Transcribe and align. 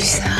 Pulsar. 0.00 0.39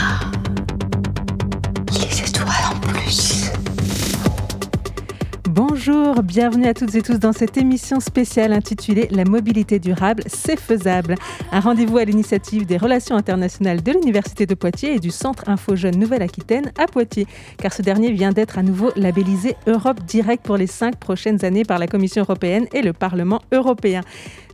Bienvenue 6.22 6.66
à 6.66 6.74
toutes 6.74 6.94
et 6.96 7.02
tous 7.02 7.18
dans 7.18 7.32
cette 7.32 7.56
émission 7.56 7.98
spéciale 7.98 8.52
intitulée 8.52 9.08
La 9.10 9.24
mobilité 9.24 9.78
durable, 9.78 10.22
c'est 10.26 10.60
faisable. 10.60 11.14
Un 11.50 11.60
rendez-vous 11.60 11.96
à 11.96 12.04
l'initiative 12.04 12.66
des 12.66 12.76
relations 12.76 13.16
internationales 13.16 13.82
de 13.82 13.92
l'Université 13.92 14.44
de 14.44 14.54
Poitiers 14.54 14.96
et 14.96 14.98
du 14.98 15.10
Centre 15.10 15.48
Info 15.48 15.76
Jeune 15.76 15.96
Nouvelle-Aquitaine 15.96 16.72
à 16.78 16.86
Poitiers, 16.86 17.26
car 17.56 17.72
ce 17.72 17.80
dernier 17.80 18.12
vient 18.12 18.32
d'être 18.32 18.58
à 18.58 18.62
nouveau 18.62 18.90
labellisé 18.96 19.56
Europe 19.66 20.00
Direct 20.04 20.44
pour 20.44 20.58
les 20.58 20.66
cinq 20.66 20.96
prochaines 20.96 21.42
années 21.42 21.64
par 21.64 21.78
la 21.78 21.86
Commission 21.86 22.22
européenne 22.22 22.66
et 22.74 22.82
le 22.82 22.92
Parlement 22.92 23.40
européen. 23.50 24.02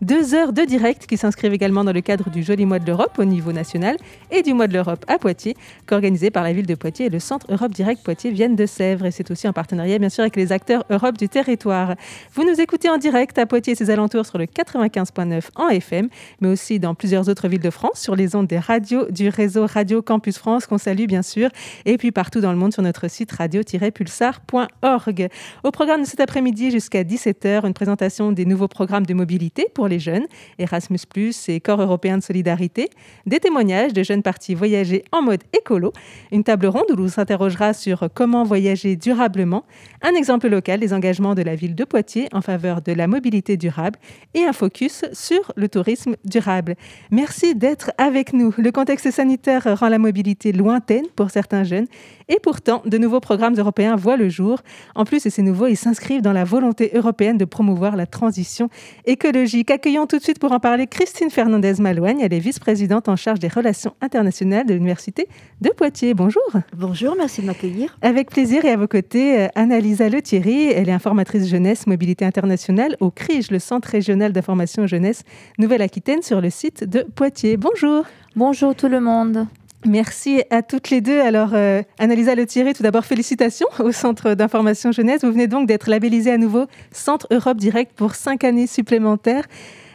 Deux 0.02 0.34
heures 0.34 0.52
de 0.52 0.62
direct 0.62 1.06
qui 1.06 1.16
s'inscrivent 1.16 1.54
également 1.54 1.82
dans 1.82 1.92
le 1.92 2.02
cadre 2.02 2.28
du 2.28 2.42
Joli 2.42 2.66
Mois 2.66 2.78
de 2.78 2.86
l'Europe 2.86 3.18
au 3.18 3.24
niveau 3.24 3.52
national 3.52 3.96
et 4.30 4.42
du 4.42 4.52
Mois 4.52 4.66
de 4.66 4.74
l'Europe 4.74 5.04
à 5.08 5.18
Poitiers, 5.18 5.56
qu'organisé 5.86 6.30
par 6.30 6.44
la 6.44 6.52
ville 6.52 6.66
de 6.66 6.74
Poitiers 6.74 7.06
et 7.06 7.10
le 7.10 7.18
Centre 7.18 7.46
Europe 7.50 7.72
Direct 7.72 8.02
Poitiers 8.04 8.30
viennent 8.30 8.56
de 8.56 8.66
Sèvres. 8.66 9.06
Et 9.06 9.10
c'est 9.10 9.30
aussi 9.30 9.48
en 9.48 9.54
partenariat, 9.54 9.98
bien 9.98 10.10
sûr, 10.10 10.20
avec 10.20 10.36
les 10.36 10.52
acteurs 10.52 10.84
Europe 10.90 11.16
du 11.16 11.30
territoire. 11.30 11.55
Vous 11.64 12.44
nous 12.44 12.60
écoutez 12.60 12.90
en 12.90 12.98
direct 12.98 13.38
à 13.38 13.46
Poitiers 13.46 13.72
et 13.72 13.76
ses 13.76 13.90
alentours 13.90 14.26
sur 14.26 14.38
le 14.38 14.44
95.9 14.44 15.42
en 15.56 15.68
FM, 15.68 16.08
mais 16.40 16.48
aussi 16.48 16.78
dans 16.78 16.94
plusieurs 16.94 17.28
autres 17.28 17.48
villes 17.48 17.60
de 17.60 17.70
France 17.70 18.00
sur 18.00 18.14
les 18.14 18.36
ondes 18.36 18.46
des 18.46 18.58
radios 18.58 19.10
du 19.10 19.28
réseau 19.28 19.66
Radio 19.66 20.02
Campus 20.02 20.38
France, 20.38 20.66
qu'on 20.66 20.78
salue 20.78 21.06
bien 21.06 21.22
sûr, 21.22 21.48
et 21.84 21.96
puis 21.98 22.12
partout 22.12 22.40
dans 22.40 22.52
le 22.52 22.58
monde 22.58 22.72
sur 22.72 22.82
notre 22.82 23.08
site 23.08 23.32
radio-pulsar.org. 23.32 25.28
Au 25.64 25.70
programme 25.70 26.02
de 26.02 26.06
cet 26.06 26.20
après-midi 26.20 26.70
jusqu'à 26.70 27.02
17h, 27.02 27.66
une 27.66 27.74
présentation 27.74 28.32
des 28.32 28.44
nouveaux 28.44 28.68
programmes 28.68 29.06
de 29.06 29.14
mobilité 29.14 29.68
pour 29.74 29.88
les 29.88 29.98
jeunes, 29.98 30.26
Erasmus, 30.58 31.00
et 31.48 31.60
Corps 31.60 31.80
européen 31.80 32.18
de 32.18 32.22
solidarité, 32.22 32.90
des 33.26 33.40
témoignages 33.40 33.92
de 33.92 34.02
jeunes 34.02 34.22
partis 34.22 34.54
voyager 34.54 35.04
en 35.12 35.22
mode 35.22 35.42
écolo, 35.56 35.92
une 36.32 36.44
table 36.44 36.66
ronde 36.66 36.84
où 36.90 36.96
l'on 36.96 37.08
s'interrogera 37.08 37.72
sur 37.72 38.08
comment 38.14 38.44
voyager 38.44 38.96
durablement, 38.96 39.64
un 40.02 40.14
exemple 40.14 40.48
local 40.48 40.80
des 40.80 40.92
engagements 40.92 41.34
de 41.34 41.42
la 41.46 41.54
ville 41.54 41.74
de 41.74 41.84
Poitiers 41.84 42.28
en 42.32 42.42
faveur 42.42 42.82
de 42.82 42.92
la 42.92 43.06
mobilité 43.06 43.56
durable 43.56 43.98
et 44.34 44.44
un 44.44 44.52
focus 44.52 45.06
sur 45.12 45.52
le 45.56 45.68
tourisme 45.70 46.16
durable. 46.24 46.74
Merci 47.10 47.54
d'être 47.54 47.92
avec 47.96 48.34
nous. 48.34 48.54
Le 48.58 48.70
contexte 48.70 49.10
sanitaire 49.10 49.78
rend 49.78 49.88
la 49.88 49.98
mobilité 49.98 50.52
lointaine 50.52 51.06
pour 51.16 51.30
certains 51.30 51.64
jeunes 51.64 51.86
et 52.28 52.38
pourtant, 52.42 52.82
de 52.84 52.98
nouveaux 52.98 53.20
programmes 53.20 53.54
européens 53.54 53.94
voient 53.94 54.16
le 54.16 54.28
jour. 54.28 54.60
En 54.94 55.04
plus, 55.04 55.26
et 55.26 55.30
c'est 55.30 55.42
nouveau, 55.42 55.68
ils 55.68 55.76
s'inscrivent 55.76 56.22
dans 56.22 56.32
la 56.32 56.44
volonté 56.44 56.90
européenne 56.94 57.38
de 57.38 57.44
promouvoir 57.44 57.94
la 57.94 58.06
transition 58.06 58.68
écologique. 59.04 59.70
Accueillons 59.70 60.06
tout 60.06 60.18
de 60.18 60.22
suite 60.22 60.40
pour 60.40 60.50
en 60.52 60.58
parler 60.58 60.88
Christine 60.88 61.30
Fernandez-Malouagne. 61.30 62.20
Elle 62.20 62.34
est 62.34 62.40
vice-présidente 62.40 63.08
en 63.08 63.14
charge 63.14 63.38
des 63.38 63.48
relations 63.48 63.94
internationales 64.00 64.66
de 64.66 64.74
l'Université 64.74 65.28
de 65.60 65.70
Poitiers. 65.70 66.14
Bonjour. 66.14 66.42
Bonjour, 66.76 67.14
merci 67.16 67.42
de 67.42 67.46
m'accueillir. 67.46 67.96
Avec 68.02 68.30
plaisir 68.30 68.64
et 68.64 68.70
à 68.70 68.76
vos 68.76 68.88
côtés, 68.88 69.42
euh, 69.42 69.48
Annalisa 69.54 70.08
Lethierry. 70.08 70.66
Elle 70.66 70.88
est 70.88 70.92
informatrice 70.92 71.48
jeunesse 71.48 71.86
mobilité 71.86 72.24
internationale 72.24 72.96
au 73.00 73.10
CRIGE, 73.10 73.52
le 73.52 73.60
Centre 73.60 73.88
régional 73.88 74.32
d'information 74.32 74.86
jeunesse 74.86 75.22
Nouvelle-Aquitaine, 75.58 76.22
sur 76.22 76.40
le 76.40 76.50
site 76.50 76.82
de 76.82 77.02
Poitiers. 77.02 77.56
Bonjour. 77.56 78.04
Bonjour 78.34 78.74
tout 78.74 78.88
le 78.88 79.00
monde. 79.00 79.46
Merci 79.86 80.42
à 80.50 80.62
toutes 80.62 80.90
les 80.90 81.00
deux. 81.00 81.20
Alors, 81.20 81.50
euh, 81.54 81.82
Annalisa 81.98 82.34
tout 82.34 82.82
d'abord, 82.82 83.04
félicitations 83.04 83.68
au 83.78 83.92
Centre 83.92 84.34
d'information 84.34 84.90
jeunesse. 84.90 85.24
Vous 85.24 85.30
venez 85.30 85.46
donc 85.46 85.68
d'être 85.68 85.88
labellisé 85.88 86.32
à 86.32 86.38
nouveau 86.38 86.66
Centre 86.90 87.28
Europe 87.30 87.56
Direct 87.58 87.92
pour 87.94 88.14
cinq 88.14 88.42
années 88.42 88.66
supplémentaires. 88.66 89.44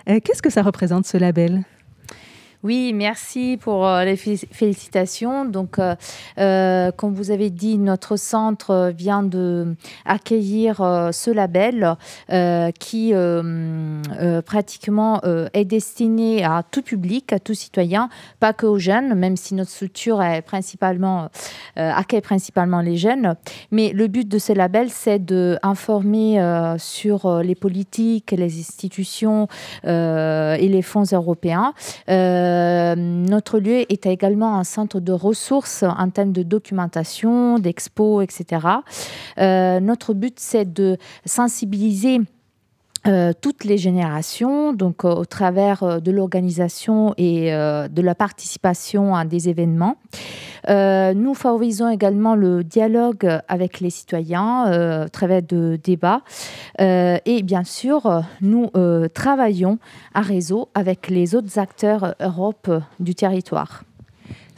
Euh, 0.10 0.20
Qu'est-ce 0.24 0.42
que 0.42 0.50
ça 0.50 0.62
représente 0.62 1.06
ce 1.06 1.18
label? 1.18 1.64
Oui, 2.64 2.94
merci 2.94 3.58
pour 3.60 3.88
euh, 3.88 4.04
les 4.06 4.16
fé- 4.16 4.38
félicitations. 4.52 5.46
Donc, 5.46 5.80
euh, 5.80 5.96
euh, 6.38 6.92
comme 6.92 7.16
vous 7.16 7.32
avez 7.32 7.50
dit, 7.50 7.80
notre 7.80 8.18
centre 8.18 8.94
vient 8.96 9.24
de 9.24 9.76
accueillir 10.06 10.78
ce 11.12 11.32
label 11.32 11.96
qui 12.80 13.14
pratiquement 14.46 15.22
est 15.54 15.66
destiné 15.66 16.44
à 16.44 16.64
tout 16.70 16.82
public, 16.82 17.34
à 17.34 17.40
tout 17.40 17.54
citoyen, 17.54 18.10
pas 18.40 18.54
que 18.54 18.66
aux 18.66 18.78
jeunes, 18.78 19.16
même 19.16 19.38
si 19.38 19.56
notre 19.56 19.72
structure 19.72 20.20
accueille 20.20 20.42
principalement 22.22 22.82
les 22.82 22.98
jeunes. 22.98 23.36
Mais 23.72 23.92
le 23.94 24.08
but 24.08 24.28
de 24.28 24.38
ce 24.38 24.54
label, 24.54 24.90
c'est 24.90 25.20
d'informer 25.24 26.40
sur 26.78 27.42
les 27.42 27.56
politiques, 27.56 28.32
les 28.32 28.60
institutions 28.60 29.48
et 29.84 30.68
les 30.68 30.82
fonds 30.82 31.04
européens. 31.12 31.74
Notre 32.96 33.60
lieu 33.60 33.92
est 33.92 34.06
également 34.06 34.58
un 34.58 34.64
centre 34.64 35.00
de 35.00 35.12
ressources 35.12 35.84
en 35.84 36.10
termes 36.10 36.32
de 36.32 36.44
documentation, 36.44 37.60
d'expos, 37.60 38.24
etc. 38.24 38.68
Euh, 39.38 39.80
notre 39.80 40.14
but, 40.14 40.40
c'est 40.40 40.72
de 40.72 40.98
sensibiliser 41.26 42.22
euh, 43.08 43.34
toutes 43.40 43.64
les 43.64 43.80
générations, 43.80 44.74
donc 44.74 45.06
euh, 45.06 45.10
au 45.10 45.26
travers 45.26 45.82
euh, 45.82 46.00
de 46.00 46.12
l'organisation 46.12 47.16
et 47.18 47.52
de 47.52 48.02
la 48.02 48.14
participation 48.14 49.16
à 49.16 49.26
des 49.26 49.50
événements. 49.50 49.98
Nous 50.68 51.34
favorisons 51.34 51.90
également 51.90 52.36
le 52.36 52.64
dialogue 52.64 53.28
avec 53.48 53.80
les 53.80 53.90
citoyens 53.90 55.06
au 55.06 55.10
travers 55.10 55.42
de 55.42 55.80
débats. 55.84 56.22
Et 56.80 57.42
bien 57.44 57.64
sûr, 57.64 58.24
nous 58.42 58.70
travaillons 59.14 59.80
à 60.14 60.22
réseau 60.22 60.70
avec 60.76 61.10
les 61.10 61.34
autres 61.36 61.58
acteurs 61.58 62.16
Europe 62.20 62.70
du 63.00 63.16
territoire. 63.16 63.84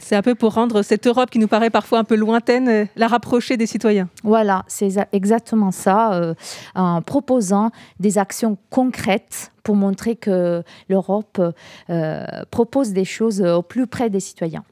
C'est 0.04 0.16
un 0.16 0.20
peu 0.22 0.34
pour 0.34 0.52
rendre 0.52 0.82
cette 0.82 1.06
Europe 1.06 1.30
qui 1.30 1.38
nous 1.38 1.48
paraît 1.48 1.70
parfois 1.70 1.98
un 1.98 2.04
peu 2.04 2.14
lointaine, 2.14 2.68
euh, 2.68 2.84
la 2.94 3.06
rapprocher 3.06 3.56
des 3.56 3.64
citoyens. 3.64 4.10
Voilà, 4.22 4.62
c'est 4.68 4.86
exa- 4.86 5.06
exactement 5.12 5.70
ça, 5.70 6.12
euh, 6.12 6.34
en 6.74 7.00
proposant 7.00 7.70
des 8.00 8.18
actions 8.18 8.58
concrètes 8.68 9.50
pour 9.62 9.76
montrer 9.76 10.14
que 10.14 10.62
l'Europe 10.90 11.40
euh, 11.88 12.24
propose 12.50 12.92
des 12.92 13.06
choses 13.06 13.40
au 13.40 13.62
plus 13.62 13.86
près 13.86 14.10
des 14.10 14.20
citoyens. 14.20 14.62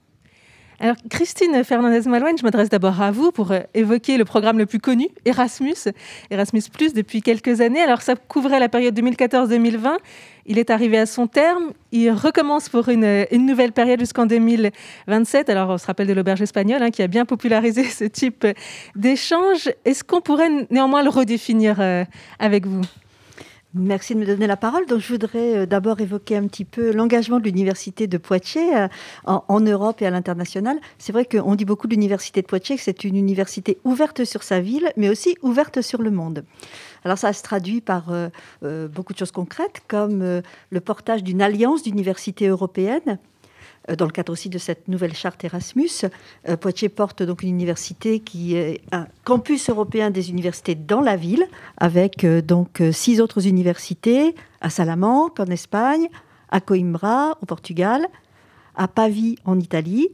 Alors, 0.82 0.97
Christine 1.10 1.62
Fernandez-Malouane, 1.62 2.37
je 2.37 2.43
m'adresse 2.43 2.69
d'abord 2.69 3.00
à 3.00 3.12
vous 3.12 3.31
pour 3.31 3.53
euh, 3.53 3.60
évoquer 3.72 4.16
le 4.16 4.25
programme 4.25 4.59
le 4.59 4.66
plus 4.66 4.81
connu, 4.81 5.10
Erasmus. 5.25 5.76
Erasmus, 6.28 6.62
depuis 6.93 7.22
quelques 7.22 7.60
années. 7.60 7.81
Alors, 7.81 8.03
ça 8.03 8.16
couvrait 8.16 8.59
la 8.59 8.69
période 8.69 8.98
2014-2020. 8.98 9.97
Il 10.47 10.59
est 10.59 10.70
arrivé 10.70 10.98
à 10.98 11.06
son 11.06 11.28
terme. 11.28 11.70
Il 11.93 12.10
recommence 12.10 12.69
pour 12.69 12.88
une, 12.88 13.04
euh, 13.04 13.25
nouvelle 13.31 13.70
période 13.70 14.00
jusqu'en 14.00 14.26
2027. 14.26 15.50
Alors, 15.50 15.70
on 15.70 15.78
se 15.78 15.87
rappelle 15.87 16.09
de 16.09 16.15
l'auberge 16.15 16.43
espagnole 16.43 16.82
hein, 16.82 16.91
qui 16.91 17.03
a 17.03 17.06
bien 17.06 17.26
popularisé 17.26 17.84
ce 17.88 18.03
type 18.03 18.44
d'échange. 18.97 19.70
Est-ce 19.84 20.03
qu'on 20.03 20.20
pourrait 20.20 20.66
néanmoins 20.69 21.04
le 21.04 21.10
redéfinir 21.10 21.76
euh, 21.78 22.04
avec 22.41 22.66
vous? 22.66 22.82
Merci 23.74 24.14
de 24.14 24.20
me 24.20 24.26
donner 24.26 24.46
la 24.46 24.58
parole. 24.58 24.84
Donc, 24.84 25.00
je 25.00 25.08
voudrais 25.08 25.56
euh, 25.56 25.66
d'abord 25.66 25.98
évoquer 26.02 26.36
un 26.36 26.46
petit 26.46 26.66
peu 26.66 26.92
l'engagement 26.92 27.38
de 27.38 27.44
l'Université 27.44 28.06
de 28.06 28.18
Poitiers 28.18 28.76
euh, 28.76 28.88
en, 29.24 29.60
Europe 29.60 30.02
et 30.02 30.06
à 30.06 30.10
l'international. 30.10 30.78
C'est 30.98 31.12
vrai 31.12 31.24
qu'on 31.24 31.54
dit 31.54 31.64
beaucoup 31.64 31.86
de 31.86 31.94
l'Université 31.94 32.42
de 32.42 32.46
Poitiers 32.46 32.76
que 32.76 32.82
c'est 32.82 33.02
une 33.02 33.16
université 33.16 33.78
ouverte 33.84 34.24
sur 34.24 34.42
sa 34.42 34.60
ville, 34.60 34.92
mais 34.98 35.08
aussi 35.08 35.36
ouverte 35.40 35.80
sur 35.80 36.02
le 36.02 36.10
monde. 36.10 36.44
Alors, 37.04 37.16
ça 37.16 37.32
se 37.32 37.42
traduit 37.42 37.80
par 37.80 38.10
euh, 38.10 38.88
beaucoup 38.88 39.14
de 39.14 39.18
choses 39.18 39.32
concrètes, 39.32 39.80
comme 39.88 40.42
le 40.70 40.80
portage 40.80 41.24
d'une 41.24 41.40
alliance 41.40 41.82
d'universités 41.82 42.48
européennes 42.48 43.18
dans 43.98 44.04
le 44.04 44.12
cadre 44.12 44.32
aussi 44.32 44.48
de 44.48 44.59
cette 44.59 44.88
nouvelle 44.88 45.15
charte 45.15 45.43
Erasmus. 45.44 45.91
Euh, 46.48 46.56
Poitiers 46.56 46.88
porte 46.88 47.22
donc 47.22 47.43
une 47.43 47.48
université 47.50 48.20
qui 48.20 48.54
est 48.54 48.81
un 48.93 49.06
campus 49.25 49.69
européen 49.69 50.10
des 50.10 50.31
universités 50.31 50.75
dans 50.75 51.00
la 51.00 51.16
ville, 51.16 51.47
avec 51.78 52.25
euh, 52.25 52.41
donc 52.41 52.81
euh, 52.81 52.93
six 52.93 53.20
autres 53.20 53.46
universités 53.46 54.34
à 54.61 54.70
Salamanque 54.70 55.40
en 55.40 55.46
Espagne, 55.46 56.08
à 56.50 56.61
Coimbra 56.61 57.38
au 57.43 57.46
Portugal, 57.46 58.06
à 58.76 58.88
Pavie 58.88 59.37
en 59.44 59.58
Italie, 59.58 60.08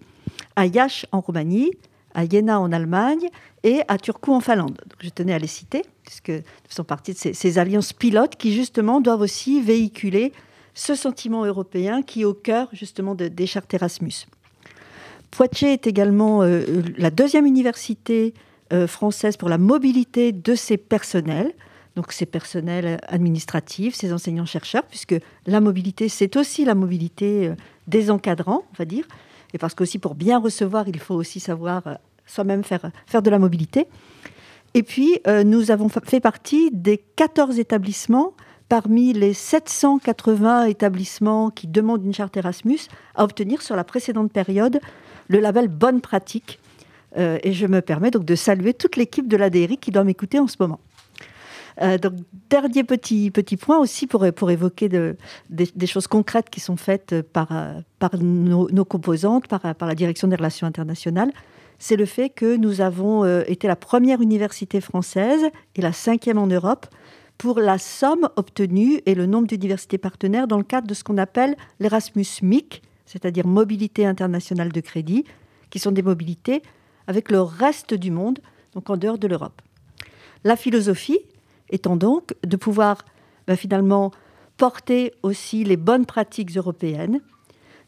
à 0.57 0.67
Iași 0.67 1.07
en 1.13 1.21
Roumanie, 1.21 1.73
à 2.15 2.25
Iéna 2.25 2.59
en 2.59 2.73
Allemagne 2.73 3.29
et 3.65 3.83
à 3.89 3.99
Turku 3.99 4.33
en 4.33 4.41
Finlande. 4.41 4.81
Je 5.01 5.11
tenais 5.11 5.35
à 5.35 5.39
les 5.39 5.47
citer, 5.47 5.83
puisque 6.05 6.31
nous 6.31 6.69
faisons 6.69 6.85
partie 6.85 7.13
de 7.13 7.19
ces, 7.19 7.35
ces 7.35 7.59
alliances 7.59 7.93
pilotes 7.93 8.37
qui 8.37 8.55
justement 8.55 9.01
doivent 9.01 9.21
aussi 9.21 9.61
véhiculer 9.61 10.33
ce 10.79 10.95
sentiment 10.95 11.45
européen 11.45 12.03
qui 12.03 12.21
est 12.23 12.25
au 12.25 12.35
cœur 12.35 12.69
justement 12.73 13.17
de, 13.17 13.27
des 13.27 13.47
chartes 13.49 13.75
Erasmus. 13.75 14.27
Poitiers 15.33 15.73
est 15.73 15.87
également 15.89 16.43
euh, 16.43 16.63
la 16.97 17.11
deuxième 17.11 17.47
université 17.47 18.33
euh, 18.73 18.87
française 18.87 19.37
pour 19.37 19.49
la 19.49 19.59
mobilité 19.59 20.31
de 20.31 20.55
ses 20.55 20.77
personnels, 20.77 21.53
donc 21.97 22.13
ses 22.13 22.27
personnels 22.27 23.01
administratifs, 23.09 23.97
ses 23.97 24.13
enseignants-chercheurs, 24.13 24.85
puisque 24.85 25.17
la 25.47 25.61
mobilité, 25.61 26.09
c'est 26.09 26.37
aussi 26.37 26.65
la 26.65 26.77
mobilité 26.77 27.49
euh, 27.49 27.55
des 27.89 28.09
encadrants, 28.11 28.63
on 28.73 28.77
va 28.79 28.85
dire, 28.85 29.05
et 29.53 29.59
parce 29.59 29.75
qu'aussi 29.75 29.99
pour 29.99 30.15
bien 30.15 30.39
recevoir, 30.39 30.87
il 30.89 31.01
faut 31.01 31.15
aussi 31.17 31.41
savoir 31.41 31.87
euh, 31.89 31.95
soi-même 32.25 32.63
faire, 32.63 32.89
faire 33.07 33.23
de 33.23 33.31
la 33.31 33.41
mobilité. 33.41 33.89
Et 34.75 34.85
puis, 34.85 35.19
euh, 35.27 35.43
nous 35.43 35.71
avons 35.73 35.89
fa- 35.89 36.03
fait 36.05 36.21
partie 36.21 36.71
des 36.73 36.99
14 37.17 37.59
établissements 37.59 38.35
parmi 38.69 39.13
les 39.13 39.33
780 39.33 40.65
établissements 40.65 41.51
qui 41.51 41.67
demandent 41.67 42.05
une 42.05 42.15
charte 42.15 42.37
Erasmus 42.37 42.81
à 43.15 43.25
obtenir 43.25 43.63
sur 43.63 43.77
la 43.77 43.85
précédente 43.85 44.33
période 44.33 44.81
le 45.29 45.41
label 45.41 45.69
Bonne 45.69 46.01
Pratique. 46.01 46.59
et 47.17 47.53
je 47.53 47.67
me 47.67 47.81
permets 47.81 48.11
donc 48.11 48.25
de 48.25 48.35
saluer 48.35 48.75
toute 48.75 48.97
l'équipe 48.97 49.29
de 49.29 49.37
l'ADRI 49.37 49.79
qui 49.79 49.91
doit 49.91 50.05
m'écouter 50.05 50.39
en 50.39 50.47
ce 50.47 50.57
moment. 50.61 50.81
donc, 51.81 52.15
dernier 52.51 52.85
petit, 52.85 53.31
petit 53.31 53.57
point 53.57 53.79
aussi 53.79 54.07
pour, 54.07 54.31
pour 54.33 54.51
évoquer 54.51 54.89
de, 54.89 55.17
des, 55.51 55.87
choses 55.87 56.07
concrètes 56.07 56.49
qui 56.51 56.61
sont 56.61 56.77
faites 56.77 57.23
par, 57.23 57.49
par 57.99 58.17
nos, 58.19 58.71
nos 58.71 58.85
composantes, 58.85 59.49
par, 59.49 59.75
par 59.75 59.89
la 59.89 59.95
direction 59.95 60.29
des 60.29 60.37
relations 60.37 60.67
internationales 60.67 61.33
c'est 61.79 61.97
le 61.97 62.07
fait 62.07 62.29
que 62.29 62.57
nous 62.57 62.81
avons 62.81 63.25
euh, 63.25 63.43
été 63.47 63.69
la 63.69 63.77
première 63.77 64.21
université 64.21 64.81
française 64.81 65.49
et 65.77 65.81
la 65.81 65.93
cinquième 65.93 66.39
en 66.39 66.47
Europe 66.47 66.87
pour 67.39 67.61
la 67.61 67.79
somme 67.79 68.29
obtenue 68.37 69.01
et 69.07 69.15
le 69.15 69.27
nombre 69.27 69.47
d'universités 69.47 69.99
partenaires 69.99 70.49
dans 70.49 70.59
le 70.59 70.65
cadre 70.65 70.89
de 70.89 70.95
ce 70.95 71.05
qu'on 71.05 71.19
appelle 71.19 71.57
l'Erasmus 71.79 72.27
MIC, 72.43 72.83
c'est-à-dire 73.07 73.47
Mobilité 73.47 74.05
internationale 74.05 74.73
de 74.73 74.81
crédit, 74.81 75.25
qui 75.71 75.79
sont 75.79 75.93
des 75.93 76.03
mobilités 76.03 76.63
avec 77.07 77.31
le 77.31 77.41
reste 77.41 77.95
du 77.95 78.11
monde, 78.11 78.41
donc 78.75 78.91
en 78.91 78.97
dehors 78.97 79.19
de 79.19 79.29
l'Europe. 79.29 79.63
La 80.45 80.57
philosophie 80.57 81.21
étant 81.71 81.97
donc 81.97 82.35
de 82.45 82.57
pouvoir 82.57 83.05
ben, 83.47 83.57
finalement 83.57 84.11
porter 84.57 85.13
aussi 85.23 85.65
les 85.65 85.77
bonnes 85.77 86.07
pratiques 86.07 86.57
européennes 86.57 87.21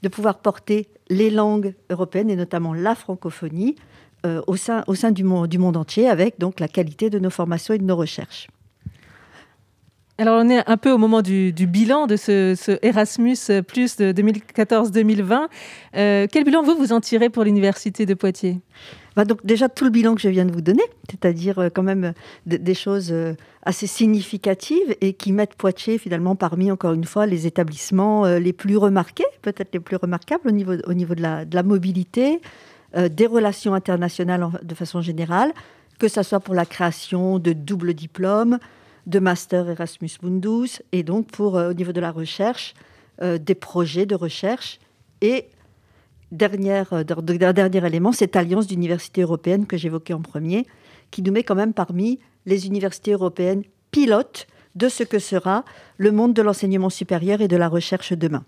de 0.02 0.08
pouvoir 0.08 0.38
porter 0.38 0.88
les 1.08 1.30
langues 1.30 1.74
européennes 1.90 2.30
et 2.30 2.36
notamment 2.36 2.72
la 2.72 2.94
francophonie 2.94 3.76
euh, 4.24 4.42
au 4.46 4.56
sein, 4.56 4.84
du, 5.10 5.24
monde, 5.24 5.48
du 5.48 5.58
monde 5.58 5.76
entier 5.76 6.08
avec 6.08 6.38
donc 6.38 6.60
la 6.60 6.68
qualité 6.68 7.10
de 7.10 7.18
nos 7.18 7.30
formations 7.30 7.74
et 7.74 7.78
de 7.78 7.84
nos 7.84 7.96
recherches. 7.96 8.48
Alors 10.20 10.38
on 10.38 10.50
est 10.50 10.62
un 10.68 10.76
peu 10.76 10.92
au 10.92 10.98
moment 10.98 11.22
du, 11.22 11.50
bilan 11.52 12.06
de 12.06 12.16
ce, 12.16 12.78
Erasmus 12.84 13.38
Plus 13.66 13.96
de 13.96 14.12
2014-2020. 14.12 15.46
Euh, 15.96 16.26
quel 16.30 16.44
bilan 16.44 16.62
vous 16.62 16.74
vous 16.74 16.92
en 16.92 17.00
tirez 17.00 17.30
pour 17.30 17.42
l'université 17.42 18.04
de 18.04 18.12
Poitiers? 18.12 18.60
Bah, 19.16 19.24
donc 19.24 19.46
déjà 19.46 19.70
tout 19.70 19.84
le 19.84 19.90
bilan 19.90 20.14
que 20.14 20.20
je 20.20 20.28
viens 20.28 20.44
de 20.44 20.52
vous 20.52 20.60
donner, 20.60 20.82
c'est-à-dire 21.08 21.58
euh, 21.58 21.68
quand 21.74 21.82
même 21.82 22.12
des 22.44 22.74
choses 22.74 23.12
euh, 23.12 23.32
assez 23.62 23.86
significatives 23.86 24.94
et 25.00 25.14
qui 25.14 25.32
mettent 25.32 25.54
Poitiers 25.54 25.96
finalement 25.96 26.36
parmi, 26.36 26.70
encore 26.70 26.92
une 26.92 27.04
fois, 27.04 27.24
les 27.24 27.46
établissements 27.46 28.26
les 28.26 28.52
plus 28.52 28.76
remarqués, 28.76 29.24
peut-être 29.40 29.72
les 29.72 29.80
plus 29.80 29.96
remarquables 29.96 30.46
au 30.46 30.52
niveau, 30.52 30.74
au 30.86 30.92
niveau 30.92 31.14
de 31.14 31.22
la 31.22 31.62
mobilité, 31.62 32.42
des 32.94 33.26
relations 33.26 33.72
internationales 33.72 34.46
de 34.62 34.74
façon 34.74 35.00
générale, 35.00 35.52
que 35.98 36.08
ce 36.08 36.22
soit 36.22 36.40
pour 36.40 36.54
la 36.54 36.66
création 36.66 37.38
de 37.38 37.54
doubles 37.54 37.94
diplômes, 37.94 38.58
de 39.10 39.18
master 39.18 39.68
Erasmus 39.68 40.10
Mundus, 40.22 40.82
et 40.92 41.02
donc 41.02 41.26
pour, 41.26 41.54
au 41.54 41.74
niveau 41.74 41.92
de 41.92 42.00
la 42.00 42.10
recherche, 42.10 42.74
des 43.20 43.54
projets 43.54 44.06
de 44.06 44.14
recherche 44.14 44.78
et 45.20 45.48
dernière, 46.32 46.92
euh, 46.92 47.04
dernier 47.04 47.86
élément, 47.86 48.12
cette 48.12 48.36
alliance 48.36 48.66
d'universités 48.66 49.22
européennes 49.22 49.66
que 49.66 49.76
j'évoquais 49.76 50.14
en 50.14 50.22
premier, 50.22 50.66
qui 51.10 51.22
nous 51.22 51.32
met 51.32 51.42
quand 51.42 51.54
même 51.54 51.72
parmi 51.72 52.20
les 52.46 52.66
universités 52.66 53.12
européennes 53.12 53.62
pilotes 53.90 54.46
de 54.76 54.88
ce 54.88 55.02
que 55.02 55.18
sera 55.18 55.64
le 55.98 56.12
monde 56.12 56.32
de 56.32 56.42
l'enseignement 56.42 56.90
supérieur 56.90 57.40
et 57.40 57.48
de 57.48 57.56
la 57.56 57.68
recherche 57.68 58.12
demain. 58.12 58.44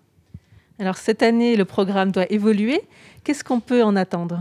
Alors 0.78 0.96
cette 0.96 1.22
année, 1.22 1.56
le 1.56 1.64
programme 1.64 2.12
doit 2.12 2.30
évoluer. 2.32 2.80
Qu'est-ce 3.24 3.44
qu'on 3.44 3.60
peut 3.60 3.82
en 3.82 3.96
attendre? 3.96 4.40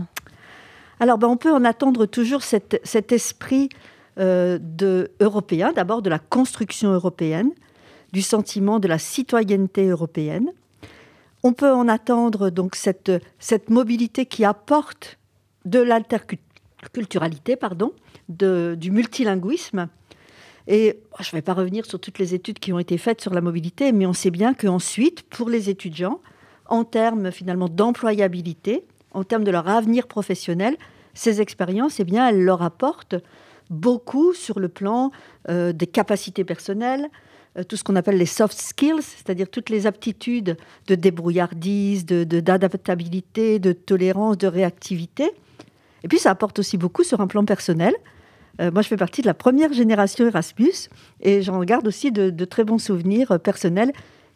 Alors 1.00 1.18
ben, 1.18 1.28
on 1.28 1.36
peut 1.36 1.52
en 1.52 1.64
attendre 1.64 2.06
toujours 2.06 2.42
cet, 2.42 3.12
esprit 3.12 3.68
euh, 4.18 4.58
européen, 5.20 5.72
d'abord 5.72 6.02
de 6.02 6.10
la 6.10 6.18
construction 6.18 6.92
européenne, 6.92 7.50
du 8.12 8.22
sentiment 8.22 8.78
de 8.78 8.88
la 8.88 8.98
citoyenneté 8.98 9.88
européenne, 9.88 10.52
on 11.42 11.52
peut 11.52 11.72
en 11.72 11.88
attendre 11.88 12.50
donc 12.50 12.76
cette, 12.76 13.12
cette 13.38 13.70
mobilité 13.70 14.26
qui 14.26 14.44
apporte 14.44 15.18
de 15.64 15.80
l'interculturalité, 15.80 17.56
pardon, 17.56 17.92
de, 18.28 18.76
du 18.78 18.90
multilinguisme. 18.90 19.88
Et 20.68 21.00
je 21.18 21.28
ne 21.28 21.32
vais 21.32 21.42
pas 21.42 21.54
revenir 21.54 21.86
sur 21.86 21.98
toutes 21.98 22.18
les 22.18 22.34
études 22.34 22.58
qui 22.58 22.72
ont 22.72 22.78
été 22.78 22.98
faites 22.98 23.20
sur 23.20 23.34
la 23.34 23.40
mobilité, 23.40 23.90
mais 23.92 24.06
on 24.06 24.12
sait 24.12 24.30
bien 24.30 24.54
qu'ensuite, 24.54 25.22
pour 25.22 25.48
les 25.48 25.70
étudiants, 25.70 26.20
en 26.66 26.84
termes 26.84 27.32
finalement 27.32 27.68
d'employabilité, 27.68 28.84
en 29.12 29.24
termes 29.24 29.44
de 29.44 29.50
leur 29.50 29.68
avenir 29.68 30.06
professionnel, 30.06 30.76
ces 31.14 31.40
expériences, 31.40 31.98
eh 32.00 32.04
bien, 32.04 32.28
elles 32.28 32.42
leur 32.42 32.62
apportent 32.62 33.16
beaucoup 33.72 34.34
sur 34.34 34.60
le 34.60 34.68
plan 34.68 35.10
euh, 35.48 35.72
des 35.72 35.86
capacités 35.86 36.44
personnelles, 36.44 37.08
euh, 37.58 37.64
tout 37.64 37.76
ce 37.76 37.82
qu'on 37.82 37.96
appelle 37.96 38.18
les 38.18 38.26
soft 38.26 38.58
skills, 38.58 39.02
c'est-à-dire 39.02 39.48
toutes 39.50 39.70
les 39.70 39.86
aptitudes 39.86 40.56
de 40.86 40.94
débrouillardise, 40.94 42.06
d'adaptabilité, 42.06 43.58
de, 43.58 43.70
de 43.70 43.72
tolérance, 43.72 44.38
de 44.38 44.46
réactivité. 44.46 45.32
Et 46.04 46.08
puis 46.08 46.18
ça 46.18 46.30
apporte 46.30 46.58
aussi 46.58 46.76
beaucoup 46.76 47.02
sur 47.02 47.20
un 47.20 47.26
plan 47.26 47.44
personnel. 47.44 47.94
Euh, 48.60 48.70
moi, 48.70 48.82
je 48.82 48.88
fais 48.88 48.96
partie 48.96 49.22
de 49.22 49.26
la 49.26 49.34
première 49.34 49.72
génération 49.72 50.26
Erasmus 50.26 50.88
et 51.20 51.42
j'en 51.42 51.62
garde 51.64 51.86
aussi 51.88 52.12
de, 52.12 52.44
très 52.44 52.64
bons 52.64 52.78
souvenirs 52.78 53.40
personnels 53.40 53.92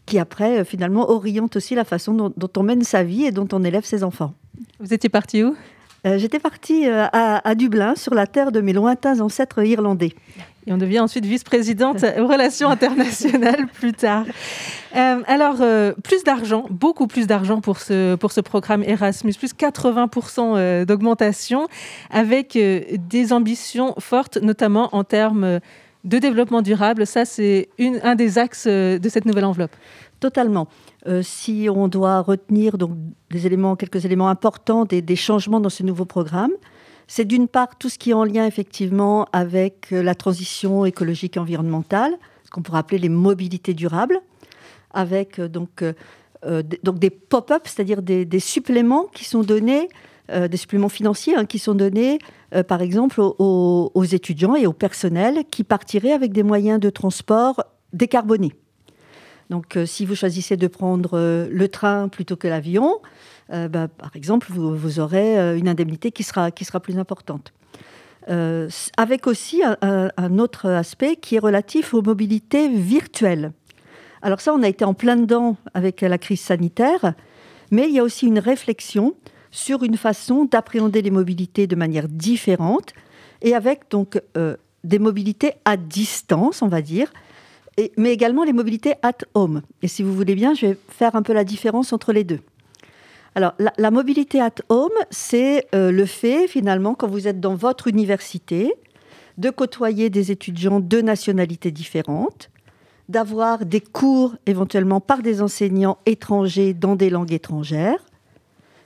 qui, 0.07 0.19
après, 0.19 0.65
finalement, 0.65 1.11
orientent 1.11 1.57
aussi 1.57 1.75
la 1.75 1.85
façon 1.85 2.15
dont, 2.15 2.51
on 2.57 2.63
mène 2.63 2.83
sa 2.85 3.03
vie 3.03 3.25
et 3.25 3.33
dont 3.33 3.49
on 3.53 3.63
élève 3.65 3.85
ses 3.85 4.05
enfants. 4.05 4.33
Vous 4.81 4.95
étiez 4.95 5.11
parti 5.11 5.45
où? 5.45 5.55
J'étais 6.17 6.39
partie 6.39 6.87
à, 6.89 7.55
Dublin, 7.57 7.95
sur 7.97 8.15
la 8.15 8.27
terre 8.27 8.53
de 8.53 8.61
mes 8.61 8.73
lointains 8.73 9.21
ancêtres 9.21 9.65
irlandais. 9.65 10.13
Et 10.67 10.73
on 10.73 10.79
devient 10.79 11.01
ensuite 11.01 11.25
vice-présidente 11.25 12.05
aux 12.19 12.27
relations 12.27 12.69
internationales 12.69 13.67
plus 13.75 13.93
tard. 13.93 14.25
Euh, 14.97 15.23
alors, 15.27 15.59
euh, 15.61 15.93
plus 16.03 16.25
d'argent, 16.25 16.67
beaucoup 16.71 17.07
plus 17.07 17.27
d'argent 17.27 17.61
pour 17.61 17.79
ce, 17.79 18.17
pour 18.17 18.33
ce 18.33 18.41
programme 18.41 18.83
Erasmus, 18.83 19.35
plus 19.35 19.55
80% 19.55 20.55
euh, 20.57 20.85
d'augmentation, 20.85 21.69
avec 22.11 22.59
des 22.59 23.33
ambitions 23.33 23.95
fortes, 23.99 24.39
notamment 24.39 24.89
en 24.93 25.05
termes 25.05 25.61
de 26.05 26.19
développement 26.19 26.63
durable. 26.63 27.07
Ça, 27.07 27.25
c'est 27.25 27.69
un 28.03 28.15
des 28.15 28.39
axes 28.39 28.67
de 28.67 29.09
cette 29.09 29.25
nouvelle 29.25 29.45
enveloppe. 29.45 29.75
Totalement. 30.19 30.67
si 31.23 31.69
on 31.71 31.89
doit 31.89 32.23
retenir 32.23 32.79
donc, 32.79 32.97
quelques 33.79 34.05
éléments 34.07 34.29
importants 34.29 34.87
des, 34.87 35.17
changements 35.17 35.61
dans 35.61 35.69
ce 35.69 35.83
nouveau 35.83 36.07
programme, 36.07 36.53
c'est 37.07 37.25
d'une 37.25 37.49
part 37.49 37.77
tout 37.79 37.89
ce 37.89 37.99
qui 37.99 38.11
est 38.11 38.15
en 38.15 38.25
lien 38.25 38.47
effectivement 38.47 39.27
avec 39.33 39.93
euh, 39.93 40.03
la 40.03 40.15
transition 40.15 40.85
écologique 40.85 41.37
et 41.37 41.41
environnementale, 41.41 42.13
ce 42.45 42.51
qu'on 42.51 42.63
pourrait 42.63 42.81
appeler 42.81 42.99
les 42.99 43.09
mobilités 43.09 43.75
durables, 43.75 44.21
avec 44.93 45.39
euh, 45.39 45.49
donc, 45.49 45.83
euh, 45.83 46.63
des 46.63 47.11
pop-up, 47.11 47.63
c'est-à-dire 47.65 48.03
des, 48.03 48.41
suppléments 48.41 49.07
qui 49.13 49.25
sont 49.25 49.43
donnés, 49.43 49.89
des 50.29 50.57
suppléments 50.57 50.89
financiers 50.89 51.37
hein, 51.37 51.45
qui 51.45 51.59
sont 51.59 51.75
donnés 51.75 52.19
par 52.69 52.83
exemple 52.83 53.21
aux, 53.21 53.91
aux, 53.95 54.05
étudiants 54.05 54.55
et 54.55 54.67
au 54.67 54.73
personnel 54.73 55.45
qui 55.51 55.65
partiraient 55.65 56.13
avec 56.13 56.33
des 56.33 56.43
moyens 56.43 56.79
de 56.79 56.91
transport 56.91 57.65
décarbonés. 57.93 58.53
Donc 59.51 59.79
si 59.87 60.05
vous 60.05 60.15
choisissez 60.15 60.57
de 60.57 60.67
prendre 60.67 61.47
le 61.49 61.69
train 61.69 62.09
plutôt 62.09 62.37
que 62.37 62.49
l'avion, 62.49 63.01
euh, 63.53 63.69
bah, 63.69 63.89
par 63.89 64.15
exemple, 64.17 64.49
vous, 64.51 65.01
aurez 65.01 65.39
euh, 65.39 65.57
une 65.57 65.69
indemnité 65.69 66.11
qui 66.11 66.23
sera, 66.23 66.51
qui 66.51 66.65
sera 66.65 66.81
plus 66.81 66.99
importante. 66.99 67.53
Euh, 68.29 68.69
avec 68.97 69.29
aussi 69.29 69.63
un, 69.63 70.39
autre 70.39 70.69
aspect 70.69 71.15
qui 71.15 71.37
est 71.37 71.39
relatif 71.39 71.95
aux 71.95 72.03
mobilités 72.03 72.69
virtuelles. 72.69 73.53
Alors 74.21 74.41
ça, 74.41 74.53
on 74.53 74.65
a 74.65 74.69
été 74.69 74.85
en 74.85 74.95
plein 74.95 75.17
dedans 75.17 75.57
avec 75.75 76.01
la 76.01 76.19
crise 76.19 76.41
sanitaire, 76.41 77.15
mais 77.71 77.87
il 77.89 77.95
y 77.95 78.01
a 78.01 78.03
aussi 78.03 78.27
une 78.27 78.41
réflexion 78.41 79.15
sur 79.53 79.85
une 79.85 79.97
façon 79.97 80.45
d'appréhender 80.45 81.03
les 81.03 81.13
mobilités 81.13 81.69
de 81.69 81.77
manière 81.77 82.09
différente 82.09 82.95
et 83.43 83.55
avec 83.55 83.83
donc 83.91 84.21
des 84.83 84.99
mobilités 84.99 85.53
à 85.65 85.77
distance, 85.77 86.63
on 86.63 86.69
va 86.69 86.83
dire, 86.83 87.13
mais 87.97 88.13
également 88.13 88.45
les 88.45 88.53
mobilités 88.53 88.95
at 89.03 89.19
home. 89.35 89.63
Et 89.83 89.89
si 89.89 90.03
vous 90.03 90.15
voulez 90.15 90.35
bien, 90.35 90.55
je 90.55 90.67
vais 90.67 90.79
faire 90.89 91.15
un 91.15 91.23
peu 91.23 91.33
la 91.33 91.45
différence 91.45 91.93
entre 91.93 92.13
les 92.13 92.25
deux. 92.25 92.41
Alors, 93.35 93.53
la, 93.59 93.91
mobilité 93.91 94.41
at 94.41 94.55
home, 94.71 94.89
c'est 95.11 95.67
euh, 95.75 95.91
le 95.91 96.07
fait, 96.07 96.49
finalement, 96.49 96.95
quand 96.95 97.07
vous 97.07 97.29
êtes 97.29 97.39
dans 97.39 97.55
votre 97.55 97.87
université, 97.87 98.73
de 99.37 99.51
côtoyer 99.51 100.09
des 100.09 100.33
étudiants 100.33 100.81
de 100.81 101.01
nationalités 101.03 101.71
différentes, 101.71 102.49
d'avoir 103.11 103.67
des 103.67 103.83
cours 103.83 104.35
éventuellement 104.47 105.01
par 105.01 105.21
des 105.21 105.43
enseignants 105.43 105.99
étrangers 106.07 106.73
dans 106.73 106.97
des 106.97 107.11
langues 107.11 107.35
étrangères, 107.35 108.03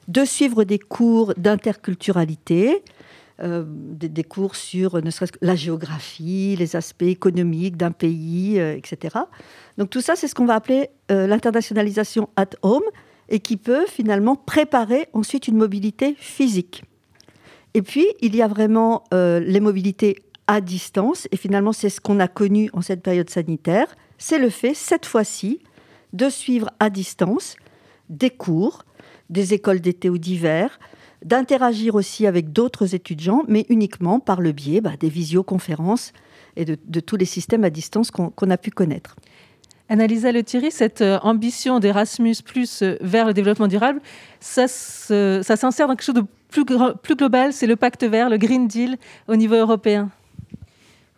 de 0.09 0.25
suivre 0.25 0.65
des 0.65 0.81
cours 0.81 1.33
d'interculturalité, 1.37 2.83
euh, 3.43 3.65
des, 3.67 4.25
cours 4.25 4.57
sur 4.57 5.03
ne 5.03 5.11
serait-ce 5.11 5.33
que 5.33 5.39
la 5.41 5.57
géographie, 5.57 6.57
les 6.57 6.77
aspects 6.77 7.03
économiques 7.03 7.77
d'un 7.77 7.91
pays, 7.91 8.59
euh, 8.59 8.77
etc. 8.77 9.17
Donc 9.79 9.91
tout 9.91 10.01
ça, 10.01 10.17
c'est 10.17 10.29
ce 10.29 10.35
qu'on 10.35 10.47
va 10.47 10.55
appeler 10.55 10.91
l'internationalisation 11.09 12.29
at 12.37 12.51
home 12.63 12.83
et 13.31 13.41
qui 13.41 13.57
peut 13.57 13.87
finalement 13.87 14.37
préparer 14.37 15.09
ensuite 15.13 15.49
une 15.49 15.57
mobilité 15.57 16.15
physique. 16.19 16.85
Et 17.75 17.83
puis, 17.83 18.07
il 18.21 18.35
y 18.35 18.43
a 18.43 18.49
vraiment 18.49 19.05
euh, 19.15 19.41
les 19.41 19.61
mobilités 19.61 20.17
à 20.47 20.61
distance, 20.61 21.29
et 21.31 21.37
finalement, 21.37 21.73
c'est 21.73 21.89
ce 21.89 22.01
qu'on 22.01 22.19
a 22.19 22.27
connu 22.27 22.69
en 22.73 22.81
cette 22.81 23.03
période 23.03 23.31
sanitaire, 23.31 23.87
c'est 24.19 24.41
le 24.41 24.51
fait, 24.51 24.75
cette 24.75 25.07
fois-ci, 25.07 25.61
de 26.13 26.29
suivre 26.29 26.71
à 26.81 26.91
distance 26.91 27.55
des 28.09 28.31
cours, 28.31 28.85
des 29.31 29.55
écoles 29.55 29.79
d'été 29.79 30.11
ou 30.11 30.19
d'hiver, 30.19 30.81
d'interagir 31.25 31.95
aussi 31.95 32.27
avec 32.27 32.53
d'autres 32.53 32.95
étudiants, 32.95 33.43
mais 33.49 33.67
uniquement 33.69 34.21
par 34.21 34.41
le 34.41 34.53
biais 34.53 34.81
bah, 34.81 34.93
des 34.99 35.09
visioconférences 35.09 36.13
et 36.57 36.65
de, 36.65 37.01
tous 37.01 37.17
les 37.17 37.25
systèmes 37.25 37.65
à 37.65 37.71
distance 37.71 38.11
qu'on 38.11 38.51
a 38.51 38.57
pu 38.57 38.71
connaître. 38.71 39.17
Annalisa 39.89 40.31
Le 40.31 40.45
Thierry, 40.45 40.71
cette 40.71 41.01
euh, 41.01 41.19
ambition 41.23 41.81
d'Erasmus 41.81 42.37
Plus 42.45 42.83
euh, 42.83 42.97
vers 43.01 43.27
le 43.27 43.35
développement 43.35 43.67
durable, 43.67 44.01
ça, 44.39 44.69
ça 44.69 45.57
s'insère 45.57 45.89
dans 45.89 45.95
quelque 45.95 46.05
chose 46.05 46.15
de 46.15 46.25
plus, 46.49 46.65
plus 47.03 47.17
global, 47.17 47.53
c'est 47.53 47.67
le 47.67 47.77
pacte 47.77 48.05
vert, 48.05 48.31
le 48.31 48.39
Green 48.39 48.69
Deal 48.69 48.97
au 49.27 49.35
niveau 49.35 49.57
européen. 49.57 50.11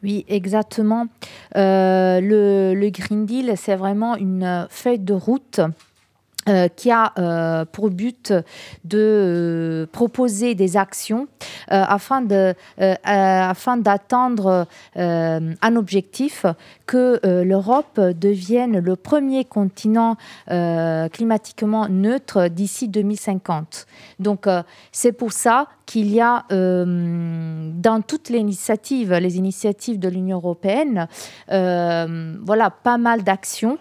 Oui, 0.03 0.25
exactement. 0.27 1.07
Euh, 1.57 2.21
le, 2.21 2.75
le, 2.75 2.91
Green 2.91 3.25
Deal, 3.25 3.53
c'est 3.57 3.77
vraiment 3.77 4.17
une 4.17 4.67
feuille 4.71 4.99
de 4.99 5.15
route 5.15 5.61
euh, 6.49 6.67
qui 6.67 6.91
a 6.91 7.13
euh, 7.19 7.65
pour 7.65 7.89
but 7.89 8.33
de 8.83 8.99
euh, 8.99 9.87
proposer 9.93 10.57
des 10.57 10.77
actions 10.77 11.29
afin 11.69 12.21
d'atteindre 13.77 14.67
un 14.97 15.77
objectif 15.77 16.45
que 16.93 17.21
l'Europe 17.43 17.99
devienne 17.99 18.79
le 18.79 18.97
premier 18.97 19.47
continent 19.47 20.17
climatiquement 20.47 21.89
neutre 21.89 22.49
d'ici 22.49 22.89
2050. 22.89 23.87
Donc 24.19 24.47
c'est 24.91 25.13
pour 25.13 25.33
ça 25.33 25.69
qu'il 25.87 26.13
y 26.13 26.21
a 26.21 26.45
dans 26.51 28.03
toutes 28.07 28.29
les 28.29 28.41
initiatives, 28.41 29.15
les 29.15 29.39
initiatives 29.39 29.99
de 29.99 30.09
l'Union 30.09 30.37
européenne, 30.37 31.09
voilà 31.49 32.71
pas 32.71 32.99
mal 32.99 33.23
d'actions 33.23 33.79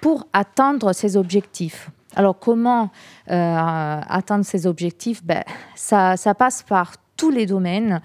pour 0.00 0.28
atteindre 0.32 0.92
ces 0.92 1.16
objectifs. 1.16 1.90
Alors 2.16 2.38
comment 2.38 2.90
euh, 3.30 4.00
atteindre 4.08 4.44
ces 4.44 4.66
objectifs? 4.66 5.22
Ben, 5.22 5.44
ça, 5.74 6.16
passe 6.36 6.62
par 6.62 6.94
tous 7.16 7.30
les 7.30 7.46
domaines, 7.46 8.00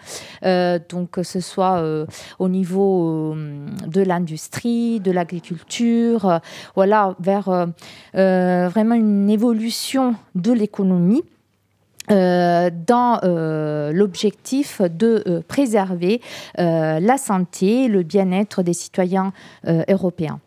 euh, 0.46 0.80
donc 0.90 1.12
que 1.12 1.24
ce 1.24 1.40
soit 1.40 1.80
euh, 1.80 2.06
au 2.40 2.50
niveau 2.50 3.36
de 3.88 4.02
l'industrie, 4.02 5.00
de 5.00 5.12
l'agriculture, 5.12 6.40
voilà, 6.76 7.16
vers 7.20 7.68
vraiment 8.14 8.96
une 8.96 9.30
évolution 9.30 10.16
de 10.36 10.52
l'économie. 10.52 11.24
dans 12.10 13.20
l'objectif 13.94 14.82
de 14.82 15.42
préserver 15.48 16.22
la 16.58 17.18
santé, 17.18 17.88
le 17.88 18.04
bien-être 18.04 18.64
des 18.64 18.74
citoyens 18.74 19.32
européens. 19.66 20.40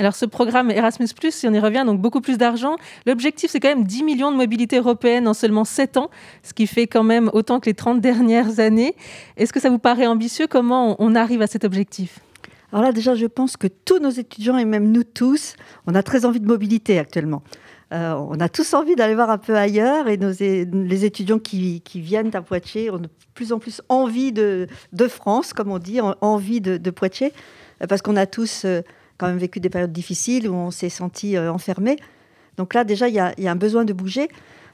Alors 0.00 0.14
ce 0.14 0.24
programme 0.24 0.70
Erasmus, 0.70 1.08
si 1.30 1.46
on 1.46 1.52
y 1.52 1.58
revient, 1.58 1.82
donc 1.84 2.00
beaucoup 2.00 2.22
plus 2.22 2.38
d'argent. 2.38 2.76
L'objectif, 3.04 3.50
c'est 3.50 3.60
quand 3.60 3.68
même 3.68 3.84
10 3.84 4.02
millions 4.02 4.32
de 4.32 4.36
mobilités 4.38 4.78
européennes 4.78 5.28
en 5.28 5.34
seulement 5.34 5.66
7 5.66 5.98
ans, 5.98 6.08
ce 6.42 6.54
qui 6.54 6.66
fait 6.66 6.86
quand 6.86 7.02
même 7.02 7.28
autant 7.34 7.60
que 7.60 7.66
les 7.66 7.74
30 7.74 8.00
dernières 8.00 8.60
années. 8.60 8.96
Est-ce 9.36 9.52
que 9.52 9.60
ça 9.60 9.68
vous 9.68 9.78
paraît 9.78 10.06
ambitieux? 10.06 10.46
Comment 10.46 10.96
on 11.00 11.14
arrive 11.14 11.42
à 11.42 11.46
cet 11.46 11.64
objectif? 11.66 12.20
Alors 12.72 12.82
là, 12.82 12.92
déjà, 12.92 13.14
je 13.14 13.26
pense 13.26 13.58
que 13.58 13.66
tous 13.66 13.98
nos 13.98 14.08
étudiants 14.08 14.56
et 14.56 14.64
même 14.64 14.90
nous 14.90 15.04
tous, 15.04 15.54
on 15.86 15.94
a 15.94 16.02
très 16.02 16.24
envie 16.24 16.40
de 16.40 16.46
mobilité 16.46 16.98
actuellement. 16.98 17.42
Euh, 17.92 18.14
on 18.14 18.40
a 18.40 18.48
tous 18.48 18.72
envie 18.72 18.94
d'aller 18.94 19.14
voir 19.14 19.28
un 19.28 19.36
peu 19.36 19.54
ailleurs 19.54 20.08
et 20.08 20.16
les 20.16 21.04
étudiants 21.04 21.40
qui, 21.40 21.82
viennent 21.94 22.34
à 22.34 22.40
Poitiers 22.40 22.90
ont 22.90 23.00
de 23.00 23.10
plus 23.34 23.52
en 23.52 23.58
plus 23.58 23.82
envie 23.90 24.32
de, 24.32 24.66
France, 25.08 25.52
comme 25.52 25.70
on 25.70 25.78
dit, 25.78 26.00
envie 26.22 26.62
de, 26.62 26.90
Poitiers, 26.90 27.34
parce 27.86 28.00
qu'on 28.00 28.16
a 28.16 28.24
tous 28.24 28.64
euh, 28.64 28.80
quand 29.20 29.28
même 29.28 29.38
vécu 29.38 29.60
des 29.60 29.68
périodes 29.68 29.92
difficiles 29.92 30.48
où 30.48 30.54
on 30.54 30.70
s'est 30.70 30.88
senti 30.88 31.36
euh, 31.36 31.52
enfermé. 31.52 31.96
Donc 32.56 32.72
là, 32.72 32.84
déjà, 32.84 33.06
il 33.08 33.14
y, 33.14 33.18
a, 33.18 33.34
un 33.38 33.56
besoin 33.56 33.84
de 33.84 33.92
bouger. 33.92 34.28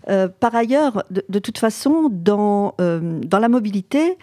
Euh, 0.08 0.28
par 0.28 0.54
ailleurs, 0.54 1.02
de, 1.10 1.38
toute 1.40 1.58
façon, 1.58 2.08
dans, 2.10 2.74
euh, 2.80 3.20
dans 3.24 3.40
la 3.40 3.48
mobilité, 3.48 4.16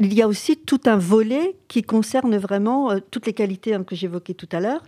il 0.00 0.12
y 0.12 0.22
a 0.22 0.26
aussi 0.26 0.56
tout 0.56 0.80
un 0.86 0.96
volet 0.96 1.54
qui 1.68 1.82
concerne 1.82 2.36
vraiment 2.36 2.98
toutes 3.12 3.26
les 3.26 3.32
qualités 3.32 3.74
hein, 3.74 3.84
que 3.84 3.94
j'évoquais 3.94 4.34
tout 4.34 4.48
à 4.50 4.58
l'heure 4.58 4.82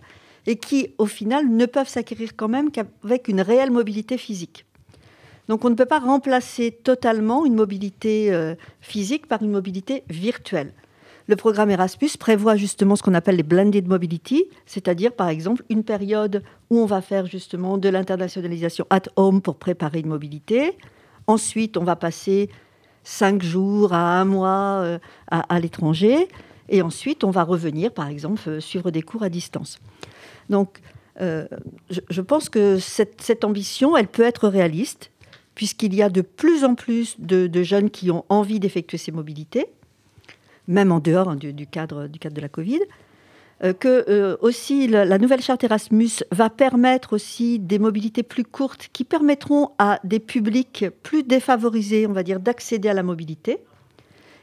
et 0.45 0.57
qui, 0.57 0.89
au 0.97 1.05
final, 1.05 1.47
ne 1.47 1.65
peuvent 1.65 1.87
s'acquérir 1.87 2.35
quand 2.35 2.49
même 2.49 2.71
qu'avec 2.71 3.29
une 3.29 3.39
réelle 3.39 3.71
mobilité 3.71 4.17
physique. 4.17 4.65
Donc 5.47 5.63
on 5.63 5.69
ne 5.69 5.75
peut 5.75 5.85
pas 5.85 5.99
remplacer 5.99 6.71
totalement 6.71 7.45
une 7.45 7.55
mobilité 7.55 8.53
physique 8.81 9.27
par 9.27 9.41
une 9.41 9.51
mobilité 9.51 10.03
virtuelle. 10.09 10.73
Le 11.27 11.35
programme 11.35 11.69
Erasmus 11.69 12.11
prévoit 12.17 12.55
justement 12.55 12.95
ce 12.95 13.03
qu'on 13.03 13.13
appelle 13.13 13.35
les 13.35 13.43
blended 13.43 13.85
mobility, 13.85 14.45
c'est-à-dire 14.65 15.11
par 15.11 15.27
exemple 15.27 15.61
une 15.69 15.83
période 15.83 16.41
où 16.69 16.79
on 16.79 16.85
va 16.85 17.01
faire 17.01 17.25
justement 17.25 17.77
de 17.77 17.89
l'internationalisation 17.89 18.87
at 18.89 19.03
home 19.17 19.41
pour 19.41 19.57
préparer 19.57 19.99
une 19.99 20.07
mobilité. 20.07 20.77
Ensuite, 21.27 21.75
on 21.75 21.83
va 21.83 21.97
passer 21.97 22.49
cinq 23.03 23.43
jours 23.43 23.91
à 23.91 24.21
un 24.21 24.23
mois 24.23 24.81
euh, 24.83 24.99
à, 25.29 25.59
l'étranger. 25.59 26.29
Et 26.69 26.81
ensuite, 26.81 27.25
on 27.25 27.31
va 27.31 27.43
revenir, 27.43 27.93
par 27.93 28.07
exemple, 28.07 28.41
euh, 28.47 28.59
suivre 28.61 28.89
des 28.89 29.01
cours 29.01 29.23
à 29.23 29.29
distance. 29.29 29.79
Donc, 30.49 30.79
euh, 31.19 31.45
je, 31.89 32.21
pense 32.21 32.47
que 32.47 32.79
cette, 32.79 33.43
ambition, 33.43 33.97
elle 33.97 34.07
peut 34.07 34.23
être 34.23 34.47
réaliste, 34.47 35.11
puisqu'il 35.55 35.93
y 35.93 36.01
a 36.01 36.09
de 36.09 36.21
plus 36.21 36.63
en 36.63 36.75
plus 36.75 37.19
de 37.19 37.63
jeunes 37.63 37.89
qui 37.89 38.11
ont 38.11 38.23
envie 38.29 38.59
d'effectuer 38.61 38.97
ces 38.97 39.11
mobilités 39.11 39.67
même 40.67 40.91
en 40.91 40.99
dehors 40.99 41.29
hein, 41.29 41.35
du, 41.35 41.67
cadre, 41.67 42.07
de 42.07 42.41
la 42.41 42.49
Covid. 42.49 42.81
Euh, 43.63 43.73
que 43.73 44.05
euh, 44.07 44.37
aussi 44.41 44.87
la, 44.87 45.17
nouvelle 45.17 45.41
charte 45.41 45.63
Erasmus 45.63 46.23
va 46.31 46.51
permettre 46.51 47.13
aussi 47.13 47.57
des 47.57 47.79
mobilités 47.79 48.21
plus 48.21 48.43
courtes 48.43 48.89
qui 48.93 49.03
permettront 49.03 49.71
à 49.79 49.99
des 50.03 50.19
publics 50.19 50.85
plus 51.01 51.23
défavorisés, 51.23 52.05
on 52.05 52.13
va 52.13 52.21
dire, 52.21 52.39
d'accéder 52.39 52.87
à 52.87 52.93
la 52.93 53.01
mobilité, 53.01 53.57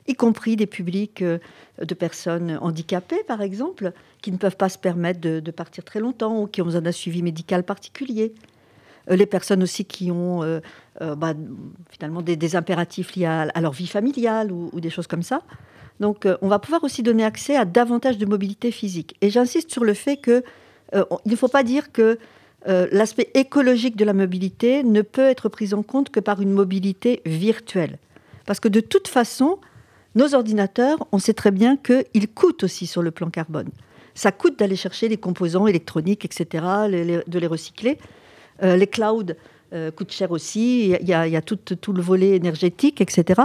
y 0.09 0.15
compris 0.15 0.57
des 0.57 0.67
publics 0.67 1.23
euh, 1.23 1.39
de 1.81 1.95
personnes 1.95 2.59
handicapées, 2.61 3.23
par 3.29 3.41
exemple, 3.41 3.93
qui 4.21 4.33
ne 4.33 4.37
peuvent 4.37 4.57
pas 4.57 4.69
se 4.69 4.79
permettre 4.79 5.21
de, 5.21 5.51
partir 5.53 5.85
très 5.85 6.01
longtemps 6.01 6.43
ou 6.43 6.47
qui 6.49 6.61
ont 6.61 6.65
besoin 6.65 6.81
d'un 6.81 6.93
suivi 6.93 7.23
médical 7.23 7.63
particulier. 7.63 8.35
les 9.09 9.27
personnes 9.27 9.63
aussi 9.63 9.85
qui 9.85 10.11
ont 10.11 10.61
bah, 11.01 11.35
finalement 11.91 12.23
des, 12.23 12.57
impératifs 12.57 13.17
liés 13.17 13.27
à, 13.27 13.61
leur 13.61 13.73
vie 13.73 13.87
familiale 13.87 14.51
ou 14.51 14.81
des 14.81 14.89
choses 14.89 15.07
comme 15.07 15.23
ça. 15.23 15.43
Donc, 16.01 16.27
euh, 16.27 16.37
on 16.43 16.49
va 16.49 16.59
pouvoir 16.59 16.83
aussi 16.85 17.03
donner 17.03 17.25
accès 17.25 17.57
à 17.57 17.65
davantage 17.65 18.19
de 18.19 18.27
mobilité 18.27 18.71
physique. 18.71 19.17
Et 19.21 19.31
j'insiste 19.31 19.73
sur 19.73 19.85
le 19.85 19.95
fait 19.95 20.17
qu'il 20.17 20.43
euh, 20.95 21.05
ne 21.25 21.37
faut 21.37 21.49
pas 21.49 21.63
dire 21.63 21.93
que 21.93 22.19
euh, 22.67 22.89
l'aspect 22.91 23.31
écologique 23.35 23.97
de 23.97 24.05
la 24.05 24.13
mobilité 24.13 24.83
ne 24.83 25.03
peut 25.03 25.29
être 25.29 25.49
pris 25.49 25.75
en 25.75 25.83
compte 25.83 26.11
que 26.11 26.21
par 26.21 26.41
une 26.41 26.51
mobilité 26.51 27.21
virtuelle. 27.27 27.99
Parce 28.47 28.61
que 28.61 28.69
de 28.69 28.81
toute 28.81 29.09
façon, 29.09 29.59
nos 30.15 30.35
ordinateurs, 30.35 31.07
on 31.13 31.19
sait 31.19 31.35
très 31.35 31.51
bien 31.51 31.77
qu'ils 31.77 32.29
coûtent 32.29 32.65
aussi 32.65 32.87
sur 32.87 33.03
le 33.03 33.11
plan 33.11 33.31
carbone. 33.31 33.69
Ça 34.15 34.33
coûte 34.33 34.59
d'aller 34.59 34.77
chercher 34.77 35.09
les 35.09 35.17
composants 35.17 35.67
électroniques, 35.67 36.25
etc., 36.25 36.65
de 37.27 37.39
les 37.39 37.47
recycler. 37.49 37.99
les 38.63 38.87
clouds 38.87 39.35
coûtent 39.97 40.13
cher 40.13 40.31
aussi. 40.31 40.95
Il 41.01 41.09
y 41.09 41.13
a, 41.15 41.43
tout, 41.43 41.57
tout, 41.57 41.93
le 41.93 42.01
volet 42.01 42.37
énergétique, 42.37 43.01
etc. 43.01 43.43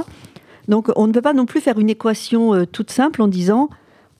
Donc 0.69 0.91
on 0.95 1.07
ne 1.07 1.11
peut 1.11 1.21
pas 1.21 1.33
non 1.33 1.47
plus 1.47 1.59
faire 1.59 1.79
une 1.79 1.89
équation 1.89 2.53
euh, 2.53 2.65
toute 2.65 2.91
simple 2.91 3.21
en 3.21 3.27
disant 3.27 3.69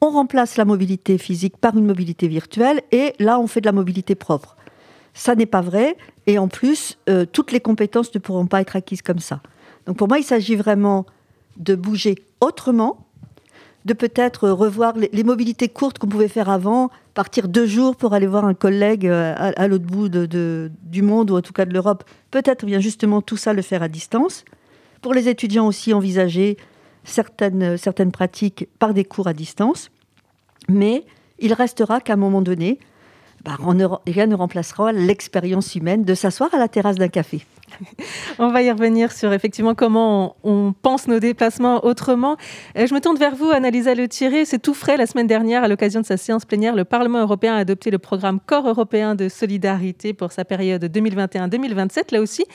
on 0.02 0.10
remplace 0.10 0.58
la 0.58 0.66
mobilité 0.66 1.18
physique 1.18 1.58
par 1.58 1.78
une 1.78 1.86
mobilité 1.86 2.28
virtuelle 2.28 2.82
et 2.92 3.14
là 3.20 3.40
on 3.40 3.48
fait 3.48 3.62
de 3.62 3.68
la 3.68 3.72
mobilité 3.72 4.16
propre. 4.16 4.58
Ça 5.14 5.36
n'est 5.36 5.46
pas 5.46 5.62
vrai 5.62 5.96
et 6.26 6.40
en 6.40 6.48
plus 6.48 6.98
euh, 7.08 7.26
toutes 7.32 7.52
les 7.52 7.60
compétences 7.60 8.14
ne 8.16 8.20
pourront 8.20 8.48
pas 8.48 8.62
être 8.62 8.76
acquises 8.76 9.04
comme 9.04 9.20
ça. 9.20 9.42
Donc 9.86 9.98
pour 9.98 10.08
moi 10.08 10.18
il 10.18 10.24
s'agit 10.24 10.56
vraiment 10.56 11.06
de 11.58 11.76
bouger 11.76 12.16
autrement, 12.42 13.06
de 13.86 13.94
peut-être 13.94 14.50
revoir 14.50 14.96
les, 14.98 15.24
mobilités 15.24 15.70
courtes 15.70 16.00
qu'on 16.00 16.08
pouvait 16.08 16.28
faire 16.28 16.50
avant, 16.50 16.90
partir 17.14 17.48
deux 17.48 17.68
jours 17.68 17.96
pour 17.96 18.14
aller 18.14 18.28
voir 18.28 18.46
un 18.46 18.56
collègue 18.56 19.06
euh, 19.06 19.36
à, 19.38 19.68
l'autre 19.68 19.86
bout 19.86 20.10
du 20.10 21.02
monde 21.04 21.30
ou 21.30 21.38
en 21.38 21.42
tout 21.42 21.54
cas 21.54 21.66
de 21.66 21.74
l'Europe, 21.74 22.04
peut-être 22.32 22.66
bien 22.66 22.80
justement 22.80 23.22
tout 23.22 23.38
ça 23.38 23.54
le 23.54 23.62
faire 23.62 23.84
à 23.84 23.88
distance. 23.88 24.46
Pour 25.02 25.14
les 25.14 25.30
étudiants 25.30 25.68
aussi, 25.68 25.94
envisager 25.94 26.58
certaines, 27.04 27.78
pratiques 28.12 28.68
par 28.80 28.94
des 28.94 29.06
cours 29.06 29.28
à 29.28 29.34
distance. 29.34 29.90
Mais 30.68 31.06
il 31.40 31.54
restera 31.54 32.02
qu'à 32.02 32.14
un 32.14 32.18
moment 32.18 32.42
donné, 32.42 32.80
bah, 33.44 33.58
rien 34.06 34.28
ne 34.28 34.36
remplacera 34.36 34.92
l'expérience 34.92 35.76
humaine 35.76 36.04
de 36.04 36.14
s'asseoir 36.14 36.54
à 36.54 36.58
la 36.58 36.68
terrasse 36.68 36.98
d'un 36.98 37.08
café. 37.08 37.46
on 38.40 38.50
va 38.50 38.62
y 38.62 38.72
revenir 38.72 39.12
sur 39.12 39.34
effectivement 39.34 39.76
comment 39.76 40.36
on, 40.44 40.74
pense 40.82 41.08
nos 41.08 41.20
déplacements 41.20 41.86
autrement. 41.86 42.38
Euh, 42.78 42.88
je 42.88 42.94
me 42.94 43.00
tourne 43.00 43.18
vers 43.18 43.36
vous, 43.36 43.50
Annalisa 43.50 43.96
Le 43.96 44.08
Thierry. 44.08 44.46
C'est 44.46 44.60
tout 44.60 44.74
frais 44.74 44.98
la 44.98 45.06
semaine 45.06 45.28
dernière, 45.28 45.64
à 45.64 45.68
l'occasion 45.68 46.02
de 46.02 46.06
sa 46.06 46.18
séance 46.18 46.46
plénière, 46.46 46.76
le 46.76 46.86
Parlement 46.86 47.20
européen 47.20 47.56
a 47.56 47.58
adopté 47.58 47.92
le 47.92 48.00
programme 48.00 48.40
Corps 48.40 48.68
européen 48.68 49.16
de 49.16 49.30
solidarité 49.30 50.14
pour 50.14 50.32
sa 50.32 50.46
période 50.46 50.84
2021-2027. 50.84 52.14
Là 52.14 52.22
aussi, 52.22 52.46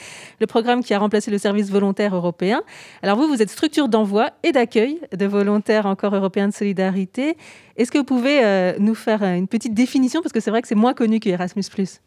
le 0.41 0.47
programme 0.47 0.83
qui 0.83 0.95
a 0.95 0.99
remplacé 0.99 1.31
le 1.31 1.39
service 1.39 1.71
volontaire 1.71 2.15
européen. 2.15 2.63
Alors 3.03 3.17
vous, 3.17 3.29
vous 3.29 3.43
êtes 3.43 3.51
structure 3.51 3.89
d'envoi 3.89 4.31
et 4.43 4.53
d'accueil 4.53 5.01
de 5.17 5.27
volontaires 5.27 5.87
en 5.87 5.97
Corps 5.97 6.15
européen 6.15 6.49
de 6.49 6.53
solidarité. 6.53 7.37
Est-ce 7.77 7.91
que 7.91 7.99
vous 7.99 8.05
pouvez 8.05 8.45
euh, 8.45 8.75
nous 8.79 8.95
faire 8.95 9.23
une 9.23 9.49
petite 9.49 9.75
définition? 9.75 10.23
Parce 10.23 10.33
que 10.33 10.41
c'est 10.41 10.51
vrai 10.51 10.63
que 10.63 10.69
c'est 10.69 10.75
moins 10.75 10.95
connu 10.95 11.19
que 11.21 11.29
Erasmus⁇ 11.29 11.63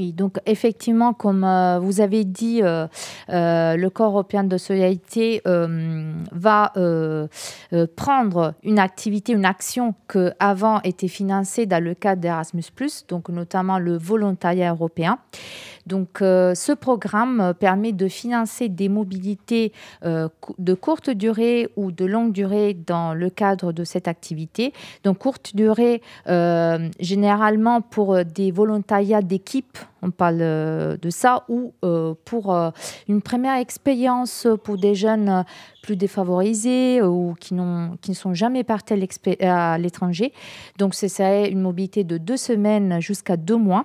Oui, 0.00 0.14
donc 0.14 0.38
effectivement, 0.46 1.12
comme 1.12 1.44
euh, 1.44 1.78
vous 1.78 2.00
avez 2.00 2.24
dit, 2.24 2.62
euh, 2.62 2.86
euh, 3.28 3.76
le 3.76 3.90
corps 3.90 4.12
européen 4.12 4.44
de 4.44 4.56
solidarité 4.56 5.42
va 5.44 6.72
prendre 7.96 8.54
une 8.62 8.78
activité, 8.78 9.34
une 9.34 9.44
action 9.44 9.94
que 10.08 10.32
avant 10.38 10.80
était 10.84 11.08
financée 11.08 11.66
dans 11.66 11.84
le 11.84 11.92
cadre 11.92 12.22
d'Erasmus+, 12.22 12.64
donc 13.08 13.28
notamment 13.28 13.78
le 13.78 13.98
volontariat 13.98 14.70
européen. 14.70 15.18
Donc, 15.90 16.22
euh, 16.22 16.54
ce 16.54 16.70
programme 16.70 17.52
permet 17.58 17.90
de 17.90 18.06
financer 18.06 18.68
des 18.68 18.88
mobilités 18.88 19.72
euh, 20.04 20.28
de 20.58 20.72
courte 20.74 21.10
durée 21.10 21.68
ou 21.74 21.90
de 21.90 22.04
longue 22.04 22.32
durée 22.32 22.74
dans 22.74 23.12
le 23.12 23.28
cadre 23.28 23.72
de 23.72 23.82
cette 23.82 24.06
activité. 24.06 24.72
Donc, 25.02 25.18
courte 25.18 25.56
durée, 25.56 26.00
euh, 26.28 26.88
généralement 27.00 27.80
pour 27.80 28.24
des 28.24 28.52
volontariats 28.52 29.20
d'équipe, 29.20 29.78
on 30.02 30.12
parle 30.12 30.38
de 30.38 31.10
ça, 31.10 31.44
ou 31.48 31.74
pour 32.24 32.56
une 33.06 33.20
première 33.20 33.56
expérience 33.56 34.46
pour 34.64 34.78
des 34.78 34.94
jeunes 34.94 35.44
plus 35.82 35.96
défavorisés 35.96 37.02
ou 37.02 37.34
qui, 37.38 37.54
qui 38.00 38.10
ne 38.10 38.16
sont 38.16 38.32
jamais 38.32 38.64
partis 38.64 38.94
à 39.42 39.76
l'étranger. 39.76 40.32
Donc, 40.78 40.94
ce 40.94 41.08
serait 41.08 41.50
une 41.50 41.60
mobilité 41.60 42.04
de 42.04 42.16
deux 42.16 42.38
semaines 42.38 43.00
jusqu'à 43.00 43.36
deux 43.36 43.56
mois. 43.56 43.84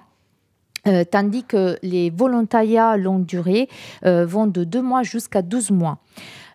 Euh, 0.87 1.03
tandis 1.03 1.43
que 1.43 1.77
les 1.81 2.09
volontariats 2.09 2.95
longue 2.97 3.25
durée 3.25 3.67
euh, 4.05 4.25
vont 4.25 4.45
de 4.45 4.63
deux 4.63 4.81
mois 4.81 5.03
jusqu'à 5.03 5.41
12 5.41 5.71
mois. 5.71 5.97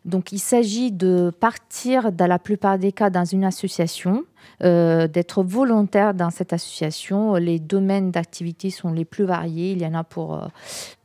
Donc 0.07 0.33
il 0.33 0.39
s'agit 0.39 0.93
de 0.93 1.31
partir 1.41 2.11
dans 2.11 2.27
la 2.27 2.39
plupart 2.39 2.79
des 2.79 2.91
cas 2.91 3.11
dans 3.11 3.27
une 3.27 3.45
association, 3.45 4.25
euh, 4.63 5.09
d'être 5.09 5.43
volontaire 5.43 6.15
dans 6.15 6.31
cette 6.31 6.55
association. 6.55 7.35
Les 7.35 7.59
domaines 7.59 8.11
d'activité 8.11 8.71
sont 8.71 8.93
les 8.93 9.05
plus 9.05 9.25
variés, 9.25 9.73
il 9.73 9.83
y 9.83 9.87
en 9.87 9.93
a 9.93 10.05
pour 10.05 10.41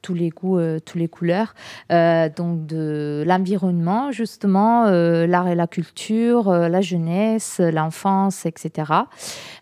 tous 0.01 0.13
les 0.13 0.29
goûts, 0.29 0.59
toutes 0.85 0.95
les 0.95 1.09
couleurs. 1.09 1.55
donc 1.89 2.67
de 2.67 3.25
l'environnement, 3.27 4.11
justement, 4.11 4.85
l'art 4.85 5.49
et 5.49 5.55
la 5.55 5.67
culture, 5.67 6.49
la 6.49 6.79
jeunesse, 6.79 7.59
l'enfance, 7.59 8.45
etc. 8.45 8.93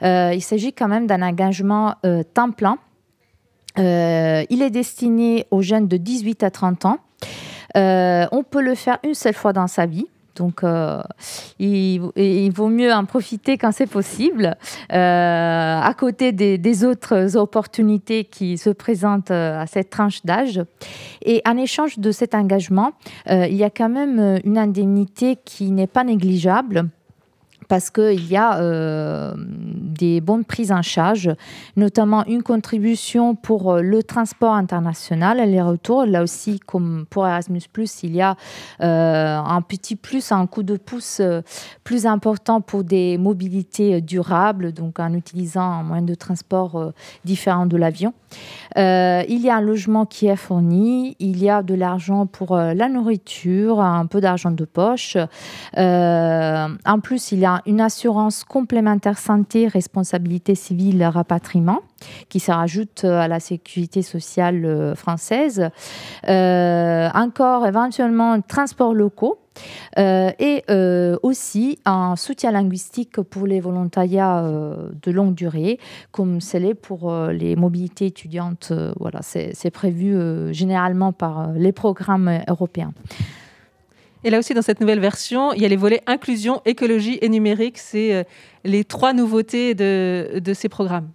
il 0.03 0.43
s'agit 0.43 0.73
quand 0.73 0.89
même 0.89 1.07
d'un 1.07 1.23
engagement 1.23 1.95
temps 2.35 2.51
plein 2.51 2.77
euh, 3.79 4.43
il 4.49 4.61
est 4.61 4.69
destiné 4.69 5.47
aux 5.51 5.61
jeunes 5.61 5.87
de 5.87 5.97
18 5.97 6.43
à 6.43 6.51
30 6.51 6.85
ans. 6.85 6.97
Euh, 7.75 8.25
on 8.31 8.43
peut 8.43 8.61
le 8.61 8.75
faire 8.75 8.99
une 9.03 9.13
seule 9.13 9.33
fois 9.33 9.53
dans 9.53 9.67
sa 9.67 9.85
vie. 9.85 10.07
Donc, 10.35 10.63
euh, 10.63 11.01
il, 11.59 12.51
vaut 12.51 12.67
mieux 12.67 12.91
en 12.91 13.05
profiter 13.05 13.59
quand 13.59 13.71
c'est 13.71 13.85
possible, 13.85 14.57
à 14.89 15.93
côté 15.95 16.31
des, 16.31 16.83
autres 16.83 17.37
opportunités 17.37 18.23
qui 18.23 18.57
se 18.57 18.71
présentent 18.71 19.29
à 19.29 19.67
cette 19.67 19.91
tranche 19.91 20.25
d'âge. 20.25 20.59
Et 21.23 21.43
en 21.47 21.55
échange 21.55 21.99
de 21.99 22.11
cet 22.11 22.33
engagement, 22.33 22.93
il 23.27 23.53
y 23.53 23.63
a 23.63 23.69
quand 23.69 23.89
même 23.89 24.39
une 24.43 24.57
indemnité 24.57 25.37
qui 25.45 25.69
n'est 25.69 25.85
pas 25.85 26.03
négligeable 26.03 26.89
parce 27.67 27.89
qu'il 27.89 28.27
y 28.27 28.37
a 28.37 28.59
euh, 28.59 29.33
des 29.37 30.21
bonnes 30.21 30.45
prises 30.45 30.71
en 30.71 30.81
charge, 30.81 31.31
notamment 31.75 32.25
une 32.25 32.43
contribution 32.43 33.35
pour 33.35 33.73
euh, 33.73 33.81
le 33.81 34.03
transport 34.03 34.53
international, 34.53 35.37
les 35.49 35.61
retours. 35.61 36.05
Là 36.05 36.23
aussi, 36.23 36.59
comme 36.59 37.05
pour 37.09 37.27
Erasmus, 37.27 37.61
il 38.03 38.15
y 38.15 38.21
a 38.21 38.35
euh, 38.81 39.37
un 39.37 39.61
petit 39.61 39.95
plus, 39.95 40.31
un 40.31 40.47
coup 40.47 40.63
de 40.63 40.77
pouce 40.77 41.21
plus 41.83 42.05
important 42.05 42.61
pour 42.61 42.83
des 42.83 43.17
mobilités 43.17 44.01
durables, 44.01 44.71
donc 44.73 44.99
en 44.99 45.13
utilisant 45.13 45.61
un 45.61 45.83
moyen 45.83 46.03
de 46.03 46.15
transport 46.15 46.93
différent 47.25 47.65
de 47.65 47.77
l'avion. 47.77 48.13
il 48.75 49.41
y 49.41 49.49
a 49.49 49.55
un 49.55 49.61
logement 49.61 50.05
qui 50.05 50.27
est 50.27 50.35
fourni, 50.35 51.15
il 51.19 51.41
y 51.41 51.49
a 51.49 51.63
de 51.63 51.75
l'argent 51.75 52.25
pour 52.25 52.55
la 52.55 52.89
nourriture, 52.89 53.79
un 53.79 54.05
peu 54.05 54.21
d'argent 54.21 54.51
de 54.51 54.65
poche. 54.65 55.17
en 55.75 56.99
plus, 57.01 57.31
il 57.31 57.39
y 57.39 57.45
a 57.45 57.52
une 57.65 57.81
assurance 57.81 58.43
complémentaire 58.43 59.17
santé, 59.17 59.67
responsabilité 59.67 60.55
civile, 60.55 61.03
rapatriement, 61.03 61.79
qui 62.29 62.39
se 62.39 62.51
rajoute 62.51 63.03
euh, 63.03 63.19
à 63.19 63.27
la 63.27 63.39
sécurité 63.39 64.01
sociale 64.01 64.65
euh, 64.65 64.95
française. 64.95 65.69
Euh, 66.27 67.09
encore 67.13 67.65
éventuellement 67.67 68.39
transports 68.41 68.93
locaux. 68.93 69.39
et 69.97 70.63
aussi 71.21 71.77
un 71.85 72.15
soutien 72.15 72.51
linguistique 72.51 73.21
pour 73.21 73.45
les 73.45 73.59
volontariats 73.61 74.43
de 74.43 75.11
longue 75.11 75.35
durée, 75.35 75.77
comme 76.11 76.41
c'est 76.41 76.59
l'est 76.59 76.73
pour 76.73 77.13
les 77.27 77.55
mobilités 77.55 78.07
étudiantes. 78.07 78.73
voilà, 78.99 79.19
c'est 79.21 79.71
prévu 79.71 80.17
généralement 80.53 81.13
par 81.13 81.51
les 81.53 81.71
programmes 81.71 82.31
européens. 82.47 82.93
Et 84.23 84.29
là 84.29 84.39
aussi, 84.39 84.53
dans 84.53 84.61
cette 84.61 84.79
nouvelle 84.79 84.99
version, 84.99 85.53
il 85.53 85.61
y 85.61 85.65
a 85.65 85.67
les 85.67 85.75
volets 85.75 86.01
inclusion, 86.07 86.61
écologie 86.65 87.19
et 87.21 87.29
numérique. 87.29 87.77
C'est 87.77 88.13
euh, 88.13 88.23
les 88.63 88.83
trois 88.85 89.13
nouveautés 89.13 89.75
de, 89.75 90.53
ces 90.53 90.69
programmes. 90.69 91.09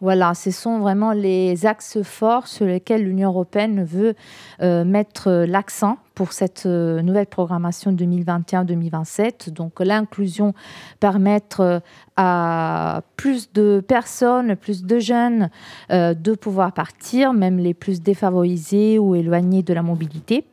Voilà, 0.00 0.34
ce 0.34 0.50
sont 0.50 0.78
vraiment 0.78 1.12
les 1.12 1.66
axes 1.66 2.02
forts 2.02 2.46
sur 2.46 2.66
lesquels 2.66 3.04
l'Union 3.04 3.30
européenne 3.30 3.84
veut 3.84 4.14
euh, 4.62 4.84
mettre 4.84 5.44
l'accent 5.46 5.98
pour 6.16 6.32
cette 6.32 6.64
euh, 6.66 7.02
nouvelle 7.02 7.26
programmation 7.26 7.92
2021-2027. 7.92 9.50
Donc 9.50 9.78
l'inclusion, 9.78 10.54
permettre 10.98 11.82
à 12.16 13.02
plus 13.16 13.52
de 13.52 13.84
personnes, 13.86 14.56
plus 14.56 14.82
de 14.84 14.98
jeunes 14.98 15.50
de 15.90 16.34
pouvoir 16.34 16.72
partir, 16.72 17.34
même 17.34 17.58
les 17.58 17.74
plus 17.74 18.00
défavorisés 18.00 18.98
ou 18.98 19.14
éloignés 19.14 19.62
de 19.62 19.74
la 19.74 19.82
mobilité. 19.82 20.46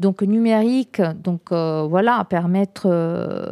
Donc 0.00 0.22
numérique, 0.22 1.00
donc 1.22 1.52
euh, 1.52 1.86
voilà, 1.88 2.24
permettre 2.28 2.86
euh, 2.86 3.46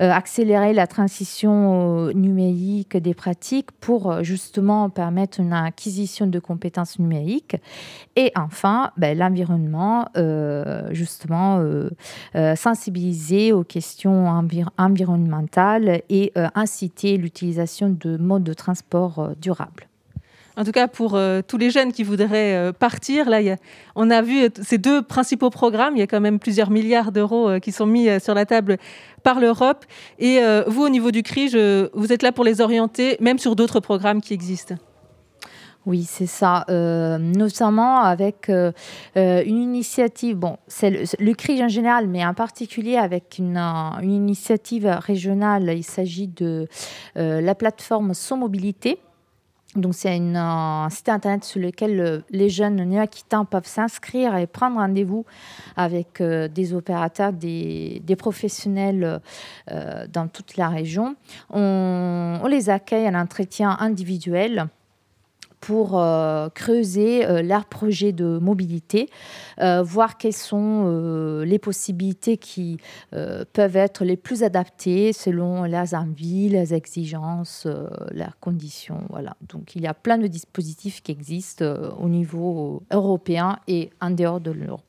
euh, 0.00 0.10
accélérer 0.10 0.72
la 0.72 0.86
transition 0.86 2.08
numérique 2.12 2.96
des 2.96 3.14
pratiques 3.14 3.72
pour 3.72 4.22
justement 4.22 4.90
permettre 4.90 5.40
une 5.40 5.52
acquisition 5.52 6.26
de 6.26 6.38
compétences 6.38 6.98
numériques. 6.98 7.56
Et 8.14 8.32
enfin, 8.36 8.90
ben, 8.96 9.16
l'environnement, 9.16 10.06
justement 10.96 11.62
sensibiliser 12.56 13.52
aux 13.52 13.64
questions 13.64 14.26
environnementales 14.78 16.02
et 16.08 16.32
inciter 16.54 17.16
l'utilisation 17.16 17.90
de 17.90 18.16
modes 18.16 18.44
de 18.44 18.54
transport 18.54 19.30
durables. 19.40 19.86
En 20.58 20.64
tout 20.64 20.72
cas, 20.72 20.88
pour 20.88 21.14
euh, 21.14 21.42
tous 21.46 21.58
les 21.58 21.70
jeunes 21.70 21.92
qui 21.92 22.02
voudraient 22.02 22.54
euh, 22.54 22.72
partir, 22.72 23.28
là, 23.28 23.40
on 23.94 24.10
a 24.10 24.22
vu 24.22 24.44
euh, 24.44 24.48
ces 24.62 24.78
deux 24.78 25.02
principaux 25.02 25.50
programmes. 25.50 25.96
Il 25.96 25.98
y 25.98 26.02
a 26.02 26.06
quand 26.06 26.20
même 26.20 26.38
plusieurs 26.38 26.70
milliards 26.70 27.12
d'euros 27.12 27.60
qui 27.60 27.72
sont 27.72 27.84
mis 27.84 28.08
sur 28.20 28.34
la 28.34 28.46
table 28.46 28.78
par 29.22 29.38
l'Europe. 29.38 29.84
Et 30.18 30.40
vous, 30.66 30.84
au 30.84 30.88
niveau 30.88 31.10
du 31.10 31.22
CRI, 31.22 31.48
vous 31.92 32.12
êtes 32.12 32.22
là 32.22 32.32
pour 32.32 32.44
les 32.44 32.60
orienter, 32.60 33.16
même 33.20 33.38
sur 33.38 33.56
d'autres 33.56 33.80
programmes 33.80 34.20
qui 34.20 34.34
existent. 34.34 34.76
Oui, 35.86 36.02
c'est 36.04 36.26
ça. 36.26 36.64
notamment 36.68 38.00
avec 38.00 38.48
une 38.48 38.74
initiative, 39.14 40.36
bon, 40.36 40.58
c'est 40.66 40.90
le, 40.90 41.32
CRI 41.34 41.62
en 41.62 41.68
général, 41.68 42.08
mais 42.08 42.26
en 42.26 42.34
particulier 42.34 42.96
avec 42.96 43.36
une, 43.38 43.60
initiative 44.02 44.86
régionale. 44.86 45.72
Il 45.76 45.84
s'agit 45.84 46.26
de 46.26 46.66
la 47.14 47.54
plateforme 47.54 48.14
Sans 48.14 48.36
Mobilité 48.36 48.98
donc, 49.76 49.94
c'est 49.94 50.18
un 50.18 50.88
site 50.90 51.08
internet 51.08 51.44
sur 51.44 51.60
lequel 51.60 52.00
euh, 52.00 52.20
les 52.30 52.48
jeunes 52.48 52.76
néo-aquitains 52.76 53.44
peuvent 53.44 53.66
s'inscrire 53.66 54.36
et 54.36 54.46
prendre 54.46 54.76
rendez-vous 54.76 55.26
avec 55.76 56.20
euh, 56.20 56.48
des 56.48 56.72
opérateurs, 56.72 57.32
des, 57.32 58.02
professionnels 58.18 59.20
euh, 59.70 60.06
dans 60.10 60.28
toute 60.28 60.56
la 60.56 60.68
région. 60.68 61.16
On, 61.50 62.40
les 62.48 62.70
accueille 62.70 63.08
en 63.08 63.14
entretien 63.14 63.76
individuel 63.80 64.68
pour 65.66 65.98
euh, 65.98 66.48
creuser 66.50 67.26
euh, 67.26 67.42
leur 67.42 67.64
projet 67.64 68.12
de 68.12 68.38
mobilité, 68.38 69.10
euh, 69.58 69.82
voir 69.82 70.16
quelles 70.16 70.32
sont 70.32 70.86
les 71.44 71.58
possibilités 71.58 72.36
qui 72.36 72.78
peuvent 73.10 73.76
être 73.76 74.04
les 74.04 74.16
plus 74.16 74.42
adaptées 74.42 75.12
selon 75.12 75.64
leurs 75.64 75.94
envies, 75.94 76.48
leurs 76.48 76.72
exigences, 76.72 77.66
leurs 78.12 78.38
conditions. 78.38 79.02
Voilà. 79.10 79.36
Donc 79.48 79.74
il 79.74 79.82
y 79.82 79.86
a 79.86 79.94
plein 79.94 80.18
de 80.18 80.26
dispositifs 80.26 81.02
qui 81.02 81.12
existent 81.12 81.64
au 81.98 82.08
niveau 82.08 82.82
européen 82.92 83.58
et 83.66 83.90
en 84.00 84.10
dehors 84.10 84.40
de 84.40 84.52
l'Europe. 84.52 84.85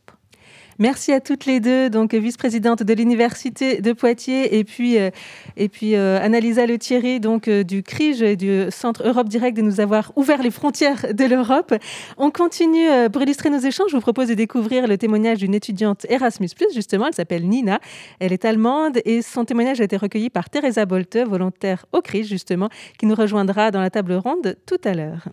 Merci 0.80 1.12
à 1.12 1.20
toutes 1.20 1.48
les 1.48 1.60
deux, 1.60 1.90
donc 1.90 2.14
vice-présidente 2.14 2.84
de 2.84 2.94
l'Université 2.94 3.82
de 3.82 3.94
Poitiers 3.94 4.60
et 4.60 4.64
puis, 4.64 5.00
euh, 5.00 5.10
et 5.56 5.70
puis 5.70 5.96
euh, 5.96 6.22
Annalisa 6.22 6.68
Le 6.68 6.78
Thierry, 6.78 7.20
donc 7.20 7.48
euh, 7.48 7.64
du 7.64 7.82
CRIGE 7.82 8.22
et 8.22 8.36
du 8.36 8.66
Centre 8.70 9.02
Europe 9.08 9.28
Direct 9.28 9.58
de 9.58 9.64
nous 9.64 9.80
avoir 9.80 10.12
ouvert 10.16 10.40
les 10.44 10.52
frontières 10.52 11.16
de 11.16 11.26
l'Europe. 11.26 11.74
On 12.18 12.30
continue 12.30 13.10
pour 13.12 13.24
illustrer 13.24 13.50
nos 13.50 13.58
échanges. 13.58 13.90
Je 13.90 13.96
vous 13.96 14.02
propose 14.02 14.28
de 14.28 14.36
découvrir 14.36 14.86
le 14.86 15.00
témoignage 15.00 15.40
d'une 15.40 15.56
étudiante 15.56 16.06
Erasmus+, 16.10 16.50
justement. 16.76 17.08
Elle 17.08 17.16
s'appelle 17.16 17.48
Nina. 17.48 17.80
Elle 18.20 18.32
est 18.32 18.46
allemande 18.46 19.00
et 19.04 19.24
son 19.24 19.46
témoignage 19.46 19.82
a 19.82 19.84
été 19.84 19.98
recueilli 19.98 20.30
par 20.30 20.52
Teresa 20.52 20.86
Bolte, 20.86 21.18
volontaire 21.18 21.88
au 21.92 22.02
CRIGE, 22.02 22.28
justement, 22.28 22.70
qui 23.00 23.08
nous 23.08 23.16
rejoindra 23.16 23.72
dans 23.72 23.82
la 23.82 23.90
table 23.90 24.14
ronde 24.14 24.56
tout 24.68 24.82
à 24.84 24.94
l'heure. 24.94 25.28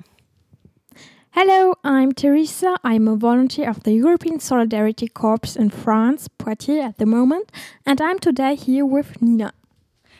Hello, 1.37 1.75
I'm 1.83 2.13
Teresa. 2.13 2.77
I'm 2.85 3.09
a 3.09 3.17
volunteer 3.17 3.69
of 3.69 3.83
the 3.83 3.93
European 3.93 4.39
Solidarity 4.39 5.09
Corps 5.09 5.57
in 5.57 5.69
France, 5.69 6.29
Poitiers 6.29 6.85
at 6.85 6.99
the 6.99 7.07
moment, 7.07 7.51
and 7.85 8.01
I'm 8.01 8.21
today 8.21 8.55
here 8.55 8.87
with 8.87 9.21
Nina. 9.21 9.53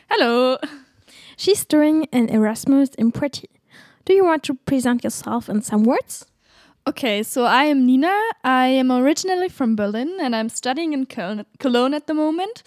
Hello. 0.09 0.57
She's 1.37 1.63
doing 1.63 2.09
an 2.11 2.27
Erasmus 2.27 2.89
in 2.95 3.13
Poitiers. 3.13 3.55
Do 4.03 4.11
you 4.11 4.25
want 4.25 4.43
to 4.43 4.55
present 4.55 5.05
yourself 5.05 5.47
in 5.47 5.61
some 5.61 5.83
words? 5.85 6.25
Okay, 6.85 7.23
so 7.23 7.45
I 7.45 7.63
am 7.63 7.85
Nina. 7.85 8.13
I 8.43 8.67
am 8.67 8.91
originally 8.91 9.47
from 9.47 9.77
Berlin 9.77 10.17
and 10.19 10.35
I'm 10.35 10.49
studying 10.49 10.91
in 10.91 11.05
Cologne 11.05 11.93
at 11.93 12.07
the 12.07 12.13
moment. 12.13 12.61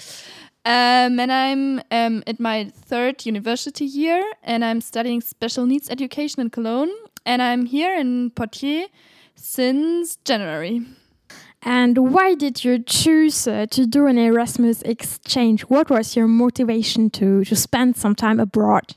Um, 0.64 1.20
and 1.20 1.30
I'm 1.30 1.82
um, 1.90 2.22
at 2.26 2.40
my 2.40 2.72
third 2.74 3.26
university 3.26 3.84
year 3.84 4.22
and 4.42 4.64
I'm 4.64 4.80
studying 4.80 5.20
special 5.20 5.66
needs 5.66 5.90
education 5.90 6.40
in 6.40 6.48
Cologne 6.48 6.90
and 7.24 7.42
I'm 7.42 7.66
here 7.66 7.94
in 7.94 8.30
Poitiers 8.30 8.88
since 9.34 10.16
January. 10.24 10.82
And 11.62 12.12
why 12.12 12.34
did 12.34 12.64
you 12.64 12.78
choose 12.78 13.46
uh, 13.46 13.66
to 13.70 13.86
do 13.86 14.06
an 14.06 14.16
Erasmus 14.16 14.82
exchange? 14.82 15.62
What 15.62 15.90
was 15.90 16.14
your 16.14 16.28
motivation 16.28 17.10
to, 17.10 17.44
to 17.44 17.56
spend 17.56 17.96
some 17.96 18.14
time 18.14 18.38
abroad? 18.38 18.94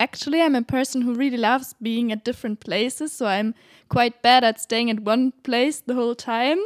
Actually, 0.00 0.40
I'm 0.40 0.54
a 0.54 0.62
person 0.62 1.02
who 1.02 1.14
really 1.14 1.36
loves 1.36 1.74
being 1.80 2.10
at 2.10 2.24
different 2.24 2.60
places, 2.60 3.12
so 3.12 3.26
I'm 3.26 3.54
quite 3.88 4.22
bad 4.22 4.42
at 4.44 4.60
staying 4.60 4.90
at 4.90 5.00
one 5.00 5.32
place 5.44 5.80
the 5.80 5.94
whole 5.94 6.14
time. 6.14 6.58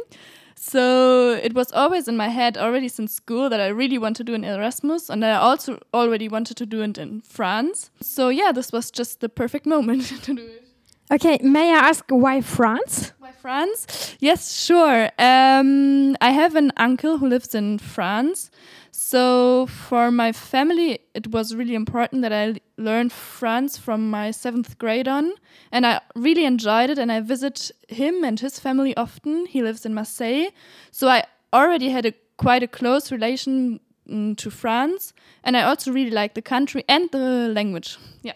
So 0.55 1.33
it 1.33 1.53
was 1.53 1.71
always 1.73 2.07
in 2.07 2.15
my 2.15 2.29
head 2.29 2.57
already 2.57 2.87
since 2.87 3.13
school 3.13 3.49
that 3.49 3.59
I 3.59 3.67
really 3.67 3.97
want 3.97 4.15
to 4.17 4.23
do 4.23 4.33
an 4.33 4.45
Erasmus, 4.45 5.09
and 5.09 5.23
I 5.23 5.35
also 5.35 5.79
already 5.93 6.29
wanted 6.29 6.55
to 6.57 6.65
do 6.65 6.81
it 6.81 6.97
in 6.97 7.21
France. 7.21 7.91
So 8.01 8.29
yeah, 8.29 8.53
this 8.53 8.71
was 8.71 8.89
just 8.89 9.19
the 9.19 9.29
perfect 9.29 9.65
moment 9.75 10.05
to 10.23 10.33
do 10.33 10.41
it. 10.41 10.64
Okay, 11.11 11.37
may 11.43 11.71
I 11.71 11.77
ask 11.89 12.05
why 12.09 12.41
France? 12.41 13.13
Why 13.19 13.31
France? 13.31 14.15
Yes, 14.19 14.51
sure. 14.51 15.11
Um, 15.19 16.15
I 16.19 16.31
have 16.31 16.55
an 16.55 16.71
uncle 16.77 17.19
who 17.19 17.27
lives 17.27 17.53
in 17.53 17.77
France. 17.77 18.49
So 18.89 19.67
for 19.67 20.09
my 20.09 20.31
family, 20.31 20.99
it 21.13 21.27
was 21.27 21.53
really 21.53 21.75
important 21.75 22.23
that 22.23 22.33
I 22.33 22.55
learned 22.77 23.11
France 23.11 23.77
from 23.77 24.09
my 24.09 24.31
seventh 24.31 24.79
grade 24.79 25.07
on. 25.07 25.33
And 25.71 25.85
I 25.85 26.01
really 26.15 26.43
enjoyed 26.45 26.89
it. 26.89 26.97
And 26.97 27.11
I 27.11 27.19
visit 27.19 27.69
him 27.87 28.23
and 28.23 28.39
his 28.39 28.57
family 28.57 28.97
often. 28.97 29.45
He 29.45 29.61
lives 29.61 29.85
in 29.85 29.93
Marseille. 29.93 30.49
So 30.89 31.07
I 31.07 31.25
already 31.53 31.89
had 31.89 32.07
a 32.07 32.13
quite 32.37 32.63
a 32.63 32.67
close 32.67 33.11
relation 33.11 33.79
mm, 34.09 34.35
to 34.37 34.49
France. 34.49 35.13
And 35.43 35.55
I 35.55 35.63
also 35.63 35.91
really 35.91 36.09
like 36.09 36.33
the 36.33 36.41
country 36.41 36.83
and 36.89 37.11
the 37.11 37.51
language. 37.53 37.97
Yeah. 38.23 38.33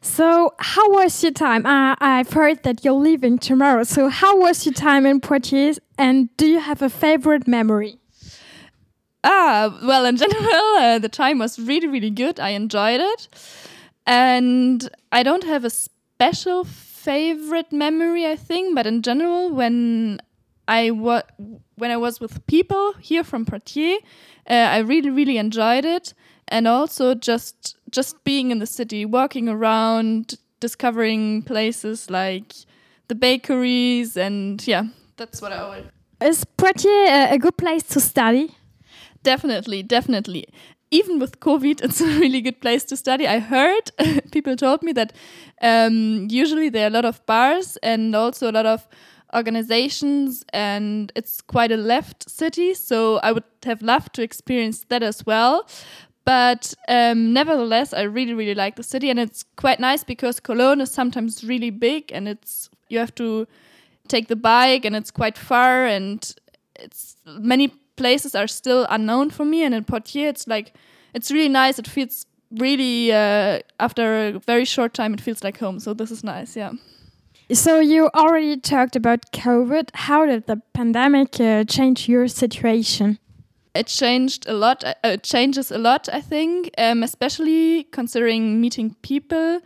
So, 0.00 0.54
how 0.58 0.90
was 0.90 1.22
your 1.22 1.32
time? 1.32 1.64
Uh, 1.66 1.94
I've 2.00 2.30
heard 2.32 2.62
that 2.64 2.84
you're 2.84 2.94
leaving 2.94 3.38
tomorrow. 3.38 3.84
So, 3.84 4.08
how 4.08 4.38
was 4.38 4.66
your 4.66 4.74
time 4.74 5.06
in 5.06 5.20
Poitiers? 5.20 5.78
And 5.96 6.28
do 6.36 6.46
you 6.46 6.60
have 6.60 6.82
a 6.82 6.90
favorite 6.90 7.46
memory? 7.46 7.98
Ah, 9.24 9.78
well, 9.82 10.04
in 10.04 10.16
general, 10.24 10.76
uh, 10.78 10.98
the 10.98 11.08
time 11.08 11.38
was 11.38 11.58
really, 11.58 11.86
really 11.88 12.10
good. 12.10 12.40
I 12.40 12.50
enjoyed 12.50 13.00
it. 13.00 13.28
And 14.06 14.88
I 15.12 15.22
don't 15.22 15.44
have 15.44 15.64
a 15.64 15.70
special 15.70 16.64
favorite 16.64 17.72
memory, 17.72 18.26
I 18.26 18.36
think, 18.36 18.74
but 18.74 18.86
in 18.86 19.02
general, 19.02 19.50
when 19.50 20.20
I 20.68 20.90
was 20.90 21.22
when 21.76 21.90
I 21.90 21.96
was 21.96 22.20
with 22.20 22.46
people 22.46 22.92
here 23.00 23.24
from 23.24 23.44
Poitiers, 23.44 24.00
uh, 24.48 24.54
I 24.54 24.78
really, 24.78 25.10
really 25.10 25.38
enjoyed 25.38 25.84
it, 25.84 26.14
and 26.52 26.68
also 26.68 27.14
just 27.14 27.76
just 27.90 28.22
being 28.24 28.50
in 28.50 28.58
the 28.58 28.66
city, 28.66 29.04
walking 29.04 29.48
around, 29.48 30.34
discovering 30.60 31.42
places 31.42 32.10
like 32.10 32.52
the 33.08 33.14
bakeries, 33.14 34.16
and 34.16 34.64
yeah, 34.66 34.84
that's 35.16 35.42
what 35.42 35.52
I 35.52 35.68
would. 35.68 35.90
Is 36.20 36.44
Poitiers 36.44 37.32
a 37.32 37.38
good 37.38 37.56
place 37.56 37.82
to 37.94 38.00
study? 38.00 38.54
Definitely, 39.22 39.82
definitely. 39.82 40.46
Even 40.90 41.18
with 41.18 41.40
COVID, 41.40 41.82
it's 41.82 42.00
a 42.00 42.06
really 42.20 42.40
good 42.40 42.60
place 42.60 42.84
to 42.84 42.96
study. 42.96 43.26
I 43.26 43.38
heard 43.38 43.90
people 44.30 44.56
told 44.56 44.82
me 44.82 44.92
that 44.92 45.12
um, 45.62 46.28
usually 46.30 46.68
there 46.68 46.84
are 46.84 46.88
a 46.88 46.90
lot 46.90 47.06
of 47.06 47.24
bars 47.26 47.78
and 47.82 48.14
also 48.14 48.50
a 48.50 48.52
lot 48.52 48.66
of 48.66 48.86
organizations, 49.34 50.44
and 50.52 51.10
it's 51.16 51.40
quite 51.40 51.72
a 51.72 51.76
left 51.76 52.28
city. 52.28 52.74
So 52.74 53.16
I 53.22 53.32
would 53.32 53.44
have 53.64 53.80
loved 53.80 54.14
to 54.14 54.22
experience 54.22 54.84
that 54.88 55.02
as 55.02 55.24
well. 55.24 55.66
But 56.24 56.74
um, 56.88 57.32
nevertheless, 57.32 57.92
I 57.92 58.02
really, 58.02 58.34
really 58.34 58.54
like 58.54 58.76
the 58.76 58.82
city, 58.82 59.10
and 59.10 59.18
it's 59.18 59.44
quite 59.56 59.80
nice 59.80 60.04
because 60.04 60.38
Cologne 60.38 60.80
is 60.80 60.90
sometimes 60.90 61.42
really 61.42 61.70
big, 61.70 62.12
and 62.12 62.28
it's 62.28 62.70
you 62.88 62.98
have 62.98 63.14
to 63.16 63.46
take 64.08 64.28
the 64.28 64.36
bike, 64.36 64.84
and 64.84 64.94
it's 64.94 65.10
quite 65.10 65.36
far, 65.36 65.84
and 65.84 66.34
it's 66.76 67.16
many 67.26 67.68
places 67.96 68.34
are 68.34 68.46
still 68.46 68.86
unknown 68.88 69.30
for 69.30 69.44
me. 69.44 69.64
And 69.64 69.74
in 69.74 69.84
Poitiers, 69.84 70.30
it's 70.30 70.46
like 70.46 70.74
it's 71.12 71.30
really 71.30 71.48
nice. 71.48 71.78
It 71.78 71.88
feels 71.88 72.26
really 72.52 73.12
uh, 73.12 73.60
after 73.80 74.28
a 74.28 74.38
very 74.38 74.64
short 74.64 74.94
time, 74.94 75.14
it 75.14 75.20
feels 75.20 75.42
like 75.42 75.58
home. 75.58 75.80
So 75.80 75.94
this 75.94 76.10
is 76.10 76.22
nice, 76.22 76.56
yeah. 76.56 76.72
So 77.52 77.80
you 77.80 78.08
already 78.14 78.56
talked 78.56 78.96
about 78.96 79.30
COVID. 79.32 79.90
How 79.94 80.24
did 80.24 80.46
the 80.46 80.62
pandemic 80.72 81.40
uh, 81.40 81.64
change 81.64 82.08
your 82.08 82.28
situation? 82.28 83.18
It 83.74 83.86
changed 83.86 84.46
a 84.48 84.52
lot. 84.52 84.84
Uh, 84.84 84.94
it 85.04 85.22
changes 85.22 85.70
a 85.70 85.78
lot, 85.78 86.08
I 86.12 86.20
think, 86.20 86.70
um, 86.78 87.02
especially 87.02 87.84
considering 87.84 88.60
meeting 88.60 88.96
people. 89.02 89.60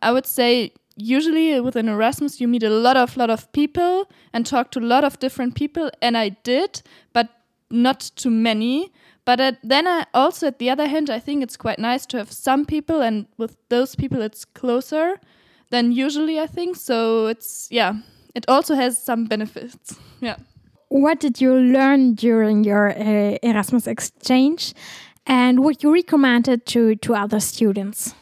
I 0.00 0.12
would 0.12 0.26
say 0.26 0.72
usually 0.96 1.60
with 1.60 1.76
an 1.76 1.88
Erasmus 1.88 2.40
you 2.40 2.48
meet 2.48 2.62
a 2.62 2.70
lot 2.70 2.96
of 2.96 3.16
lot 3.16 3.30
of 3.30 3.50
people 3.52 4.08
and 4.32 4.44
talk 4.44 4.70
to 4.72 4.80
a 4.80 4.86
lot 4.86 5.04
of 5.04 5.18
different 5.18 5.54
people, 5.54 5.90
and 6.00 6.16
I 6.16 6.30
did, 6.30 6.82
but 7.12 7.28
not 7.70 8.10
too 8.16 8.30
many. 8.30 8.92
But 9.24 9.40
at, 9.40 9.58
then 9.62 9.86
I 9.86 10.06
also, 10.14 10.46
at 10.46 10.58
the 10.58 10.70
other 10.70 10.86
hand, 10.86 11.10
I 11.10 11.18
think 11.18 11.42
it's 11.42 11.56
quite 11.56 11.78
nice 11.78 12.06
to 12.06 12.16
have 12.16 12.32
some 12.32 12.64
people, 12.64 13.02
and 13.02 13.26
with 13.36 13.56
those 13.68 13.94
people, 13.94 14.22
it's 14.22 14.44
closer 14.44 15.20
than 15.70 15.92
usually. 15.92 16.40
I 16.40 16.46
think 16.46 16.76
so. 16.76 17.26
It's 17.26 17.68
yeah. 17.70 17.94
It 18.34 18.44
also 18.48 18.74
has 18.74 19.02
some 19.02 19.24
benefits. 19.24 19.96
Yeah. 20.20 20.36
What 20.88 21.20
did 21.20 21.40
you 21.40 21.54
learn 21.54 22.14
during 22.14 22.64
your 22.64 22.90
uh, 22.90 23.36
Erasmus 23.42 23.86
exchange, 23.86 24.74
and 25.26 25.60
what 25.60 25.82
you 25.82 25.92
recommended 25.92 26.64
to 26.66 26.96
to 26.96 27.14
other 27.14 27.40
students? 27.40 28.14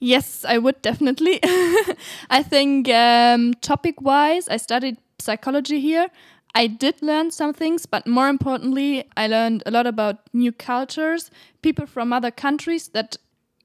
Yes, 0.00 0.44
I 0.44 0.58
would 0.58 0.82
definitely. 0.82 1.40
I 2.30 2.42
think 2.42 2.88
um, 2.88 3.54
topic 3.62 4.00
wise, 4.00 4.48
I 4.48 4.58
studied 4.58 4.98
psychology 5.18 5.80
here. 5.80 6.08
I 6.54 6.66
did 6.66 7.02
learn 7.02 7.30
some 7.30 7.52
things, 7.52 7.86
but 7.86 8.06
more 8.06 8.28
importantly, 8.28 9.04
I 9.16 9.26
learned 9.26 9.62
a 9.66 9.70
lot 9.70 9.86
about 9.86 10.18
new 10.32 10.52
cultures, 10.52 11.30
people 11.62 11.86
from 11.86 12.12
other 12.12 12.30
countries 12.30 12.88
that, 12.88 13.16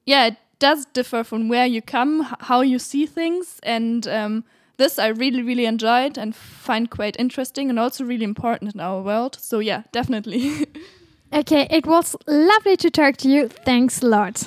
yeah, 0.06 0.26
it 0.26 0.36
does 0.58 0.86
differ 0.86 1.22
from 1.22 1.48
where 1.48 1.66
you 1.66 1.82
come, 1.82 2.26
how 2.40 2.62
you 2.62 2.78
see 2.78 3.06
things, 3.06 3.60
and 3.62 4.08
um, 4.08 4.44
this 4.80 4.98
I 4.98 5.08
really, 5.08 5.42
really 5.42 5.66
enjoyed 5.66 6.18
and 6.18 6.34
find 6.34 6.90
quite 6.90 7.14
interesting 7.20 7.70
and 7.70 7.78
also 7.78 8.02
really 8.04 8.24
important 8.24 8.74
in 8.74 8.80
our 8.80 9.00
world. 9.02 9.36
So, 9.40 9.60
yeah, 9.60 9.82
definitely. 9.92 10.66
okay, 11.32 11.68
it 11.70 11.86
was 11.86 12.16
lovely 12.26 12.76
to 12.78 12.90
talk 12.90 13.16
to 13.18 13.28
you. 13.28 13.48
Thanks 13.48 14.02
a 14.02 14.06
lot. 14.06 14.42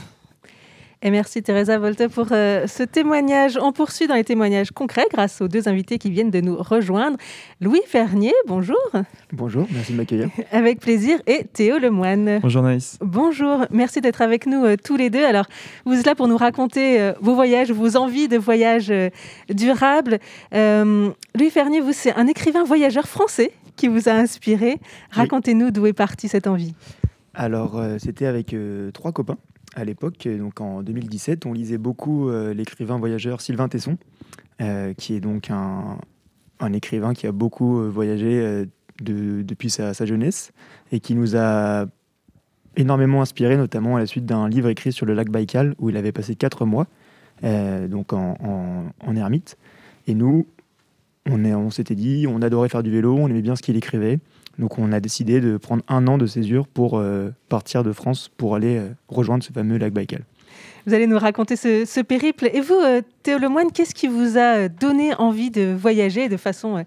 Et 1.06 1.12
merci 1.12 1.44
Teresa 1.44 1.78
Volte 1.80 2.08
pour 2.08 2.28
euh, 2.32 2.66
ce 2.66 2.82
témoignage. 2.82 3.60
On 3.62 3.74
poursuit 3.74 4.08
dans 4.08 4.16
les 4.16 4.24
témoignages 4.24 4.72
concrets 4.72 5.06
grâce 5.12 5.42
aux 5.42 5.50
deux 5.50 5.68
invités 5.68 5.98
qui 5.98 6.10
viennent 6.10 6.32
de 6.32 6.40
nous 6.40 6.56
rejoindre. 6.56 7.18
Louis 7.60 7.82
Fernier, 7.86 8.32
bonjour. 8.48 8.78
Bonjour, 9.34 9.68
merci 9.70 9.92
de 9.92 9.98
m'accueillir. 9.98 10.30
Avec 10.54 10.80
plaisir. 10.80 11.20
Et 11.28 11.44
Théo 11.44 11.78
Lemoine. 11.78 12.40
Bonjour 12.42 12.64
Naïs. 12.64 12.98
Bonjour, 13.02 13.66
merci 13.70 14.00
d'être 14.00 14.22
avec 14.22 14.46
nous 14.46 14.64
euh, 14.64 14.78
tous 14.82 14.96
les 14.96 15.10
deux. 15.10 15.26
Alors, 15.26 15.46
vous 15.86 16.00
êtes 16.00 16.06
là 16.06 16.16
pour 16.16 16.30
nous 16.30 16.38
raconter 16.38 17.02
euh, 17.02 17.12
vos 17.20 17.36
voyages, 17.36 17.70
vos 17.74 17.98
envies 17.98 18.30
de 18.30 18.38
voyage 18.38 18.94
durable. 19.50 20.20
Louis 20.54 21.50
Fernier, 21.50 21.82
vous, 21.82 21.92
c'est 21.92 22.16
un 22.16 22.28
écrivain 22.28 22.64
voyageur 22.64 23.10
français 23.10 23.52
qui 23.76 23.90
vous 23.90 24.08
a 24.08 24.14
inspiré. 24.14 24.80
Racontez-nous 25.12 25.72
d'où 25.72 25.86
est 25.86 25.92
partie 25.92 26.30
cette 26.30 26.48
envie. 26.48 26.74
Alors, 27.34 27.82
c'était 28.00 28.26
avec 28.26 28.56
trois 28.94 29.12
copains 29.12 29.38
à 29.76 29.84
l'époque, 29.84 30.28
donc 30.28 30.62
en 30.62 30.84
2017, 30.84 31.46
on 31.46 31.54
lisait 31.54 31.78
beaucoup 31.78 32.30
euh, 32.30 32.54
l'écrivain 32.54 32.98
voyageur 32.98 33.42
Sylvain 33.42 33.68
Tesson, 33.68 33.98
euh, 34.62 34.94
qui 34.94 35.16
est 35.16 35.20
donc 35.20 35.50
un, 35.50 35.98
écrivain 36.74 37.14
qui 37.14 37.28
a 37.28 37.32
beaucoup 37.32 37.80
euh, 37.80 37.90
voyagé 37.90 38.66
depuis 39.02 39.70
sa, 39.70 39.94
jeunesse 40.06 40.52
et 40.92 41.00
qui 41.00 41.16
nous 41.16 41.36
a 41.36 41.86
énormément 42.78 43.22
inspiré, 43.22 43.58
notamment 43.58 43.98
à 43.98 44.00
la 44.00 44.06
suite 44.06 44.26
d'un 44.26 44.48
livre 44.48 44.70
écrit 44.70 44.92
sur 44.92 45.06
le 45.06 45.14
lac 45.14 45.30
Baïkal 45.30 45.76
où 45.80 45.90
il 45.90 45.98
avait 45.98 46.12
passé 46.12 46.36
quatre 46.36 46.66
mois, 46.66 46.88
donc 47.42 48.14
en, 48.14 49.16
ermite. 49.16 49.58
Et 50.08 50.14
nous, 50.14 50.46
on 51.26 51.70
s'était 51.70 51.96
dit, 51.96 52.28
on 52.30 52.42
adorait 52.42 52.70
faire 52.70 52.84
du 52.84 52.92
vélo, 52.92 53.16
on 53.18 53.28
aimait 53.28 53.42
bien 53.42 53.56
ce 53.56 53.62
qu'il 53.62 53.76
écrivait. 53.76 54.20
Donc 54.60 54.78
on 54.78 54.92
a 54.92 55.00
décidé 55.00 55.42
de 55.42 55.58
prendre 55.58 55.84
un 55.88 56.08
an 56.08 56.18
de 56.18 56.26
césure 56.26 56.68
pour 56.68 56.98
euh, 56.98 57.30
partir 57.50 57.84
de 57.84 57.92
France 57.92 58.30
pour 58.36 58.56
aller 58.56 58.78
euh, 58.78 58.90
rejoindre 59.08 59.44
ce 59.44 59.52
fameux 59.52 59.78
lac 59.78 59.94
Baïkal. 59.94 60.24
Vous 60.86 60.94
allez 60.94 61.08
nous 61.08 61.18
raconter 61.18 61.56
ce, 61.56 62.02
périple. 62.02 62.50
Et 62.54 62.60
vous, 62.60 62.80
Théo 63.24 63.38
Lemoine, 63.40 63.72
qu'est-ce 63.72 63.96
qui 63.96 64.08
vous 64.08 64.38
a 64.38 64.68
donné 64.68 65.16
envie 65.16 65.50
de 65.50 65.74
voyager 65.74 66.28
de 66.28 66.36
façon 66.36 66.84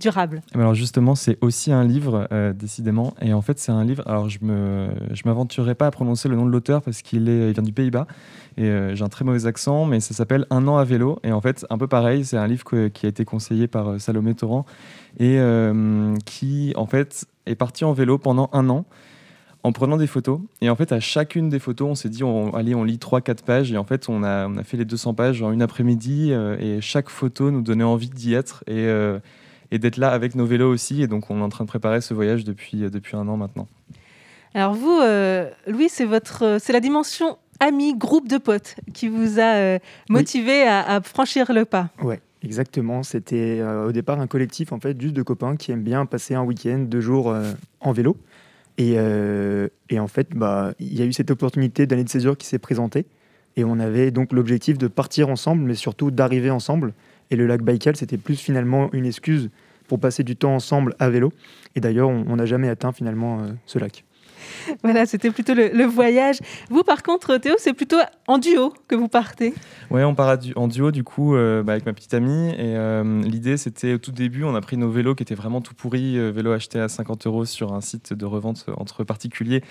durable? 0.00 0.40
Eh 0.52 0.54
ben 0.54 0.60
Alors 0.60 0.74
justement, 0.76 1.16
c'est 1.16 1.36
aussi 1.40 1.72
un 1.72 1.82
livre, 1.82 2.28
décidément. 2.54 3.12
Et 3.20 3.32
en 3.32 3.42
fait, 3.42 3.58
c'est 3.58 3.72
un 3.72 3.84
livre. 3.84 4.04
Alors, 4.06 4.28
je 4.28 4.38
me, 4.40 4.90
je 5.10 5.22
m'aventurerai 5.24 5.74
pas 5.74 5.88
à 5.88 5.90
prononcer 5.90 6.28
le 6.28 6.36
nom 6.36 6.46
de 6.46 6.52
l'auteur 6.52 6.80
parce 6.80 7.02
qu'il 7.02 7.28
est, 7.28 7.48
il 7.48 7.52
vient 7.52 7.64
du 7.64 7.72
Pays-Bas 7.72 8.06
et 8.56 8.70
j'ai 8.94 9.02
un 9.02 9.08
très 9.08 9.24
mauvais 9.24 9.46
accent, 9.46 9.84
mais 9.84 9.98
ça 9.98 10.14
s'appelle 10.14 10.46
Un 10.50 10.68
an 10.68 10.76
à 10.76 10.84
vélo. 10.84 11.18
Et 11.24 11.32
en 11.32 11.40
fait, 11.40 11.66
un 11.70 11.76
peu 11.76 11.88
pareil, 11.88 12.24
c'est 12.24 12.36
un 12.36 12.46
livre 12.46 12.62
qui 12.88 13.06
a 13.06 13.08
été 13.08 13.24
conseillé 13.24 13.66
par 13.66 14.00
Salomé 14.00 14.34
Torrent 14.36 14.64
et 15.18 15.38
qui, 16.24 16.72
en 16.76 16.86
fait, 16.86 17.26
est 17.46 17.54
parti 17.54 17.84
en 17.84 17.92
vélo 17.92 18.18
pendant 18.18 18.48
un 18.52 18.68
an 18.68 18.84
en 19.62 19.72
prenant 19.72 19.96
des 19.96 20.06
photos. 20.06 20.40
Et 20.60 20.70
en 20.70 20.76
fait, 20.76 20.92
à 20.92 21.00
chacune 21.00 21.48
des 21.48 21.58
photos, 21.58 21.88
on 21.90 21.94
s'est 21.94 22.08
dit, 22.08 22.24
on, 22.24 22.54
allez, 22.54 22.74
on 22.74 22.84
lit 22.84 22.96
3-4 22.96 23.42
pages. 23.44 23.72
Et 23.72 23.76
en 23.76 23.84
fait, 23.84 24.08
on 24.08 24.22
a, 24.22 24.46
on 24.48 24.56
a 24.56 24.64
fait 24.64 24.76
les 24.76 24.84
200 24.84 25.14
pages 25.14 25.42
en 25.42 25.52
une 25.52 25.62
après-midi. 25.62 26.32
Euh, 26.32 26.56
et 26.58 26.80
chaque 26.80 27.10
photo 27.10 27.50
nous 27.50 27.62
donnait 27.62 27.84
envie 27.84 28.08
d'y 28.08 28.34
être 28.34 28.64
et, 28.66 28.86
euh, 28.86 29.18
et 29.70 29.78
d'être 29.78 29.98
là 29.98 30.10
avec 30.10 30.34
nos 30.34 30.46
vélos 30.46 30.72
aussi. 30.72 31.02
Et 31.02 31.06
donc, 31.06 31.30
on 31.30 31.40
est 31.40 31.42
en 31.42 31.48
train 31.48 31.64
de 31.64 31.68
préparer 31.68 32.00
ce 32.00 32.14
voyage 32.14 32.44
depuis, 32.44 32.84
euh, 32.84 32.90
depuis 32.90 33.16
un 33.16 33.28
an 33.28 33.36
maintenant. 33.36 33.68
Alors 34.52 34.74
vous, 34.74 34.98
Louis, 35.68 35.88
c'est 35.88 36.04
votre, 36.04 36.56
c'est 36.60 36.72
la 36.72 36.80
dimension 36.80 37.38
ami, 37.60 37.96
groupe 37.96 38.26
de 38.26 38.36
potes 38.36 38.74
qui 38.92 39.06
vous 39.06 39.38
a 39.38 39.78
motivé 40.08 40.64
à, 40.64 40.80
à, 40.80 41.00
franchir 41.02 41.52
le 41.52 41.64
pas. 41.64 41.90
Ouais. 42.02 42.20
Exactement, 42.42 43.02
c'était 43.02 43.62
au 43.62 43.92
départ 43.92 44.18
un 44.18 44.26
collectif 44.26 44.72
en 44.72 44.80
fait 44.80 44.98
juste 44.98 45.14
de 45.14 45.22
copains 45.22 45.56
qui 45.56 45.72
aiment 45.72 45.82
bien 45.82 46.06
passer 46.06 46.34
un 46.34 46.42
week-end, 46.42 46.78
deux 46.78 47.02
jours 47.02 47.36
en 47.80 47.92
vélo. 47.92 48.16
Euh, 48.80 49.68
et, 49.88 49.98
en 49.98 50.08
fait, 50.08 50.30
bah, 50.34 50.72
il 50.78 50.98
y 50.98 51.02
a 51.02 51.04
eu 51.04 51.12
cette 51.12 51.30
opportunité 51.30 51.86
d'année 51.86 52.04
de 52.04 52.08
césure 52.08 52.36
qui 52.36 52.46
s'est 52.46 52.58
présentée. 52.58 53.06
Et 53.56 53.64
on 53.64 53.78
avait 53.78 54.10
donc 54.10 54.32
l'objectif 54.32 54.78
de 54.78 54.86
partir 54.86 55.28
ensemble, 55.28 55.62
mais 55.62 55.74
surtout 55.74 56.10
d'arriver 56.10 56.50
ensemble. 56.50 56.94
Et 57.30 57.36
le 57.36 57.46
lac 57.46 57.62
Baïkal, 57.62 57.96
c'était 57.96 58.16
plus 58.16 58.36
finalement 58.36 58.90
une 58.92 59.06
excuse 59.06 59.50
pour 59.88 59.98
passer 59.98 60.22
du 60.22 60.36
temps 60.36 60.54
ensemble 60.54 60.94
à 60.98 61.10
vélo. 61.10 61.32
Et 61.74 61.80
d'ailleurs, 61.80 62.08
on 62.08 62.36
n'a 62.36 62.46
jamais 62.46 62.68
atteint 62.68 62.92
finalement 62.92 63.40
euh, 63.40 63.52
ce 63.66 63.78
lac. 63.78 64.04
Voilà, 64.82 65.06
c'était 65.06 65.30
plutôt 65.30 65.54
le, 65.54 65.84
voyage. 65.84 66.38
Vous, 66.70 66.82
par 66.82 67.02
contre, 67.02 67.36
Théo, 67.36 67.54
c'est 67.58 67.72
plutôt 67.72 67.98
en 68.26 68.38
duo 68.38 68.72
que 68.88 68.94
vous 68.94 69.08
partez 69.08 69.54
Oui, 69.90 70.02
on 70.02 70.14
part 70.14 70.38
en 70.56 70.68
duo, 70.68 70.90
du 70.90 71.04
coup, 71.04 71.34
euh, 71.34 71.62
bah, 71.62 71.72
avec 71.72 71.86
ma 71.86 71.92
petite 71.92 72.14
amie. 72.14 72.50
Et 72.50 72.76
euh, 72.76 73.22
l'idée, 73.22 73.56
c'était 73.56 73.94
au 73.94 73.98
tout 73.98 74.12
début, 74.12 74.44
on 74.44 74.54
a 74.54 74.60
pris 74.60 74.76
nos 74.76 74.90
vélos 74.90 75.14
qui 75.14 75.22
étaient 75.22 75.34
vraiment 75.34 75.60
tout 75.60 75.74
pourris, 75.74 76.18
euh, 76.18 76.30
vélos 76.30 76.52
achetés 76.52 76.80
à 76.80 76.88
50 76.88 77.26
euros 77.26 77.44
sur 77.44 77.72
un 77.72 77.80
site 77.80 78.12
de 78.12 78.24
revente 78.24 78.66
entre 78.76 79.04
particuliers. 79.04 79.62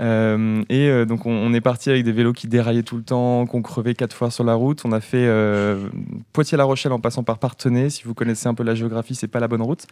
Euh, 0.00 0.62
et 0.68 0.88
euh, 0.88 1.04
donc 1.04 1.26
on, 1.26 1.52
est 1.54 1.60
parti 1.60 1.90
avec 1.90 2.04
des 2.04 2.12
vélos 2.12 2.32
qui 2.32 2.48
déraillaient 2.48 2.82
tout 2.82 2.96
le 2.96 3.02
temps, 3.02 3.46
qu'on 3.46 3.62
crevait 3.62 3.94
quatre 3.94 4.14
fois 4.14 4.30
sur 4.30 4.44
la 4.44 4.54
route. 4.54 4.82
On 4.84 4.92
a 4.92 5.00
fait 5.00 5.26
euh, 5.26 5.88
Poitiers-La 6.32 6.64
Rochelle 6.64 6.92
en 6.92 7.00
passant 7.00 7.22
par 7.22 7.38
Partenay. 7.38 7.90
Si 7.90 8.04
vous 8.04 8.14
connaissez 8.14 8.48
un 8.48 8.54
peu 8.54 8.62
la 8.62 8.74
géographie, 8.74 9.14
c'est 9.14 9.28
pas 9.28 9.40
la 9.40 9.48
bonne 9.48 9.62
route, 9.62 9.86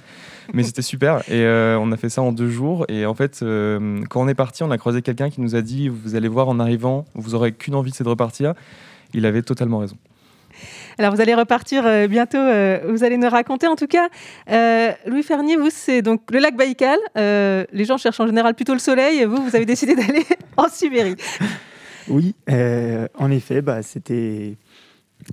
mais 0.53 0.63
c'était 0.65 0.83
super. 0.83 1.29
Et 1.31 1.45
on 1.79 1.91
a 1.93 1.97
fait 1.97 2.09
ça 2.09 2.23
en 2.23 2.33
deux 2.33 2.51
jours. 2.51 2.85
Et 2.89 3.07
en 3.07 3.15
fait, 3.15 3.41
quand 3.41 4.23
on 4.23 4.29
est 4.29 4.35
parti, 4.35 4.63
on 4.63 4.71
a 4.71 4.79
croisé 4.79 5.03
quelqu'un 5.03 5.31
qui 5.31 5.41
nous 5.41 5.55
a 5.55 5.63
dit 5.63 5.89
"Vous 5.89 6.15
allez 6.15 6.29
voir 6.29 6.49
en 6.49 6.59
arrivant, 6.61 7.07
vous 7.15 7.35
aurez 7.35 7.53
qu'une 7.53 7.75
envie, 7.75 7.93
c'est 7.93 8.05
de 8.05 8.09
repartir." 8.09 8.55
Il 9.15 9.27
avait 9.27 9.43
totalement 9.43 9.79
raison. 9.79 9.97
Alors, 10.99 11.15
vous 11.15 11.21
allez 11.21 11.35
repartir 11.35 11.87
euh, 11.87 12.07
bientôt. 12.07 12.39
Euh, 12.39 12.81
vous 12.89 13.05
allez 13.05 13.17
nous 13.17 13.29
raconter. 13.29 13.67
En 13.67 13.77
tout 13.77 13.87
cas, 13.87 14.09
euh, 14.51 14.93
Louis 15.07 15.23
Fernier, 15.23 15.57
vous, 15.57 15.71
c'est 15.71 16.03
donc 16.03 16.31
le 16.31 16.39
lac 16.39 16.57
Baïkal. 16.57 16.99
les 17.17 17.85
gens 17.85 17.97
cherchent 17.97 18.21
en 18.21 18.27
général 18.27 18.55
plutôt 18.55 18.75
le 18.75 18.79
soleil. 18.79 19.25
Vous, 19.25 19.37
vous 19.37 19.57
avez 19.57 19.67
décidé 19.67 19.95
d'aller 19.97 20.25
en 20.57 20.69
Sibérie. 20.69 21.17
Oui, 22.09 22.35
en 22.49 23.31
effet, 23.31 23.63
bah, 23.63 23.83
c'était 23.83 24.57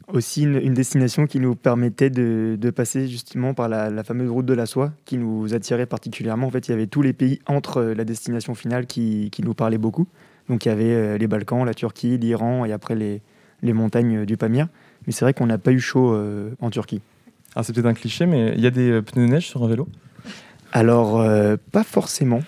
aussi 0.07 0.43
une, 0.43 0.73
destination 0.73 1.27
qui 1.27 1.39
nous 1.39 1.53
permettait 1.55 2.09
de, 2.09 2.57
passer 2.73 3.07
justement 3.07 3.53
par 3.53 3.67
la, 3.67 4.03
fameuse 4.03 4.29
route 4.29 4.45
de 4.45 4.53
la 4.53 4.65
soie 4.65 4.93
qui 5.05 5.17
nous 5.17 5.53
attirait 5.53 5.85
particulièrement. 5.85 6.47
En 6.47 6.51
fait, 6.51 6.67
il 6.69 6.71
y 6.71 6.73
avait 6.73 6.87
tous 6.87 7.01
les 7.01 7.13
pays 7.13 7.39
entre 7.45 7.83
la 7.83 8.05
destination 8.05 8.55
finale 8.55 8.87
qui, 8.87 9.29
nous 9.43 9.53
parlaient 9.53 9.77
beaucoup. 9.77 10.07
Donc, 10.49 10.65
il 10.65 10.69
y 10.69 10.71
avait 10.71 11.17
les 11.17 11.27
Balkans, 11.27 11.65
la 11.65 11.73
Turquie, 11.73 12.17
l'Iran 12.17 12.65
et 12.65 12.71
après 12.71 12.95
les, 12.95 13.21
les 13.61 13.73
montagnes 13.73 14.25
du 14.25 14.37
Pamir. 14.37 14.67
Mais 15.05 15.13
c'est 15.13 15.25
vrai 15.25 15.33
qu'on 15.33 15.47
n'a 15.47 15.57
pas 15.57 15.71
eu 15.71 15.79
chaud 15.79 16.13
euh, 16.13 16.51
en 16.59 16.69
Turquie. 16.69 17.01
Alors 17.55 17.65
c'est 17.65 17.73
peut-être 17.73 17.87
un 17.87 17.93
cliché, 17.93 18.25
mais 18.25 18.53
il 18.55 18.61
y 18.61 18.67
a 18.67 18.71
des 18.71 18.89
euh, 18.89 19.01
pneus 19.01 19.25
de 19.25 19.31
neige 19.31 19.47
sur 19.47 19.63
un 19.63 19.67
vélo? 19.67 19.87
Alors, 20.73 21.19
euh, 21.19 21.57
pas 21.71 21.83
forcément. 21.83 22.41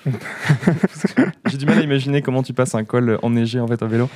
J'ai 1.49 1.57
du 1.57 1.65
mal 1.65 1.79
à 1.79 1.81
imaginer 1.81 2.21
comment 2.21 2.41
tu 2.41 2.53
passes 2.53 2.73
un 2.73 2.85
col 2.85 3.19
enneigé 3.21 3.59
en 3.59 3.67
fait 3.67 3.83
en 3.83 3.87
vélo. 3.87 4.09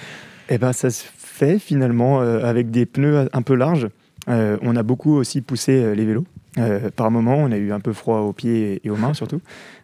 Eh 0.49 0.57
ben, 0.57 0.71
ça 0.71 0.89
se 0.89 1.03
fait 1.17 1.59
finalement 1.59 2.21
avec 2.21 2.71
des 2.71 2.85
pneus 2.85 3.27
un 3.33 3.41
peu 3.41 3.53
larges. 3.53 3.89
on 4.27 4.75
a 4.77 4.83
beaucoup 4.83 5.13
aussi 5.13 5.41
poussé 5.41 5.93
les 5.93 6.05
vélos. 6.05 6.23
par 6.95 7.11
moment, 7.11 7.35
on 7.35 7.51
a 7.51 7.57
eu 7.57 7.73
un 7.73 7.81
peu 7.81 7.91
froid 7.91 8.19
aux 8.19 8.31
pieds 8.31 8.79
et 8.81 8.89
aux 8.89 8.95
mains 8.95 9.13
surtout. 9.13 9.41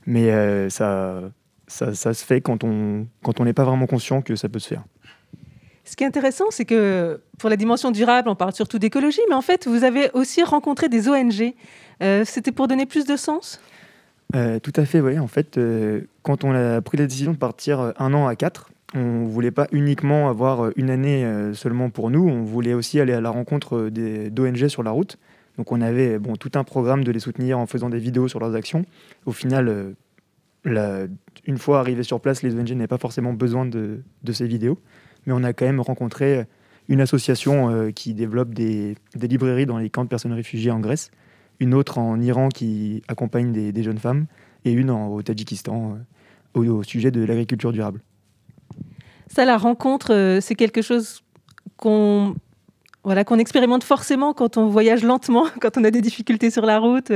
Mais 0.07 0.29
ça, 0.69 1.19
ça, 1.67 1.93
ça, 1.93 2.13
se 2.13 2.23
fait 2.23 2.39
quand 2.39 2.63
on 2.63 3.07
quand 3.23 3.41
on 3.41 3.43
n'est 3.43 3.51
pas 3.51 3.65
vraiment 3.65 3.87
conscient 3.87 4.21
que 4.21 4.37
ça 4.37 4.47
peut 4.47 4.59
se 4.59 4.69
faire. 4.69 4.83
Ce 5.85 5.95
qui 5.95 6.03
est 6.03 6.07
intéressant, 6.07 6.45
c'est 6.49 6.65
que 6.65 7.19
pour 7.37 7.49
la 7.49 7.57
dimension 7.57 7.91
durable, 7.91 8.29
on 8.29 8.35
parle 8.35 8.53
surtout 8.53 8.79
d'écologie, 8.79 9.19
mais 9.27 9.35
en 9.35 9.41
fait, 9.41 9.67
vous 9.67 9.83
avez 9.83 10.09
aussi 10.13 10.41
rencontré 10.41 10.87
des 10.87 11.09
ONG. 11.09 11.53
Euh, 12.01 12.23
c'était 12.25 12.53
pour 12.53 12.67
donner 12.67 12.85
plus 12.85 13.05
de 13.05 13.17
sens? 13.17 13.59
Euh, 14.35 14.59
Tout 14.59 14.71
à 14.77 14.85
fait, 14.85 15.01
oui. 15.01 15.19
En 15.19 15.27
fait, 15.27 15.57
euh, 15.57 16.01
quand 16.21 16.45
on 16.45 16.53
a 16.53 16.81
pris 16.81 16.97
la 16.97 17.05
décision 17.05 17.33
de 17.33 17.37
partir 17.37 17.93
un 17.97 18.13
an 18.13 18.27
à 18.27 18.35
quatre, 18.35 18.71
on 18.95 19.23
ne 19.23 19.27
voulait 19.27 19.51
pas 19.51 19.67
uniquement 19.71 20.29
avoir 20.29 20.69
une 20.77 20.89
année 20.89 21.27
seulement 21.53 21.89
pour 21.89 22.11
nous, 22.11 22.27
on 22.29 22.43
voulait 22.43 22.75
aussi 22.75 22.99
aller 22.99 23.13
à 23.13 23.21
la 23.21 23.31
rencontre 23.31 23.89
d'ONG 23.89 24.67
sur 24.67 24.83
la 24.83 24.91
route. 24.91 25.17
Donc 25.57 25.71
on 25.71 25.81
avait 25.81 26.19
bon, 26.19 26.35
tout 26.35 26.51
un 26.55 26.63
programme 26.63 27.03
de 27.03 27.11
les 27.11 27.19
soutenir 27.19 27.57
en 27.57 27.65
faisant 27.65 27.89
des 27.89 27.97
vidéos 27.97 28.27
sur 28.27 28.39
leurs 28.39 28.53
actions. 28.53 28.85
Au 29.25 29.31
final, 29.31 29.95
une 30.63 31.57
fois 31.57 31.79
arrivés 31.79 32.03
sur 32.03 32.21
place, 32.21 32.43
les 32.43 32.53
ONG 32.53 32.69
n'avaient 32.69 32.87
pas 32.87 32.99
forcément 32.99 33.33
besoin 33.33 33.65
de, 33.65 34.03
de 34.21 34.31
ces 34.31 34.45
vidéos 34.45 34.77
mais 35.25 35.33
on 35.33 35.43
a 35.43 35.53
quand 35.53 35.65
même 35.65 35.81
rencontré 35.81 36.45
une 36.89 37.01
association 37.01 37.69
euh, 37.69 37.91
qui 37.91 38.13
développe 38.13 38.53
des, 38.53 38.95
librairies 39.15 39.65
dans 39.65 39.77
les 39.77 39.89
camps 39.89 40.03
de 40.03 40.09
personnes 40.09 40.33
réfugiées 40.33 40.71
en 40.71 40.79
Grèce, 40.79 41.11
une 41.59 41.73
autre 41.73 41.97
en 41.97 42.19
Iran 42.19 42.49
qui 42.49 43.01
accompagne 43.07 43.51
des, 43.51 43.83
jeunes 43.83 43.99
femmes, 43.99 44.25
et 44.65 44.71
une 44.71 44.89
au 44.89 45.21
Tadjikistan 45.21 45.97
euh, 46.55 46.69
au, 46.69 46.83
sujet 46.83 47.11
de 47.11 47.23
l'agriculture 47.23 47.71
durable. 47.71 48.01
Ça, 49.27 49.45
la 49.45 49.57
rencontre, 49.57 50.13
euh, 50.13 50.41
c'est 50.41 50.55
quelque 50.55 50.81
chose 50.81 51.23
qu'on 51.77 52.35
voilà, 53.05 53.25
qu'on 53.25 53.37
expérimente 53.37 53.83
forcément 53.83 54.33
quand 54.33 54.55
on 54.55 54.67
voyage 54.67 55.03
lentement, 55.03 55.45
quand 55.61 55.77
on 55.77 55.83
a 55.83 55.91
des 55.91 56.01
difficultés 56.01 56.49
sur 56.49 56.65
la 56.65 56.79
route. 56.79 57.11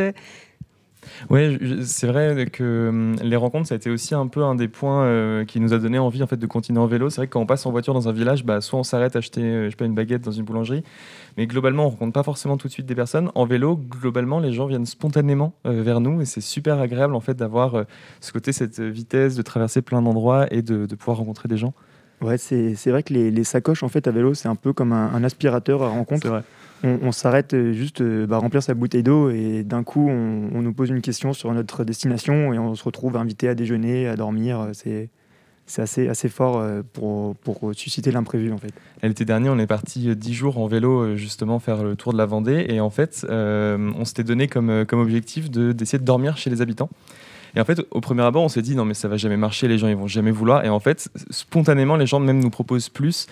Oui, 1.29 1.57
c'est 1.83 2.07
vrai 2.07 2.45
que 2.51 2.89
hum, 2.89 3.15
les 3.21 3.35
rencontres, 3.35 3.67
ça 3.67 3.75
a 3.75 3.77
été 3.77 3.89
aussi 3.89 4.15
un 4.15 4.27
peu 4.27 4.43
un 4.43 4.55
des 4.55 4.67
points 4.67 5.03
euh, 5.03 5.45
qui 5.45 5.59
nous 5.59 5.73
a 5.73 5.79
donné 5.79 5.99
envie 5.99 6.23
en 6.23 6.27
fait, 6.27 6.37
de 6.37 6.45
continuer 6.45 6.79
en 6.79 6.87
vélo. 6.87 7.09
C'est 7.09 7.17
vrai 7.17 7.27
que 7.27 7.33
quand 7.33 7.41
on 7.41 7.45
passe 7.45 7.65
en 7.65 7.71
voiture 7.71 7.93
dans 7.93 8.07
un 8.07 8.11
village, 8.11 8.45
bah, 8.45 8.61
soit 8.61 8.79
on 8.79 8.83
s'arrête 8.83 9.15
acheter 9.15 9.41
euh, 9.41 9.65
je 9.65 9.71
sais 9.71 9.75
pas, 9.75 9.85
une 9.85 9.95
baguette 9.95 10.23
dans 10.23 10.31
une 10.31 10.43
boulangerie, 10.43 10.83
mais 11.37 11.47
globalement, 11.47 11.85
on 11.85 11.89
rencontre 11.89 12.13
pas 12.13 12.23
forcément 12.23 12.57
tout 12.57 12.67
de 12.67 12.73
suite 12.73 12.85
des 12.85 12.95
personnes. 12.95 13.31
En 13.35 13.45
vélo, 13.45 13.77
globalement, 13.77 14.39
les 14.39 14.53
gens 14.53 14.67
viennent 14.67 14.85
spontanément 14.85 15.53
euh, 15.65 15.81
vers 15.81 15.99
nous 15.99 16.21
et 16.21 16.25
c'est 16.25 16.41
super 16.41 16.79
agréable 16.79 17.15
en 17.15 17.21
fait 17.21 17.35
d'avoir 17.35 17.85
ce 18.21 18.31
côté, 18.31 18.51
cette 18.51 18.79
vitesse, 18.79 19.35
de 19.35 19.41
traverser 19.41 19.81
plein 19.81 20.01
d'endroits 20.01 20.47
et 20.51 20.61
de, 20.61 20.85
pouvoir 20.95 21.17
rencontrer 21.17 21.47
des 21.47 21.57
gens. 21.57 21.73
Ouais, 22.21 22.37
c'est 22.37 22.73
vrai 22.87 23.03
que 23.03 23.13
les, 23.13 23.43
sacoches 23.43 23.83
en 23.83 23.89
fait 23.89 24.07
à 24.07 24.11
vélo, 24.11 24.33
c'est 24.33 24.47
un 24.47 24.55
peu 24.55 24.73
comme 24.73 24.91
un, 24.91 25.13
un 25.13 25.23
aspirateur 25.23 25.83
à 25.83 25.89
rencontre. 25.89 26.43
On, 26.83 27.11
s'arrête 27.11 27.53
euh, 27.53 27.73
juste 27.73 28.01
euh, 28.01 28.27
bah, 28.27 28.37
remplir 28.37 28.61
sa 28.61 28.75
bouteille 28.75 29.01
d'eau 29.01 29.29
et 29.31 29.63
d'un 29.63 29.83
coup 29.83 30.07
on, 30.09 30.61
nous 30.61 30.73
pose 30.73 30.89
une 30.89 31.01
question 31.01 31.33
sur 31.33 31.51
notre 31.51 31.83
destination 31.83 32.53
et 32.53 32.59
on 32.59 32.75
se 32.75 32.83
retrouve 32.83 33.17
invité 33.17 33.47
à 33.47 33.55
déjeuner, 33.55 34.07
à 34.07 34.15
dormir. 34.15 34.69
C'est 34.73 35.09
c'est 35.69 35.81
assez, 35.81 36.07
assez 36.07 36.29
fort 36.29 36.59
euh, 36.59 36.81
pour, 36.93 37.35
pour 37.35 37.71
susciter 37.73 38.11
l'imprévu 38.11 38.53
en 38.53 38.57
fait. 38.57 38.71
L'été 39.03 39.25
dernier, 39.25 39.49
on 39.49 39.59
est 39.59 39.67
parti 39.67 40.15
dix 40.15 40.33
jours 40.33 40.59
en 40.59 40.67
vélo 40.67 41.17
justement 41.17 41.59
faire 41.59 41.83
le 41.83 41.97
tour 41.97 42.13
de 42.13 42.17
la 42.17 42.25
Vendée 42.25 42.67
et 42.69 42.79
en 42.79 42.89
fait, 42.89 43.25
on 43.29 44.05
s'était 44.05 44.23
donné 44.23 44.47
comme, 44.47 44.85
comme 44.85 44.99
objectif 44.99 45.49
d'essayer 45.51 45.99
de 45.99 46.05
dormir 46.05 46.37
chez 46.37 46.49
les 46.49 46.61
habitants. 46.61 46.89
Et 47.55 47.59
en 47.59 47.65
fait, 47.65 47.81
au 47.91 48.01
premier 48.01 48.21
abord, 48.21 48.43
on 48.43 48.49
s'est 48.49 48.61
dit 48.61 48.75
non, 48.75 48.85
mais 48.85 48.93
ça 48.93 49.07
va 49.07 49.17
jamais 49.17 49.35
marcher, 49.35 49.67
les 49.67 49.77
gens 49.77 49.87
ils 49.87 49.95
vont 49.95 50.07
jamais 50.07 50.31
vouloir. 50.31 50.63
Et 50.63 50.69
en 50.69 50.79
fait, 50.79 51.09
spontanément, 51.31 51.95
les 51.95 52.05
gens 52.05 52.19
même 52.19 52.39
nous 52.39 52.49
proposent 52.49 52.89
plus. 52.89 53.27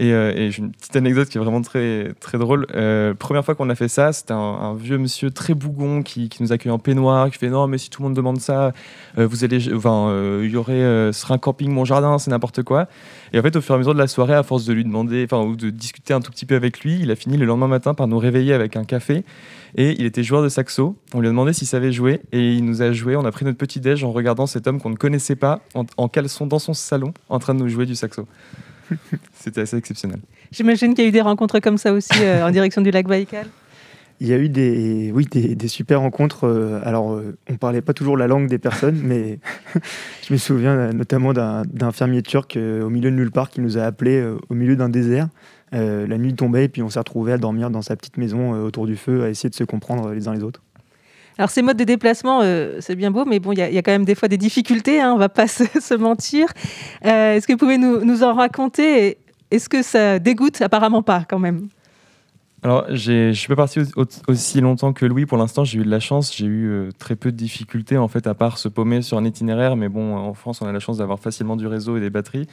Et, 0.00 0.14
euh, 0.14 0.50
j'ai 0.50 0.62
une 0.62 0.72
petite 0.72 0.96
anecdote 0.96 1.28
qui 1.28 1.36
est 1.36 1.40
vraiment 1.40 1.60
très, 1.60 2.14
très 2.20 2.38
drôle. 2.38 2.66
Euh, 2.74 3.12
première 3.12 3.44
fois 3.44 3.54
qu'on 3.54 3.68
a 3.68 3.74
fait 3.74 3.88
ça, 3.88 4.14
c'était 4.14 4.32
un, 4.32 4.74
vieux 4.74 4.96
monsieur 4.96 5.30
très 5.30 5.52
bougon 5.52 6.02
qui, 6.02 6.30
nous 6.40 6.52
accueille 6.52 6.72
en 6.72 6.78
peignoir, 6.78 7.30
qui 7.30 7.36
fait 7.36 7.50
non, 7.50 7.66
mais 7.66 7.76
si 7.76 7.90
tout 7.90 8.00
le 8.00 8.08
monde 8.08 8.16
demande 8.16 8.40
ça, 8.40 8.72
euh, 9.18 9.26
vous 9.26 9.44
allez, 9.44 9.74
enfin, 9.74 10.10
il 10.42 10.50
y 10.50 10.56
aurait, 10.56 10.72
ce 10.72 11.12
sera 11.12 11.34
un 11.34 11.38
camping, 11.38 11.70
mon 11.70 11.84
jardin, 11.84 12.16
c'est 12.18 12.30
n'importe 12.30 12.62
quoi. 12.62 12.88
Et 13.34 13.38
en 13.38 13.42
fait, 13.42 13.54
au 13.56 13.60
fur 13.60 13.74
et 13.74 13.76
à 13.76 13.78
mesure 13.78 13.92
de 13.92 13.98
la 13.98 14.06
soirée, 14.06 14.32
à 14.32 14.42
force 14.42 14.64
de 14.64 14.72
lui 14.72 14.84
demander, 14.84 15.22
enfin, 15.30 15.44
ou 15.44 15.54
de 15.54 15.68
discuter 15.68 16.14
un 16.14 16.20
tout 16.20 16.30
petit 16.30 16.46
peu 16.46 16.54
avec 16.54 16.80
lui, 16.80 16.98
il 17.02 17.10
a 17.10 17.14
fini 17.14 17.36
le 17.36 17.44
lendemain 17.44 17.68
matin 17.68 17.92
par 17.92 18.08
nous 18.08 18.18
réveiller 18.18 18.54
avec 18.54 18.76
un 18.76 18.84
café. 18.84 19.22
Et 19.76 19.92
il 20.00 20.06
était 20.06 20.22
joueur 20.22 20.42
de 20.42 20.48
saxo. 20.48 20.96
On 21.12 21.20
lui 21.20 21.28
a 21.28 21.30
demandé 21.30 21.52
s'il 21.52 21.68
savait 21.68 21.92
jouer 21.92 22.22
et 22.32 22.54
il 22.54 22.64
nous 22.64 22.80
a 22.80 22.90
joué. 22.92 23.16
On 23.16 23.24
a 23.26 23.30
pris 23.30 23.44
notre 23.44 23.58
petit 23.58 23.80
déj 23.80 24.02
en 24.02 24.12
regardant 24.12 24.46
cet 24.46 24.66
homme 24.66 24.80
qu'on 24.80 24.90
ne 24.90 24.96
connaissait 24.96 25.36
pas 25.36 25.60
en 25.74 26.08
caleçon 26.08 26.46
dans 26.46 26.58
son 26.58 26.74
salon 26.74 27.12
en 27.28 27.38
train 27.38 27.54
de 27.54 27.60
nous 27.60 27.68
jouer 27.68 27.86
du 27.86 27.94
saxo. 27.94 28.26
C'était 29.34 29.62
assez 29.62 29.76
exceptionnel. 29.76 30.20
J'imagine 30.52 30.94
qu'il 30.94 31.04
y 31.04 31.06
a 31.06 31.08
eu 31.08 31.12
des 31.12 31.20
rencontres 31.20 31.60
comme 31.60 31.78
ça 31.78 31.92
aussi 31.92 32.12
euh, 32.22 32.46
en 32.46 32.50
direction 32.50 32.82
du 32.82 32.90
lac 32.90 33.06
Baïkal. 33.06 33.46
Il 34.22 34.28
y 34.28 34.34
a 34.34 34.38
eu 34.38 34.50
des, 34.50 35.10
oui, 35.14 35.26
des, 35.30 35.54
des 35.54 35.68
super 35.68 36.00
rencontres. 36.00 36.46
euh, 36.46 36.78
alors, 36.84 37.14
euh, 37.14 37.38
on 37.48 37.56
parlait 37.56 37.80
pas 37.80 37.94
toujours 37.94 38.18
la 38.18 38.26
langue 38.26 38.48
des 38.48 38.58
personnes, 38.58 39.00
mais 39.02 39.38
je 40.28 40.32
me 40.32 40.38
souviens 40.38 40.92
notamment 40.92 41.32
d'un 41.32 41.92
fermier 41.92 42.22
turc 42.22 42.56
au 42.56 42.90
milieu 42.90 43.10
de 43.10 43.16
nulle 43.16 43.30
part 43.30 43.48
qui 43.48 43.62
nous 43.62 43.78
a 43.78 43.82
appelés 43.82 44.22
au 44.48 44.54
milieu 44.54 44.76
d'un 44.76 44.90
désert. 44.90 45.28
Euh, 45.72 46.06
la 46.06 46.18
nuit 46.18 46.34
tombait 46.34 46.64
et 46.64 46.68
puis 46.68 46.82
on 46.82 46.90
s'est 46.90 46.98
retrouvés 46.98 47.32
à 47.32 47.38
dormir 47.38 47.70
dans 47.70 47.80
sa 47.80 47.96
petite 47.96 48.18
maison 48.18 48.52
autour 48.62 48.86
du 48.86 48.96
feu, 48.96 49.22
à 49.22 49.30
essayer 49.30 49.48
de 49.48 49.54
se 49.54 49.64
comprendre 49.64 50.12
les 50.12 50.28
uns 50.28 50.34
les 50.34 50.42
autres. 50.42 50.62
Alors 51.40 51.48
ces 51.48 51.62
modes 51.62 51.78
de 51.78 51.84
déplacement, 51.84 52.40
euh, 52.42 52.76
c'est 52.80 52.94
bien 52.94 53.10
beau, 53.10 53.24
mais 53.24 53.40
bon, 53.40 53.52
il 53.52 53.58
y, 53.58 53.62
a- 53.62 53.82
quand 53.82 53.92
même 53.92 54.04
des 54.04 54.14
fois 54.14 54.28
des 54.28 54.36
difficultés, 54.36 55.00
hein, 55.00 55.14
on 55.14 55.16
va 55.16 55.30
pas 55.30 55.46
se, 55.48 55.94
mentir. 55.94 56.48
Euh, 57.06 57.32
Est-ce 57.32 57.46
que 57.46 57.54
vous 57.54 57.58
pouvez 57.58 57.78
nous, 57.78 58.22
en 58.22 58.34
raconter 58.34 59.16
Est-ce 59.50 59.70
que 59.70 59.82
ça 59.82 60.18
dégoûte? 60.18 60.60
Apparemment 60.60 61.02
pas, 61.02 61.24
quand 61.26 61.38
même. 61.38 61.68
Alors, 62.62 62.84
je 62.90 63.32
suis 63.32 63.48
pas 63.48 63.56
parti 63.56 63.80
au- 63.96 64.02
au- 64.02 64.06
aussi 64.28 64.60
longtemps 64.60 64.92
que 64.92 65.06
Louis. 65.06 65.24
Pour 65.24 65.38
l'instant, 65.38 65.64
j'ai 65.64 65.78
eu 65.78 65.82
de 65.82 65.88
la 65.88 65.98
chance. 65.98 66.36
J'ai 66.36 66.44
eu 66.44 66.68
euh, 66.68 66.90
très 66.98 67.16
peu 67.16 67.32
de 67.32 67.38
difficultés, 67.38 67.96
en 67.96 68.08
fait, 68.08 68.26
à 68.26 68.34
part 68.34 68.58
se 68.58 68.68
paumer 68.68 69.00
sur 69.00 69.16
un 69.16 69.24
itinéraire. 69.24 69.76
Mais 69.76 69.88
bon, 69.88 70.14
en 70.18 70.34
France, 70.34 70.60
on 70.60 70.66
a 70.66 70.72
la 70.72 70.78
chance 70.78 70.98
d'avoir 70.98 71.20
facilement 71.20 71.56
du 71.56 71.66
réseau 71.66 71.96
et 71.96 72.00
des 72.00 72.10
batteries. 72.10 72.48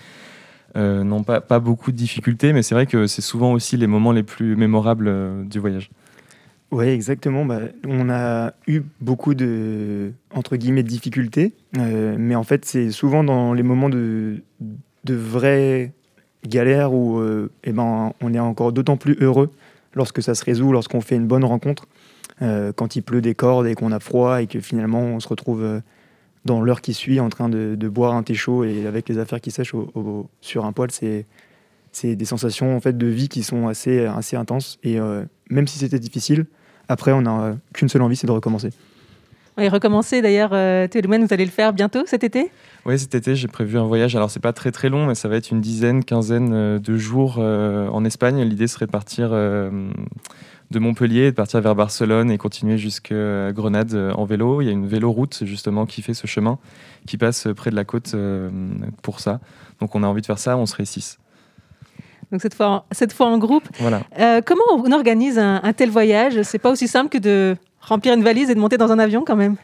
Non, 0.75 1.23
pas, 1.23 1.59
beaucoup 1.59 1.91
de 1.91 1.97
difficultés, 1.97 2.53
mais 2.53 2.61
c'est 2.63 2.75
vrai 2.75 2.85
que 2.85 3.05
c'est 3.07 3.23
souvent 3.23 3.51
aussi 3.51 3.75
les 3.75 3.87
moments 3.87 4.13
les 4.13 4.23
plus 4.23 4.55
mémorables 4.55 5.45
du 5.49 5.59
voyage. 5.59 5.89
Oui, 6.71 6.85
exactement. 6.87 7.45
Bah, 7.45 7.61
on 7.85 8.09
a 8.09 8.53
eu 8.67 8.81
beaucoup 8.99 9.35
de, 9.35 10.11
entre 10.33 10.57
guillemets, 10.57 10.83
difficultés, 10.83 11.53
euh, 11.77 12.15
mais 12.19 12.35
en 12.35 12.43
fait, 12.43 12.65
c'est 12.65 12.91
souvent 12.91 13.23
dans 13.23 13.53
les 13.53 13.63
moments 13.63 13.89
de, 13.89 14.41
de 15.05 15.15
vraies 15.15 15.93
galères 16.45 16.93
où 16.93 17.19
euh, 17.19 17.51
eh 17.63 17.71
ben, 17.71 18.13
on 18.21 18.33
est 18.33 18.39
encore 18.39 18.71
d'autant 18.71 18.97
plus 18.97 19.17
heureux 19.21 19.51
lorsque 19.93 20.21
ça 20.21 20.35
se 20.35 20.43
résout, 20.43 20.71
lorsqu'on 20.71 21.01
fait 21.01 21.15
une 21.15 21.27
bonne 21.27 21.45
rencontre, 21.45 21.87
euh, 22.41 22.71
quand 22.73 22.95
il 22.95 23.01
pleut 23.01 23.21
des 23.21 23.35
cordes 23.35 23.67
et 23.67 23.75
qu'on 23.75 23.91
a 23.91 23.99
froid 23.99 24.41
et 24.41 24.47
que 24.47 24.59
finalement 24.59 25.01
on 25.01 25.19
se 25.19 25.27
retrouve 25.27 25.63
euh, 25.63 25.79
dans 26.45 26.61
l'heure 26.61 26.81
qui 26.81 26.93
suit 26.93 27.19
en 27.19 27.29
train 27.29 27.49
de, 27.49 27.75
de 27.75 27.89
boire 27.89 28.13
un 28.13 28.23
thé 28.23 28.33
chaud 28.33 28.63
et 28.63 28.85
avec 28.85 29.09
les 29.09 29.17
affaires 29.17 29.41
qui 29.41 29.51
sèchent 29.51 29.73
sur 30.41 30.65
un 30.65 30.71
poêle, 30.71 30.91
c'est 30.91 31.25
c'est 31.93 32.15
des 32.15 32.25
sensations 32.25 32.75
en 32.75 32.79
fait 32.79 32.95
de 32.95 33.07
vie 33.07 33.27
qui 33.27 33.41
sont 33.41 33.67
assez 33.67 34.05
assez 34.05 34.35
intenses 34.35 34.77
et 34.83 34.99
même 35.49 35.67
si 35.67 35.79
c'était 35.79 35.97
difficile, 35.99 36.45
après 36.89 37.11
on 37.11 37.21
n'a 37.21 37.55
qu'une 37.73 37.89
seule 37.89 38.01
envie, 38.01 38.15
c'est 38.15 38.27
de 38.27 38.31
recommencer. 38.31 38.71
Et 39.59 39.69
recommencer 39.69 40.21
d'ailleurs, 40.21 40.51
euh, 40.53 40.87
vous 40.93 41.33
allez 41.33 41.45
le 41.45 41.51
faire 41.51 41.73
bientôt 41.73 42.03
cet 42.05 42.23
été? 42.23 42.51
Oui, 42.85 42.99
cet 42.99 43.15
été, 43.15 43.35
j'ai 43.35 43.47
prévu 43.47 43.79
un 43.79 43.85
voyage. 43.85 44.15
Alors, 44.15 44.29
c'est 44.29 44.39
pas 44.39 44.53
très 44.53 44.71
très 44.71 44.87
long, 44.87 45.07
mais 45.07 45.15
ça 45.15 45.27
va 45.27 45.35
être 45.35 45.49
une 45.49 45.61
dizaine, 45.61 46.03
quinzaine 46.03 46.53
euh, 46.53 46.79
de 46.79 46.95
jours 46.95 47.37
euh, 47.39 47.87
en 47.87 48.05
Espagne. 48.05 48.39
L'idée 48.43 48.67
serait 48.67 48.85
de 48.85 48.91
partir 48.91 49.29
euh, 49.31 49.89
de 50.69 50.79
Montpellier, 50.79 51.31
de 51.31 51.35
partir 51.35 51.59
vers 51.59 51.73
Barcelone 51.73 52.29
et 52.29 52.37
continuer 52.37 52.77
jusqu'à 52.77 53.51
Grenade 53.51 53.95
euh, 53.95 54.13
en 54.13 54.25
vélo. 54.25 54.61
Il 54.61 54.65
y 54.65 54.69
a 54.69 54.73
une 54.73 54.87
véloroute 54.87 55.41
justement 55.43 55.87
qui 55.87 56.03
fait 56.03 56.13
ce 56.13 56.27
chemin, 56.27 56.59
qui 57.07 57.17
passe 57.17 57.47
près 57.55 57.71
de 57.71 57.75
la 57.75 57.83
côte 57.83 58.11
euh, 58.13 58.51
pour 59.01 59.19
ça. 59.19 59.39
Donc, 59.81 59.95
on 59.95 60.03
a 60.03 60.07
envie 60.07 60.21
de 60.21 60.27
faire 60.27 60.39
ça. 60.39 60.55
On 60.55 60.67
serait 60.67 60.85
six. 60.85 61.17
Donc 62.31 62.41
cette 62.41 62.53
fois, 62.53 62.67
en, 62.67 62.83
cette 62.91 63.13
fois 63.13 63.27
en 63.27 63.37
groupe. 63.37 63.63
Voilà. 63.79 64.01
Euh, 64.19 64.41
comment 64.45 64.63
on 64.71 64.91
organise 64.91 65.39
un, 65.39 65.61
un 65.63 65.73
tel 65.73 65.89
voyage? 65.89 66.41
C'est 66.41 66.59
pas 66.59 66.69
aussi 66.71 66.87
simple 66.87 67.09
que 67.09 67.17
de 67.17 67.55
remplir 67.79 68.13
une 68.13 68.23
valise 68.23 68.49
et 68.49 68.55
de 68.55 68.59
monter 68.59 68.77
dans 68.77 68.91
un 68.91 68.99
avion 68.99 69.23
quand 69.25 69.37
même? 69.37 69.55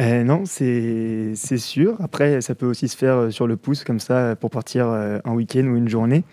Euh, 0.00 0.24
non, 0.24 0.44
c'est 0.44 1.32
c'est 1.36 1.58
sûr. 1.58 1.96
Après, 2.00 2.40
ça 2.40 2.54
peut 2.54 2.66
aussi 2.66 2.88
se 2.88 2.96
faire 2.96 3.16
euh, 3.16 3.30
sur 3.30 3.46
le 3.46 3.56
pouce, 3.56 3.84
comme 3.84 4.00
ça, 4.00 4.34
pour 4.36 4.50
partir 4.50 4.88
un 4.88 5.32
week-end 5.32 5.64
ou 5.66 5.76
une 5.76 5.88
journée. 5.88 6.24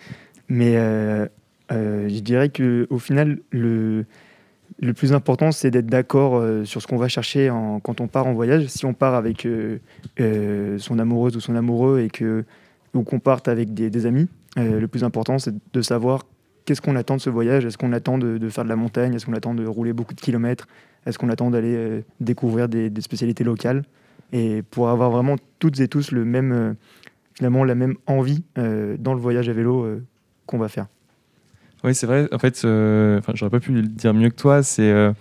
Mais 0.50 0.74
euh, 0.76 1.28
euh, 1.72 2.10
je 2.10 2.20
dirais 2.20 2.50
que 2.50 2.88
au 2.90 2.98
final, 3.00 3.40
le, 3.52 4.06
le 4.80 4.94
plus 4.94 5.14
important, 5.14 5.52
c'est 5.52 5.72
d'être 5.72 5.86
d'accord 5.88 6.38
euh, 6.38 6.66
sur 6.66 6.82
ce 6.82 6.88
qu'on 6.88 6.98
va 6.98 7.08
chercher 7.08 7.50
en- 7.50 7.80
quand 7.80 8.02
on 8.02 8.08
part 8.08 8.28
en 8.28 8.34
voyage. 8.34 8.66
Si 8.68 8.86
on 8.86 8.94
part 8.94 9.14
avec 9.16 9.46
euh, 9.46 9.80
euh, 10.20 10.78
son 10.78 11.00
amoureuse 11.00 11.38
ou 11.38 11.40
son 11.40 11.56
amoureux 11.56 12.02
et 12.02 12.10
que, 12.10 12.44
ou 12.94 13.04
qu'on 13.04 13.20
parte 13.20 13.48
avec 13.48 13.74
des, 13.74 13.90
des 13.90 14.06
amis, 14.06 14.28
euh, 14.58 14.80
le 14.80 14.88
plus 14.88 15.04
important, 15.04 15.40
c'est 15.40 15.54
de 15.74 15.82
savoir 15.82 16.26
qu'est-ce 16.66 16.82
qu'on 16.82 16.96
attend 16.96 17.16
de 17.16 17.22
ce 17.22 17.30
voyage. 17.30 17.66
Est-ce 17.66 17.78
qu'on 17.78 17.94
attend 17.94 18.18
de, 18.18 18.50
faire 18.50 18.64
de 18.64 18.70
la 18.70 18.76
montagne? 18.76 19.14
Est-ce 19.14 19.26
qu'on 19.26 19.34
attend 19.34 19.54
de 19.54 19.66
rouler 19.66 19.94
beaucoup 19.94 20.14
de 20.14 20.22
kilomètres? 20.22 20.68
Est-ce 21.06 21.18
qu'on 21.18 21.30
attend 21.30 21.50
d'aller 21.50 21.76
euh, 21.76 22.02
découvrir 22.20 22.70
des, 22.70 22.92
spécialités 23.02 23.44
locales? 23.44 23.84
Et 24.34 24.62
pour 24.62 24.90
avoir 24.90 25.12
vraiment 25.12 25.36
toutes 25.60 25.80
et 25.80 25.88
tous 25.88 26.12
le 26.12 26.26
même, 26.26 26.52
euh, 26.52 26.74
finalement, 27.34 27.64
la 27.64 27.76
même 27.76 27.96
envie 28.08 28.44
dans 28.56 29.14
le 29.14 29.20
voyage 29.20 29.50
à 29.50 29.54
vélo 29.54 30.00
qu'on 30.46 30.58
va 30.58 30.70
faire. 30.70 30.88
Oui, 31.84 31.96
c'est 31.96 32.06
vrai. 32.06 32.30
En 32.32 32.40
fait, 32.40 32.62
j'aurais 32.62 33.50
pas 33.50 33.60
pu 33.60 33.74
le 33.74 33.82
dire 33.82 34.14
mieux 34.14 34.30
que 34.30 34.36
toi. 34.36 34.64
C'est 34.64 35.14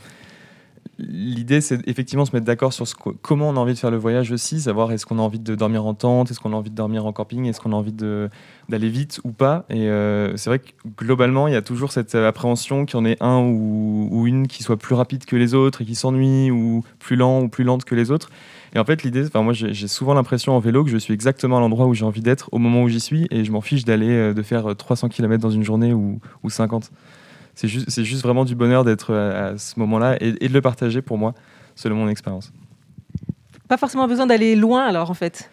l'idée, 1.09 1.61
c'est 1.61 1.87
effectivement 1.89 2.25
se 2.25 2.35
mettre 2.35 2.47
d'accord 2.47 2.73
sur 2.73 2.87
comment 3.23 3.49
on 3.49 3.57
a 3.57 3.61
envie 3.61 3.75
de 3.75 3.79
faire 3.79 3.91
le 3.91 3.97
voyage 3.97 4.31
aussi, 4.33 4.61
savoir 4.61 4.93
est-ce 4.93 5.07
qu'on 5.07 5.19
a 5.19 5.23
envie 5.23 5.39
de 5.39 5.55
dormir 5.55 5.85
en 5.87 5.95
tente, 5.95 6.31
est-ce 6.31 6.41
qu'on 6.41 6.53
a 6.53 6.57
envie 6.57 6.71
de 6.71 6.75
dormir 6.75 7.07
en 7.07 7.13
camping, 7.13 7.47
est-ce 7.47 7.61
qu'on 7.61 7.73
a 7.73 7.77
envie 7.77 7.93
d'aller 7.93 8.89
vite 8.89 9.21
ou 9.25 9.33
pas. 9.33 9.65
Et 9.71 9.89
euh, 9.89 10.37
c'est 10.37 10.51
vrai 10.51 10.59
que 10.59 10.71
globalement, 10.97 11.49
il 11.49 11.55
y 11.55 11.57
a 11.57 11.63
toujours 11.63 11.93
cette 11.93 12.15
appréhension 12.15 12.85
qu'il 12.87 12.99
y 12.99 13.03
en 13.03 13.07
ait 13.07 13.17
un 13.21 13.41
ou, 13.41 14.27
une 14.27 14.47
qui 14.47 14.63
soit 14.63 14.77
plus 14.77 14.95
rapide 14.95 15.25
que 15.25 15.37
les 15.37 15.55
autres 15.55 15.83
et 15.83 15.85
qui 15.85 15.95
s'ennuie 15.95 16.51
ou 16.51 16.85
plus 16.99 17.17
lent 17.17 17.43
ou 17.43 17.49
plus 17.49 17.65
lente 17.65 17.85
que 17.85 17.95
les 17.95 18.11
autres. 18.11 18.31
Et 18.75 18.79
en 18.79 18.85
fait, 18.85 19.03
l'idée, 19.03 19.27
enfin 19.27 19.43
moi, 19.43 19.53
j'ai 19.53 19.75
j'ai 19.75 19.89
souvent 19.89 20.15
l'impression 20.15 20.55
en 20.55 20.61
vélo 20.61 20.85
que 20.85 20.91
je 20.91 20.99
suis 20.99 21.15
exactement 21.15 21.57
à 21.57 21.61
l'endroit 21.61 21.87
où 21.87 21.95
j'ai 21.95 22.05
envie 22.05 22.21
d'être 22.21 22.49
au 22.53 22.59
moment 22.59 22.83
où 22.83 22.89
j'y 22.89 23.01
suis, 23.01 23.27
et 23.31 23.45
je 23.45 23.51
m'en 23.51 23.61
fiche 23.61 23.85
d'aller 23.85 24.11
euh, 24.11 24.35
de 24.35 24.43
faire 24.43 24.77
300 24.77 25.09
km 25.09 25.43
dans 25.43 25.51
une 25.51 25.65
journée 25.65 25.93
ou, 25.93 26.21
ou 26.43 26.51
50. 26.51 26.91
C'est 27.55 27.69
juste, 27.69 27.91
c'est 27.91 28.05
juste 28.05 28.23
vraiment 28.23 28.45
du 28.45 28.55
bonheur 28.55 28.85
d'être 28.85 29.15
à, 29.15 29.47
à 29.49 29.59
ce 29.59 29.79
moment-là 29.81 30.17
et, 30.23 30.35
et 30.45 30.49
de 30.49 30.53
le 30.55 30.61
partager 30.61 31.03
pour 31.03 31.19
moi, 31.19 31.35
selon 31.75 31.97
mon 31.97 32.09
expérience. 32.09 32.53
Pas 33.69 33.77
forcément 33.77 34.09
besoin 34.09 34.27
d'aller 34.27 34.57
loin 34.57 34.85
alors 34.87 35.11
en 35.11 35.15
fait. 35.15 35.51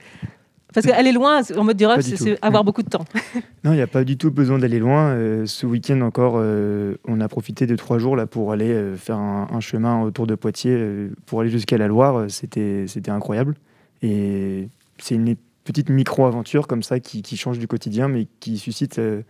Parce 0.74 0.86
qu'aller 0.86 1.12
loin 1.12 1.42
en 1.56 1.64
mode 1.64 1.78
durable, 1.78 2.04
Pas 2.04 2.10
du 2.10 2.18
c'est 2.18 2.38
avoir 2.44 2.64
beaucoup 2.64 2.84
de 2.84 2.90
temps. 2.90 3.06
Non, 3.64 3.72
il 3.74 3.78
n'y 3.78 3.82
a 3.82 3.88
pas 3.88 4.04
du 4.04 4.18
tout 4.18 4.32
besoin 4.32 4.60
d'aller 4.60 4.80
loin. 4.80 5.08
Euh, 5.10 5.46
ce 5.46 5.66
week-end 5.66 6.02
encore, 6.02 6.36
euh, 6.38 6.96
on 7.08 7.20
a 7.22 7.28
profité 7.28 7.66
de 7.66 7.76
trois 7.76 7.98
jours 7.98 8.16
là, 8.16 8.28
pour 8.28 8.52
aller 8.52 8.72
euh, 8.72 8.96
faire 8.96 9.18
un, 9.18 9.48
un 9.52 9.60
chemin 9.60 10.02
autour 10.04 10.28
de 10.28 10.36
Poitiers, 10.36 10.76
euh, 10.76 11.10
pour 11.26 11.42
aller 11.42 11.50
jusqu'à 11.50 11.78
la 11.78 11.88
Loire. 11.88 12.18
Euh, 12.18 12.28
C'était 12.30 12.86
c'était 12.88 13.12
incroyable. 13.12 13.56
Et 14.02 14.68
c'est 15.00 15.16
une 15.16 15.36
petite 15.64 15.90
micro-aventure 15.90 16.68
comme 16.68 16.84
ça 16.84 17.00
qui, 17.00 17.22
qui 17.24 17.38
change 17.38 17.60
du 17.60 17.68
quotidien, 17.68 18.08
mais 18.08 18.28
qui 18.40 18.58
suscite 18.58 19.00
euh, 19.00 19.22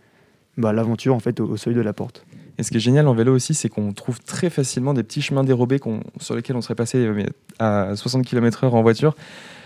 bah, 0.58 0.72
l'aventure 0.72 1.14
en 1.14 1.20
fait 1.20 1.40
au, 1.40 1.46
au 1.46 1.56
seuil 1.56 1.74
de 1.74 1.80
la 1.80 1.92
porte. 1.92 2.24
Et 2.58 2.64
ce 2.64 2.70
qui 2.70 2.76
est 2.76 2.80
génial 2.80 3.06
en 3.06 3.14
vélo 3.14 3.34
aussi, 3.34 3.54
c'est 3.54 3.68
qu'on 3.68 3.92
trouve 3.92 4.20
très 4.20 4.50
facilement 4.50 4.92
des 4.92 5.04
petits 5.04 5.22
chemins 5.22 5.44
dérobés 5.44 5.80
sur 6.18 6.34
lesquels 6.34 6.56
on 6.56 6.60
serait 6.60 6.74
passé 6.74 6.98
euh, 6.98 7.24
à 7.60 7.94
60 7.94 8.26
km/h 8.26 8.68
en 8.68 8.82
voiture. 8.82 9.14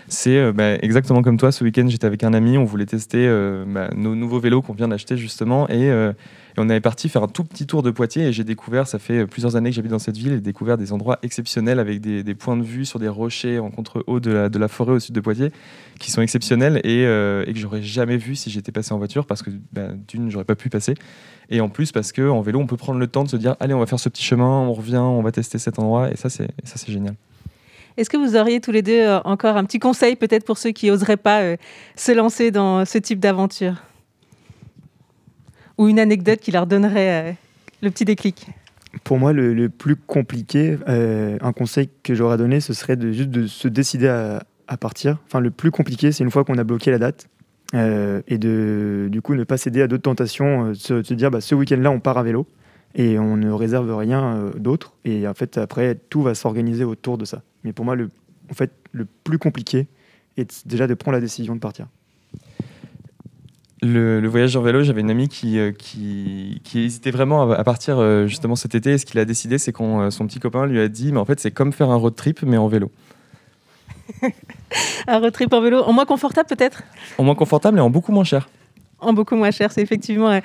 C'est 0.07 0.37
euh, 0.37 0.51
bah, 0.51 0.75
exactement 0.75 1.21
comme 1.21 1.37
toi. 1.37 1.51
Ce 1.51 1.63
week-end, 1.63 1.87
j'étais 1.87 2.05
avec 2.05 2.23
un 2.23 2.33
ami, 2.33 2.57
on 2.57 2.65
voulait 2.65 2.85
tester 2.85 3.25
euh, 3.27 3.63
bah, 3.67 3.89
nos 3.95 4.15
nouveaux 4.15 4.39
vélos 4.39 4.61
qu'on 4.61 4.73
vient 4.73 4.87
d'acheter 4.87 5.17
justement, 5.17 5.67
et, 5.69 5.89
euh, 5.89 6.13
on 6.57 6.69
avait 6.69 6.81
parti 6.81 7.09
faire 7.09 7.23
un 7.23 7.27
tout 7.27 7.43
petit 7.43 7.65
tour 7.65 7.81
de 7.81 7.89
Poitiers. 7.89 8.27
Et 8.27 8.33
j'ai 8.33 8.43
découvert, 8.43 8.87
ça 8.87 8.99
fait 8.99 9.25
plusieurs 9.25 9.55
années 9.55 9.71
que 9.71 9.75
j'habite 9.75 9.91
dans 9.91 9.99
cette 9.99 10.17
ville, 10.17 10.33
et 10.33 10.39
découvert 10.39 10.77
des 10.77 10.93
endroits 10.93 11.17
exceptionnels 11.23 11.79
avec 11.79 11.99
des, 11.99 12.35
points 12.35 12.57
de 12.57 12.63
vue 12.63 12.85
sur 12.85 12.99
des 12.99 13.07
rochers 13.07 13.57
en 13.57 13.71
contre-haut 13.71 14.19
de 14.19 14.57
la, 14.57 14.67
forêt 14.67 14.93
au 14.93 14.99
sud 14.99 15.15
de 15.15 15.19
Poitiers, 15.19 15.51
qui 15.99 16.11
sont 16.11 16.21
exceptionnels 16.21 16.79
et, 16.83 17.01
et 17.03 17.53
que 17.53 17.59
j'aurais 17.59 17.81
jamais 17.81 18.17
vu 18.17 18.35
si 18.35 18.51
j'étais 18.51 18.71
passé 18.71 18.93
en 18.93 18.99
voiture, 18.99 19.25
parce 19.25 19.41
que 19.41 19.49
bah, 19.71 19.87
d'une, 20.07 20.29
j'aurais 20.29 20.45
pas 20.45 20.55
pu 20.55 20.69
passer. 20.69 20.93
Et 21.49 21.59
en 21.59 21.69
plus, 21.69 21.91
parce 21.91 22.11
qu'en 22.11 22.41
vélo, 22.41 22.59
on 22.59 22.67
peut 22.67 22.77
prendre 22.77 22.99
le 22.99 23.07
temps 23.07 23.23
de 23.23 23.29
se 23.29 23.37
dire 23.37 23.55
allez, 23.59 23.73
on 23.73 23.79
va 23.79 23.87
faire 23.87 23.99
ce 23.99 24.09
petit 24.09 24.23
chemin, 24.23 24.45
on 24.45 24.73
revient, 24.73 24.97
on 24.97 25.23
va 25.23 25.31
tester 25.31 25.57
cet 25.57 25.79
endroit. 25.79 26.11
Et 26.11 26.15
ça, 26.17 26.29
c'est 26.29 26.47
génial. 26.87 27.15
Est-ce 27.95 28.09
que 28.09 28.17
vous 28.17 28.35
auriez 28.35 28.59
tous 28.59 28.71
les 28.71 28.81
deux 28.81 29.01
euh, 29.01 29.19
encore 29.23 29.55
un 29.55 29.65
petit 29.65 29.79
conseil 29.79 30.15
peut-être 30.15 30.45
pour 30.45 30.57
ceux 30.57 30.71
qui 30.71 30.87
n'oseraient 30.87 31.17
pas 31.17 31.41
euh, 31.41 31.57
se 31.95 32.11
lancer 32.11 32.49
dans 32.49 32.85
ce 32.85 32.97
type 32.97 33.19
d'aventure? 33.19 33.83
Ou 35.77 35.87
une 35.87 35.99
anecdote 35.99 36.39
qui 36.39 36.51
leur 36.51 36.65
donnerait 36.65 37.29
euh, 37.29 37.33
le 37.81 37.91
petit 37.91 38.05
déclic? 38.05 38.47
Pour 39.03 39.17
moi, 39.17 39.33
le, 39.33 39.69
plus 39.69 39.95
compliqué, 39.95 40.77
un 40.85 41.51
conseil 41.51 41.89
que 42.03 42.13
j'aurais 42.13 42.37
donné, 42.37 42.59
ce 42.59 42.73
serait 42.73 42.95
de 42.95 43.11
juste 43.11 43.31
de 43.31 43.47
se 43.47 43.67
décider 43.67 44.07
à, 44.07 44.77
partir. 44.77 45.17
Enfin, 45.25 45.39
le 45.39 45.49
plus 45.49 45.71
compliqué, 45.71 46.11
c'est 46.11 46.23
une 46.23 46.29
fois 46.29 46.43
qu'on 46.43 46.59
a 46.59 46.63
bloqué 46.63 46.91
la 46.91 46.99
date. 46.99 47.27
et 47.73 48.37
de 48.37 49.07
du 49.11 49.23
coup 49.23 49.33
ne 49.33 49.43
pas 49.45 49.57
céder 49.57 49.81
à 49.81 49.87
d'autres 49.87 50.03
tentations, 50.03 50.75
se, 50.75 51.01
se 51.01 51.13
dire 51.15 51.31
bah, 51.31 51.41
ce 51.41 51.55
week-end-là 51.55 51.89
on 51.89 51.99
part 51.99 52.19
à 52.19 52.23
vélo 52.23 52.45
et 52.93 53.17
on 53.17 53.35
ne 53.35 53.49
réserve 53.49 53.95
rien 53.97 54.51
d'autre 54.57 54.93
et 55.05 55.27
en 55.27 55.33
fait 55.33 55.57
après 55.57 55.95
tout 56.11 56.21
va 56.21 56.35
s'organiser 56.35 56.83
autour 56.83 57.17
de 57.17 57.25
ça. 57.25 57.41
Mais 57.63 57.73
pour 57.73 57.85
moi 57.85 57.95
le 57.95 58.09
en 58.49 58.53
fait 58.53 58.71
le 58.91 59.05
plus 59.05 59.37
compliqué 59.39 59.87
est 60.37 60.67
déjà 60.67 60.87
de 60.87 60.93
prendre 60.93 61.15
la 61.15 61.21
décision 61.21 61.55
de 61.55 61.59
partir. 61.59 61.87
Le, 63.81 64.21
le 64.21 64.29
voyage 64.29 64.55
en 64.55 64.61
vélo, 64.61 64.81
j'avais 64.81 65.01
une 65.01 65.11
amie 65.11 65.27
qui, 65.27 65.59
euh, 65.59 65.73
qui, 65.73 66.61
qui 66.63 66.79
hésitait 66.79 67.11
vraiment 67.11 67.51
à, 67.51 67.55
à 67.55 67.63
partir 67.65 67.99
euh, 67.99 68.27
justement 68.27 68.55
cet 68.55 68.75
été. 68.75 68.91
Et 68.91 68.97
ce 68.97 69.05
qu'il 69.05 69.19
a 69.19 69.25
décidé, 69.25 69.57
c'est 69.57 69.73
qu'on 69.73 69.99
euh, 69.99 70.09
son 70.09 70.25
petit 70.25 70.39
copain 70.39 70.65
lui 70.65 70.79
a 70.79 70.87
dit 70.87 71.11
Mais 71.11 71.19
en 71.19 71.25
fait, 71.25 71.41
c'est 71.41 71.51
comme 71.51 71.73
faire 71.73 71.89
un 71.89 71.97
road 71.97 72.15
trip, 72.15 72.43
mais 72.43 72.55
en 72.55 72.67
vélo. 72.67 72.91
Un 75.07 75.19
road 75.19 75.33
trip 75.33 75.51
en 75.53 75.61
vélo, 75.61 75.83
en 75.83 75.93
moins 75.93 76.05
confortable 76.05 76.47
peut-être? 76.47 76.83
En 77.17 77.23
moins 77.23 77.35
confortable 77.35 77.77
et 77.77 77.81
en 77.81 77.89
beaucoup 77.89 78.11
moins 78.11 78.23
cher. 78.23 78.49
En 79.03 79.13
beaucoup 79.13 79.35
moins 79.35 79.51
cher. 79.51 79.71
C'est 79.71 79.81
effectivement 79.81 80.29
euh, 80.29 80.39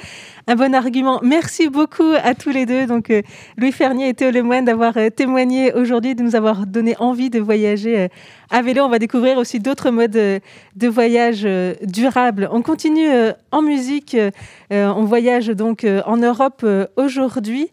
un 0.47 0.55
bon 0.55 0.75
argument. 0.75 1.21
Merci 1.23 1.69
beaucoup 1.69 2.13
à 2.23 2.35
tous 2.35 2.51
les 2.51 2.67
deux. 2.67 2.87
Donc, 2.87 3.11
euh, 3.11 3.23
Louis 3.57 3.73
Fernier 3.73 4.09
et 4.09 4.15
Théo 4.15 4.31
Lemoine 4.31 4.65
d'avoir 4.65 4.97
euh, 4.97 5.11
témoigné 5.11 5.73
aujourd'hui, 5.73 6.15
de 6.15 6.23
nous 6.23 6.37
avoir 6.37 6.67
donné 6.67 6.97
envie 6.99 7.31
de 7.31 7.41
voyager 7.41 8.09
à 8.51 8.63
vélo. 8.63 8.83
On 8.83 8.89
va 8.89 8.99
découvrir 8.99 9.39
aussi 9.39 9.61
d'autres 9.61 9.91
modes 9.91 10.11
de 10.13 10.89
voyage 10.89 11.47
durables. 11.83 12.49
On 12.51 12.63
continue 12.63 13.09
en 13.53 13.63
musique. 13.63 14.17
On 14.71 15.05
voyage 15.05 15.49
donc 15.49 15.87
en 16.07 16.17
Europe 16.17 16.65
aujourd'hui. 16.97 17.69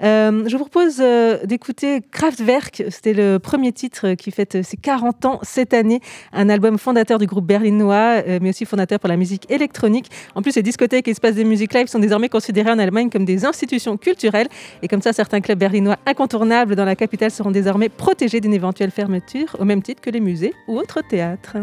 Je 0.00 0.56
vous 0.56 0.64
propose 0.64 1.02
d'écouter 1.44 2.00
Kraftwerk. 2.12 2.84
C'était 2.90 3.12
le 3.12 3.38
premier 3.38 3.72
titre 3.72 4.14
qui 4.14 4.30
fête 4.30 4.62
ses 4.62 4.76
40 4.76 5.24
ans 5.24 5.40
cette 5.42 5.74
année. 5.74 6.00
Un 6.32 6.48
album 6.48 6.78
fondateur 6.78 7.18
du 7.18 7.26
groupe 7.26 7.46
berlinois, 7.46 8.22
mais 8.40 8.50
aussi 8.50 8.66
fondateur 8.66 9.00
pour 9.00 9.08
la 9.08 9.16
musique 9.16 9.50
électronique. 9.50 10.10
En 10.34 10.42
plus, 10.42 10.54
les 10.56 10.62
discothèques 10.62 11.08
et 11.08 11.12
espaces 11.12 11.34
de 11.34 11.42
musique 11.42 11.74
live 11.74 11.86
sont 11.86 11.98
désormais 11.98 12.28
considérés 12.28 12.70
en 12.70 12.78
Allemagne 12.78 13.10
comme 13.10 13.24
des 13.24 13.44
institutions 13.44 13.96
culturelles. 13.96 14.48
Et 14.82 14.88
comme 14.88 15.02
ça, 15.02 15.12
certains 15.12 15.40
clubs 15.40 15.58
berlinois 15.58 15.98
incontournables 16.06 16.76
dans 16.76 16.84
la 16.84 16.96
capitale 16.96 17.30
seront 17.30 17.50
désormais 17.50 17.88
protégés 17.88 18.40
d'une 18.40 18.54
éventuelle 18.54 18.90
fermeture, 18.90 19.56
au 19.58 19.64
même 19.64 19.82
titre 19.82 20.00
que 20.00 20.10
les 20.10 20.20
musées 20.20 20.54
ou 20.68 20.78
autres 20.78 21.00
théâtres. 21.08 21.56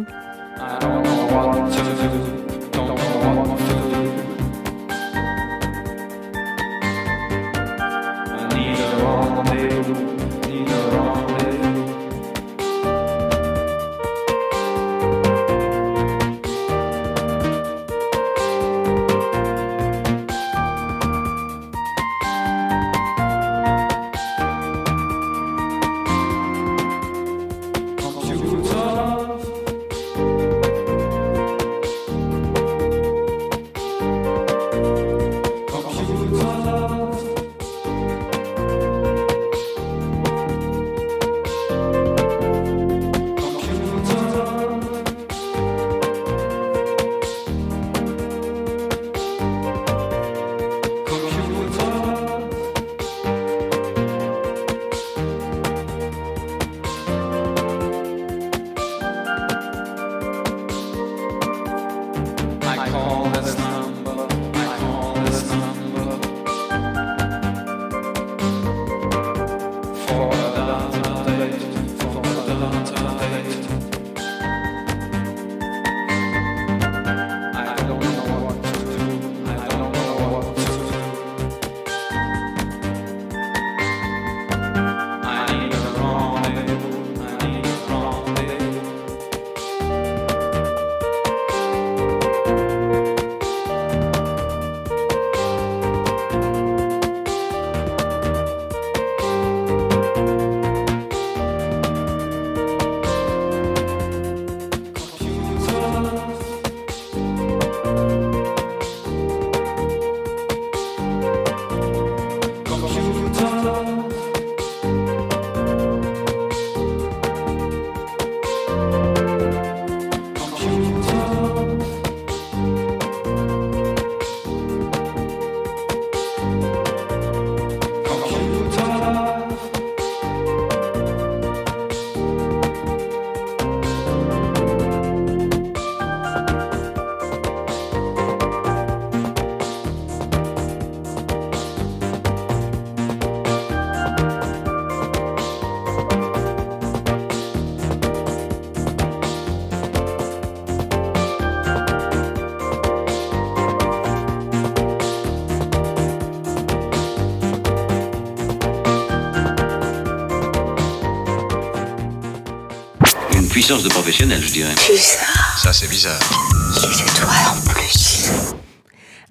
De 163.67 163.89
professionnel, 163.89 164.41
je 164.41 164.53
dirais. 164.53 164.75
Bizarre. 164.89 165.59
Ça, 165.61 165.73
c'est 165.73 165.89
bizarre. 165.89 166.19
Plus. 166.19 167.46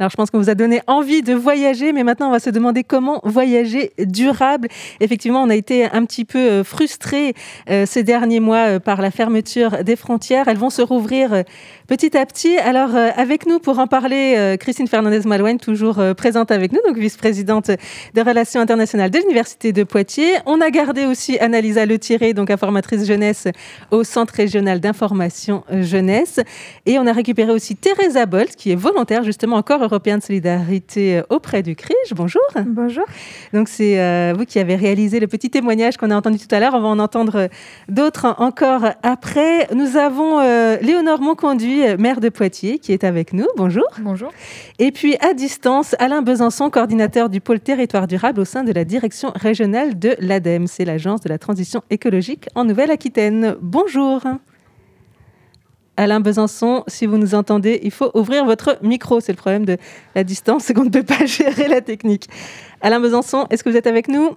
Alors, 0.06 0.12
je 0.12 0.16
pense 0.18 0.30
qu'on 0.30 0.38
vous 0.38 0.50
a 0.50 0.54
donné 0.54 0.82
envie 0.86 1.22
de 1.22 1.34
voyager, 1.34 1.92
mais 1.92 2.04
maintenant, 2.04 2.28
on 2.28 2.30
va 2.30 2.38
se 2.38 2.50
demander 2.50 2.84
comment 2.84 3.20
voyager 3.24 3.90
durable. 3.98 4.68
Effectivement, 5.00 5.42
on 5.42 5.50
a 5.50 5.56
été 5.56 5.84
un 5.84 6.04
petit 6.04 6.24
peu 6.24 6.38
euh, 6.38 6.62
frustrés 6.62 7.34
euh, 7.68 7.86
ces 7.86 8.04
derniers 8.04 8.38
mois 8.38 8.68
euh, 8.68 8.78
par 8.78 9.02
la 9.02 9.10
fermeture 9.10 9.82
des 9.82 9.96
frontières. 9.96 10.46
Elles 10.46 10.58
vont 10.58 10.70
se 10.70 10.80
rouvrir 10.80 11.42
petit 11.88 12.16
à 12.16 12.24
petit. 12.24 12.56
Alors, 12.56 12.94
avec 12.94 13.46
nous 13.46 13.58
pour 13.58 13.80
en 13.80 13.88
parler, 13.88 14.56
Christine 14.60 14.86
Fernandez-Malouane, 14.86 15.58
toujours 15.58 16.00
présente 16.16 16.50
avec 16.50 16.72
nous, 16.72 16.80
donc 16.86 16.96
vice-présidente 16.96 17.70
des 18.14 18.22
relations 18.22 18.60
internationales 18.60 19.10
de 19.10 19.18
l'Université 19.18 19.72
de 19.72 19.84
Poitiers. 19.84 20.34
On 20.46 20.60
a 20.60 20.70
gardé 20.70 21.06
aussi 21.06 21.38
Annalisa 21.38 21.86
Letiré, 21.86 22.34
donc 22.34 22.50
informatrice 22.50 23.06
jeunesse 23.06 23.46
au 23.92 24.02
Centre 24.02 24.34
régional 24.34 24.80
d'information 24.80 25.62
jeunesse. 25.80 26.40
Et 26.86 26.98
on 26.98 27.06
a 27.06 27.12
récupéré 27.12 27.52
aussi 27.52 27.76
Teresa 27.76 28.26
Bolt, 28.26 28.56
qui 28.56 28.72
est 28.72 28.76
volontaire 28.76 29.22
justement 29.22 29.56
encore 29.56 29.82
européen 29.96 30.18
de 30.18 30.22
solidarité 30.22 31.18
euh, 31.18 31.22
auprès 31.30 31.62
du 31.62 31.74
CRIJ. 31.74 32.12
Bonjour. 32.14 32.42
Bonjour. 32.66 33.04
Donc 33.54 33.68
c'est 33.68 33.98
euh, 33.98 34.34
vous 34.36 34.44
qui 34.44 34.58
avez 34.58 34.76
réalisé 34.76 35.20
le 35.20 35.26
petit 35.26 35.48
témoignage 35.48 35.96
qu'on 35.96 36.10
a 36.10 36.16
entendu 36.16 36.38
tout 36.38 36.54
à 36.54 36.60
l'heure. 36.60 36.74
On 36.74 36.80
va 36.80 36.88
en 36.88 36.98
entendre 36.98 37.36
euh, 37.36 37.48
d'autres 37.88 38.34
encore 38.38 38.84
après. 39.02 39.66
Nous 39.74 39.96
avons 39.96 40.40
Léonore 40.82 41.20
Monconduit, 41.20 41.82
maire 41.98 42.20
de 42.20 42.28
Poitiers, 42.28 42.78
qui 42.78 42.92
est 42.92 43.04
avec 43.04 43.32
nous. 43.32 43.46
Bonjour. 43.56 43.86
Bonjour. 44.00 44.30
Et 44.78 44.92
puis 44.92 45.16
à 45.20 45.32
distance, 45.32 45.96
Alain 45.98 46.20
Besançon, 46.20 46.68
coordinateur 46.68 47.30
du 47.30 47.40
pôle 47.40 47.60
territoire 47.60 48.06
durable 48.06 48.40
au 48.40 48.44
sein 48.44 48.64
de 48.64 48.72
la 48.72 48.84
direction 48.84 49.32
régionale 49.34 49.98
de 49.98 50.14
l'ADEME. 50.18 50.66
C'est 50.66 50.84
l'agence 50.84 51.22
de 51.22 51.30
la 51.30 51.38
transition 51.38 51.82
écologique 51.88 52.48
en 52.54 52.64
Nouvelle-Aquitaine. 52.64 53.56
Bonjour. 53.62 54.20
Alain 55.96 56.20
Besançon, 56.20 56.84
si 56.86 57.06
vous 57.06 57.16
nous 57.16 57.34
entendez, 57.34 57.80
il 57.82 57.90
faut 57.90 58.10
ouvrir 58.14 58.44
votre 58.44 58.78
micro. 58.82 59.20
C'est 59.20 59.32
le 59.32 59.36
problème 59.36 59.64
de 59.64 59.78
la 60.14 60.24
distance, 60.24 60.64
c'est 60.64 60.74
qu'on 60.74 60.84
ne 60.84 60.90
peut 60.90 61.02
pas 61.02 61.24
gérer 61.26 61.68
la 61.68 61.80
technique. 61.80 62.28
Alain 62.80 63.00
Besançon, 63.00 63.46
est-ce 63.50 63.64
que 63.64 63.70
vous 63.70 63.76
êtes 63.76 63.86
avec 63.86 64.08
nous? 64.08 64.36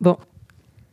Bon. 0.00 0.18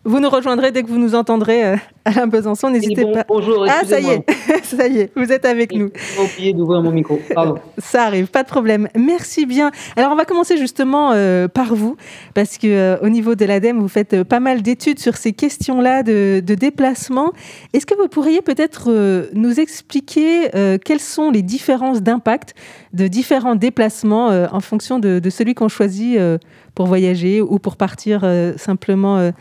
Vous 0.05 0.19
nous 0.19 0.29
rejoindrez 0.29 0.71
dès 0.71 0.83
que 0.83 0.89
vous 0.89 0.97
nous 0.97 1.15
entendrez, 1.15 1.65
euh, 1.65 1.75
Alain 2.03 2.27
Besançon. 2.27 2.69
N'hésitez 2.69 3.05
pas. 3.05 3.23
Bonjour, 3.25 3.65
Ah, 3.69 3.85
ça 3.85 4.01
y 4.01 4.07
est, 4.07 4.25
ça 4.63 4.85
y 4.87 4.99
est, 4.99 5.11
vous 5.15 5.31
êtes 5.31 5.45
avec 5.45 5.73
nous. 5.73 5.91
J'ai 5.95 6.21
oublié 6.21 6.53
d'ouvrir 6.53 6.81
mon 6.81 6.91
micro. 6.91 7.21
Pardon. 7.33 7.55
Ça 7.77 8.03
arrive, 8.03 8.27
pas 8.27 8.43
de 8.43 8.49
problème. 8.49 8.89
Merci 8.97 9.45
bien. 9.45 9.71
Alors, 9.95 10.11
on 10.11 10.15
va 10.17 10.25
commencer 10.25 10.57
justement 10.57 11.11
euh, 11.13 11.47
par 11.47 11.73
vous, 11.73 11.95
parce 12.33 12.57
que 12.57 12.67
euh, 12.67 12.97
au 13.01 13.07
niveau 13.07 13.35
de 13.35 13.45
l'ADEME, 13.45 13.79
vous 13.79 13.87
faites 13.87 14.13
euh, 14.13 14.23
pas 14.25 14.41
mal 14.41 14.61
d'études 14.61 14.99
sur 14.99 15.15
ces 15.15 15.31
questions-là 15.31 16.03
de, 16.03 16.41
de 16.45 16.53
déplacement. 16.53 17.31
Est-ce 17.71 17.85
que 17.85 17.95
vous 17.95 18.09
pourriez 18.09 18.41
peut-être 18.41 18.87
euh, 18.89 19.27
nous 19.33 19.61
expliquer 19.61 20.53
euh, 20.53 20.77
quelles 20.83 20.99
sont 20.99 21.31
les 21.31 21.41
différences 21.43 22.01
d'impact 22.01 22.55
de 22.91 23.07
différents 23.07 23.55
déplacements 23.55 24.31
euh, 24.31 24.47
en 24.51 24.59
fonction 24.59 24.99
de, 24.99 25.19
de 25.19 25.29
celui 25.29 25.53
qu'on 25.55 25.69
choisit 25.69 26.17
euh, 26.17 26.37
pour 26.75 26.87
voyager 26.87 27.39
ou 27.39 27.57
pour 27.57 27.77
partir 27.77 28.21
euh, 28.23 28.53
simplement 28.57 29.17
euh, 29.17 29.31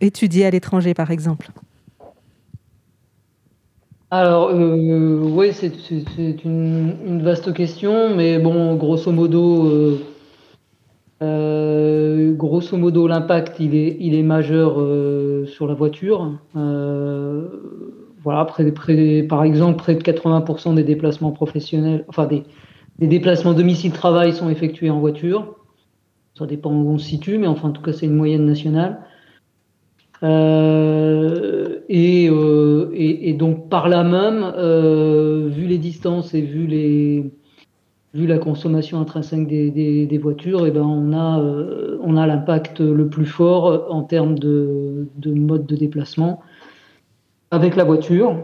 étudier 0.00 0.46
à 0.46 0.50
l'étranger, 0.50 0.94
par 0.94 1.10
exemple 1.10 1.50
Alors, 4.10 4.50
euh, 4.50 5.20
oui, 5.22 5.52
c'est 5.52 6.44
une, 6.44 7.22
vaste 7.22 7.52
question, 7.52 8.14
mais 8.14 8.38
bon, 8.38 8.74
grosso 8.74 9.10
modo, 9.12 9.66
euh, 9.66 9.98
euh, 11.22 12.32
grosso 12.34 12.76
modo, 12.76 13.06
l'impact, 13.06 13.60
il 13.60 13.74
est, 13.74 13.96
il 14.00 14.14
est 14.14 14.22
majeur 14.22 14.74
sur 15.48 15.66
la 15.66 15.74
voiture. 15.74 16.32
Voilà, 18.24 18.44
par 19.28 19.42
exemple, 19.44 19.78
près 19.78 19.94
de 19.94 20.02
80% 20.02 20.74
des 20.74 20.84
déplacements 20.84 21.32
professionnels, 21.32 22.04
enfin 22.08 22.26
des 22.26 22.44
déplacements 23.08 23.52
domicile-travail 23.52 24.32
sont 24.32 24.48
effectués 24.48 24.90
en 24.90 25.00
voiture. 25.00 25.56
Ça 26.38 26.46
dépend 26.46 26.72
où 26.72 26.88
on 26.88 26.98
se 26.98 27.06
situe, 27.06 27.36
mais 27.38 27.46
enfin, 27.46 27.68
en 27.68 27.72
tout 27.72 27.82
cas, 27.82 27.92
c'est 27.92 28.06
une 28.06 28.14
moyenne 28.14 28.46
nationale. 28.46 29.00
Euh, 30.22 31.80
et, 31.88 32.28
euh, 32.30 32.90
et, 32.94 33.30
et 33.30 33.32
donc 33.32 33.68
par 33.68 33.88
là 33.88 34.04
même, 34.04 34.52
euh, 34.56 35.48
vu 35.48 35.66
les 35.66 35.78
distances 35.78 36.32
et 36.34 36.40
vu 36.42 36.66
les 36.66 37.32
vu 38.14 38.26
la 38.26 38.38
consommation 38.38 39.00
intrinsèque 39.00 39.46
des, 39.48 39.70
des, 39.70 40.06
des 40.06 40.18
voitures, 40.18 40.66
et 40.66 40.70
ben 40.70 40.82
on 40.82 41.12
a 41.14 41.40
euh, 41.40 41.98
on 42.02 42.16
a 42.16 42.26
l'impact 42.26 42.80
le 42.80 43.08
plus 43.08 43.24
fort 43.26 43.86
en 43.90 44.02
termes 44.02 44.38
de, 44.38 45.08
de 45.16 45.32
mode 45.32 45.66
de 45.66 45.76
déplacement 45.76 46.40
avec 47.50 47.74
la 47.76 47.84
voiture, 47.84 48.36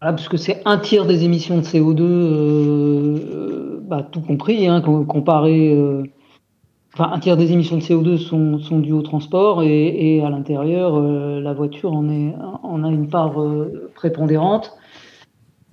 voilà, 0.00 0.14
puisque 0.14 0.38
c'est 0.38 0.60
un 0.64 0.78
tiers 0.78 1.06
des 1.06 1.24
émissions 1.24 1.58
de 1.58 1.62
CO2, 1.62 2.00
euh, 2.02 3.80
bah, 3.82 4.06
tout 4.10 4.20
compris, 4.20 4.66
hein, 4.68 4.80
com- 4.80 5.06
comparé. 5.06 5.72
Enfin, 6.96 7.10
un 7.12 7.18
tiers 7.18 7.36
des 7.36 7.50
émissions 7.50 7.76
de 7.76 7.82
CO2 7.82 8.18
sont, 8.18 8.78
dues 8.78 8.92
au 8.92 9.02
transport 9.02 9.64
et, 9.64 10.22
à 10.22 10.30
l'intérieur, 10.30 10.94
euh, 10.94 11.40
la 11.40 11.52
voiture 11.52 11.92
en, 11.92 12.08
a 12.08 12.88
une 12.88 13.08
part 13.08 13.42
euh, 13.42 13.90
prépondérante. 13.96 14.76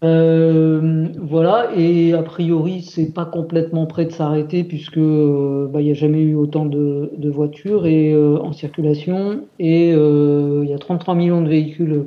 Euh, 0.03 1.09
voilà, 1.19 1.69
et 1.75 2.13
a 2.13 2.23
priori, 2.23 2.81
c'est 2.81 3.13
pas 3.13 3.25
complètement 3.25 3.85
prêt 3.85 4.05
de 4.05 4.11
s'arrêter 4.11 4.63
puisque 4.63 4.97
euh, 4.97 5.67
bah, 5.71 5.81
il 5.81 5.85
n'y 5.85 5.91
a 5.91 5.93
jamais 5.93 6.21
eu 6.21 6.33
autant 6.33 6.65
de, 6.65 7.11
voitures 7.29 7.85
en 8.43 8.51
circulation 8.51 9.41
et 9.59 9.91
il 9.91 10.67
y 10.67 10.73
a 10.73 10.79
33 10.79 11.13
millions 11.13 11.43
de 11.43 11.49
véhicules 11.49 12.05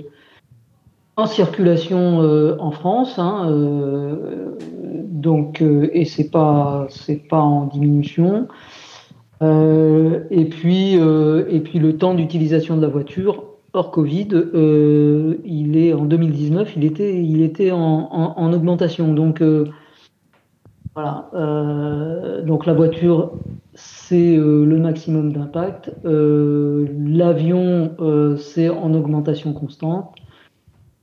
en 1.17 1.27
circulation 1.27 2.19
en 2.59 2.71
France, 2.73 3.21
hein, 3.21 3.49
donc 5.05 5.63
et 5.63 6.05
c'est 6.05 6.31
pas 6.31 6.89
c'est 6.91 7.29
pas 7.29 7.41
en 7.41 7.67
diminution. 7.67 8.49
Euh, 9.45 10.21
et, 10.31 10.47
puis, 10.47 10.99
euh, 10.99 11.45
et 11.51 11.61
puis 11.61 11.79
le 11.79 11.97
temps 11.97 12.15
d'utilisation 12.15 12.77
de 12.77 12.83
la 12.83 12.89
voiture 12.89 13.45
hors 13.73 13.91
Covid, 13.91 14.29
euh, 14.33 15.37
il 15.45 15.77
est 15.77 15.93
en 15.93 16.05
2019, 16.05 16.75
il 16.77 16.85
était, 16.85 17.23
il 17.23 17.43
était 17.43 17.73
en, 17.73 17.79
en- 18.11 18.35
en 18.39 18.53
augmentation. 18.53 19.13
Donc 19.13 19.43
voilà, 20.95 21.29
donc 22.47 22.67
la 22.67 22.73
voiture, 22.73 23.33
c'est 23.75 24.37
le 24.37 24.79
maximum 24.79 25.33
d'impact. 25.33 25.93
L'avion, 26.05 27.91
c'est 28.39 28.69
en 28.69 28.95
augmentation 28.95 29.53
constante. 29.53 30.15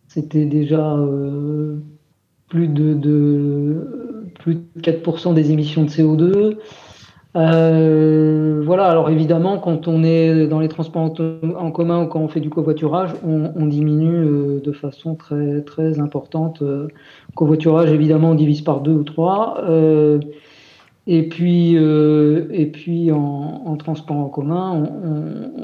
C'était 0.07 0.45
déjà 0.45 0.97
plus 2.47 2.69
de 2.69 3.85
4% 4.81 5.33
des 5.33 5.51
émissions 5.51 5.83
de 5.83 5.89
CO2. 5.89 6.57
Euh, 7.37 8.61
voilà, 8.65 8.87
alors 8.87 9.09
évidemment, 9.09 9.57
quand 9.57 9.87
on 9.87 10.03
est 10.03 10.47
dans 10.47 10.59
les 10.59 10.67
transports 10.67 11.13
en, 11.57 11.71
commun 11.71 12.03
ou 12.03 12.07
quand 12.07 12.19
on 12.19 12.27
fait 12.27 12.41
du 12.41 12.49
covoiturage, 12.49 13.11
on, 13.23 13.65
diminue 13.67 14.15
euh, 14.15 14.59
de 14.59 14.71
façon 14.71 15.15
très, 15.15 15.61
très 15.61 15.99
importante. 15.99 16.61
Euh, 16.61 16.89
covoiturage, 17.35 17.89
évidemment, 17.91 18.31
on 18.31 18.35
divise 18.35 18.61
par 18.61 18.81
deux 18.81 18.91
ou 18.91 19.03
trois. 19.03 19.63
Et 21.07 21.27
puis, 21.27 21.75
et 21.75 22.65
puis 22.67 23.11
en, 23.11 23.75
transport 23.77 24.17
en 24.17 24.29
commun, 24.29 24.83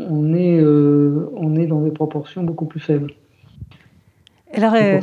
on, 0.09 0.33
on 0.33 1.55
est 1.55 1.67
dans 1.67 1.81
des 1.81 1.91
proportions 1.91 2.43
beaucoup 2.43 2.65
plus 2.65 2.79
faibles. 2.79 3.13
Alors, 4.53 4.73
euh, 4.75 5.01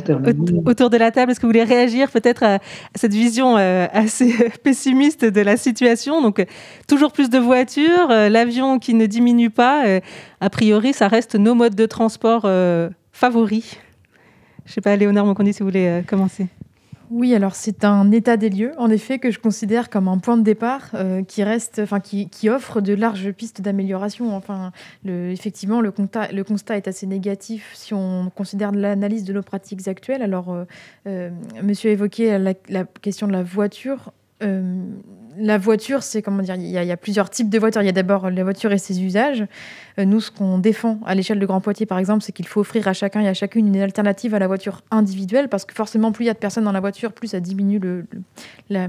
autour 0.65 0.89
de 0.89 0.97
la 0.97 1.11
table, 1.11 1.31
est-ce 1.31 1.39
que 1.39 1.45
vous 1.45 1.51
voulez 1.51 1.63
réagir 1.63 2.09
peut-être 2.09 2.43
à, 2.43 2.59
cette 2.95 3.13
vision 3.13 3.57
euh, 3.57 3.85
assez 3.93 4.33
pessimiste 4.63 5.23
de 5.23 5.41
la 5.41 5.55
situation? 5.55 6.21
Donc, 6.21 6.39
euh, 6.39 6.45
toujours 6.87 7.11
plus 7.11 7.29
de 7.29 7.37
voitures, 7.37 8.07
l'avion 8.07 8.79
qui 8.79 8.93
ne 8.93 9.05
diminue 9.05 9.51
pas. 9.51 9.83
a 10.41 10.49
priori, 10.49 10.93
ça 10.93 11.07
reste 11.07 11.35
nos 11.35 11.53
modes 11.53 11.75
de 11.75 11.85
transport 11.85 12.47
favoris. 13.11 13.77
Je 14.65 14.71
ne 14.71 14.73
sais 14.73 14.81
pas, 14.81 14.95
Léonard 14.95 15.25
Moncondi, 15.25 15.53
si 15.53 15.59
vous 15.59 15.69
voulez 15.69 16.01
commencer. 16.07 16.47
Oui, 17.11 17.35
alors 17.35 17.53
c'est 17.53 17.85
un 17.85 18.11
état 18.11 18.35
des 18.35 18.49
lieux, 18.49 18.71
en 18.77 18.89
effet, 18.89 19.19
que 19.19 19.29
je 19.29 19.39
considère 19.39 19.89
comme 19.89 20.07
un 20.07 20.17
point 20.17 20.37
de 20.37 20.43
départ 20.43 20.89
euh, 20.95 21.23
qui 21.23 21.43
reste, 21.43 21.79
enfin 21.79 21.99
qui, 21.99 22.49
offre 22.49 22.81
de 22.81 22.93
larges 22.93 23.31
pistes 23.31 23.61
d'amélioration. 23.61 24.35
Enfin, 24.35 24.71
effectivement, 25.05 25.81
le 25.81 25.91
constat, 25.91 26.31
le 26.31 26.43
constat 26.43 26.77
est 26.77 26.87
assez 26.87 27.05
négatif 27.05 27.71
si 27.75 27.93
on 27.93 28.31
considère 28.35 28.71
l'analyse 28.71 29.23
de 29.23 29.33
nos 29.33 29.43
pratiques 29.43 29.87
actuelles. 29.87 30.23
Alors, 30.23 30.51
euh, 30.51 30.65
euh, 31.07 31.29
Monsieur 31.61 31.91
a 31.91 31.93
évoqué 31.93 32.37
la 32.39 32.83
question 32.85 33.27
de 33.27 33.33
la 33.33 33.43
voiture. 33.43 34.11
Euh, 34.45 34.77
la 35.37 35.57
voiture, 35.57 36.01
c'est 36.01 36.21
comment 36.21 36.41
dire, 36.41 36.55
il 36.55 36.69
y, 36.69 36.77
a, 36.77 36.97
plusieurs 36.97 37.29
types 37.29 37.49
de 37.49 37.59
voitures. 37.59 37.81
Il 37.81 37.85
y 37.85 37.89
a 37.89 37.93
d'abord 37.93 38.29
la 38.29 38.43
voiture 38.43 38.71
et 38.71 38.77
ses 38.77 39.03
usages. 39.03 39.43
Euh, 39.99 40.05
nous, 40.05 40.21
ce 40.21 40.31
qu'on 40.31 40.59
défend 40.59 40.99
à 41.05 41.13
l'échelle 41.13 41.39
de 41.39 41.45
Grand 41.45 41.59
Poitiers, 41.59 41.85
par 41.85 41.99
exemple, 41.99 42.23
c'est 42.23 42.31
qu'il 42.31 42.47
faut 42.47 42.61
offrir 42.61 42.87
à 42.87 42.93
chacun 42.93 43.19
et 43.19 43.27
à 43.27 43.33
chacune 43.33 43.67
une 43.67 43.77
alternative 43.81 44.33
à 44.33 44.39
la 44.39 44.47
voiture 44.47 44.81
individuelle, 44.91 45.49
parce 45.49 45.65
que 45.65 45.73
forcément, 45.73 46.13
plus 46.13 46.23
il 46.23 46.27
y 46.27 46.31
a 46.31 46.33
de 46.33 46.39
personnes 46.39 46.63
dans 46.63 46.71
la 46.71 46.79
voiture, 46.79 47.11
plus 47.11 47.29
ça 47.29 47.41
diminue 47.41 47.81
les, 48.69 48.87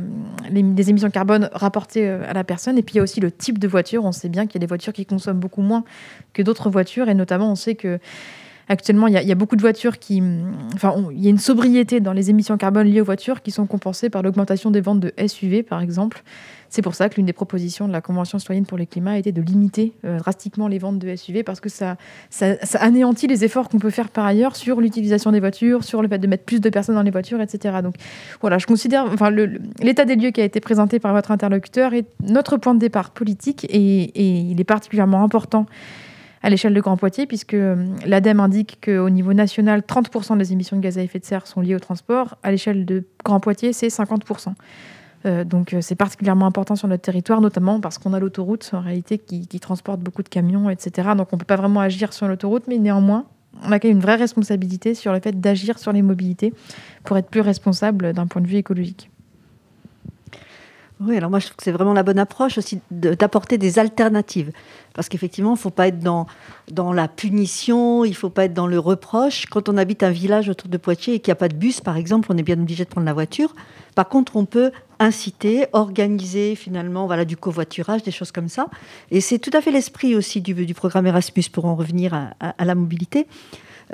les 0.50 0.90
émissions 0.90 1.08
de 1.08 1.12
carbone 1.12 1.50
rapportées 1.52 2.08
euh, 2.08 2.22
à 2.28 2.32
la 2.32 2.44
personne. 2.44 2.78
Et 2.78 2.82
puis 2.82 2.94
il 2.94 2.98
y 2.98 3.00
a 3.00 3.02
aussi 3.02 3.20
le 3.20 3.32
type 3.32 3.58
de 3.58 3.66
voiture. 3.66 4.04
On 4.04 4.12
sait 4.12 4.28
bien 4.28 4.46
qu'il 4.46 4.54
y 4.54 4.58
a 4.58 4.64
des 4.64 4.68
voitures 4.68 4.92
qui 4.92 5.04
consomment 5.04 5.40
beaucoup 5.40 5.62
moins 5.62 5.84
que 6.32 6.42
d'autres 6.42 6.70
voitures, 6.70 7.08
et 7.08 7.14
notamment, 7.14 7.50
on 7.50 7.56
sait 7.56 7.74
que 7.74 7.98
Actuellement, 8.68 9.06
il 9.06 9.14
y, 9.14 9.32
a, 9.32 9.34
beaucoup 9.36 9.54
de 9.54 9.60
voitures 9.60 9.98
qui. 10.00 10.20
Enfin, 10.74 10.92
il 11.12 11.22
y 11.22 11.28
a 11.28 11.30
une 11.30 11.38
sobriété 11.38 12.00
dans 12.00 12.12
les 12.12 12.30
émissions 12.30 12.56
carbone 12.56 12.88
liées 12.88 13.00
aux 13.00 13.04
voitures 13.04 13.40
qui 13.42 13.52
sont 13.52 13.64
compensées 13.64 14.10
par 14.10 14.22
l'augmentation 14.22 14.72
des 14.72 14.80
ventes 14.80 14.98
de 14.98 15.12
SUV, 15.24 15.62
par 15.62 15.80
exemple. 15.80 16.24
C'est 16.68 16.82
pour 16.82 16.96
ça 16.96 17.08
que 17.08 17.14
l'une 17.14 17.26
des 17.26 17.32
propositions 17.32 17.86
de 17.86 17.92
la 17.92 18.00
Convention 18.00 18.40
citoyenne 18.40 18.66
pour 18.66 18.76
le 18.76 18.84
climat 18.84 19.12
a 19.12 19.18
été 19.18 19.30
de 19.30 19.40
limiter 19.40 19.92
euh, 20.04 20.18
drastiquement 20.18 20.66
les 20.66 20.78
ventes 20.78 20.98
de 20.98 21.14
SUV 21.14 21.44
parce 21.44 21.60
que 21.60 21.68
ça, 21.68 21.96
anéantit 22.80 23.28
les 23.28 23.44
efforts 23.44 23.68
qu'on 23.68 23.78
peut 23.78 23.90
faire 23.90 24.08
par 24.08 24.26
ailleurs 24.26 24.56
sur 24.56 24.80
l'utilisation 24.80 25.30
des 25.30 25.38
voitures, 25.38 25.84
sur 25.84 26.02
le 26.02 26.08
fait 26.08 26.18
de 26.18 26.26
mettre 26.26 26.44
plus 26.44 26.60
de 26.60 26.68
personnes 26.68 26.96
dans 26.96 27.02
les 27.02 27.12
voitures, 27.12 27.40
etc. 27.40 27.76
Donc 27.84 27.94
voilà, 28.40 28.58
je 28.58 28.66
considère, 28.66 29.04
enfin, 29.04 29.30
l'état 29.30 30.04
des 30.04 30.16
lieux 30.16 30.30
qui 30.30 30.40
a 30.40 30.44
été 30.44 30.58
présenté 30.58 30.98
par 30.98 31.12
votre 31.12 31.30
interlocuteur 31.30 31.94
est 31.94 32.06
notre 32.20 32.56
point 32.56 32.74
de 32.74 32.80
départ 32.80 33.10
politique 33.10 33.64
et 33.70 34.50
il 34.50 34.60
est 34.60 34.64
particulièrement 34.64 35.22
important 35.22 35.66
à 36.46 36.48
l'échelle 36.48 36.74
de 36.74 36.80
Grand 36.80 36.96
Poitiers, 36.96 37.26
puisque 37.26 37.54
euh, 37.54 37.74
l'ADEME 38.06 38.38
indique 38.38 38.78
qu'au 38.84 39.10
niveau 39.10 39.32
national, 39.32 39.80
30% 39.80 40.38
des 40.38 40.52
émissions 40.52 40.76
de 40.76 40.80
gaz 40.80 40.96
à 40.96 41.02
effet 41.02 41.18
de 41.18 41.24
serre 41.24 41.44
sont 41.44 41.60
liées 41.60 41.74
au 41.74 41.80
transport. 41.80 42.36
À 42.44 42.52
l'échelle 42.52 42.86
de 42.86 43.02
Grand 43.24 43.40
Poitiers, 43.40 43.72
c'est 43.72 43.88
50%. 43.88 44.54
Euh, 45.24 45.42
donc 45.42 45.74
euh, 45.74 45.80
c'est 45.80 45.96
particulièrement 45.96 46.46
important 46.46 46.76
sur 46.76 46.86
notre 46.86 47.02
territoire, 47.02 47.40
notamment 47.40 47.80
parce 47.80 47.98
qu'on 47.98 48.12
a 48.12 48.20
l'autoroute, 48.20 48.70
en 48.74 48.80
réalité, 48.80 49.18
qui, 49.18 49.48
qui 49.48 49.58
transporte 49.58 49.98
beaucoup 49.98 50.22
de 50.22 50.28
camions, 50.28 50.70
etc. 50.70 51.08
Donc 51.16 51.32
on 51.32 51.36
ne 51.36 51.40
peut 51.40 51.46
pas 51.46 51.56
vraiment 51.56 51.80
agir 51.80 52.12
sur 52.12 52.28
l'autoroute, 52.28 52.68
mais 52.68 52.78
néanmoins, 52.78 53.24
on 53.64 53.72
a 53.72 53.80
quand 53.80 53.88
même 53.88 53.96
une 53.96 54.02
vraie 54.02 54.14
responsabilité 54.14 54.94
sur 54.94 55.12
le 55.12 55.18
fait 55.18 55.40
d'agir 55.40 55.80
sur 55.80 55.90
les 55.90 56.02
mobilités 56.02 56.54
pour 57.02 57.18
être 57.18 57.28
plus 57.28 57.40
responsable 57.40 58.12
d'un 58.12 58.28
point 58.28 58.40
de 58.40 58.46
vue 58.46 58.58
écologique. 58.58 59.10
Oui, 60.98 61.14
alors 61.16 61.28
moi 61.28 61.40
je 61.40 61.46
trouve 61.46 61.56
que 61.56 61.62
c'est 61.62 61.72
vraiment 61.72 61.92
la 61.92 62.02
bonne 62.02 62.18
approche 62.18 62.56
aussi 62.56 62.80
d'apporter 62.90 63.58
des 63.58 63.78
alternatives. 63.78 64.50
Parce 64.94 65.10
qu'effectivement, 65.10 65.50
il 65.50 65.56
ne 65.56 65.58
faut 65.58 65.70
pas 65.70 65.88
être 65.88 65.98
dans, 65.98 66.26
dans 66.70 66.90
la 66.90 67.06
punition, 67.06 68.02
il 68.06 68.10
ne 68.10 68.14
faut 68.14 68.30
pas 68.30 68.46
être 68.46 68.54
dans 68.54 68.66
le 68.66 68.78
reproche. 68.78 69.44
Quand 69.44 69.68
on 69.68 69.76
habite 69.76 70.02
un 70.02 70.10
village 70.10 70.48
autour 70.48 70.70
de 70.70 70.78
Poitiers 70.78 71.14
et 71.14 71.20
qu'il 71.20 71.30
n'y 71.30 71.32
a 71.32 71.36
pas 71.36 71.48
de 71.48 71.54
bus, 71.54 71.82
par 71.82 71.98
exemple, 71.98 72.28
on 72.32 72.36
est 72.38 72.42
bien 72.42 72.58
obligé 72.58 72.84
de 72.84 72.88
prendre 72.88 73.04
la 73.04 73.12
voiture. 73.12 73.54
Par 73.94 74.08
contre, 74.08 74.36
on 74.36 74.46
peut 74.46 74.72
inciter, 74.98 75.66
organiser 75.74 76.54
finalement 76.54 77.06
voilà, 77.06 77.26
du 77.26 77.36
covoiturage, 77.36 78.02
des 78.02 78.10
choses 78.10 78.32
comme 78.32 78.48
ça. 78.48 78.68
Et 79.10 79.20
c'est 79.20 79.38
tout 79.38 79.50
à 79.52 79.60
fait 79.60 79.70
l'esprit 79.70 80.16
aussi 80.16 80.40
du, 80.40 80.74
programme 80.74 81.06
Erasmus 81.06 81.44
pour 81.52 81.66
en 81.66 81.74
revenir 81.74 82.14
à, 82.40 82.64
la 82.64 82.74
mobilité. 82.74 83.26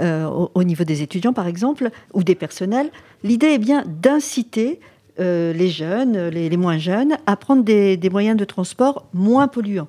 Euh, 0.00 0.26
au, 0.54 0.64
niveau 0.64 0.84
des 0.84 1.02
étudiants, 1.02 1.34
par 1.34 1.46
exemple, 1.46 1.90
ou 2.14 2.22
des 2.22 2.34
personnels, 2.34 2.90
l'idée 3.24 3.48
est 3.48 3.58
bien 3.58 3.84
d'inciter 3.86 4.80
euh, 5.20 5.52
les 5.52 5.68
jeunes, 5.68 6.28
les, 6.28 6.56
moins 6.56 6.78
jeunes, 6.78 7.16
à 7.26 7.36
prendre 7.36 7.62
des, 7.62 7.98
moyens 8.10 8.36
de 8.36 8.44
transport 8.44 9.06
moins 9.12 9.48
polluants. 9.48 9.88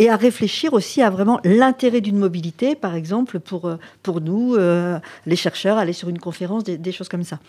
Et 0.00 0.08
à 0.10 0.16
réfléchir 0.16 0.74
aussi 0.74 1.02
à 1.02 1.10
vraiment 1.10 1.40
l'intérêt 1.42 2.00
d'une 2.00 2.18
mobilité, 2.18 2.76
par 2.76 2.94
exemple, 2.94 3.40
pour, 3.40 3.70
pour 4.02 4.20
nous, 4.20 4.54
euh, 4.54 4.98
les 5.26 5.34
chercheurs, 5.34 5.76
aller 5.76 5.92
sur 5.92 6.08
une 6.08 6.20
conférence, 6.20 6.62
des, 6.64 6.92
choses 6.92 7.08
comme 7.08 7.24
ça. 7.24 7.40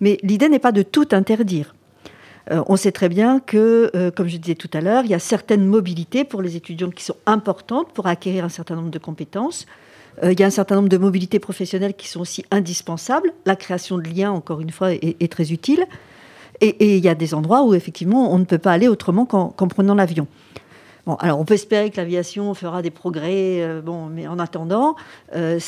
Mais 0.00 0.18
l'idée 0.22 0.48
n'est 0.48 0.58
pas 0.58 0.72
de 0.72 0.82
tout 0.82 1.06
interdire. 1.12 1.74
Euh, 2.50 2.62
on 2.66 2.76
sait 2.76 2.92
très 2.92 3.08
bien 3.08 3.40
que, 3.40 3.90
euh, 3.94 4.10
comme 4.10 4.28
je 4.28 4.36
disais 4.36 4.54
tout 4.54 4.70
à 4.72 4.80
l'heure, 4.80 5.04
il 5.04 5.10
y 5.10 5.14
a 5.14 5.18
certaines 5.18 5.66
mobilités 5.66 6.24
pour 6.24 6.42
les 6.42 6.56
étudiants 6.56 6.90
qui 6.90 7.04
sont 7.04 7.16
importantes 7.26 7.92
pour 7.92 8.06
acquérir 8.06 8.44
un 8.44 8.48
certain 8.48 8.74
nombre 8.74 8.90
de 8.90 8.98
compétences. 8.98 9.66
Euh, 10.22 10.32
il 10.32 10.40
y 10.40 10.42
a 10.42 10.46
un 10.46 10.50
certain 10.50 10.74
nombre 10.76 10.88
de 10.88 10.98
mobilités 10.98 11.38
professionnelles 11.38 11.94
qui 11.94 12.08
sont 12.08 12.20
aussi 12.20 12.44
indispensables. 12.50 13.32
La 13.46 13.56
création 13.56 13.96
de 13.96 14.08
liens, 14.08 14.32
encore 14.32 14.60
une 14.60 14.70
fois, 14.70 14.92
est 14.92 15.30
très 15.30 15.52
utile. 15.52 15.86
Et, 16.62 16.96
il 16.96 17.04
y 17.04 17.08
a 17.08 17.14
des 17.16 17.34
endroits 17.34 17.64
où, 17.64 17.74
effectivement, 17.74 18.32
on 18.32 18.38
ne 18.38 18.44
peut 18.44 18.58
pas 18.58 18.72
aller 18.72 18.88
autrement 18.88 19.26
qu'en 19.26 19.48
qu 19.50 19.66
prenant 19.66 19.94
l'avion. 19.94 20.28
Bon, 21.06 21.16
alors 21.16 21.40
on 21.40 21.44
peut 21.44 21.54
espérer 21.54 21.90
que 21.90 21.96
l'aviation 21.96 22.54
fera 22.54 22.80
des 22.80 22.92
progrès, 22.92 23.60
euh, 23.60 23.82
bon, 23.82 24.06
mais 24.06 24.28
en 24.28 24.38
attendant, 24.38 24.94
euh, 25.34 25.58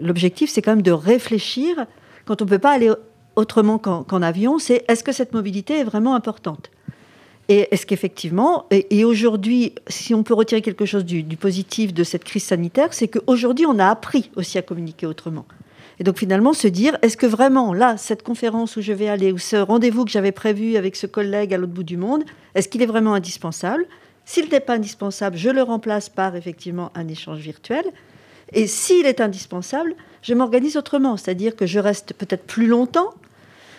l'objectif, 0.00 0.50
c'est 0.50 0.62
quand 0.62 0.72
même 0.72 0.82
de 0.82 0.90
réfléchir, 0.90 1.86
quand 2.24 2.42
on 2.42 2.44
ne 2.44 2.50
peut 2.50 2.58
pas 2.58 2.72
aller 2.72 2.90
autrement 3.36 3.78
qu'en 3.78 4.02
qu 4.02 4.16
avion, 4.16 4.58
c'est 4.58 4.84
est-ce 4.88 5.04
que 5.04 5.12
cette 5.12 5.32
mobilité 5.32 5.78
est 5.78 5.84
vraiment 5.84 6.16
importante? 6.16 6.72
Et 7.48 7.68
est-ce 7.70 7.86
qu'effectivement, 7.86 8.66
et, 8.72 9.04
aujourd'hui, 9.04 9.74
si 9.86 10.14
on 10.14 10.24
peut 10.24 10.34
retirer 10.34 10.62
quelque 10.62 10.86
chose 10.86 11.04
du 11.04 11.36
positif 11.36 11.94
de 11.94 12.02
cette 12.02 12.24
crise 12.24 12.44
sanitaire, 12.44 12.88
c'est 12.92 13.06
qu'aujourd'hui, 13.06 13.66
on 13.66 13.78
a 13.78 13.86
appris 13.86 14.30
aussi 14.34 14.58
à 14.58 14.62
communiquer 14.62 15.06
autrement. 15.06 15.44
Et 16.00 16.04
donc 16.04 16.18
finalement, 16.18 16.52
se 16.52 16.68
dire, 16.68 16.96
est-ce 17.02 17.16
que 17.16 17.26
vraiment, 17.26 17.72
là, 17.72 17.96
cette 17.96 18.22
conférence 18.22 18.76
où 18.76 18.80
je 18.80 18.92
vais 18.92 19.08
aller, 19.08 19.32
ou 19.32 19.38
ce 19.38 19.56
rendez-vous 19.56 20.04
que 20.04 20.10
j'avais 20.10 20.32
prévu 20.32 20.76
avec 20.76 20.96
ce 20.96 21.06
collègue 21.06 21.54
à 21.54 21.58
l'autre 21.58 21.72
bout 21.72 21.84
du 21.84 21.96
monde, 21.96 22.24
est-ce 22.54 22.68
qu'il 22.68 22.82
est 22.82 22.86
vraiment 22.86 23.14
indispensable? 23.14 23.86
S'il 24.24 24.48
n'est 24.48 24.60
pas 24.60 24.74
indispensable, 24.74 25.36
je 25.36 25.50
le 25.50 25.62
remplace 25.62 26.08
par 26.08 26.34
effectivement 26.34 26.90
un 26.94 27.08
échange 27.08 27.38
virtuel. 27.38 27.84
Et 28.52 28.66
s'il 28.66 29.06
est 29.06 29.20
indispensable, 29.20 29.94
je 30.22 30.34
m'organise 30.34 30.76
autrement, 30.76 31.16
c'est-à-dire 31.16 31.54
que 31.56 31.66
je 31.66 31.78
reste 31.78 32.14
peut-être 32.14 32.44
plus 32.44 32.66
longtemps, 32.66 33.10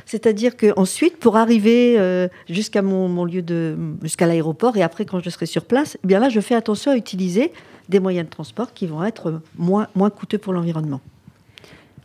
c'est-à-dire 0.05 0.55
qu'ensuite, 0.55 1.17
pour 1.17 1.35
arriver 1.35 1.95
euh, 1.97 2.27
jusqu'à 2.47 2.81
mon, 2.81 3.09
mon, 3.09 3.25
lieu 3.25 3.41
de, 3.41 3.75
jusqu'à 4.03 4.27
l'aéroport 4.27 4.77
et 4.77 4.83
après 4.83 5.05
quand 5.05 5.19
je 5.19 5.29
serai 5.29 5.47
sur 5.47 5.65
place, 5.65 5.97
eh 6.03 6.07
bien 6.07 6.19
là, 6.19 6.29
je 6.29 6.39
fais 6.39 6.55
attention 6.55 6.91
à 6.91 6.95
utiliser 6.95 7.51
des 7.89 7.99
moyens 7.99 8.25
de 8.25 8.29
transport 8.29 8.73
qui 8.73 8.85
vont 8.85 9.03
être 9.03 9.41
moins, 9.57 9.87
moins 9.95 10.09
coûteux 10.09 10.37
pour 10.37 10.53
l'environnement. 10.53 11.01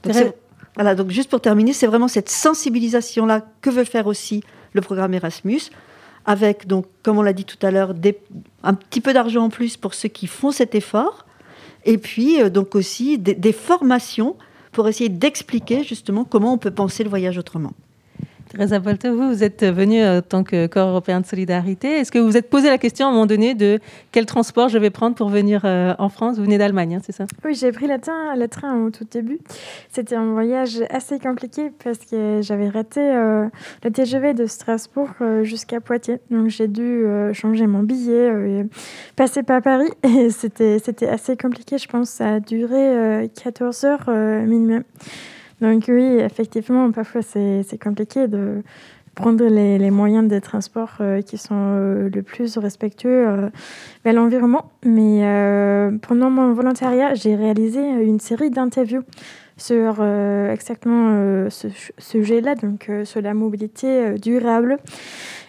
Donc, 0.03 0.35
voilà, 0.75 0.95
donc 0.95 1.11
juste 1.11 1.31
pour 1.31 1.41
terminer, 1.41 1.73
c'est 1.73 1.87
vraiment 1.87 2.09
cette 2.09 2.29
sensibilisation-là 2.29 3.45
que 3.61 3.71
veut 3.71 3.85
faire 3.85 4.07
aussi 4.07 4.43
le 4.73 4.81
programme 4.81 5.15
Erasmus, 5.15 5.61
avec, 6.27 6.67
donc, 6.67 6.87
comme 7.03 7.19
on 7.19 7.23
l'a 7.23 7.33
dit 7.33 7.45
tout 7.45 7.59
à 7.65 7.71
l'heure, 7.71 7.95
un 8.63 8.75
petit 8.75 9.01
peu 9.01 9.13
d'argent 9.13 9.45
en 9.45 9.51
plus 9.51 9.77
pour 9.77 9.95
ceux 9.95 10.09
qui 10.09 10.27
font 10.27 10.53
cet 10.53 10.75
effort, 10.75 11.27
et 11.85 11.99
puis 11.99 12.41
euh, 12.41 12.51
donc 12.51 12.75
aussi 12.75 13.19
des, 13.19 13.35
des 13.35 13.53
formations 13.53 14.37
pour 14.73 14.87
essayer 14.87 15.09
d'expliquer 15.09 15.83
justement 15.83 16.25
comment 16.25 16.53
on 16.53 16.59
peut 16.59 16.71
penser 16.71 17.03
le 17.05 17.11
voyage 17.11 17.39
autrement. 17.39 17.73
Teresa 18.51 18.81
Bolte, 18.81 19.07
vous, 19.07 19.45
êtes 19.45 19.65
venue 19.65 20.05
en 20.05 20.23
tant 20.23 20.43
que 20.43 20.67
corps 20.67 20.89
européen 20.89 21.21
de 21.21 21.27
solidarité. 21.27 21.89
Est-ce 21.89 22.11
que 22.11 22.19
vous 22.19 22.27
vous 22.27 22.37
êtes 22.37 22.51
posé 22.51 22.69
la 22.69 22.79
question 22.79 23.07
à 23.07 23.09
un 23.11 23.13
moment 23.13 23.27
donné 23.27 23.55
de 23.55 23.79
quel 24.11 24.27
transport 24.27 24.69
je 24.69 24.77
vais 24.77 24.91
prendre 24.91 25.15
pour 25.15 25.29
venir 25.29 25.63
euh, 25.65 25.95
en 26.01 26.09
France? 26.09 26.37
Vous 26.37 26.43
venez 26.43 26.59
d'Allemagne, 26.59 26.97
hein, 26.97 27.01
c'est 27.05 27.13
ça? 27.13 27.27
Oui, 27.45 27.55
j'ai 27.55 27.71
pris 27.71 27.87
le 27.87 28.01
train, 28.01 28.77
au 28.85 28.91
tout 28.91 29.07
début. 29.09 29.39
C'était 29.89 30.17
un 30.17 30.33
voyage 30.33 30.83
assez 30.91 31.21
compliqué 31.21 31.71
parce 31.85 31.99
que 31.99 32.41
j'avais 32.43 32.69
raté 32.69 33.01
euh, 33.01 33.47
le 33.85 33.91
TGV 33.91 34.35
de 34.35 34.47
Strasbourg 34.47 35.11
euh, 35.21 35.45
jusqu'à 35.45 35.81
Poitiers. 35.81 36.19
Donc 36.31 36.49
j'ai 36.49 36.67
dû 36.67 36.83
euh, 36.83 37.33
changer 37.33 37.69
mon 37.69 37.85
billet 37.85 38.29
et 38.29 38.65
passer 39.15 39.45
par 39.45 39.63
Paris. 39.63 39.91
Et 40.03 40.31
c'était 40.31 41.09
assez 41.09 41.37
compliqué, 41.37 41.79
je 41.79 41.87
pense. 41.87 42.11
Ça 42.11 42.35
a 42.35 42.41
duré 42.41 43.29
14 43.43 43.85
heures 43.85 44.11
minimum. 44.11 44.83
Donc 45.61 45.85
oui, 45.89 46.19
effectivement, 46.19 46.91
parfois 46.91 47.23
c'est 47.23 47.79
compliqué 47.83 48.29
de 48.29 48.63
prendre 49.15 49.45
les, 49.45 49.91
moyens 49.91 50.29
de 50.29 50.39
transport 50.39 50.93
euh, 51.01 51.21
qui 51.21 51.37
sont 51.37 51.55
euh, 51.55 52.09
le 52.13 52.23
plus 52.23 52.57
respectueux 52.59 53.29
euh, 53.29 53.49
vers 54.05 54.15
l'environnement. 54.15 54.71
Mais 54.85 55.21
euh, 55.23 55.91
pendant 56.01 56.31
mon 56.31 56.53
volontariat, 56.53 57.15
j'ai 57.15 57.35
réalisé 57.35 57.81
une 57.81 58.21
série 58.21 58.51
d'interviews 58.51 59.03
sur 59.57 60.03
exactement 60.03 61.51
ce 61.51 61.69
sujet-là, 61.99 62.55
donc 62.55 62.91
sur 63.05 63.21
la 63.21 63.35
mobilité 63.35 64.15
durable. 64.15 64.79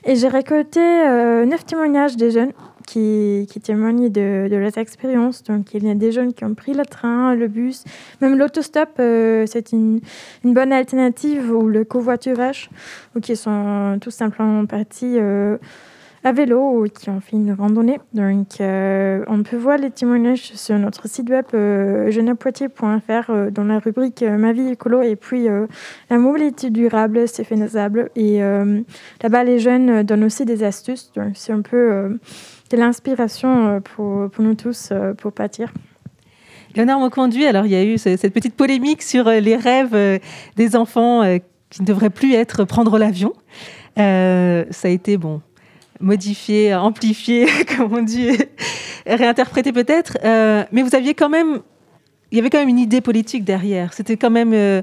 Et 0.03 0.17
j'ai 0.17 0.27
récolté 0.27 0.81
neuf 0.81 1.65
témoignages 1.65 2.17
des 2.17 2.29
jeunes 2.29 2.51
qui, 2.91 3.61
témoignent 3.61 4.09
de, 4.09 4.47
de 4.49 4.55
leurs 4.55 4.77
expériences. 4.77 5.43
Donc, 5.43 5.73
il 5.73 5.85
y 5.85 5.89
a 5.89 5.95
des 5.95 6.11
jeunes 6.11 6.33
qui 6.33 6.43
ont 6.43 6.53
pris 6.53 6.73
le 6.73 6.85
train, 6.85 7.35
le 7.35 7.47
bus, 7.47 7.83
même 8.21 8.37
l'autostop, 8.37 8.89
euh, 8.99 9.45
c'est 9.47 9.71
une, 9.71 10.01
bonne 10.43 10.73
alternative, 10.73 11.51
ou 11.51 11.67
le 11.67 11.83
covoiturage, 11.83 12.69
ou 13.15 13.19
qui 13.19 13.35
sont 13.35 13.97
tout 14.01 14.11
simplement 14.11 14.65
partis 14.65 15.17
euh, 15.17 15.57
à 16.23 16.33
vélo 16.33 16.59
ou 16.59 16.87
qui 16.87 17.09
ont 17.09 17.19
fait 17.19 17.37
une 17.37 17.53
randonnée. 17.53 17.99
Donc, 18.13 18.59
euh, 18.59 19.23
on 19.27 19.41
peut 19.43 19.57
voir 19.57 19.77
les 19.77 19.89
témoignages 19.89 20.53
sur 20.53 20.77
notre 20.77 21.07
site 21.07 21.29
web 21.29 21.45
euh, 21.53 22.11
dans 22.11 23.63
la 23.63 23.79
rubrique 23.79 24.23
Ma 24.23 24.53
vie 24.53 24.69
écolo 24.69 25.01
et 25.01 25.15
puis 25.15 25.47
la 26.09 26.17
mobilité 26.17 26.69
durable, 26.69 27.27
c'est 27.27 27.43
faisable. 27.43 28.09
Et 28.15 28.39
là-bas, 28.39 29.43
les 29.43 29.59
jeunes 29.59 30.03
donnent 30.03 30.25
aussi 30.25 30.45
des 30.45 30.63
astuces. 30.63 31.11
Donc, 31.15 31.33
c'est 31.35 31.53
un 31.53 31.61
peu 31.61 32.19
de 32.77 32.81
l'inspiration 32.81 33.81
pour, 33.81 34.29
pour, 34.29 34.43
nous 34.43 34.55
tous 34.55 34.91
pour 35.17 35.31
partir. 35.31 35.71
Léonard 36.75 36.99
Moconduit, 36.99 37.45
alors 37.45 37.65
il 37.65 37.71
y 37.71 37.75
a 37.75 37.83
eu 37.83 37.97
cette 37.97 38.33
petite 38.33 38.55
polémique 38.55 39.01
sur 39.01 39.29
les 39.29 39.55
rêves 39.55 40.19
des 40.55 40.75
enfants 40.75 41.21
qui 41.69 41.81
ne 41.81 41.87
devraient 41.87 42.09
plus 42.09 42.33
être 42.33 42.63
prendre 42.63 42.97
l'avion. 42.97 43.33
Euh, 43.97 44.65
ça 44.69 44.87
a 44.87 44.91
été 44.91 45.17
bon 45.17 45.41
modifié, 46.01 46.73
amplifié, 46.73 47.47
comme 47.77 47.93
on 47.93 48.01
dit, 48.01 48.29
réinterprété 49.05 49.71
peut-être. 49.71 50.17
Euh, 50.23 50.63
mais 50.71 50.81
vous 50.81 50.95
aviez 50.95 51.13
quand 51.13 51.29
même, 51.29 51.59
il 52.31 52.37
y 52.37 52.39
avait 52.39 52.49
quand 52.49 52.59
même 52.59 52.69
une 52.69 52.79
idée 52.79 53.01
politique 53.01 53.43
derrière. 53.43 53.93
C'était 53.93 54.17
quand 54.17 54.29
même, 54.29 54.53
euh, 54.53 54.81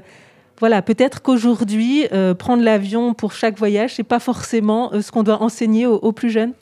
voilà, 0.59 0.81
peut-être 0.81 1.21
qu'aujourd'hui, 1.21 2.07
euh, 2.11 2.33
prendre 2.33 2.63
l'avion 2.63 3.13
pour 3.13 3.33
chaque 3.33 3.57
voyage, 3.57 3.95
c'est 3.95 4.03
pas 4.03 4.19
forcément 4.19 4.91
ce 5.01 5.11
qu'on 5.11 5.23
doit 5.23 5.41
enseigner 5.41 5.85
aux 5.85 6.11
plus 6.11 6.29
jeunes. 6.29 6.53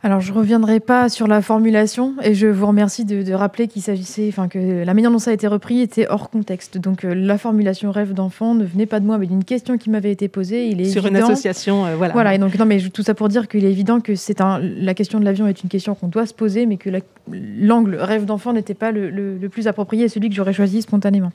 Alors, 0.00 0.20
je 0.20 0.32
ne 0.32 0.38
reviendrai 0.38 0.78
pas 0.78 1.08
sur 1.08 1.26
la 1.26 1.42
formulation 1.42 2.14
et 2.22 2.32
je 2.32 2.46
vous 2.46 2.68
remercie 2.68 3.04
de, 3.04 3.24
de 3.24 3.32
rappeler 3.32 3.66
qu'il 3.66 3.82
s'agissait, 3.82 4.26
enfin, 4.28 4.46
que 4.46 4.84
la 4.84 4.94
manière 4.94 5.10
dont 5.10 5.18
ça 5.18 5.32
a 5.32 5.34
été 5.34 5.48
repris 5.48 5.80
était 5.80 6.06
hors 6.08 6.30
contexte. 6.30 6.78
Donc, 6.78 7.04
euh, 7.04 7.14
la 7.14 7.36
formulation 7.36 7.90
rêve 7.90 8.14
d'enfant 8.14 8.54
ne 8.54 8.64
venait 8.64 8.86
pas 8.86 9.00
de 9.00 9.06
moi, 9.06 9.18
mais 9.18 9.26
d'une 9.26 9.42
question 9.42 9.76
qui 9.76 9.90
m'avait 9.90 10.12
été 10.12 10.28
posée. 10.28 10.68
Il 10.68 10.80
est 10.80 10.84
sur 10.84 11.04
évident... 11.04 11.26
une 11.26 11.32
association, 11.32 11.84
euh, 11.84 11.96
voilà. 11.96 12.12
Voilà, 12.12 12.36
et 12.36 12.38
donc, 12.38 12.56
non, 12.56 12.64
mais 12.64 12.78
tout 12.78 13.02
ça 13.02 13.14
pour 13.14 13.28
dire 13.28 13.48
qu'il 13.48 13.64
est 13.64 13.72
évident 13.72 14.00
que 14.00 14.14
c'est 14.14 14.40
un, 14.40 14.60
la 14.60 14.94
question 14.94 15.18
de 15.18 15.24
l'avion 15.24 15.48
est 15.48 15.64
une 15.64 15.68
question 15.68 15.96
qu'on 15.96 16.06
doit 16.06 16.26
se 16.26 16.34
poser, 16.34 16.66
mais 16.66 16.76
que 16.76 16.90
l'angle 17.28 17.96
rêve 17.96 18.24
d'enfant 18.24 18.52
n'était 18.52 18.74
pas 18.74 18.92
le, 18.92 19.10
le, 19.10 19.36
le, 19.36 19.48
plus 19.48 19.66
approprié, 19.66 20.08
celui 20.08 20.28
que 20.28 20.34
j'aurais 20.36 20.52
choisi 20.52 20.80
spontanément. 20.80 21.32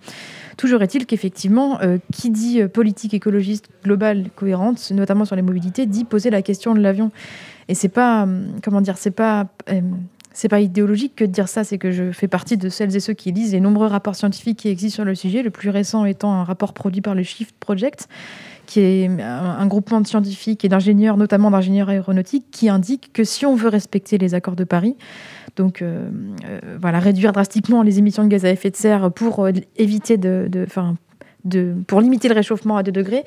Toujours 0.55 0.81
est-il 0.81 1.05
qu'effectivement, 1.05 1.81
euh, 1.81 1.97
qui 2.13 2.29
dit 2.29 2.63
politique 2.71 3.13
écologiste 3.13 3.67
globale 3.83 4.27
cohérente, 4.37 4.89
notamment 4.91 5.25
sur 5.25 5.35
les 5.35 5.41
mobilités, 5.41 5.85
dit 5.85 6.05
poser 6.05 6.29
la 6.29 6.41
question 6.41 6.73
de 6.73 6.79
l'avion. 6.79 7.11
Et 7.67 7.75
c'est 7.75 7.89
pas, 7.89 8.27
comment 8.63 8.81
dire, 8.81 8.97
c'est 8.97 9.11
pas, 9.11 9.47
euh, 9.69 9.81
c'est 10.33 10.49
pas 10.49 10.59
idéologique 10.59 11.15
que 11.15 11.25
de 11.25 11.31
dire 11.31 11.47
ça, 11.47 11.63
c'est 11.63 11.77
que 11.77 11.91
je 11.91 12.11
fais 12.11 12.27
partie 12.27 12.57
de 12.57 12.69
celles 12.69 12.95
et 12.95 12.99
ceux 12.99 13.13
qui 13.13 13.31
lisent 13.31 13.53
les 13.53 13.59
nombreux 13.59 13.87
rapports 13.87 14.15
scientifiques 14.15 14.59
qui 14.59 14.69
existent 14.69 14.95
sur 14.95 15.05
le 15.05 15.15
sujet, 15.15 15.43
le 15.43 15.49
plus 15.49 15.69
récent 15.69 16.05
étant 16.05 16.33
un 16.33 16.43
rapport 16.43 16.73
produit 16.73 17.01
par 17.01 17.15
le 17.15 17.23
Shift 17.23 17.55
Project, 17.59 18.07
qui 18.65 18.79
est 18.79 19.07
un, 19.07 19.21
un 19.21 19.67
groupement 19.67 20.01
de 20.01 20.07
scientifiques 20.07 20.63
et 20.65 20.69
d'ingénieurs, 20.69 21.17
notamment 21.17 21.51
d'ingénieurs 21.51 21.89
aéronautiques, 21.89 22.45
qui 22.51 22.69
indique 22.69 23.11
que 23.13 23.23
si 23.23 23.45
on 23.45 23.55
veut 23.55 23.69
respecter 23.69 24.17
les 24.17 24.33
accords 24.33 24.55
de 24.55 24.63
Paris, 24.63 24.95
donc 25.55 25.81
euh, 25.81 26.09
euh, 26.45 26.59
voilà, 26.81 26.99
réduire 26.99 27.31
drastiquement 27.31 27.83
les 27.83 27.99
émissions 27.99 28.23
de 28.23 28.29
gaz 28.29 28.45
à 28.45 28.49
effet 28.49 28.71
de 28.71 28.75
serre 28.75 29.11
pour 29.11 29.45
euh, 29.45 29.51
éviter 29.77 30.17
de, 30.17 30.47
de 30.49 30.65
pour 31.87 32.01
limiter 32.01 32.27
le 32.29 32.35
réchauffement 32.35 32.77
à 32.77 32.83
2 32.83 32.91
degrés, 32.91 33.23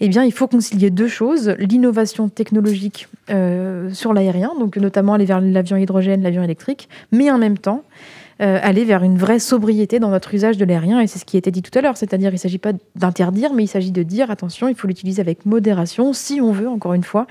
eh 0.00 0.08
bien, 0.08 0.24
il 0.24 0.32
faut 0.32 0.48
concilier 0.48 0.90
deux 0.90 1.08
choses 1.08 1.54
l'innovation 1.58 2.28
technologique 2.28 3.08
sur 3.28 4.12
l'aérien, 4.12 4.52
donc 4.58 4.76
notamment 4.76 5.14
aller 5.14 5.24
vers 5.24 5.40
l'avion 5.40 5.76
hydrogène, 5.76 6.22
l'avion 6.22 6.42
électrique, 6.42 6.88
mais 7.12 7.30
en 7.30 7.38
même 7.38 7.58
temps, 7.58 7.84
aller 8.38 8.84
vers 8.84 9.04
une 9.04 9.16
vraie 9.16 9.38
sobriété 9.38 10.00
dans 10.00 10.10
notre 10.10 10.34
usage 10.34 10.56
de 10.56 10.64
l'aérien. 10.64 11.00
Et 11.00 11.06
c'est 11.06 11.20
ce 11.20 11.24
qui 11.24 11.36
été 11.36 11.52
dit 11.52 11.62
tout 11.62 11.78
à 11.78 11.82
l'heure, 11.82 11.96
c'est-à-dire 11.96 12.30
il 12.30 12.34
ne 12.34 12.38
s'agit 12.38 12.58
pas 12.58 12.72
d'interdire, 12.96 13.52
mais 13.52 13.62
il 13.62 13.68
s'agit 13.68 13.92
de 13.92 14.02
dire 14.02 14.30
attention, 14.32 14.66
il 14.66 14.74
faut 14.74 14.88
l'utiliser 14.88 15.20
avec 15.20 15.46
modération 15.46 16.12
si 16.12 16.40
on 16.40 16.50
veut, 16.50 16.68
encore 16.68 16.94
une 16.94 17.04
fois, 17.04 17.28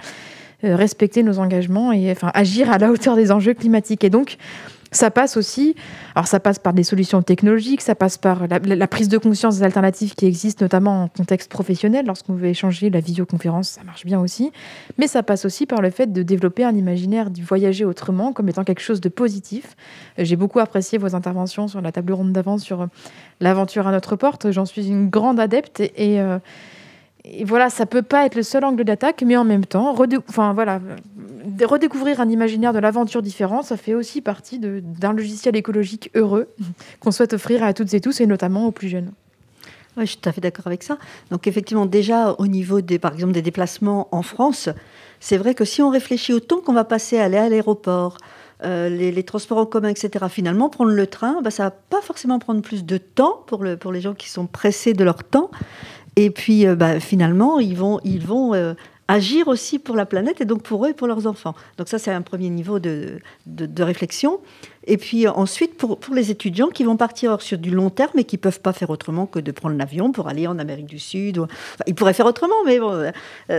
respecter 0.63 1.23
nos 1.23 1.39
engagements 1.39 1.91
et 1.91 2.11
enfin, 2.11 2.31
agir 2.33 2.71
à 2.71 2.77
la 2.77 2.91
hauteur 2.91 3.15
des 3.17 3.31
enjeux 3.31 3.55
climatiques. 3.55 4.03
Et 4.05 4.09
donc, 4.09 4.37
ça 4.93 5.09
passe 5.09 5.37
aussi, 5.37 5.75
alors 6.15 6.27
ça 6.27 6.41
passe 6.41 6.59
par 6.59 6.73
des 6.73 6.83
solutions 6.83 7.21
technologiques, 7.21 7.81
ça 7.81 7.95
passe 7.95 8.17
par 8.17 8.47
la, 8.47 8.87
prise 8.87 9.07
de 9.07 9.17
conscience 9.17 9.57
des 9.57 9.63
alternatives 9.63 10.15
qui 10.15 10.25
existent, 10.25 10.65
notamment 10.65 11.03
en 11.03 11.07
contexte 11.07 11.49
professionnel. 11.49 12.05
Lorsqu'on 12.05 12.33
veut 12.33 12.47
échanger, 12.47 12.89
la 12.89 12.99
visioconférence, 12.99 13.69
ça 13.69 13.83
marche 13.83 14.05
bien 14.05 14.19
aussi. 14.19 14.51
Mais 14.97 15.07
ça 15.07 15.23
passe 15.23 15.45
aussi 15.45 15.65
par 15.65 15.81
le 15.81 15.91
fait 15.91 16.11
de 16.11 16.23
développer 16.23 16.65
un 16.65 16.75
imaginaire 16.75 17.29
du 17.29 17.41
voyager 17.41 17.85
autrement 17.85 18.33
comme 18.33 18.49
étant 18.49 18.65
quelque 18.65 18.81
chose 18.81 18.99
de 18.99 19.07
positif. 19.07 19.77
J'ai 20.17 20.35
beaucoup 20.35 20.59
apprécié 20.59 20.97
vos 20.97 21.15
interventions 21.15 21.69
sur 21.69 21.79
la 21.79 21.93
table 21.93 22.11
ronde 22.11 22.33
d'avant 22.33 22.57
sur 22.57 22.87
l'aventure 23.39 23.87
à 23.87 23.91
notre 23.91 24.17
porte. 24.17 24.51
J'en 24.51 24.65
suis 24.65 24.89
une 24.89 25.09
grande 25.09 25.39
adepte 25.39 25.79
et, 25.79 26.19
euh, 26.19 26.37
et 27.23 27.43
voilà, 27.43 27.69
ça 27.69 27.85
peut 27.85 28.01
pas 28.01 28.25
être 28.25 28.35
le 28.35 28.43
seul 28.43 28.65
angle 28.65 28.83
d'attaque, 28.83 29.23
mais 29.25 29.37
en 29.37 29.43
même 29.43 29.65
temps, 29.65 29.93
redécouvrir 29.93 32.19
un 32.19 32.29
imaginaire 32.29 32.73
de 32.73 32.79
l'aventure 32.79 33.21
différent, 33.21 33.61
ça 33.61 33.77
fait 33.77 33.93
aussi 33.93 34.21
partie 34.21 34.59
d'un 34.59 35.13
logiciel 35.13 35.55
écologique 35.55 36.09
heureux 36.15 36.47
qu'on 36.99 37.11
souhaite 37.11 37.33
offrir 37.33 37.63
à 37.63 37.73
toutes 37.73 37.93
et 37.93 38.01
tous, 38.01 38.21
et 38.21 38.25
notamment 38.25 38.65
aux 38.65 38.71
plus 38.71 38.89
jeunes. 38.89 39.11
je 39.97 40.05
suis 40.05 40.17
tout 40.17 40.29
à 40.29 40.31
fait 40.31 40.41
d'accord 40.41 40.65
avec 40.65 40.81
ça. 40.81 40.97
Donc 41.29 41.45
effectivement, 41.45 41.85
déjà 41.85 42.33
au 42.39 42.47
niveau 42.47 42.81
des, 42.81 42.97
par 42.97 43.13
exemple, 43.13 43.33
des 43.33 43.43
déplacements 43.43 44.07
en 44.11 44.23
France, 44.23 44.69
c'est 45.19 45.37
vrai 45.37 45.53
que 45.53 45.65
si 45.65 45.83
on 45.83 45.91
réfléchit 45.91 46.33
au 46.33 46.39
temps 46.39 46.61
qu'on 46.61 46.73
va 46.73 46.85
passer 46.85 47.19
à 47.19 47.25
aller 47.25 47.37
à 47.37 47.49
l'aéroport, 47.49 48.17
euh, 48.63 48.89
les, 48.89 49.23
transports 49.23 49.57
en 49.57 49.65
commun, 49.65 49.89
etc., 49.89 50.25
finalement, 50.29 50.69
prendre 50.69 50.91
le 50.91 51.07
train, 51.07 51.41
bah, 51.41 51.49
ça 51.49 51.63
va 51.63 51.71
pas 51.71 52.01
forcément 52.01 52.37
prendre 52.37 52.61
plus 52.61 52.85
de 52.85 52.97
temps 52.97 53.43
pour, 53.47 53.63
le, 53.63 53.75
pour 53.75 53.91
les 53.91 54.01
gens 54.01 54.13
qui 54.13 54.29
sont 54.29 54.45
pressés 54.45 54.93
de 54.93 55.03
leur 55.03 55.23
temps. 55.23 55.49
Et 56.15 56.29
puis, 56.29 56.67
euh, 56.67 56.75
bah, 56.75 56.99
finalement, 56.99 57.59
ils 57.59 57.77
vont, 57.77 57.99
ils 58.03 58.25
vont 58.25 58.53
euh, 58.53 58.73
agir 59.07 59.47
aussi 59.47 59.79
pour 59.79 59.95
la 59.95 60.05
planète 60.05 60.41
et 60.41 60.45
donc 60.45 60.61
pour 60.61 60.85
eux 60.85 60.89
et 60.89 60.93
pour 60.93 61.07
leurs 61.07 61.25
enfants. 61.25 61.55
Donc 61.77 61.87
ça, 61.87 61.99
c'est 61.99 62.11
un 62.11 62.21
premier 62.21 62.49
niveau 62.49 62.79
de, 62.79 63.19
de, 63.45 63.83
réflexion. 63.83 64.39
Et 64.87 64.97
puis 64.97 65.27
ensuite, 65.27 65.77
pour, 65.77 65.99
pour, 65.99 66.13
les 66.13 66.31
étudiants 66.31 66.67
qui 66.67 66.83
vont 66.83 66.97
partir 66.97 67.41
sur 67.41 67.57
du 67.57 67.71
long 67.71 67.89
terme 67.89 68.19
et 68.19 68.23
qui 68.23 68.35
ne 68.35 68.41
peuvent 68.41 68.59
pas 68.59 68.73
faire 68.73 68.89
autrement 68.89 69.25
que 69.25 69.39
de 69.39 69.51
prendre 69.51 69.77
l'avion 69.77 70.11
pour 70.11 70.27
aller 70.27 70.47
en 70.47 70.59
Amérique 70.59 70.87
du 70.87 70.99
Sud. 70.99 71.41
ils 71.87 71.95
pourraient 71.95 72.13
faire 72.13 72.25
autrement, 72.25 72.55
mais 72.65 72.79
euh, 72.81 73.11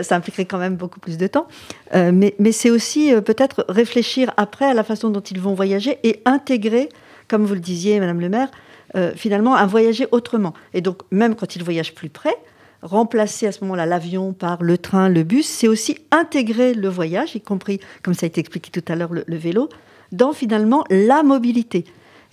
ça 0.02 0.16
impliquerait 0.16 0.46
quand 0.46 0.58
même 0.58 0.76
beaucoup 0.76 1.00
plus 1.00 1.16
de 1.16 1.26
temps. 1.26 1.46
mais, 1.94 2.34
mais 2.38 2.52
c'est 2.52 2.70
aussi 2.70 3.12
peut-être 3.24 3.64
réfléchir 3.68 4.32
après 4.36 4.66
à 4.66 4.74
la 4.74 4.84
façon 4.84 5.10
dont 5.10 5.20
ils 5.20 5.40
vont 5.40 5.54
voyager 5.54 5.98
et 6.02 6.20
intégrer, 6.24 6.88
comme 7.28 7.44
vous 7.44 7.54
le 7.54 7.60
disiez, 7.60 8.00
Madame 8.00 8.20
le 8.20 8.28
maire, 8.28 8.48
euh, 8.96 9.12
finalement 9.16 9.54
à 9.54 9.66
voyager 9.66 10.06
autrement. 10.10 10.54
Et 10.74 10.80
donc, 10.80 11.02
même 11.10 11.34
quand 11.34 11.56
ils 11.56 11.64
voyagent 11.64 11.94
plus 11.94 12.10
près, 12.10 12.34
remplacer 12.82 13.46
à 13.46 13.52
ce 13.52 13.62
moment-là 13.62 13.86
l'avion 13.86 14.32
par 14.32 14.62
le 14.62 14.76
train, 14.76 15.08
le 15.08 15.22
bus, 15.22 15.46
c'est 15.46 15.68
aussi 15.68 15.98
intégrer 16.10 16.74
le 16.74 16.88
voyage, 16.88 17.34
y 17.34 17.40
compris, 17.40 17.80
comme 18.02 18.14
ça 18.14 18.26
a 18.26 18.28
été 18.28 18.40
expliqué 18.40 18.70
tout 18.70 18.92
à 18.92 18.96
l'heure, 18.96 19.12
le, 19.12 19.36
vélo, 19.36 19.68
dans 20.10 20.32
finalement 20.32 20.84
la 20.90 21.22
mobilité. 21.22 21.84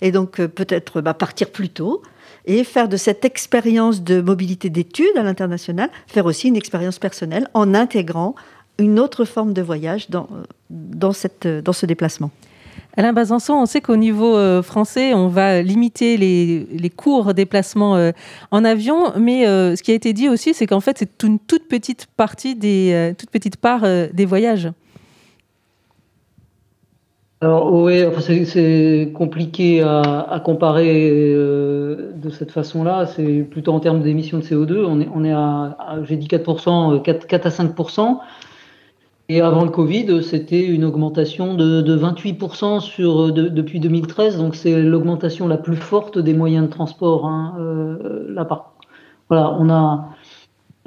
Et 0.02 0.12
donc, 0.12 0.40
euh, 0.40 0.48
peut-être 0.48 1.00
bah, 1.00 1.14
partir 1.14 1.50
plus 1.50 1.68
tôt 1.68 2.02
et 2.46 2.64
faire 2.64 2.88
de 2.88 2.96
cette 2.96 3.24
expérience 3.24 4.02
de 4.02 4.20
mobilité 4.20 4.70
d'études 4.70 5.16
à 5.16 5.22
l'international, 5.22 5.90
faire 6.06 6.26
aussi 6.26 6.48
une 6.48 6.56
expérience 6.56 6.98
personnelle 6.98 7.48
en 7.54 7.74
intégrant 7.74 8.34
une 8.78 8.98
autre 8.98 9.24
forme 9.24 9.52
de 9.52 9.62
voyage 9.62 10.10
dans, 10.10 10.28
euh, 10.32 10.42
dans, 10.70 11.12
cette, 11.12 11.46
dans 11.46 11.72
ce 11.72 11.86
déplacement. 11.86 12.30
Alain 12.96 13.12
Bazançon, 13.12 13.54
on 13.54 13.66
sait 13.66 13.80
qu'au 13.80 13.96
niveau 13.96 14.36
euh, 14.36 14.62
français, 14.62 15.14
on 15.14 15.28
va 15.28 15.62
limiter 15.62 16.16
les, 16.16 16.90
courts 16.90 17.34
déplacements 17.34 17.96
euh, 17.96 18.10
en 18.50 18.64
avion, 18.64 19.12
mais 19.16 19.46
euh, 19.46 19.76
ce 19.76 19.82
qui 19.82 19.92
a 19.92 19.94
été 19.94 20.12
dit 20.12 20.28
aussi, 20.28 20.54
c'est 20.54 20.66
qu'en 20.66 20.80
fait, 20.80 20.98
c'est 20.98 21.22
une 21.22 21.38
toute 21.38 21.68
petite 21.68 22.08
partie 22.16 22.56
des, 22.56 23.14
toute 23.16 23.30
petite 23.30 23.56
part 23.56 23.82
des 24.12 24.24
voyages. 24.24 24.68
Alors 27.42 27.72
oui, 27.72 28.02
c'est 28.44 29.12
compliqué 29.14 29.82
à, 29.82 30.42
comparer 30.44 31.10
de 31.10 32.30
cette 32.30 32.50
façon-là. 32.50 33.06
C'est 33.06 33.46
plutôt 33.50 33.72
en 33.72 33.80
termes 33.80 34.02
d'émissions 34.02 34.38
de 34.38 34.42
CO2. 34.42 34.84
On 34.84 35.00
est, 35.00 35.08
on 35.14 35.24
est 35.24 35.32
à, 35.32 35.76
j'ai 36.02 36.16
dit 36.16 36.26
4%, 36.26 37.00
4, 37.00 37.26
4 37.26 37.46
à 37.46 37.48
5%. 37.48 38.18
Et 39.32 39.40
avant 39.42 39.62
le 39.62 39.70
Covid, 39.70 40.24
c'était 40.24 40.66
une 40.66 40.84
augmentation 40.84 41.54
de, 41.54 41.96
28% 41.96 42.80
sur, 42.80 43.32
depuis 43.32 43.78
2013. 43.78 44.38
Donc 44.38 44.56
c'est 44.56 44.82
l'augmentation 44.82 45.46
la 45.46 45.56
plus 45.56 45.76
forte 45.76 46.18
des 46.18 46.34
moyens 46.34 46.66
de 46.66 46.72
transport 46.72 47.26
hein, 47.26 47.54
euh, 47.60 48.26
là-bas. 48.34 48.72
Voilà, 49.28 49.56
on 49.56 49.70
a 49.70 50.08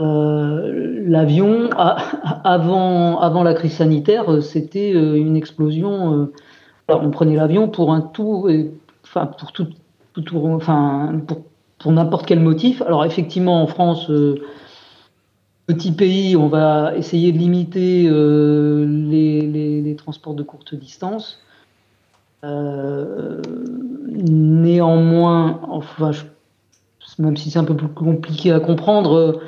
euh, 0.02 1.00
l'avion 1.08 1.70
avant, 2.44 3.22
avant 3.22 3.44
la 3.44 3.54
crise 3.54 3.76
sanitaire, 3.76 4.44
c'était 4.44 4.94
euh, 4.94 5.16
une 5.16 5.38
explosion. 5.38 6.30
on 6.90 7.10
prenait 7.12 7.38
l'avion 7.38 7.70
pour 7.70 7.94
un 7.94 8.02
tout, 8.02 8.50
enfin 9.06 9.28
pour 9.28 9.54
tout, 9.54 9.70
enfin 10.44 11.14
pour, 11.26 11.44
pour 11.80 11.94
n'importe 11.94 12.26
quel 12.26 12.42
motif. 12.42 12.82
Alors 12.82 13.06
effectivement, 13.06 13.64
en 13.64 13.68
France 13.68 14.12
petit 15.68 15.92
pays, 15.92 16.36
on 16.36 16.48
va 16.48 16.94
essayer 16.96 17.32
de 17.32 17.38
limiter 17.38 18.06
euh, 18.08 18.86
les, 18.86 19.96
transports 19.98 20.34
de 20.34 20.44
courte 20.44 20.76
distance. 20.76 21.40
Euh, 22.44 23.42
néanmoins, 24.12 25.62
même 27.20 27.38
si 27.38 27.52
c'est 27.52 27.60
un 27.60 27.64
peu 27.64 27.76
plus 27.76 27.88
compliqué 27.88 28.52
à 28.52 28.60
comprendre, 28.60 29.40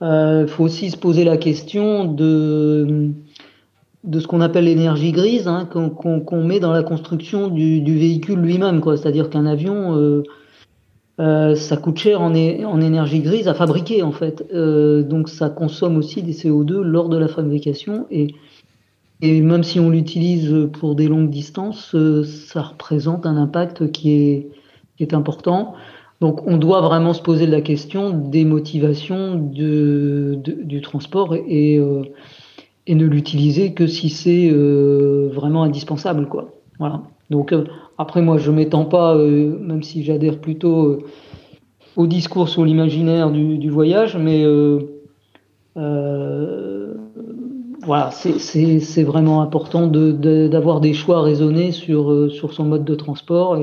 il 0.00 0.06
euh, 0.06 0.46
faut 0.46 0.64
aussi 0.64 0.90
se 0.90 0.96
poser 0.96 1.24
la 1.24 1.38
question 1.38 2.04
de, 2.04 3.12
ce 4.12 4.26
qu'on 4.26 4.40
appelle 4.40 4.64
l'énergie 4.64 5.10
grise, 5.10 5.48
hein, 5.48 5.66
qu'on 5.66 6.44
met 6.44 6.60
dans 6.60 6.72
la 6.72 6.84
construction 6.84 7.48
du 7.48 7.98
véhicule 7.98 8.38
lui-même. 8.38 8.80
C'est-à-dire 8.84 9.30
qu'un 9.30 9.46
avion 9.46 10.22
euh, 11.18 11.54
ça 11.54 11.78
coûte 11.78 11.96
cher 11.96 12.20
en, 12.20 12.34
énergie 12.34 13.20
grise 13.20 13.48
à 13.48 13.54
fabriquer 13.54 14.02
en 14.02 14.12
fait. 14.12 14.44
Euh, 14.52 15.02
donc 15.02 15.28
ça 15.28 15.48
consomme 15.48 15.96
aussi 15.96 16.22
des 16.22 16.34
CO2 16.34 16.80
lors 16.80 17.08
de 17.08 17.16
la 17.16 17.28
fabrication 17.28 18.06
et, 18.10 18.34
et 19.22 19.40
même 19.40 19.62
si 19.62 19.80
on 19.80 19.88
l'utilise 19.88 20.68
pour 20.74 20.94
des 20.94 21.08
longues 21.08 21.30
distances, 21.30 21.94
euh, 21.94 22.24
ça 22.24 22.62
représente 22.62 23.24
un 23.24 23.36
impact 23.36 23.90
qui 23.92 24.12
est, 24.12 24.48
qui 24.96 25.04
est 25.04 25.14
important. 25.14 25.74
Donc 26.20 26.46
on 26.46 26.58
doit 26.58 26.82
vraiment 26.82 27.14
se 27.14 27.22
poser 27.22 27.46
la 27.46 27.62
question 27.62 28.10
des 28.10 28.44
motivations 28.44 29.36
de, 29.36 30.38
du 30.42 30.80
transport 30.82 31.34
et, 31.34 31.78
et 32.86 32.94
ne 32.94 33.04
l'utiliser 33.04 33.74
que 33.74 33.86
si 33.86 34.08
c'est 34.08 34.48
vraiment 34.48 35.62
indispensable. 35.62 36.26
Quoi. 36.26 36.54
Voilà. 36.78 37.02
Donc 37.30 37.52
après, 37.98 38.22
moi, 38.22 38.38
je 38.38 38.50
m'étends 38.50 38.84
pas, 38.84 39.14
euh, 39.16 39.58
même 39.58 39.82
si 39.82 40.04
j'adhère 40.04 40.38
plutôt 40.38 40.86
euh, 40.86 40.98
au 41.96 42.06
discours 42.06 42.48
sur 42.48 42.64
l'imaginaire 42.64 43.30
du, 43.30 43.70
voyage, 43.70 44.16
mais 44.16 44.44
euh, 44.44 44.80
voilà, 47.82 48.10
c'est 48.10 49.02
vraiment 49.02 49.40
important 49.42 49.86
d'avoir 49.86 50.80
des 50.80 50.92
choix 50.92 51.22
raisonnés 51.22 51.72
sur, 51.72 52.30
son 52.52 52.64
mode 52.64 52.84
de 52.84 52.94
transport. 52.94 53.58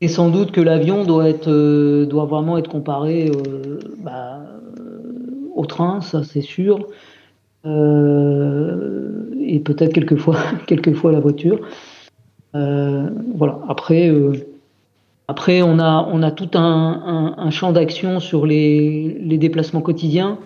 Et, 0.00 0.08
sans 0.08 0.30
doute 0.30 0.50
que 0.50 0.60
l'avion 0.60 1.04
doit, 1.04 1.28
être, 1.28 2.04
doit 2.04 2.26
vraiment 2.26 2.58
être 2.58 2.68
comparé 2.68 3.30
bah, 3.98 4.40
au 5.54 5.64
train, 5.64 6.00
ça 6.00 6.24
c'est 6.24 6.42
sûr. 6.42 6.88
et 7.64 7.68
peut-être 9.60 9.92
quelquefois 9.92 11.12
la 11.12 11.20
voiture. 11.20 11.60
Euh, 12.56 13.10
voilà. 13.34 13.60
Après, 13.68 14.08
euh, 14.08 14.32
après, 15.28 15.62
on 15.62 15.78
a, 15.78 16.08
on 16.10 16.22
a 16.22 16.30
tout 16.30 16.50
un, 16.54 17.50
champ 17.50 17.72
d'action 17.72 18.20
sur 18.20 18.46
les, 18.46 19.18
déplacements 19.38 19.82
quotidiens 19.82 20.38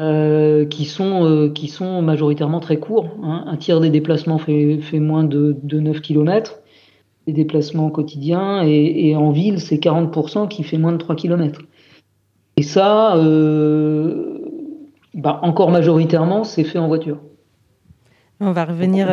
euh, 0.00 0.64
qui, 0.66 0.84
sont, 0.84 1.50
qui 1.54 1.68
sont 1.68 2.02
majoritairement 2.02 2.60
très 2.60 2.78
courts. 2.78 3.10
Hein. 3.22 3.44
Un 3.46 3.56
tiers 3.56 3.80
des 3.80 3.90
déplacements 3.90 4.38
fait, 4.38 4.78
fait 4.78 5.00
moins 5.00 5.24
de, 5.24 5.56
9 5.62 6.00
km, 6.00 6.60
les 7.26 7.32
déplacements 7.32 7.90
quotidiens, 7.90 8.62
et, 8.62 9.14
en 9.16 9.30
ville, 9.30 9.60
c'est 9.60 9.76
40% 9.76 10.48
qui 10.48 10.64
fait 10.64 10.78
moins 10.78 10.92
de 10.92 10.98
3 10.98 11.14
km. 11.16 11.62
Et 12.56 12.62
ça, 12.62 13.14
bah, 15.14 15.40
encore 15.42 15.70
majoritairement, 15.70 16.44
c'est 16.44 16.64
fait 16.64 16.78
en 16.78 16.88
voiture. 16.88 17.18
On 18.40 18.50
va 18.50 18.64
revenir 18.64 19.08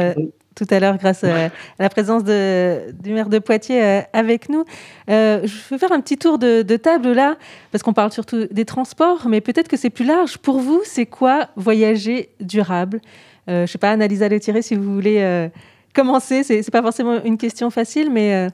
tout 0.59 0.73
à 0.73 0.79
l'heure 0.79 0.97
grâce 0.97 1.23
à, 1.23 1.49
la 1.79 1.89
présence 1.89 2.23
de, 2.23 2.91
du 3.01 3.13
maire 3.13 3.29
de 3.29 3.39
Poitiers 3.39 3.83
euh, 3.83 4.01
avec 4.13 4.49
nous. 4.49 4.65
Euh, 5.09 5.39
je 5.43 5.55
vais 5.69 5.77
faire 5.77 5.91
un 5.91 6.01
petit 6.01 6.17
tour 6.17 6.37
de, 6.37 6.61
table 6.75 7.13
là, 7.13 7.37
parce 7.71 7.81
qu'on 7.81 7.93
parle 7.93 8.11
surtout 8.11 8.45
des 8.51 8.65
transports, 8.65 9.27
mais 9.27 9.41
peut-être 9.41 9.67
que 9.67 9.77
c'est 9.77 9.89
plus 9.89 10.05
large. 10.05 10.37
Pour 10.37 10.59
vous, 10.59 10.81
c'est 10.83 11.05
quoi 11.05 11.47
voyager 11.55 12.29
durable? 12.39 13.01
Je 13.47 13.61
ne 13.61 13.65
sais 13.65 13.79
pas, 13.79 13.89
Annalisa 13.91 14.29
Letiré, 14.29 14.61
si 14.61 14.75
vous 14.75 14.93
voulez 14.93 15.49
commencer. 15.95 16.43
Ce 16.43 16.53
n'est 16.53 16.61
pas 16.61 16.83
forcément 16.83 17.23
une 17.23 17.37
question 17.37 17.71
facile, 17.71 18.11
mais 18.11 18.47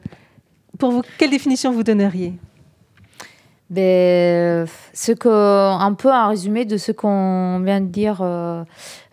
pour 0.79 0.91
vous, 0.91 1.01
quelle 1.17 1.31
définition 1.31 1.73
vous 1.73 1.83
donneriez? 1.83 2.33
Ben, 3.71 4.67
ce 4.93 5.11
que, 5.11 5.27
un 5.27 5.93
peu 5.93 6.11
un 6.11 6.27
résumé 6.27 6.65
de 6.65 6.77
ce 6.77 6.91
qu'on 6.91 7.59
vient 7.65 7.81
de 7.81 7.87
dire 7.87 8.19
euh, 8.21 8.63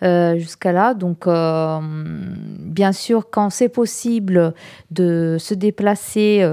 euh, 0.02 0.36
jusqu'à 0.36 0.72
là. 0.72 0.92
Donc, 0.92 1.26
euh, 1.26 1.80
bien 2.58 2.92
sûr, 2.92 3.30
quand 3.30 3.48
c'est 3.48 3.70
possible 3.70 4.52
de 4.90 5.38
se 5.40 5.54
déplacer 5.54 6.46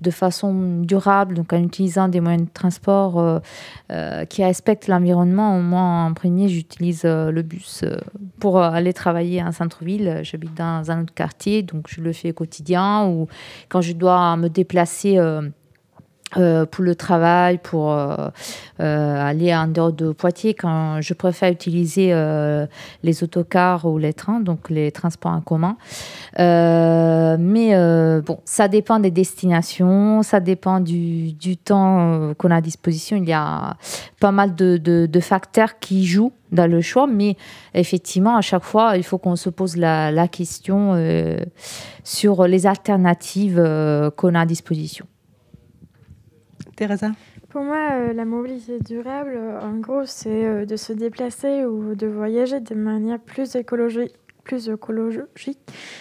de 0.00 0.10
façon 0.10 0.82
durable, 0.82 1.34
donc 1.34 1.52
en 1.52 1.60
utilisant 1.60 2.06
des 2.06 2.20
moyens 2.20 2.46
de 2.46 2.52
transport 2.52 3.40
qui 4.28 4.44
respectent 4.44 4.86
l'environnement, 4.86 5.60
moins 5.60 6.06
en 6.06 6.14
premier, 6.14 6.48
j'utilise 6.48 7.02
le 7.04 7.42
bus 7.42 7.84
pour 8.38 8.60
aller 8.60 8.92
travailler 8.92 9.42
en 9.42 9.50
centre-ville. 9.50 10.20
J'habite 10.22 10.54
dans 10.54 10.90
un 10.90 11.02
autre 11.02 11.14
quartier, 11.14 11.62
donc 11.62 11.86
je 11.88 12.00
le 12.00 12.12
fais 12.12 12.30
au 12.30 12.34
quotidien. 12.34 13.06
Ou 13.06 13.26
quand 13.68 13.80
je 13.80 13.94
dois 13.94 14.36
me 14.36 14.48
déplacer 14.48 15.18
euh, 16.38 16.64
pour 16.64 16.82
le 16.82 16.94
travail, 16.94 17.58
pour 17.58 17.92
euh, 17.92 18.28
euh, 18.80 19.28
aller 19.28 19.54
en 19.54 19.66
dehors 19.66 19.92
de 19.92 20.12
Poitiers, 20.12 20.54
quand 20.54 21.00
je 21.02 21.12
préfère 21.12 21.52
utiliser 21.52 22.14
les 23.02 23.22
autocars 23.22 23.84
ou 23.84 23.98
les 23.98 24.14
trains, 24.14 24.40
donc 24.40 24.70
les 24.70 24.90
transports 24.92 25.32
en 25.32 25.40
commun. 25.40 25.76
mais 26.38 28.20
bon, 28.24 28.38
ça 28.44 28.68
dépend 28.68 28.98
des 28.98 29.10
destinations, 29.10 30.22
ça 30.22 30.40
dépend 30.40 30.80
du, 30.80 31.32
du 31.32 31.56
temps 31.56 32.32
qu'on 32.38 32.50
a 32.50 32.56
à 32.56 32.60
disposition. 32.60 33.16
Il 33.16 33.28
y 33.28 33.32
a 33.32 33.76
pas 34.20 34.32
mal 34.32 34.54
de, 34.54 34.78
de, 34.78 35.06
de, 35.06 35.20
facteurs 35.20 35.78
qui 35.78 36.06
jouent 36.06 36.32
dans 36.50 36.70
le 36.70 36.80
choix, 36.80 37.06
mais 37.06 37.36
effectivement, 37.74 38.36
à 38.36 38.40
chaque 38.40 38.64
fois, 38.64 38.96
il 38.96 39.02
faut 39.02 39.18
qu'on 39.18 39.36
se 39.36 39.50
pose 39.50 39.76
la, 39.76 40.10
la 40.10 40.28
question 40.28 40.96
sur 42.04 42.46
les 42.46 42.66
alternatives 42.66 43.62
qu'on 44.16 44.34
a 44.34 44.40
à 44.40 44.46
disposition. 44.46 45.06
Pour 47.52 47.62
moi, 47.62 47.90
euh, 47.92 48.12
la 48.14 48.24
mobilité 48.24 48.78
durable, 48.78 49.34
euh, 49.36 49.60
en 49.60 49.76
gros, 49.76 50.06
c'est 50.06 50.46
euh, 50.46 50.64
de 50.64 50.76
se 50.76 50.94
déplacer 50.94 51.66
ou 51.66 51.94
de 51.94 52.06
voyager 52.06 52.60
de 52.60 52.74
manière 52.74 53.18
plus 53.18 53.56
écologique. 53.56 54.14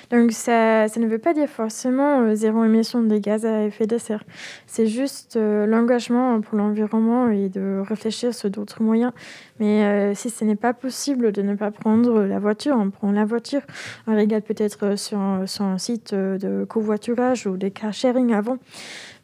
Donc, 0.09 0.31
ça, 0.31 0.87
ça 0.87 0.99
ne 0.99 1.05
veut 1.05 1.19
pas 1.19 1.35
dire 1.35 1.47
forcément 1.47 2.33
zéro 2.33 2.63
émission 2.63 3.03
de 3.03 3.15
gaz 3.19 3.45
à 3.45 3.65
effet 3.65 3.85
de 3.85 3.99
serre. 3.99 4.23
C'est 4.65 4.87
juste 4.87 5.37
l'engagement 5.37 6.41
pour 6.41 6.57
l'environnement 6.57 7.29
et 7.29 7.49
de 7.49 7.83
réfléchir 7.87 8.33
sur 8.33 8.49
d'autres 8.49 8.81
moyens. 8.81 9.11
Mais 9.59 10.15
si 10.15 10.31
ce 10.31 10.43
n'est 10.43 10.55
pas 10.55 10.73
possible 10.73 11.31
de 11.31 11.43
ne 11.43 11.53
pas 11.53 11.69
prendre 11.69 12.23
la 12.23 12.39
voiture, 12.39 12.75
on 12.79 12.89
prend 12.89 13.11
la 13.11 13.25
voiture. 13.25 13.61
On 14.07 14.17
regarde 14.17 14.43
peut-être 14.43 14.97
sur, 14.97 15.19
sur 15.45 15.65
un 15.65 15.77
site 15.77 16.15
de 16.15 16.65
covoiturage 16.67 17.45
ou 17.45 17.57
des 17.57 17.69
car 17.69 17.93
sharing 17.93 18.33
avant. 18.33 18.57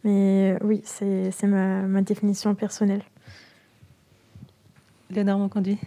Mais 0.04 0.54
euh, 0.54 0.58
oui, 0.64 0.82
c'est 0.86 1.32
ma, 1.44 1.82
ma, 1.82 2.02
définition 2.02 2.54
personnelle. 2.56 3.04
Léonard 5.10 5.40
Monconduit 5.40 5.80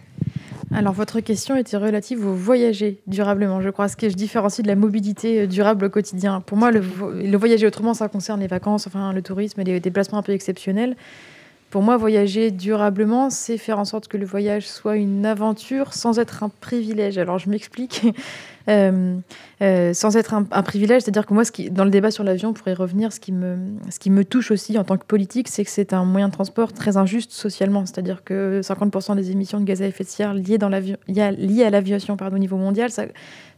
alors, 0.73 0.93
votre 0.93 1.19
question 1.19 1.57
était 1.57 1.75
relative 1.75 2.25
au 2.25 2.33
voyager 2.33 3.01
durablement, 3.05 3.59
je 3.59 3.69
crois, 3.69 3.89
ce 3.89 3.97
que 3.97 4.07
je 4.07 4.15
différencie 4.15 4.63
de 4.63 4.69
la 4.69 4.77
mobilité 4.77 5.41
euh, 5.41 5.45
durable 5.45 5.83
au 5.83 5.89
quotidien. 5.89 6.39
Pour 6.39 6.57
moi, 6.57 6.71
le, 6.71 6.79
le 6.79 7.37
voyager 7.37 7.67
autrement, 7.67 7.93
ça 7.93 8.07
concerne 8.07 8.39
les 8.39 8.47
vacances, 8.47 8.87
enfin 8.87 9.11
le 9.11 9.21
tourisme 9.21 9.59
et 9.59 9.63
les 9.65 9.81
déplacements 9.81 10.19
un 10.19 10.23
peu 10.23 10.31
exceptionnels. 10.31 10.95
Pour 11.71 11.83
moi, 11.83 11.95
voyager 11.95 12.51
durablement, 12.51 13.29
c'est 13.29 13.57
faire 13.57 13.79
en 13.79 13.85
sorte 13.85 14.09
que 14.09 14.17
le 14.17 14.25
voyage 14.25 14.67
soit 14.67 14.97
une 14.97 15.25
aventure 15.25 15.93
sans 15.93 16.19
être 16.19 16.43
un 16.43 16.49
privilège. 16.49 17.17
Alors, 17.17 17.37
je 17.37 17.49
m'explique. 17.49 18.03
Euh, 18.69 19.17
euh, 19.61 19.93
sans 19.93 20.17
être 20.17 20.33
un, 20.33 20.43
privilège. 20.63 21.03
C'est-à-dire 21.03 21.25
que 21.25 21.33
moi, 21.33 21.43
dans 21.71 21.83
le 21.83 21.91
débat 21.91 22.09
sur 22.09 22.23
l'avion, 22.23 22.53
pour 22.53 22.67
y 22.67 22.73
revenir, 22.73 23.13
ce 23.13 23.19
qui, 23.19 23.31
me, 23.31 24.23
touche 24.23 24.51
aussi 24.51 24.77
en 24.77 24.83
tant 24.83 24.97
que 24.97 25.05
politique, 25.05 25.47
c'est 25.47 25.63
que 25.63 25.69
c'est 25.69 25.93
un 25.93 26.03
moyen 26.03 26.29
de 26.29 26.33
transport 26.33 26.73
très 26.73 26.97
injuste 26.97 27.31
socialement. 27.31 27.85
C'est-à-dire 27.85 28.23
que 28.23 28.61
50% 28.63 29.15
des 29.15 29.31
émissions 29.31 29.59
de 29.59 29.65
gaz 29.65 29.81
à 29.81 29.85
effet 29.85 30.03
de 30.03 30.09
serre 30.09 30.33
liées, 30.33 30.57
à 30.57 31.69
l'aviation 31.69 32.17
au 32.19 32.37
niveau 32.37 32.57
mondial 32.57 32.89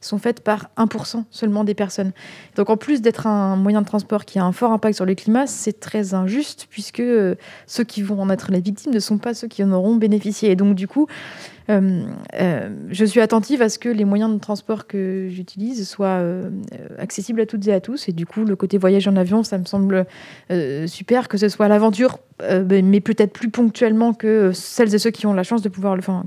sont 0.01 0.17
faites 0.17 0.41
par 0.41 0.69
1% 0.77 1.23
seulement 1.31 1.63
des 1.63 1.73
personnes. 1.73 2.11
Donc 2.55 2.69
en 2.69 2.77
plus 2.77 3.01
d'être 3.01 3.27
un 3.27 3.55
moyen 3.55 3.81
de 3.81 3.87
transport 3.87 4.25
qui 4.25 4.39
a 4.39 4.45
un 4.45 4.51
fort 4.51 4.71
impact 4.71 4.95
sur 4.95 5.05
le 5.05 5.15
climat, 5.15 5.47
c'est 5.47 5.79
très 5.79 6.13
injuste 6.13 6.67
puisque 6.69 6.99
euh, 6.99 7.35
ceux 7.67 7.83
qui 7.83 8.01
vont 8.01 8.21
en 8.21 8.29
être 8.29 8.51
les 8.51 8.59
victimes 8.59 8.93
ne 8.93 8.99
sont 8.99 9.17
pas 9.17 9.33
ceux 9.33 9.47
qui 9.47 9.63
en 9.63 9.71
auront 9.71 9.95
bénéficié. 9.95 10.51
Et 10.51 10.55
donc 10.55 10.75
du 10.75 10.87
coup, 10.87 11.07
je 11.70 13.05
suis 13.05 13.22
attentive 13.22 13.61
à 13.61 13.70
ce 13.70 13.80
que 13.80 13.89
les 13.89 14.05
moyens 14.05 14.34
de 14.34 14.39
transport 14.39 14.88
que 14.88 15.28
j'utilise 15.30 15.88
soient 15.88 16.20
euh, 16.20 16.49
accessibles 16.97 17.41
à 17.41 17.45
toutes 17.45 17.68
et 17.68 17.74
à 17.74 17.80
tous. 17.80 18.09
Et 18.09 18.11
du 18.11 18.26
coup, 18.26 18.43
le 18.43 18.55
côté 18.55 18.78
voyage 18.78 19.07
en 19.07 19.16
avion, 19.16 19.43
ça 19.43 19.57
me 19.57 19.66
semble 19.66 20.05
super, 20.88 21.28
que 21.28 21.38
ce 21.38 21.49
soit 21.49 21.68
l'aventure, 21.68 22.20
mais 22.41 22.99
peut-être 22.99 23.34
plus 23.34 23.49
ponctuellement 23.49 24.14
que 24.14 24.51
celles 24.53 24.93
et 24.93 24.99
ceux 24.99 25.11
qui 25.11 25.26
ont 25.26 25.34
la 25.34 25.43
chance 25.43 25.61
de 25.61 25.70
pouvoir 25.70 25.95
le 25.95 26.01
faire 26.01 26.24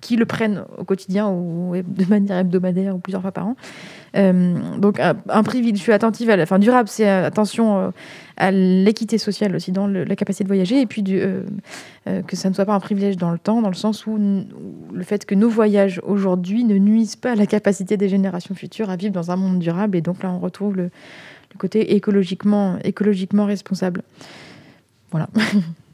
qui 0.00 0.16
le 0.16 0.26
prennent 0.26 0.64
au 0.78 0.84
quotidien 0.84 1.28
ou 1.28 1.74
de 1.76 2.04
manière 2.06 2.38
hebdomadaire 2.38 2.94
ou 2.94 2.98
plusieurs 2.98 3.22
fois 3.22 3.32
par 3.32 3.46
an. 3.46 3.56
donc 4.14 5.00
un, 5.00 5.42
privilège, 5.42 5.78
je 5.78 5.82
suis 5.82 5.92
attentive 5.92 6.30
à 6.30 6.36
la 6.36 6.46
fin 6.46 6.58
durable, 6.58 6.88
c'est 6.88 7.08
attention 7.08 7.92
à 8.36 8.50
l'équité 8.50 9.18
sociale 9.18 9.56
aussi 9.56 9.72
dans 9.72 9.86
la 9.86 10.16
capacité 10.16 10.44
de 10.44 10.48
voyager 10.48 10.80
et 10.80 10.86
puis 10.86 11.02
euh, 11.08 11.42
euh, 12.06 12.22
que 12.22 12.36
ça 12.36 12.50
ne 12.50 12.54
soit 12.54 12.66
pas 12.66 12.74
un 12.74 12.80
privilège 12.80 13.16
dans 13.16 13.30
le 13.30 13.38
temps, 13.38 13.62
dans 13.62 13.70
le 13.70 13.74
sens 13.74 14.06
où, 14.06 14.18
le 14.18 15.02
fait 15.02 15.24
que 15.24 15.34
nos 15.34 15.48
voyages 15.48 16.00
aujourd'hui 16.04 16.64
ne 16.64 16.76
nuisent 16.76 17.16
pas 17.16 17.32
à 17.32 17.34
la 17.34 17.46
capacité 17.46 17.96
des 17.96 18.08
générations 18.08 18.54
futures 18.54 18.90
à 18.90 18.96
vivre 18.96 19.12
dans 19.12 19.30
un 19.30 19.36
monde 19.36 19.58
durable. 19.58 19.96
Et 19.96 20.02
donc 20.02 20.22
là, 20.22 20.30
on 20.30 20.38
retrouve 20.38 20.76
le, 20.76 20.90
côté 21.58 21.94
écologiquement, 21.94 22.76
écologiquement 22.84 23.46
responsable. 23.46 24.02
Voilà. 25.10 25.28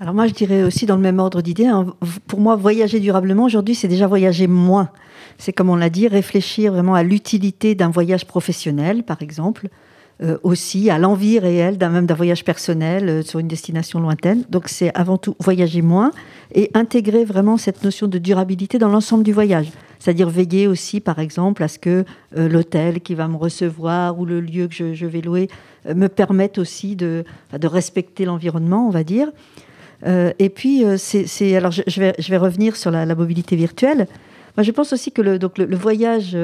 Alors 0.00 0.14
moi, 0.14 0.28
je 0.28 0.32
dirais 0.32 0.62
aussi 0.62 0.86
dans 0.86 0.94
le 0.94 1.02
même 1.02 1.18
ordre 1.18 1.42
d'idée, 1.42 1.66
hein, 1.66 1.86
pour 2.28 2.38
moi, 2.38 2.54
voyager 2.54 3.00
durablement 3.00 3.44
aujourd'hui, 3.44 3.74
c'est 3.74 3.88
déjà 3.88 4.06
voyager 4.06 4.46
moins. 4.46 4.90
C'est 5.38 5.52
comme 5.52 5.70
on 5.70 5.76
l'a 5.76 5.90
dit, 5.90 6.06
réfléchir 6.06 6.72
vraiment 6.72 6.94
à 6.94 7.02
l'utilité 7.02 7.74
d'un 7.74 7.90
voyage 7.90 8.24
professionnel, 8.24 9.02
par 9.02 9.22
exemple, 9.22 9.68
euh, 10.22 10.38
aussi 10.44 10.88
à 10.88 10.98
l'envie 10.98 11.40
réelle 11.40 11.78
d'un 11.78 11.90
même 11.90 12.06
d'un 12.06 12.14
voyage 12.14 12.44
personnel 12.44 13.08
euh, 13.08 13.22
sur 13.22 13.40
une 13.40 13.48
destination 13.48 13.98
lointaine. 13.98 14.44
Donc 14.50 14.68
c'est 14.68 14.92
avant 14.96 15.16
tout 15.16 15.34
voyager 15.40 15.82
moins 15.82 16.12
et 16.54 16.70
intégrer 16.74 17.24
vraiment 17.24 17.56
cette 17.56 17.82
notion 17.82 18.06
de 18.06 18.18
durabilité 18.18 18.78
dans 18.78 18.88
l'ensemble 18.88 19.24
du 19.24 19.32
voyage. 19.32 19.68
C'est-à-dire 19.98 20.28
veiller 20.28 20.68
aussi, 20.68 21.00
par 21.00 21.18
exemple, 21.18 21.64
à 21.64 21.68
ce 21.68 21.80
que 21.80 22.04
euh, 22.36 22.48
l'hôtel 22.48 23.00
qui 23.00 23.16
va 23.16 23.26
me 23.26 23.36
recevoir 23.36 24.18
ou 24.18 24.26
le 24.26 24.40
lieu 24.40 24.68
que 24.68 24.94
je, 24.94 25.06
vais 25.06 25.20
louer 25.20 25.48
me 25.92 26.06
permette 26.06 26.58
aussi 26.58 26.94
de, 26.94 27.24
de 27.52 27.66
respecter 27.66 28.24
l'environnement, 28.24 28.86
on 28.86 28.90
va 28.90 29.02
dire. 29.02 29.28
Et 30.04 30.48
puis, 30.48 30.84
c'est, 30.96 31.56
alors 31.56 31.72
je, 31.72 32.00
vais, 32.00 32.14
je 32.18 32.30
vais 32.30 32.36
revenir 32.36 32.76
sur 32.76 32.90
la, 32.90 33.06
mobilité 33.14 33.56
virtuelle. 33.56 34.06
Moi, 34.56 34.62
je 34.62 34.70
pense 34.70 34.92
aussi 34.92 35.12
que 35.12 35.22
le, 35.22 35.38
donc 35.38 35.58
le, 35.58 35.76
voyage 35.76 36.36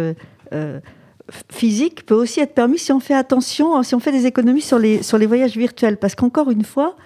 physique 1.50 2.04
peut 2.06 2.14
aussi 2.14 2.40
être 2.40 2.54
permis 2.54 2.78
si 2.78 2.92
on 2.92 3.00
fait 3.00 3.14
attention, 3.14 3.82
si 3.82 3.94
on 3.94 4.00
fait 4.00 4.12
des 4.12 4.26
économies 4.26 4.60
sur 4.60 4.78
les, 4.78 5.02
sur 5.02 5.18
les 5.18 5.26
voyages 5.26 5.56
virtuels. 5.56 5.96
Parce 5.96 6.14
qu'encore 6.14 6.50
une 6.50 6.64
fois, 6.64 6.96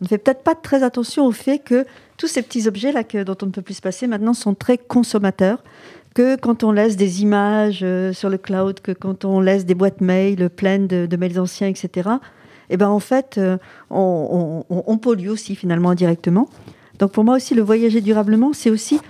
on 0.00 0.04
ne 0.04 0.08
fait 0.08 0.18
peut-être 0.18 0.42
pas 0.42 0.54
très 0.54 0.82
attention 0.82 1.26
au 1.26 1.32
fait 1.32 1.58
que 1.58 1.86
tous 2.16 2.26
ces 2.26 2.42
petits 2.42 2.68
objets-là 2.68 3.02
dont 3.24 3.36
on 3.42 3.46
ne 3.46 3.50
peut 3.50 3.62
plus 3.62 3.74
se 3.74 3.82
passer 3.82 4.06
maintenant 4.06 4.34
sont 4.34 4.54
très 4.54 4.78
consommateurs. 4.78 5.62
Que 6.14 6.36
quand 6.36 6.64
on 6.64 6.72
laisse 6.72 6.96
des 6.96 7.22
images 7.22 7.80
euh, 7.82 8.12
sur 8.14 8.30
le 8.30 8.38
cloud, 8.38 8.80
que 8.80 8.92
quand 8.92 9.26
on 9.26 9.40
laisse 9.40 9.66
des 9.66 9.74
boîtes 9.74 10.00
mail 10.00 10.48
pleines 10.48 10.86
de, 10.86 11.16
mails 11.16 11.38
anciens, 11.38 11.68
etc., 11.68 11.90
et 11.90 12.16
eh 12.70 12.76
ben 12.76 12.88
en 12.88 13.00
fait, 13.00 13.38
euh, 13.38 13.58
on, 13.90 14.98
pollue 14.98 15.28
aussi 15.28 15.54
finalement 15.54 15.90
indirectement. 15.90 16.48
Donc 16.98 17.12
pour 17.12 17.24
moi 17.24 17.36
aussi, 17.36 17.54
le 17.54 17.62
voyager 17.62 18.00
durablement, 18.00 18.52
c'est 18.52 18.70
aussi 18.70 19.00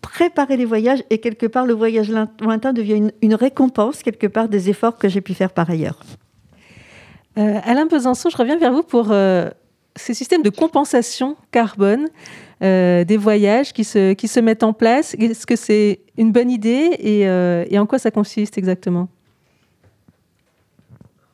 préparer 0.00 0.56
les 0.56 0.64
voyages 0.64 1.04
et 1.10 1.18
quelque 1.18 1.46
part 1.46 1.66
le 1.66 1.74
voyage 1.74 2.10
lointain 2.40 2.72
devient 2.72 3.10
une, 3.22 3.34
récompense 3.34 4.02
quelque 4.02 4.26
part 4.26 4.48
des 4.48 4.68
efforts 4.68 4.98
que 4.98 5.08
j'ai 5.08 5.20
pu 5.20 5.34
faire 5.34 5.52
par 5.52 5.70
ailleurs. 5.70 6.00
Euh, 7.38 7.60
Alain 7.64 7.86
Besançon, 7.86 8.28
je 8.28 8.36
reviens 8.36 8.58
vers 8.58 8.72
vous 8.72 8.82
pour 8.82 9.08
euh, 9.10 9.48
ces 9.96 10.14
systèmes 10.14 10.42
de 10.42 10.50
compensation 10.50 11.36
carbone 11.50 12.08
des 12.60 13.16
voyages 13.18 13.72
qui 13.72 13.82
se, 13.82 14.12
qui 14.12 14.28
se 14.28 14.38
mettent 14.38 14.62
en 14.62 14.72
place. 14.72 15.16
Est-ce 15.18 15.48
que 15.48 15.56
c'est 15.56 15.98
une 16.16 16.30
bonne 16.30 16.48
idée 16.48 16.94
et, 17.00 17.76
en 17.76 17.86
quoi 17.86 17.98
ça 17.98 18.12
consiste 18.12 18.56
exactement? 18.56 19.08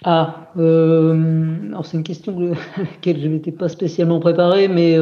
Ah, 0.05 0.53
alors 0.57 1.85
c'est 1.85 1.97
une 1.97 2.05
question 2.05 2.53
à 2.77 2.81
laquelle 2.81 3.21
je 3.21 3.29
n'étais 3.29 3.53
pas 3.53 3.69
spécialement 3.69 4.21
préparé, 4.21 4.69
mais 4.69 4.97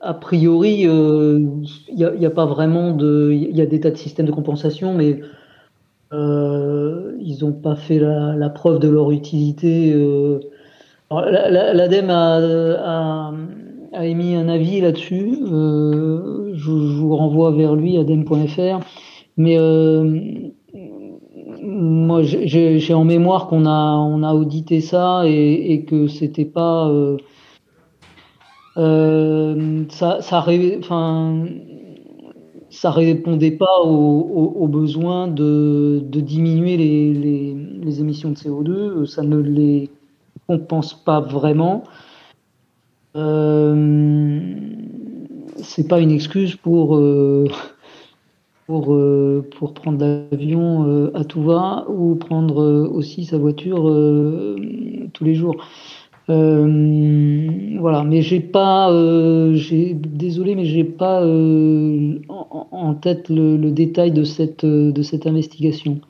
a 0.00 0.14
priori, 0.14 0.82
il 0.82 1.66
n'y 1.96 2.26
a, 2.26 2.30
pas 2.30 2.46
vraiment 2.46 2.92
de. 2.92 3.30
Il 3.32 3.56
y 3.56 3.62
a 3.62 3.66
des 3.66 3.80
tas 3.80 3.90
de 3.90 3.96
systèmes 3.96 4.26
de 4.26 4.32
compensation, 4.32 4.94
mais 4.94 5.20
ils 6.12 7.38
n'ont 7.40 7.52
pas 7.52 7.74
fait 7.74 7.98
la, 7.98 8.48
preuve 8.50 8.78
de 8.78 8.88
leur 8.88 9.10
utilité. 9.10 9.94
L'ADEME 11.10 12.10
a, 12.10 13.32
a, 13.92 14.04
émis 14.04 14.36
un 14.36 14.48
avis 14.48 14.80
là-dessus. 14.80 15.38
je, 15.42 16.70
vous 16.70 17.16
renvoie 17.16 17.50
vers 17.52 17.74
lui, 17.74 17.98
adem.fr. 17.98 18.80
Mais 19.36 19.56
moi, 21.74 22.22
j'ai 22.22 22.94
en 22.94 23.04
mémoire 23.04 23.48
qu'on 23.48 23.66
a, 23.66 23.96
on 23.96 24.22
a 24.22 24.32
audité 24.32 24.80
ça 24.80 25.22
et, 25.26 25.84
que 25.86 26.06
c'était 26.06 26.44
pas. 26.44 26.88
Euh, 26.88 27.16
euh, 28.76 29.84
ça, 29.88 30.20
ça, 30.20 30.40
répondait 30.40 30.78
pas 33.52 33.80
aux, 33.82 34.68
besoins 34.68 35.28
de, 35.28 36.00
de 36.04 36.20
diminuer 36.20 36.76
les, 36.76 37.12
les, 37.82 38.00
émissions 38.00 38.30
de 38.30 38.36
CO2. 38.36 39.06
Ça 39.06 39.22
ne 39.22 39.38
les 39.38 39.90
compense 40.46 40.94
pas 40.94 41.20
vraiment. 41.20 41.84
Euh, 43.16 44.54
c'est 45.56 45.88
pas 45.88 46.00
une 46.00 46.12
excuse 46.12 46.54
pour. 46.56 47.00
Euh, 48.64 48.72
pour, 48.72 48.94
euh, 48.94 49.48
pour 49.58 49.74
prendre 49.74 49.98
l'avion 50.04 50.86
euh, 50.86 51.10
à 51.14 51.24
tout 51.24 51.42
va 51.42 51.86
ou 51.88 52.14
prendre 52.14 52.62
euh, 52.62 52.88
aussi 52.88 53.24
sa 53.24 53.38
voiture 53.38 53.84
tous 55.12 55.24
les 55.24 55.34
jours. 55.34 55.56
voilà, 56.28 58.04
mais 58.04 58.22
j'ai 58.22 58.40
pas, 58.40 58.90
j'ai 59.54 59.94
désolé, 59.94 60.54
mais 60.54 60.64
j'ai 60.64 60.84
pas 60.84 61.22
en, 61.22 62.94
tête 62.94 63.28
le, 63.28 63.56
le, 63.56 63.70
détail 63.70 64.10
de 64.12 64.24
cette 64.24 64.64
de 64.64 65.02
cette 65.02 65.26
investigation. 65.26 66.00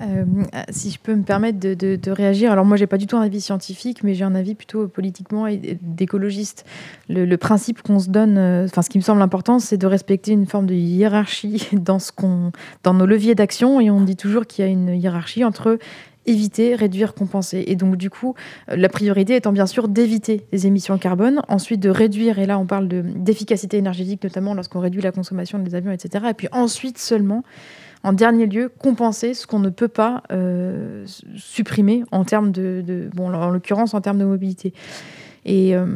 Euh, 0.00 0.24
si 0.70 0.90
je 0.90 0.98
peux 0.98 1.14
me 1.14 1.22
permettre 1.22 1.58
de, 1.58 2.10
réagir, 2.10 2.52
alors 2.52 2.64
moi 2.64 2.76
j'ai 2.76 2.86
pas 2.86 2.98
du 2.98 3.06
tout 3.06 3.16
un 3.16 3.22
avis 3.22 3.40
scientifique, 3.40 4.02
mais 4.02 4.14
j'ai 4.14 4.24
un 4.24 4.34
avis 4.34 4.54
plutôt 4.54 4.88
politiquement 4.88 5.46
d'écologiste. 5.82 6.64
Le, 7.08 7.36
principe 7.36 7.82
qu'on 7.82 7.98
se 7.98 8.08
donne, 8.08 8.38
euh, 8.38 8.64
enfin 8.64 8.82
ce 8.82 8.90
qui 8.90 8.98
me 8.98 9.02
semble 9.02 9.22
important, 9.22 9.58
c'est 9.58 9.76
de 9.76 9.86
respecter 9.86 10.32
une 10.32 10.46
forme 10.46 10.66
de 10.66 10.74
hiérarchie 10.74 11.68
dans 11.72 11.98
ce 11.98 12.12
qu'on, 12.12 12.52
dans 12.82 12.94
nos 12.94 13.06
leviers 13.06 13.34
d'action, 13.34 13.80
et 13.80 13.90
on 13.90 14.00
dit 14.00 14.16
toujours 14.16 14.46
qu'il 14.46 14.64
y 14.64 14.68
a 14.68 14.70
une 14.70 14.88
hiérarchie 14.88 15.44
entre 15.44 15.78
éviter, 16.26 16.74
réduire, 16.74 17.14
compenser. 17.14 17.64
Et 17.68 17.76
donc, 17.76 17.96
du 17.96 18.10
coup, 18.10 18.34
euh, 18.68 18.76
la 18.76 18.88
priorité 18.88 19.36
étant 19.36 19.52
bien 19.52 19.66
sûr 19.66 19.88
d'éviter 19.88 20.46
les 20.52 20.66
émissions 20.66 20.98
carbone, 20.98 21.40
ensuite 21.48 21.80
de 21.80 21.90
réduire, 21.90 22.38
et 22.38 22.46
là 22.46 22.58
on 22.58 22.66
parle 22.66 22.88
d'efficacité 22.88 23.76
énergétique, 23.76 24.22
notamment 24.22 24.54
lorsqu'on 24.54 24.80
réduit 24.80 25.02
la 25.02 25.12
consommation 25.12 25.58
des 25.58 25.74
avions, 25.74 25.92
etc. 25.92 26.26
Et 26.30 26.34
puis 26.34 26.48
ensuite 26.52 26.98
seulement 26.98 27.44
en 28.06 28.12
dernier 28.12 28.46
lieu, 28.46 28.68
compenser 28.68 29.34
ce 29.34 29.48
qu'on 29.48 29.58
ne 29.58 29.68
peut 29.68 29.88
pas 29.88 30.22
euh, 30.30 31.04
supprimer 31.34 32.04
en 32.12 32.24
termes 32.24 32.52
de, 32.52 33.10
bon, 33.12 33.34
en 33.34 33.50
l'occurrence 33.50 33.94
en 33.94 34.00
termes 34.00 34.18
de 34.18 34.24
mobilité. 34.24 34.72
Et, 35.44 35.76
euh, 35.76 35.86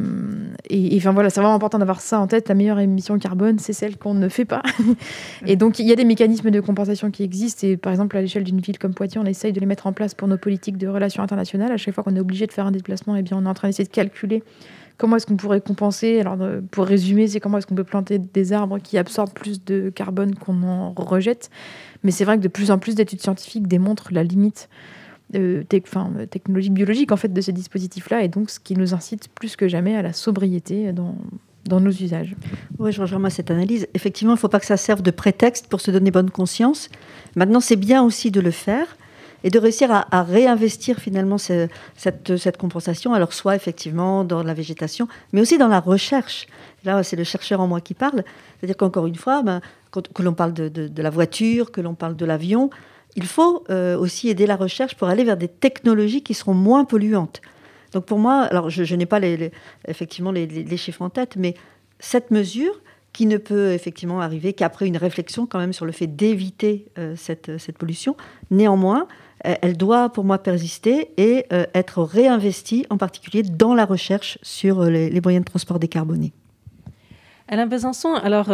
et, 0.69 0.97
enfin 0.97 1.13
voilà, 1.13 1.29
c'est 1.29 1.39
vraiment 1.39 1.55
important 1.55 1.79
d'avoir 1.79 2.01
ça 2.01 2.19
en 2.19 2.27
tête. 2.27 2.49
La 2.49 2.55
meilleure 2.55 2.79
émission 2.79 3.17
carbone, 3.17 3.59
c'est 3.59 3.71
celle 3.71 3.97
qu'on 3.97 4.13
ne 4.13 4.27
fait 4.27 4.43
pas. 4.43 4.61
et 5.45 5.55
donc 5.55 5.79
il 5.79 5.87
y 5.87 5.93
a 5.93 5.95
des 5.95 6.03
mécanismes 6.03 6.51
de 6.51 6.59
compensation 6.59 7.11
qui 7.11 7.23
existent. 7.23 7.65
Et 7.65 7.77
par 7.77 7.93
exemple, 7.93 8.17
à 8.17 8.21
l'échelle 8.21 8.43
d'une 8.43 8.59
ville 8.59 8.77
comme 8.77 8.93
Poitiers, 8.93 9.21
on 9.21 9.25
essaye 9.25 9.53
de 9.53 9.61
les 9.61 9.65
mettre 9.65 9.87
en 9.87 9.93
place 9.93 10.13
pour 10.13 10.27
nos 10.27 10.37
politiques 10.37 10.77
de 10.77 10.89
relations 10.89 11.23
internationales. 11.23 11.71
À 11.71 11.77
chaque 11.77 11.95
fois 11.95 12.03
qu'on 12.03 12.15
est 12.17 12.21
obligé 12.21 12.45
de 12.45 12.51
faire 12.51 12.65
un 12.65 12.71
déplacement, 12.71 13.15
eh 13.15 13.21
bien, 13.21 13.37
on 13.37 13.45
est 13.45 13.49
en 13.49 13.53
train 13.53 13.69
d'essayer 13.69 13.87
de 13.87 13.93
calculer 13.93 14.43
comment 15.01 15.15
est-ce 15.15 15.25
qu'on 15.25 15.35
pourrait 15.35 15.61
compenser 15.61 16.19
Alors, 16.19 16.37
euh, 16.41 16.61
pour 16.69 16.85
résumer, 16.85 17.27
c'est 17.27 17.39
comment 17.39 17.57
est-ce 17.57 17.65
qu'on 17.65 17.75
peut 17.75 17.83
planter 17.83 18.19
des 18.19 18.53
arbres 18.53 18.77
qui 18.77 18.99
absorbent 18.99 19.33
plus 19.33 19.65
de 19.65 19.89
carbone 19.89 20.35
qu'on 20.35 20.61
en 20.61 20.93
rejette. 20.93 21.49
Mais 22.03 22.11
c'est 22.11 22.25
vrai 22.25 22.37
que 22.37 22.43
de 22.43 22.47
plus 22.47 22.71
en 22.71 22.79
plus 22.79 22.95
d'études 22.95 23.21
scientifiques 23.21 23.67
démontrent 23.67 24.09
la 24.11 24.23
limite 24.23 24.69
euh, 25.35 25.63
technologique, 25.63 26.73
biologique 26.73 27.11
en 27.11 27.17
fait 27.17 27.31
de 27.31 27.41
ces 27.41 27.53
dispositifs-là, 27.53 28.23
et 28.23 28.27
donc 28.27 28.49
ce 28.49 28.59
qui 28.59 28.75
nous 28.75 28.93
incite 28.93 29.29
plus 29.29 29.55
que 29.55 29.67
jamais 29.67 29.95
à 29.95 30.01
la 30.01 30.11
sobriété 30.13 30.91
dans, 30.91 31.15
nos 31.79 31.91
usages. 31.91 32.35
Oui, 32.79 32.91
je 32.91 32.99
rejoins 32.99 33.29
cette 33.29 33.49
analyse. 33.49 33.87
Effectivement, 33.93 34.33
il 34.33 34.35
ne 34.35 34.39
faut 34.39 34.49
pas 34.49 34.59
que 34.59 34.65
ça 34.65 34.77
serve 34.77 35.01
de 35.01 35.11
prétexte 35.11 35.67
pour 35.67 35.79
se 35.79 35.89
donner 35.89 36.11
bonne 36.11 36.31
conscience. 36.31 36.89
Maintenant, 37.37 37.61
c'est 37.61 37.77
bien 37.77 38.03
aussi 38.03 38.29
de 38.29 38.41
le 38.41 38.51
faire 38.51 38.97
et 39.43 39.49
de 39.49 39.57
réussir 39.57 39.89
à, 39.91 40.23
réinvestir 40.23 40.97
finalement 40.97 41.37
cette, 41.37 41.71
cette, 41.95 42.57
compensation, 42.57 43.13
alors 43.13 43.33
soit 43.33 43.55
effectivement 43.55 44.23
dans 44.23 44.43
la 44.43 44.53
végétation, 44.53 45.07
mais 45.31 45.41
aussi 45.41 45.57
dans 45.57 45.67
la 45.67 45.79
recherche. 45.79 46.47
Là, 46.83 47.03
c'est 47.03 47.15
le 47.15 47.23
chercheur 47.23 47.61
en 47.61 47.67
moi 47.67 47.79
qui 47.79 47.93
parle. 47.93 48.23
C'est-à-dire 48.59 48.77
qu'encore 48.77 49.07
une 49.07 49.15
fois, 49.15 49.43
ben, 49.43 49.61
que 49.91 50.23
l'on 50.23 50.33
parle 50.33 50.53
de, 50.53 51.01
la 51.01 51.09
voiture, 51.09 51.71
que 51.71 51.81
l'on 51.81 51.95
parle 51.95 52.15
de 52.15 52.25
l'avion, 52.25 52.69
il 53.15 53.25
faut 53.25 53.63
euh, 53.69 53.97
aussi 53.97 54.29
aider 54.29 54.45
la 54.45 54.55
recherche 54.55 54.95
pour 54.95 55.09
aller 55.09 55.23
vers 55.23 55.37
des 55.37 55.49
technologies 55.49 56.23
qui 56.23 56.33
seront 56.33 56.53
moins 56.53 56.85
polluantes. 56.85 57.41
Donc 57.93 58.05
pour 58.05 58.19
moi, 58.19 58.43
alors 58.43 58.69
je, 58.69 58.95
n'ai 58.95 59.05
pas 59.05 59.19
les, 59.19 59.51
effectivement 59.87 60.31
les, 60.31 60.77
chiffres 60.77 61.01
en 61.01 61.09
tête, 61.09 61.35
mais 61.35 61.55
cette 61.99 62.31
mesure 62.31 62.79
qui 63.11 63.25
ne 63.25 63.35
peut 63.35 63.73
effectivement 63.73 64.21
arriver 64.21 64.53
qu'après 64.53 64.87
une 64.87 64.95
réflexion 64.95 65.45
quand 65.45 65.59
même 65.59 65.73
sur 65.73 65.85
le 65.85 65.91
fait 65.91 66.07
d'éviter 66.07 66.85
euh, 66.97 67.15
cette, 67.17 67.57
cette 67.57 67.77
pollution, 67.77 68.15
néanmoins, 68.49 69.07
elle 69.43 69.75
doit 69.75 70.09
pour 70.09 70.23
moi 70.23 70.37
persister 70.37 71.11
et 71.17 71.45
euh, 71.51 71.65
être 71.73 72.03
réinvestie, 72.03 72.85
en 72.89 72.97
particulier 72.97 73.43
dans 73.43 73.73
la 73.73 73.85
recherche 73.85 74.37
sur 74.43 74.85
les, 74.85 75.19
moyens 75.19 75.43
de 75.43 75.49
transport 75.49 75.79
décarbonés. 75.79 76.31
Alain 77.49 77.65
Besançon, 77.65 78.13
alors 78.13 78.49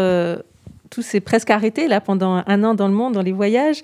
tout 0.89 1.01
s'est 1.01 1.19
presque 1.19 1.49
arrêté 1.49 1.87
là 1.87 2.01
pendant 2.01 2.43
un 2.45 2.63
an 2.63 2.73
dans 2.73 2.87
le 2.87 2.93
monde, 2.93 3.13
dans 3.13 3.21
les 3.21 3.31
voyages. 3.31 3.83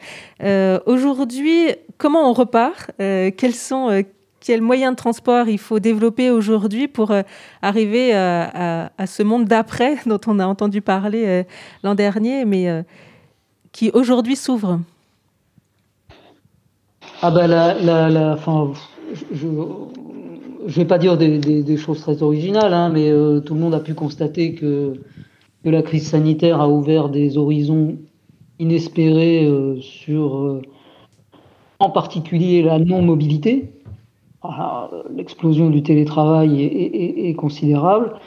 aujourd'hui, 0.85 1.69
comment 1.97 2.29
on 2.29 2.33
repart? 2.33 2.91
Quels 2.97 3.55
sont 3.55 4.03
quels 4.39 4.61
moyens 4.61 4.91
de 4.91 4.97
transport 4.97 5.47
il 5.47 5.57
faut 5.57 5.79
développer 5.79 6.29
aujourd'hui 6.29 6.89
pour 6.89 7.13
arriver 7.61 8.13
à, 8.13 8.89
ce 9.05 9.23
monde 9.23 9.45
d'après 9.45 9.97
dont 10.05 10.19
on 10.27 10.39
a 10.39 10.45
entendu 10.45 10.81
parler 10.81 11.45
l'an 11.83 11.95
dernier, 11.95 12.45
mais 12.45 12.83
qui 13.71 13.89
aujourd'hui 13.93 14.35
s'ouvre? 14.35 14.79
Ah 17.21 17.31
ben 17.31 17.47
je 20.67 20.79
ne 20.79 20.83
vais 20.83 20.85
pas 20.85 20.97
dire 20.97 21.17
des, 21.17 21.77
choses 21.77 22.01
très 22.01 22.23
originales, 22.23 22.73
hein, 22.73 22.89
mais 22.89 23.09
euh, 23.09 23.39
tout 23.39 23.53
le 23.53 23.59
monde 23.59 23.73
a 23.73 23.79
pu 23.79 23.93
constater 23.93 24.53
que, 24.53 24.93
que, 25.63 25.69
la 25.69 25.81
crise 25.81 26.07
sanitaire 26.07 26.61
a 26.61 26.69
ouvert 26.69 27.09
des 27.09 27.37
horizons 27.37 27.97
inespérés 28.59 29.45
euh, 29.45 29.79
sur, 29.81 30.37
euh, 30.37 30.61
en 31.79 31.89
particulier, 31.89 32.61
la 32.61 32.79
non-mobilité. 32.79 33.71
Ah, 34.41 34.89
l'explosion 35.15 35.69
du 35.69 35.83
télétravail 35.83 36.61
est, 36.61 37.33
considérable. 37.35 38.19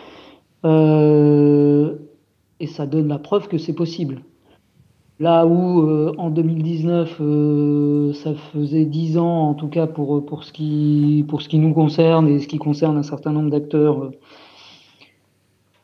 et 0.64 0.68
ça 2.66 2.86
donne 2.86 3.08
la 3.08 3.18
preuve 3.18 3.48
que 3.48 3.58
c'est 3.58 3.74
possible. 3.74 4.22
Là 5.18 5.46
où 5.46 5.80
euh, 5.80 6.12
en 6.18 6.28
2019, 6.28 7.16
euh, 7.20 8.12
ça 8.12 8.34
faisait 8.34 8.84
10 8.84 9.16
ans, 9.16 9.48
en 9.48 9.54
tout 9.54 9.68
cas 9.68 9.86
pour, 9.86 10.24
pour, 10.26 10.44
ce 10.44 10.52
qui, 10.52 11.24
pour 11.26 11.40
ce 11.40 11.48
qui 11.48 11.58
nous 11.58 11.72
concerne 11.72 12.28
et 12.28 12.38
ce 12.38 12.46
qui 12.46 12.58
concerne 12.58 12.98
un 12.98 13.02
certain 13.02 13.32
nombre 13.32 13.48
d'acteurs, 13.48 14.10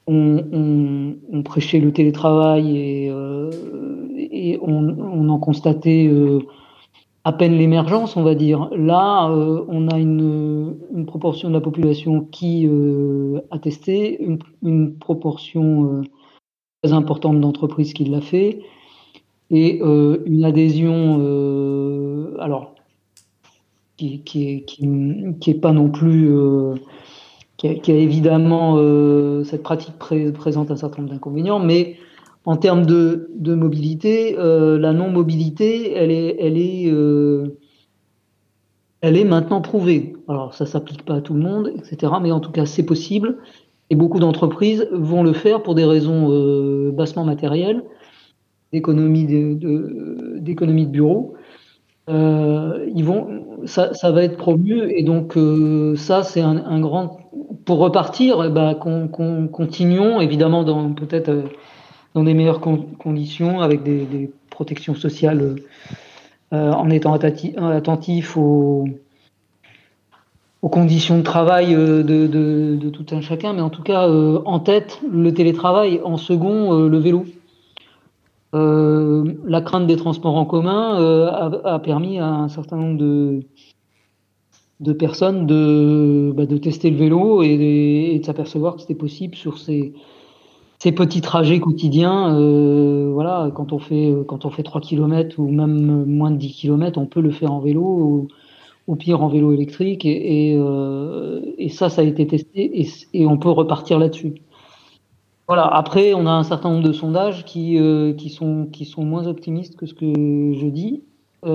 euh, 0.08 1.14
on, 1.32 1.42
prêchait 1.42 1.80
le 1.80 1.92
télétravail 1.92 2.76
et, 2.76 3.12
et 4.18 4.58
on, 4.62 5.28
en 5.28 5.38
constatait 5.38 6.10
à 7.24 7.32
peine 7.32 7.56
l'émergence, 7.56 8.16
on 8.16 8.22
va 8.22 8.34
dire. 8.34 8.68
Là, 8.76 9.28
on 9.30 9.88
a 9.88 9.98
une, 9.98 10.76
proportion 11.06 11.48
de 11.48 11.54
la 11.54 11.60
population 11.60 12.20
qui 12.20 12.68
a 13.50 13.58
testé, 13.58 14.22
une, 14.62 14.94
proportion 14.98 16.02
très 16.82 16.92
importante 16.92 17.40
d'entreprises 17.40 17.92
qui 17.92 18.04
l'a 18.04 18.20
fait 18.20 18.60
et 19.52 19.80
euh, 19.82 20.22
une 20.24 20.44
adhésion, 20.44 21.18
euh, 21.20 22.34
alors, 22.40 22.74
qui, 23.98 24.22
qui, 24.22 24.48
est, 24.48 24.64
qui, 24.64 25.50
est, 25.50 25.60
pas 25.60 25.72
non 25.72 25.90
plus, 25.90 26.34
euh, 26.34 26.74
qui 27.80 27.92
a, 27.92 27.94
évidemment, 27.94 28.76
cette 29.44 29.62
pratique 29.62 29.94
présente 29.98 30.70
un 30.70 30.76
certain 30.76 31.02
nombre 31.02 31.12
d'inconvénients, 31.12 31.60
mais 31.60 31.96
en 32.44 32.56
termes 32.56 32.86
de, 32.86 33.30
de 33.36 33.54
mobilité, 33.54 34.34
la 34.36 34.92
non-mobilité, 34.92 35.92
elle 35.92 36.10
est, 36.10 36.36
elle 36.40 36.58
est, 36.58 36.92
elle 39.00 39.16
est 39.16 39.24
maintenant 39.24 39.60
prouvée. 39.60 40.14
Alors, 40.28 40.54
ça 40.54 40.66
s'applique 40.66 41.04
pas 41.04 41.14
à 41.16 41.20
tout 41.20 41.34
le 41.34 41.40
monde, 41.40 41.72
etc., 41.76 42.12
mais 42.20 42.32
en 42.32 42.40
tout 42.40 42.50
cas, 42.50 42.66
c'est 42.66 42.84
possible. 42.84 43.38
Et 43.90 43.94
beaucoup 43.94 44.18
d'entreprises 44.18 44.88
vont 44.92 45.22
le 45.22 45.32
faire 45.32 45.62
pour 45.62 45.74
des 45.74 45.84
raisons 45.84 46.90
bassement 46.90 47.24
matérielles 47.24 47.82
d'économie 48.72 49.26
de, 49.26 50.38
d'économie 50.38 50.86
de, 50.86 50.90
bureau, 50.90 51.34
euh, 52.08 52.88
ils 52.94 53.04
vont, 53.04 53.66
ça, 53.66 53.92
va 54.10 54.24
être 54.24 54.36
promu 54.36 54.90
et 54.90 55.04
donc 55.04 55.36
euh, 55.36 55.94
ça 55.94 56.22
c'est 56.22 56.40
un, 56.40 56.80
grand 56.80 57.18
pour 57.64 57.78
repartir, 57.78 58.50
bah, 58.50 58.74
continuons 58.74 60.20
évidemment 60.20 60.64
dans 60.64 60.92
peut-être 60.92 61.30
dans 62.14 62.24
des 62.24 62.34
meilleures 62.34 62.60
conditions 62.60 63.60
avec 63.60 63.82
des, 63.82 64.30
protections 64.50 64.94
sociales 64.94 65.56
en 66.50 66.90
étant 66.90 67.14
attentif 67.14 68.36
aux, 68.36 68.84
conditions 70.60 71.16
de 71.18 71.22
travail 71.22 71.74
de, 71.74 72.88
tout 72.90 73.06
un 73.12 73.22
chacun, 73.22 73.54
mais 73.54 73.62
en 73.62 73.70
tout 73.70 73.82
cas 73.82 74.08
en 74.08 74.58
tête 74.60 75.00
le 75.10 75.32
télétravail, 75.32 76.00
en 76.04 76.18
second 76.18 76.86
le 76.86 76.98
vélo. 76.98 77.24
Euh, 78.54 79.24
la 79.46 79.62
crainte 79.62 79.86
des 79.86 79.96
transports 79.96 80.36
en 80.36 80.44
commun 80.44 81.00
euh, 81.00 81.30
a, 81.64 81.78
permis 81.78 82.18
à 82.18 82.26
un 82.26 82.48
certain 82.48 82.76
nombre 82.76 82.98
de, 82.98 83.40
de 84.82 84.92
personnes 84.92 85.46
de, 85.46 86.32
bah, 86.36 86.46
de 86.46 86.56
tester 86.56 86.90
le 86.90 86.96
vélo 86.96 87.42
et, 87.42 88.18
de 88.18 88.24
s'apercevoir 88.24 88.74
que 88.74 88.82
c'était 88.82 88.94
possible 88.94 89.34
sur 89.34 89.58
ces, 89.58 89.92
ces 90.78 90.92
petits 90.92 91.20
trajets 91.20 91.60
quotidiens. 91.60 92.36
Euh, 92.36 93.10
voilà, 93.12 93.50
quand 93.54 93.72
on 93.72 93.78
fait 93.78 94.14
quand 94.26 94.44
on 94.44 94.50
fait 94.50 94.62
3 94.62 94.80
km 94.80 95.38
ou 95.38 95.48
même 95.48 96.04
moins 96.04 96.30
de 96.30 96.36
10 96.36 96.52
km, 96.54 96.98
on 96.98 97.06
peut 97.06 97.20
le 97.20 97.30
faire 97.30 97.52
en 97.52 97.60
vélo 97.60 97.82
ou, 97.82 98.28
au 98.88 98.96
pire 98.96 99.22
en 99.22 99.28
vélo 99.28 99.52
électrique 99.52 100.04
et, 100.04 100.54
et, 101.58 101.68
ça, 101.68 101.88
ça 101.88 102.02
a 102.02 102.04
été 102.04 102.26
testé 102.26 102.80
et, 102.80 102.88
et 103.14 103.26
on 103.26 103.38
peut 103.38 103.50
repartir 103.50 103.98
là-dessus. 103.98 104.34
Voilà. 105.48 105.66
Après, 105.66 106.14
on 106.14 106.26
a 106.26 106.30
un 106.30 106.44
certain 106.44 106.70
nombre 106.70 106.86
de 106.86 106.92
sondages 106.92 107.44
qui, 107.44 107.78
euh, 107.78 108.14
qui, 108.14 108.30
sont, 108.30 108.66
qui 108.72 108.84
sont 108.84 109.04
moins 109.04 109.26
optimistes 109.26 109.76
que 109.76 109.86
ce 109.86 109.94
que 109.94 110.06
je 110.06 110.66
dis, 110.66 111.02
euh, 111.02 111.11
où 111.44 111.50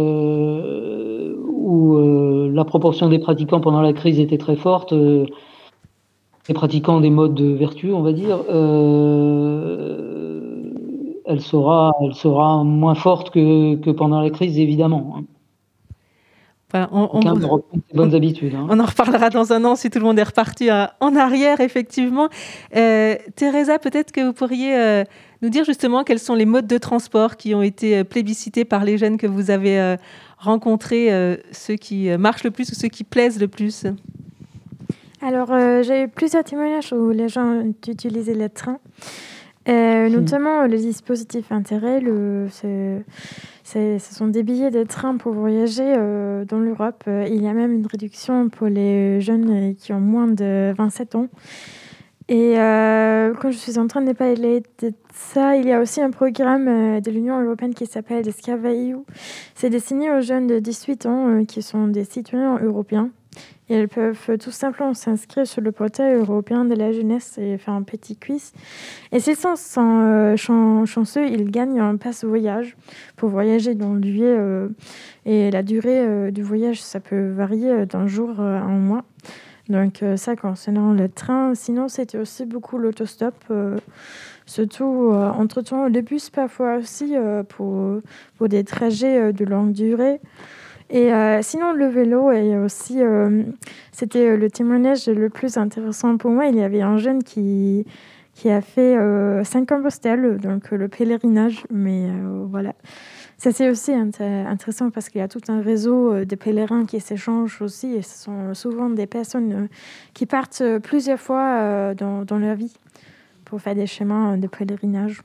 euh, 1.95 2.51
la 2.53 2.65
proportion 2.65 3.09
des 3.09 3.19
pratiquants 3.19 3.61
pendant 3.61 3.81
la 3.81 3.93
crise 3.93 4.19
était 4.19 4.38
très 4.38 4.55
forte, 4.55 4.91
les 4.91 6.53
pratiquants 6.53 6.99
des 7.01 7.09
modes 7.09 7.35
de 7.35 7.53
vertu, 7.53 7.91
on 7.91 8.01
va 8.01 8.13
dire, 8.13 8.39
elle, 11.25 11.41
sera, 11.41 11.93
elle 12.01 12.15
sera 12.15 12.63
moins 12.63 12.95
forte 12.95 13.29
que, 13.31 13.75
que 13.75 13.89
pendant 13.91 14.21
la 14.21 14.29
crise, 14.29 14.59
évidemment. 14.59 15.15
Hein 15.17 15.23
on, 16.73 17.61
bonnes 17.93 18.15
habitudes. 18.15 18.55
Hein. 18.55 18.67
On 18.69 18.79
en 18.79 18.85
reparlera 18.85 19.29
dans 19.29 19.53
un 19.53 19.63
an 19.65 19.75
si 19.75 19.89
tout 19.89 19.99
le 19.99 20.05
monde 20.05 20.19
est 20.19 20.23
reparti 20.23 20.69
euh, 20.69 20.85
en 20.99 21.15
arrière, 21.15 21.61
effectivement. 21.61 22.29
Euh, 22.75 23.15
Teresa, 23.35 23.79
peut-être 23.79 24.11
que 24.11 24.21
vous 24.21 24.33
pourriez 24.33 24.75
euh, 24.75 25.03
nous 25.41 25.49
dire 25.49 25.63
justement 25.63 26.03
quels 26.03 26.19
sont 26.19 26.35
les 26.35 26.45
modes 26.45 26.67
de 26.67 26.77
transport 26.77 27.38
qui 27.38 27.53
ont 27.53 27.61
été 27.61 28.03
plébiscités 28.03 28.65
par 28.65 28.83
les 28.83 28.97
jeunes 28.97 29.17
que 29.17 29.27
vous 29.27 29.51
avez 29.51 29.97
rencontrés, 30.38 31.09
ceux 31.51 31.75
qui 31.75 32.09
marchent 32.17 32.43
le 32.43 32.51
plus 32.51 32.71
ou 32.71 32.75
ceux 32.75 32.88
qui 32.88 33.03
plaisent 33.03 33.39
le 33.39 33.47
plus 33.47 33.85
Alors, 35.21 35.49
j'ai 35.83 36.03
eu 36.03 36.07
plusieurs 36.07 36.43
témoignages 36.43 36.91
où 36.93 37.11
les 37.11 37.29
gens 37.29 37.45
ont 37.45 37.73
utilisé 37.88 38.33
le 38.33 38.49
train. 38.49 38.79
Hmm. 39.67 40.07
notamment 40.07 40.65
le 40.65 40.77
dispositif 40.77 41.51
intérêt, 41.51 41.99
le, 41.99 42.47
ce 43.67 43.99
sont 43.99 44.27
des 44.27 44.43
billets 44.43 44.71
de 44.71 44.83
train 44.83 45.17
pour 45.17 45.33
voyager 45.33 45.93
euh, 45.97 46.45
dans 46.45 46.59
l'Europe. 46.59 47.03
Euh, 47.07 47.27
il 47.29 47.43
y 47.43 47.47
a 47.47 47.53
même 47.53 47.73
une 47.73 47.85
réduction 47.85 48.49
pour 48.49 48.67
les 48.67 49.19
jeunes 49.19 49.75
qui 49.75 49.91
ont 49.93 49.99
moins 49.99 50.27
de 50.27 50.73
27 50.77 51.15
ans. 51.15 51.27
Et 52.30 52.59
euh, 52.59 53.34
quand 53.36 53.51
je 53.51 53.57
suis 53.57 53.80
en 53.80 53.88
train 53.88 54.01
de 54.01 54.11
parler 54.11 54.61
de 54.82 54.91
ça, 55.13 55.55
il 55.55 55.65
y 55.65 55.71
a 55.71 55.80
aussi 55.80 56.01
un 56.01 56.11
programme 56.11 56.99
de 56.99 57.11
l'Union 57.11 57.41
européenne 57.41 57.73
qui 57.73 57.86
s'appelle 57.86 58.28
EU. 58.28 58.97
C'est 59.55 59.69
destiné 59.69 60.11
aux 60.11 60.21
jeunes 60.21 60.47
de 60.47 60.59
18 60.59 61.05
ans 61.05 61.45
qui 61.45 61.61
sont 61.61 61.88
des 61.88 62.03
citoyens 62.03 62.59
européens 62.59 63.11
elles 63.69 63.89
peuvent 63.89 64.38
tout 64.39 64.51
simplement 64.51 64.93
s'inscrire 64.93 65.45
sur 65.45 65.61
le 65.61 65.71
portail 65.71 66.15
européen 66.15 66.65
de 66.65 66.73
la 66.73 66.91
jeunesse 66.91 67.38
et 67.38 67.57
faire 67.57 67.73
un 67.73 67.84
petit 67.84 68.15
quiz. 68.15 68.53
Et 69.11 69.19
s'ils 69.19 69.36
sont 69.36 69.55
euh, 69.78 70.36
chanceux, 70.38 71.28
ils 71.28 71.51
gagnent 71.51 71.80
un 71.80 71.97
passe 71.97 72.23
voyage 72.23 72.78
pour 73.17 73.30
voyager 73.30 73.75
dans. 73.75 73.99
Euh, 74.03 74.69
et 75.25 75.51
la 75.51 75.63
durée 75.63 75.99
euh, 75.99 76.32
du 76.32 76.43
voyage, 76.43 76.82
ça 76.82 76.99
peut 76.99 77.30
varier 77.32 77.86
d'un 77.86 78.07
jour 78.07 78.39
à 78.39 78.61
un 78.61 78.78
mois. 78.78 79.03
Donc 79.70 80.03
ça 80.15 80.36
concernant 80.36 80.93
le 80.93 81.09
train. 81.09 81.53
Sinon, 81.55 81.88
c'était 81.88 82.18
aussi 82.18 82.45
beaucoup 82.45 82.78
l'autostop. 82.78 83.36
surtout 84.45 85.11
entre-temps, 85.13 85.89
le 85.89 86.01
bus 86.01 86.30
parfois 86.30 86.78
aussi 86.78 87.15
pour, 87.49 88.01
pour 88.38 88.47
des 88.47 88.63
trajets 88.63 89.34
de 89.34 89.45
longue 89.45 89.74
durée. 89.74 90.22
Et 90.89 91.13
euh, 91.13 91.41
sinon, 91.41 91.74
le 91.74 91.88
vélo, 91.88 92.32
et 92.32 92.57
aussi, 92.57 93.01
euh, 93.01 93.43
c'était 93.91 94.30
euh, 94.30 94.38
le 94.38 94.49
témoignage 94.49 95.07
le 95.07 95.30
plus 95.30 95.57
intéressant 95.57 96.15
pour 96.18 96.32
moi. 96.32 96.45
Il 96.45 96.55
y 96.55 96.61
avait 96.61 96.82
un 96.82 96.97
jeune 96.97 97.24
qui, 97.24 97.86
qui 98.34 98.49
a 98.49 98.61
fait 98.61 98.95
5 99.43 99.72
ans 99.72 99.82
postal, 99.82 100.38
donc 100.38 100.72
le 100.72 100.88
pèlerinage. 100.88 101.65
Mais 101.72 102.07
voilà. 102.49 102.74
Ça, 103.38 103.51
c'est 103.51 103.69
aussi 103.69 103.91
intéressant 103.93 104.89
parce 104.89 105.09
qu'il 105.09 105.19
y 105.19 105.23
a 105.23 105.27
tout 105.27 105.41
un 105.47 105.61
réseau 105.61 106.25
de 106.25 106.35
pèlerins 106.35 106.85
qui 106.85 106.99
s'échangent 106.99 107.61
aussi. 107.61 107.93
Et 107.93 108.01
ce 108.01 108.23
sont 108.23 108.53
souvent 108.55 108.89
des 108.89 109.05
personnes 109.05 109.69
qui 110.15 110.25
partent 110.25 110.63
plusieurs 110.81 111.19
fois 111.19 111.93
dans, 111.93 112.25
dans 112.25 112.39
leur 112.39 112.55
vie 112.55 112.73
pour 113.45 113.61
faire 113.61 113.75
des 113.75 113.85
chemins 113.85 114.38
de 114.38 114.47
pèlerinage. 114.47 115.21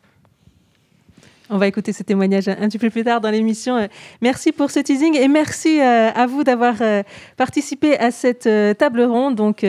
On 1.54 1.58
va 1.58 1.66
écouter 1.66 1.92
ce 1.92 2.02
témoignage 2.02 2.48
un 2.48 2.66
petit 2.68 2.78
peu 2.78 2.88
plus 2.88 3.04
tard 3.04 3.20
dans 3.20 3.28
l'émission. 3.28 3.76
Euh, 3.76 3.86
merci 4.22 4.52
pour 4.52 4.70
ce 4.70 4.80
teasing 4.80 5.14
et 5.18 5.28
merci 5.28 5.80
euh, 5.80 6.10
à 6.10 6.26
vous 6.26 6.44
d'avoir 6.44 6.76
euh, 6.80 7.02
participé 7.36 7.98
à 7.98 8.10
cette 8.10 8.48
table 8.78 9.02
ronde. 9.02 9.34
Donc, 9.34 9.66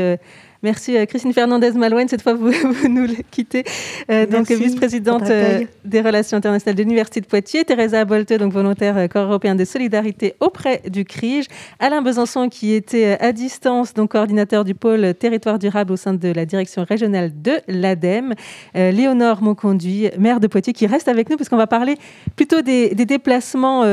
Merci 0.64 0.95
euh, 0.95 1.05
Christine 1.05 1.34
Fernandez-Malouine. 1.34 2.07
Cette 2.07 2.22
fois, 2.22 2.36
vous, 2.36 2.49
nous 2.89 3.07
quittez. 3.32 3.66
Euh, 4.09 4.26
donc, 4.26 4.49
vice-présidente 4.49 5.30
euh, 5.30 5.66
des 5.84 5.99
relations 5.99 6.38
internationales 6.38 6.78
de 6.78 6.82
l'Université 6.82 7.20
de 7.20 7.26
Poitiers. 7.26 7.66
Teresa 7.66 8.05
Bolte, 8.05 8.32
donc 8.32 8.53
volontaire 8.53 9.09
corps 9.09 9.26
européen 9.26 9.55
de 9.55 9.66
solidarité 9.66 10.36
auprès 10.39 10.82
du 10.89 11.03
CRIGE. 11.03 11.47
Alain 11.80 12.01
Besançon, 12.01 12.47
qui 12.47 12.72
était 12.72 13.18
à 13.20 13.34
distance, 13.34 13.93
donc 13.93 14.11
coordinateur 14.11 14.64
du 14.64 14.74
pôle 14.74 15.14
territoire 15.16 15.59
durable 15.59 15.91
au 15.91 15.97
sein 15.97 16.14
de 16.14 16.30
la 16.30 16.45
direction 16.45 16.86
régionale 16.86 17.32
de 17.41 17.59
l'ADEME. 17.68 18.34
Léonore 18.74 19.41
Monconduit, 19.41 20.11
maire 20.18 20.39
de 20.39 20.47
Poitiers, 20.47 20.72
qui 20.72 20.88
reste 20.88 21.09
avec 21.09 21.30
nous 21.30 21.36
parce 21.36 21.49
qu'on 21.49 21.57
va 21.57 21.68
parler 21.68 21.97
plutôt 22.38 22.61
des, 22.61 22.95
déplacements 22.95 23.84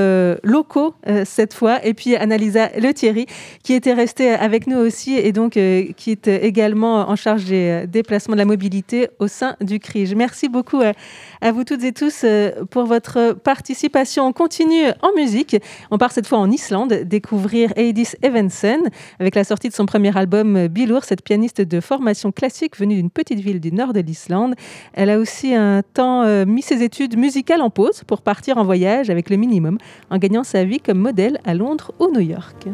locaux 0.45 0.95
cette 1.25 1.55
fois. 1.55 1.85
Et 1.85 1.95
puis, 1.95 2.15
Annalisa 2.15 2.71
Le 2.79 2.93
Thierry, 2.93 3.27
qui 3.65 3.73
était 3.73 3.95
restée 3.95 4.31
avec 4.31 4.69
nous 4.69 4.79
aussi 4.79 5.17
et 5.17 5.33
donc 5.33 5.53
qui 5.53 6.11
est 6.11 6.29
également 6.29 6.60
en 6.63 7.17
charge 7.17 7.47
des 7.47 7.85
euh, 7.85 7.87
déplacements 7.87 8.35
de 8.35 8.39
la 8.39 8.45
mobilité 8.45 9.09
au 9.19 9.29
sein 9.29 9.57
du 9.61 9.79
CRIGE. 9.79 10.15
Merci 10.15 10.49
beaucoup 10.49 10.81
euh, 10.81 10.93
à 11.41 11.53
vous 11.53 11.65
toutes 11.65 11.83
et 11.85 11.93
tous 11.93 12.23
euh, 12.25 12.65
pour 12.71 12.85
votre 12.85 13.33
participation. 13.33 14.27
On 14.27 14.33
continue 14.33 14.89
en 15.03 15.13
musique. 15.17 15.57
On 15.91 15.99
part 15.99 16.13
cette 16.13 16.27
fois 16.27 16.39
en 16.39 16.51
Islande 16.51 16.93
découvrir 17.05 17.73
Eidis 17.77 18.13
Evensen 18.23 18.81
avec 19.19 19.35
la 19.35 19.45
sortie 19.45 19.69
de 19.69 19.75
son 19.75 19.87
premier 19.87 20.17
album 20.17 20.69
Bilour, 20.69 21.05
cette 21.05 21.23
pianiste 21.23 21.61
de 21.61 21.81
formation 21.81 22.33
classique 22.33 22.77
venue 22.77 22.97
d'une 22.97 23.11
petite 23.11 23.41
ville 23.41 23.61
du 23.61 23.73
nord 23.73 23.93
de 23.93 24.01
l'Islande. 24.01 24.55
Elle 24.93 25.11
a 25.11 25.19
aussi 25.19 25.55
un 25.55 25.83
temps 25.83 26.25
mis 26.45 26.63
ses 26.63 26.83
études 26.83 27.17
musicales 27.17 27.63
en 27.63 27.71
pause 27.71 28.03
pour 28.07 28.23
partir 28.23 28.59
en 28.59 28.65
voyage 28.65 29.11
avec 29.11 29.31
le 29.31 29.37
minimum 29.37 29.79
en 30.11 30.19
gagnant 30.19 30.45
sa 30.45 30.65
vie 30.65 30.81
comme 30.81 30.99
modèle 30.99 31.39
à 31.45 31.55
Londres 31.55 31.93
ou 31.99 32.11
New 32.13 32.21
York. 32.21 32.69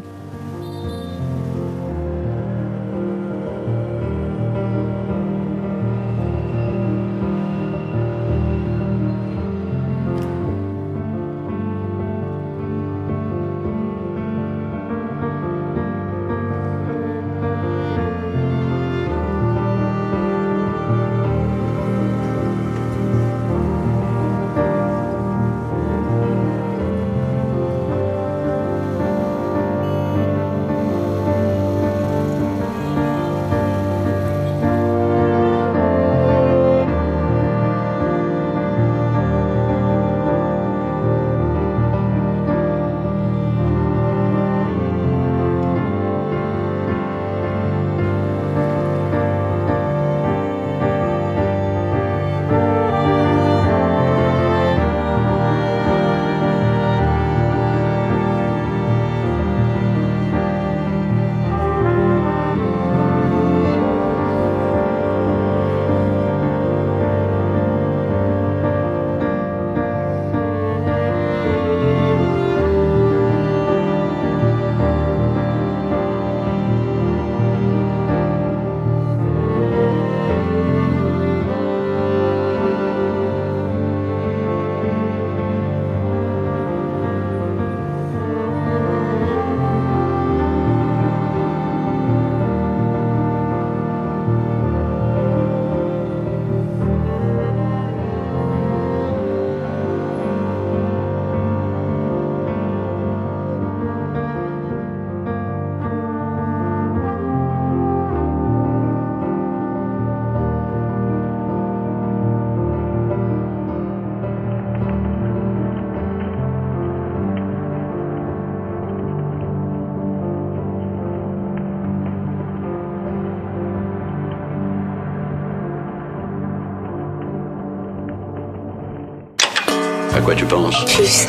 Penses 130.49 130.85
Plus 130.95 131.27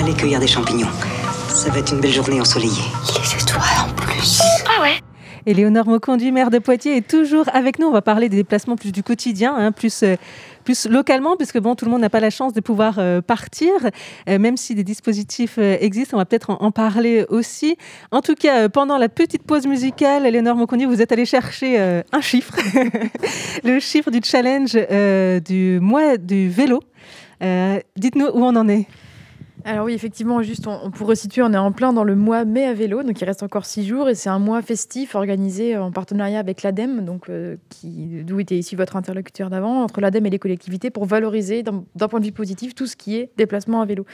Aller 0.00 0.14
cueillir 0.14 0.40
des 0.40 0.46
champignons. 0.46 0.88
Ça 1.48 1.70
va 1.70 1.78
être 1.78 1.92
une 1.92 2.00
belle 2.00 2.12
journée 2.12 2.40
ensoleillée. 2.40 2.82
Les 3.20 3.42
étoiles 3.42 3.62
en 3.86 3.92
plus. 3.94 4.40
Ah 4.66 4.82
ouais 4.82 4.94
Éléonore 5.46 5.86
Mauconduit, 5.86 6.32
maire 6.32 6.48
de 6.48 6.58
Poitiers, 6.58 6.96
est 6.96 7.06
toujours 7.06 7.44
avec 7.52 7.78
nous. 7.78 7.86
On 7.86 7.92
va 7.92 8.00
parler 8.00 8.30
des 8.30 8.36
déplacements 8.38 8.76
plus 8.76 8.92
du 8.92 9.02
quotidien, 9.02 9.54
hein, 9.54 9.72
plus, 9.72 10.02
euh, 10.02 10.16
plus 10.64 10.86
localement, 10.86 11.36
puisque 11.36 11.58
bon, 11.58 11.74
tout 11.74 11.84
le 11.84 11.90
monde 11.90 12.00
n'a 12.00 12.08
pas 12.08 12.20
la 12.20 12.30
chance 12.30 12.54
de 12.54 12.60
pouvoir 12.62 12.94
euh, 12.98 13.20
partir, 13.20 13.70
euh, 14.30 14.38
même 14.38 14.56
si 14.56 14.74
des 14.74 14.84
dispositifs 14.84 15.56
euh, 15.58 15.76
existent. 15.80 16.16
On 16.16 16.20
va 16.20 16.24
peut-être 16.24 16.48
en, 16.48 16.62
en 16.62 16.70
parler 16.70 17.26
aussi. 17.28 17.76
En 18.10 18.22
tout 18.22 18.34
cas, 18.34 18.60
euh, 18.60 18.68
pendant 18.70 18.96
la 18.96 19.10
petite 19.10 19.42
pause 19.42 19.66
musicale, 19.66 20.24
Éléonore 20.24 20.56
Mauconduit, 20.56 20.86
vous 20.86 21.02
êtes 21.02 21.12
allé 21.12 21.26
chercher 21.26 21.78
euh, 21.78 22.02
un 22.12 22.22
chiffre, 22.22 22.54
le 23.64 23.80
chiffre 23.80 24.10
du 24.10 24.20
challenge 24.24 24.70
euh, 24.74 25.40
du 25.40 25.78
mois 25.78 26.16
du 26.16 26.48
vélo. 26.48 26.80
Euh, 27.44 27.78
Dites-nous 27.96 28.26
où 28.26 28.42
on 28.44 28.56
en 28.56 28.68
est. 28.68 28.86
Alors 29.66 29.86
oui, 29.86 29.94
effectivement, 29.94 30.42
juste 30.42 30.66
on, 30.66 30.78
on- 30.84 30.90
pour 30.90 31.06
resituer, 31.08 31.40
on 31.42 31.50
est 31.54 31.56
en 31.56 31.72
plein 31.72 31.94
dans 31.94 32.04
le 32.04 32.14
mois 32.14 32.44
mai 32.44 32.64
à 32.66 32.74
vélo, 32.74 33.02
donc 33.02 33.18
il 33.18 33.24
reste 33.24 33.42
encore 33.42 33.64
six 33.64 33.86
jours 33.86 34.10
et 34.10 34.14
c'est 34.14 34.28
un 34.28 34.38
mois 34.38 34.60
festif 34.60 35.14
organisé 35.14 35.74
en 35.78 35.90
partenariat 35.90 36.38
avec 36.38 36.62
l'ADEME, 36.62 37.02
donc 37.06 37.30
euh, 37.30 37.56
d'où 37.82 38.40
était 38.40 38.58
ici 38.58 38.76
votre 38.76 38.94
interlocuteur 38.96 39.48
d'avant, 39.48 39.82
entre 39.82 40.02
l'ADEME 40.02 40.26
et 40.26 40.30
les 40.30 40.38
collectivités 40.38 40.90
pour 40.90 41.06
valoriser 41.06 41.62
d'un 41.62 42.08
point 42.08 42.20
de 42.20 42.26
vue 42.26 42.32
positif 42.32 42.74
tout 42.74 42.86
ce 42.86 42.94
qui 42.94 43.16
est 43.16 43.30
déplacement 43.38 43.80
à 43.80 43.86
vélo. 43.86 44.04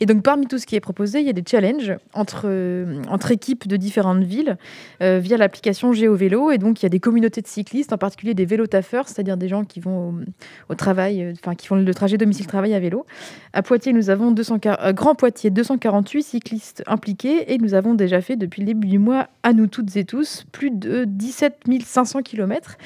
Et 0.00 0.06
donc 0.06 0.22
parmi 0.22 0.46
tout 0.46 0.58
ce 0.58 0.66
qui 0.66 0.76
est 0.76 0.80
proposé, 0.80 1.20
il 1.20 1.26
y 1.26 1.30
a 1.30 1.32
des 1.32 1.44
challenges 1.46 1.96
entre, 2.12 2.42
euh, 2.46 3.02
entre 3.08 3.30
équipes 3.30 3.66
de 3.66 3.76
différentes 3.76 4.24
villes 4.24 4.56
euh, 5.02 5.18
via 5.18 5.36
l'application 5.36 5.92
GeoVélo 5.92 6.50
et 6.50 6.58
donc 6.58 6.82
il 6.82 6.84
y 6.84 6.86
a 6.86 6.90
des 6.90 7.00
communautés 7.00 7.42
de 7.42 7.46
cyclistes, 7.46 7.92
en 7.92 7.98
particulier 7.98 8.34
des 8.34 8.44
vélotaffeurs, 8.44 9.08
c'est-à-dire 9.08 9.36
des 9.36 9.48
gens 9.48 9.64
qui 9.64 9.80
vont 9.80 10.20
au, 10.68 10.74
travail, 10.74 11.22
euh, 11.22 11.32
enfin 11.32 11.54
qui 11.54 11.66
font 11.66 11.76
le 11.76 11.94
trajet 11.94 12.16
domicile-travail 12.16 12.74
à 12.74 12.80
vélo. 12.80 13.06
À 13.52 13.62
Poitiers, 13.62 13.92
nous 13.92 14.10
avons 14.10 14.30
200, 14.32 14.58
Grand 14.92 15.14
Poitiers, 15.14 15.50
248 15.50 16.22
cyclistes 16.22 16.82
impliqués 16.86 17.52
et 17.52 17.58
nous 17.58 17.74
avons 17.74 17.94
déjà 17.94 18.20
fait 18.20 18.36
depuis 18.36 18.60
le 18.60 18.66
début 18.66 18.88
du 18.88 18.98
mois, 18.98 19.28
à 19.42 19.52
nous 19.52 19.66
toutes 19.66 19.96
et 19.96 20.04
tous, 20.04 20.44
plus 20.52 20.70
de 20.70 21.04
17 21.04 21.64
500 21.84 22.22
km. 22.22 22.76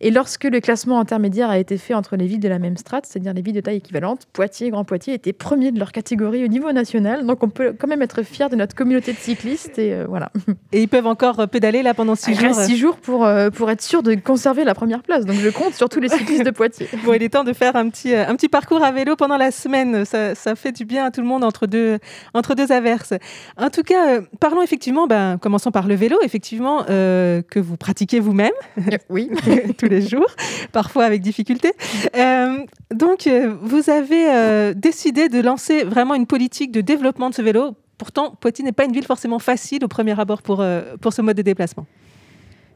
Et 0.00 0.10
lorsque 0.10 0.44
le 0.44 0.60
classement 0.60 0.98
intermédiaire 1.00 1.50
a 1.50 1.58
été 1.58 1.78
fait 1.78 1.94
entre 1.94 2.16
les 2.16 2.26
villes 2.26 2.40
de 2.40 2.48
la 2.48 2.58
même 2.58 2.76
strate, 2.76 3.06
c'est-à-dire 3.06 3.32
les 3.32 3.42
villes 3.42 3.54
de 3.54 3.60
taille 3.60 3.76
équivalente, 3.76 4.26
Poitiers 4.32 4.68
et 4.68 4.70
Grand 4.70 4.84
Poitiers 4.84 5.14
étaient 5.14 5.32
premiers 5.32 5.72
de 5.72 5.78
leur 5.78 5.92
catégorie 5.92 6.44
niveau 6.52 6.70
national. 6.72 7.26
Donc 7.26 7.42
on 7.42 7.48
peut 7.48 7.74
quand 7.78 7.88
même 7.88 8.02
être 8.02 8.22
fier 8.22 8.48
de 8.48 8.56
notre 8.56 8.74
communauté 8.74 9.12
de 9.12 9.18
cyclistes 9.18 9.78
et 9.78 9.92
euh, 9.92 10.06
voilà. 10.08 10.30
Et 10.72 10.82
ils 10.82 10.88
peuvent 10.88 11.06
encore 11.06 11.40
euh, 11.40 11.46
pédaler 11.46 11.82
là 11.82 11.94
pendant 11.94 12.14
six 12.14 12.34
jours. 12.34 12.44
reste 12.44 12.62
six 12.62 12.76
jours 12.76 12.96
pour, 12.96 13.24
euh, 13.24 13.50
pour 13.50 13.70
être 13.70 13.82
sûr 13.82 14.02
de 14.02 14.14
conserver 14.14 14.64
la 14.64 14.74
première 14.74 15.02
place. 15.02 15.24
Donc 15.24 15.36
je 15.36 15.48
compte 15.48 15.74
sur 15.74 15.88
tous 15.88 16.00
les 16.00 16.08
cyclistes 16.08 16.44
de 16.44 16.50
Poitiers. 16.50 16.88
Bon, 17.04 17.14
il 17.14 17.22
est 17.22 17.30
temps 17.30 17.42
de 17.42 17.52
faire 17.52 17.74
un 17.74 17.88
petit, 17.88 18.14
euh, 18.14 18.28
un 18.28 18.36
petit 18.36 18.48
parcours 18.48 18.84
à 18.84 18.92
vélo 18.92 19.16
pendant 19.16 19.36
la 19.36 19.50
semaine. 19.50 20.04
Ça, 20.04 20.34
ça 20.34 20.54
fait 20.54 20.72
du 20.72 20.84
bien 20.84 21.06
à 21.06 21.10
tout 21.10 21.20
le 21.20 21.26
monde 21.26 21.42
entre 21.42 21.66
deux, 21.66 21.98
entre 22.34 22.54
deux 22.54 22.70
averses. 22.70 23.14
En 23.56 23.70
tout 23.70 23.82
cas, 23.82 24.08
euh, 24.08 24.20
parlons 24.38 24.62
effectivement, 24.62 25.06
ben, 25.06 25.38
commençons 25.38 25.70
par 25.70 25.88
le 25.88 25.94
vélo, 25.94 26.18
effectivement, 26.22 26.84
euh, 26.90 27.42
que 27.42 27.58
vous 27.58 27.76
pratiquez 27.76 28.20
vous-même. 28.20 28.52
oui. 29.08 29.30
tous 29.78 29.86
les 29.86 30.02
jours, 30.02 30.28
parfois 30.72 31.04
avec 31.04 31.22
difficulté. 31.22 31.72
Euh, 32.16 32.58
donc, 32.92 33.26
euh, 33.26 33.54
vous 33.62 33.90
avez 33.90 34.28
euh, 34.28 34.74
décidé 34.74 35.28
de 35.28 35.40
lancer 35.40 35.84
vraiment 35.84 36.14
une 36.14 36.26
politique 36.26 36.41
de 36.48 36.80
développement 36.80 37.30
de 37.30 37.34
ce 37.34 37.42
vélo. 37.42 37.74
Pourtant, 37.98 38.34
Poitiers 38.40 38.64
n'est 38.64 38.72
pas 38.72 38.84
une 38.84 38.92
ville 38.92 39.04
forcément 39.04 39.38
facile 39.38 39.84
au 39.84 39.88
premier 39.88 40.18
abord 40.18 40.42
pour, 40.42 40.60
euh, 40.60 40.96
pour 41.00 41.12
ce 41.12 41.22
mode 41.22 41.36
de 41.36 41.42
déplacement. 41.42 41.86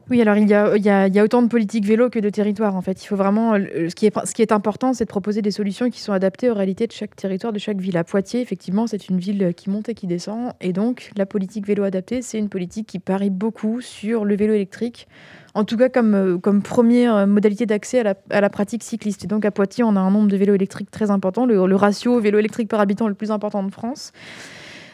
Oui, 0.09 0.21
alors 0.21 0.37
il 0.37 0.47
y, 0.47 0.53
a, 0.53 0.77
il, 0.77 0.85
y 0.85 0.89
a, 0.89 1.07
il 1.07 1.13
y 1.13 1.19
a 1.19 1.23
autant 1.23 1.41
de 1.41 1.49
politiques 1.49 1.85
vélo 1.85 2.09
que 2.09 2.19
de 2.19 2.29
territoires 2.29 2.77
en 2.77 2.81
fait. 2.81 3.03
Il 3.03 3.07
faut 3.07 3.17
vraiment, 3.17 3.55
ce 3.55 3.93
qui 3.93 4.05
est, 4.05 4.25
ce 4.25 4.33
qui 4.33 4.41
est 4.41 4.53
important, 4.53 4.93
c'est 4.93 5.03
de 5.03 5.09
proposer 5.09 5.41
des 5.41 5.51
solutions 5.51 5.89
qui 5.89 5.99
sont 5.99 6.13
adaptées 6.13 6.49
aux 6.49 6.53
réalités 6.53 6.87
de 6.87 6.93
chaque 6.93 7.13
territoire, 7.13 7.51
de 7.51 7.59
chaque 7.59 7.81
ville. 7.81 7.97
À 7.97 8.05
Poitiers, 8.05 8.39
effectivement, 8.39 8.87
c'est 8.87 9.09
une 9.09 9.19
ville 9.19 9.53
qui 9.53 9.69
monte 9.69 9.89
et 9.89 9.95
qui 9.95 10.07
descend, 10.07 10.53
et 10.61 10.71
donc 10.71 11.11
la 11.17 11.25
politique 11.25 11.67
vélo 11.67 11.83
adaptée, 11.83 12.21
c'est 12.21 12.39
une 12.39 12.47
politique 12.47 12.87
qui 12.87 12.99
parie 12.99 13.29
beaucoup 13.29 13.81
sur 13.81 14.23
le 14.23 14.37
vélo 14.37 14.53
électrique, 14.53 15.09
en 15.57 15.63
tout 15.63 15.75
cas 15.75 15.89
comme, 15.89 16.39
comme 16.39 16.61
première 16.61 17.25
modalité 17.25 17.65
d'accès 17.65 17.99
à 17.99 18.03
la, 18.03 18.13
à 18.29 18.41
la, 18.41 18.49
pratique 18.49 18.83
cycliste. 18.83 19.23
Et 19.23 19.27
donc 19.27 19.43
à 19.43 19.51
Poitiers, 19.51 19.83
on 19.83 19.95
a 19.95 19.99
un 19.99 20.11
nombre 20.11 20.27
de 20.27 20.37
vélos 20.37 20.53
électriques 20.53 20.91
très 20.91 21.09
important, 21.09 21.45
le, 21.45 21.65
le 21.65 21.75
ratio 21.75 22.19
vélo 22.19 22.37
électrique 22.37 22.69
par 22.69 22.79
habitant 22.79 23.07
le 23.07 23.15
plus 23.15 23.31
important 23.31 23.63
de 23.63 23.71
France. 23.71 24.11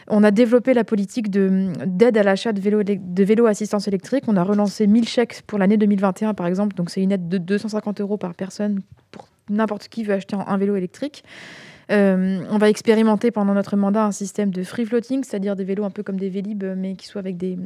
On 0.08 0.22
a 0.22 0.30
développé 0.30 0.74
la 0.74 0.84
politique 0.84 1.30
d'aide 1.30 2.16
à 2.16 2.22
l'achat 2.22 2.52
de 2.52 2.60
vélos 2.60 2.82
de 2.82 3.24
vélo 3.24 3.46
assistance 3.46 3.88
électrique. 3.88 4.24
On 4.26 4.36
a 4.36 4.42
relancé 4.42 4.86
1000 4.86 5.08
chèques 5.08 5.42
pour 5.46 5.58
l'année 5.58 5.76
2021, 5.76 6.34
par 6.34 6.46
exemple. 6.46 6.76
Donc, 6.76 6.90
c'est 6.90 7.02
une 7.02 7.12
aide 7.12 7.28
de 7.28 7.38
250 7.38 8.00
euros 8.00 8.18
par 8.18 8.34
personne 8.34 8.80
pour 9.10 9.28
n'importe 9.48 9.88
qui 9.88 10.04
veut 10.04 10.14
acheter 10.14 10.36
un 10.36 10.56
vélo 10.58 10.76
électrique. 10.76 11.24
Euh, 11.90 12.40
on 12.50 12.58
va 12.58 12.68
expérimenter 12.68 13.30
pendant 13.30 13.54
notre 13.54 13.76
mandat 13.76 14.04
un 14.04 14.12
système 14.12 14.50
de 14.50 14.62
free 14.62 14.84
floating, 14.84 15.22
c'est-à-dire 15.24 15.56
des 15.56 15.64
vélos 15.64 15.84
un 15.84 15.90
peu 15.90 16.02
comme 16.02 16.18
des 16.18 16.28
Vélib, 16.28 16.64
mais 16.76 16.94
qui 16.94 17.06
soient 17.06 17.20
avec 17.20 17.36
des, 17.36 17.58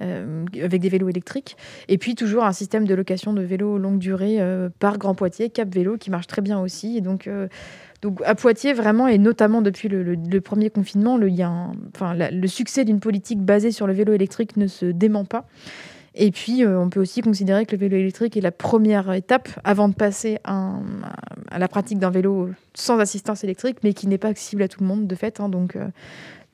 euh, 0.00 0.44
vélos 0.52 1.08
électriques. 1.08 1.56
Et 1.88 1.98
puis 1.98 2.14
toujours 2.14 2.44
un 2.44 2.52
système 2.52 2.86
de 2.86 2.94
location 2.94 3.32
de 3.32 3.42
vélos 3.42 3.78
longue 3.78 3.98
durée 3.98 4.40
euh, 4.40 4.68
par 4.78 4.98
Grand 4.98 5.14
Poitiers, 5.14 5.50
Cap 5.50 5.72
Vélo, 5.72 5.96
qui 5.96 6.10
marche 6.10 6.26
très 6.26 6.42
bien 6.42 6.60
aussi. 6.60 6.96
Et 6.96 7.00
donc, 7.00 7.28
à 8.24 8.34
Poitiers, 8.34 8.72
vraiment, 8.72 9.06
et 9.06 9.18
notamment 9.18 9.62
depuis 9.62 9.88
le, 9.88 10.40
premier 10.40 10.70
confinement, 10.70 11.16
le, 11.16 11.28
le 11.28 12.46
succès 12.46 12.84
d'une 12.84 13.00
politique 13.00 13.40
basée 13.40 13.70
sur 13.70 13.86
le 13.86 13.92
vélo 13.92 14.12
électrique 14.12 14.56
ne 14.56 14.66
se 14.66 14.86
dément 14.86 15.24
pas. 15.24 15.46
Et 16.14 16.30
puis, 16.30 16.64
euh, 16.64 16.78
on 16.78 16.90
peut 16.90 17.00
aussi 17.00 17.22
considérer 17.22 17.64
que 17.64 17.72
le 17.72 17.78
vélo 17.78 17.96
électrique 17.96 18.36
est 18.36 18.40
la 18.42 18.52
première 18.52 19.12
étape 19.12 19.48
avant 19.64 19.88
de 19.88 19.94
passer 19.94 20.38
à, 20.44 20.74
à 21.50 21.58
la 21.58 21.68
pratique 21.68 21.98
d'un 21.98 22.10
vélo 22.10 22.50
sans 22.74 22.98
assistance 22.98 23.44
électrique, 23.44 23.78
mais 23.82 23.94
qui 23.94 24.06
n'est 24.06 24.18
pas 24.18 24.28
accessible 24.28 24.62
à 24.62 24.68
tout 24.68 24.80
le 24.80 24.86
monde 24.86 25.06
de 25.06 25.14
fait. 25.14 25.40
Hein, 25.40 25.48
donc, 25.48 25.76
euh, 25.76 25.86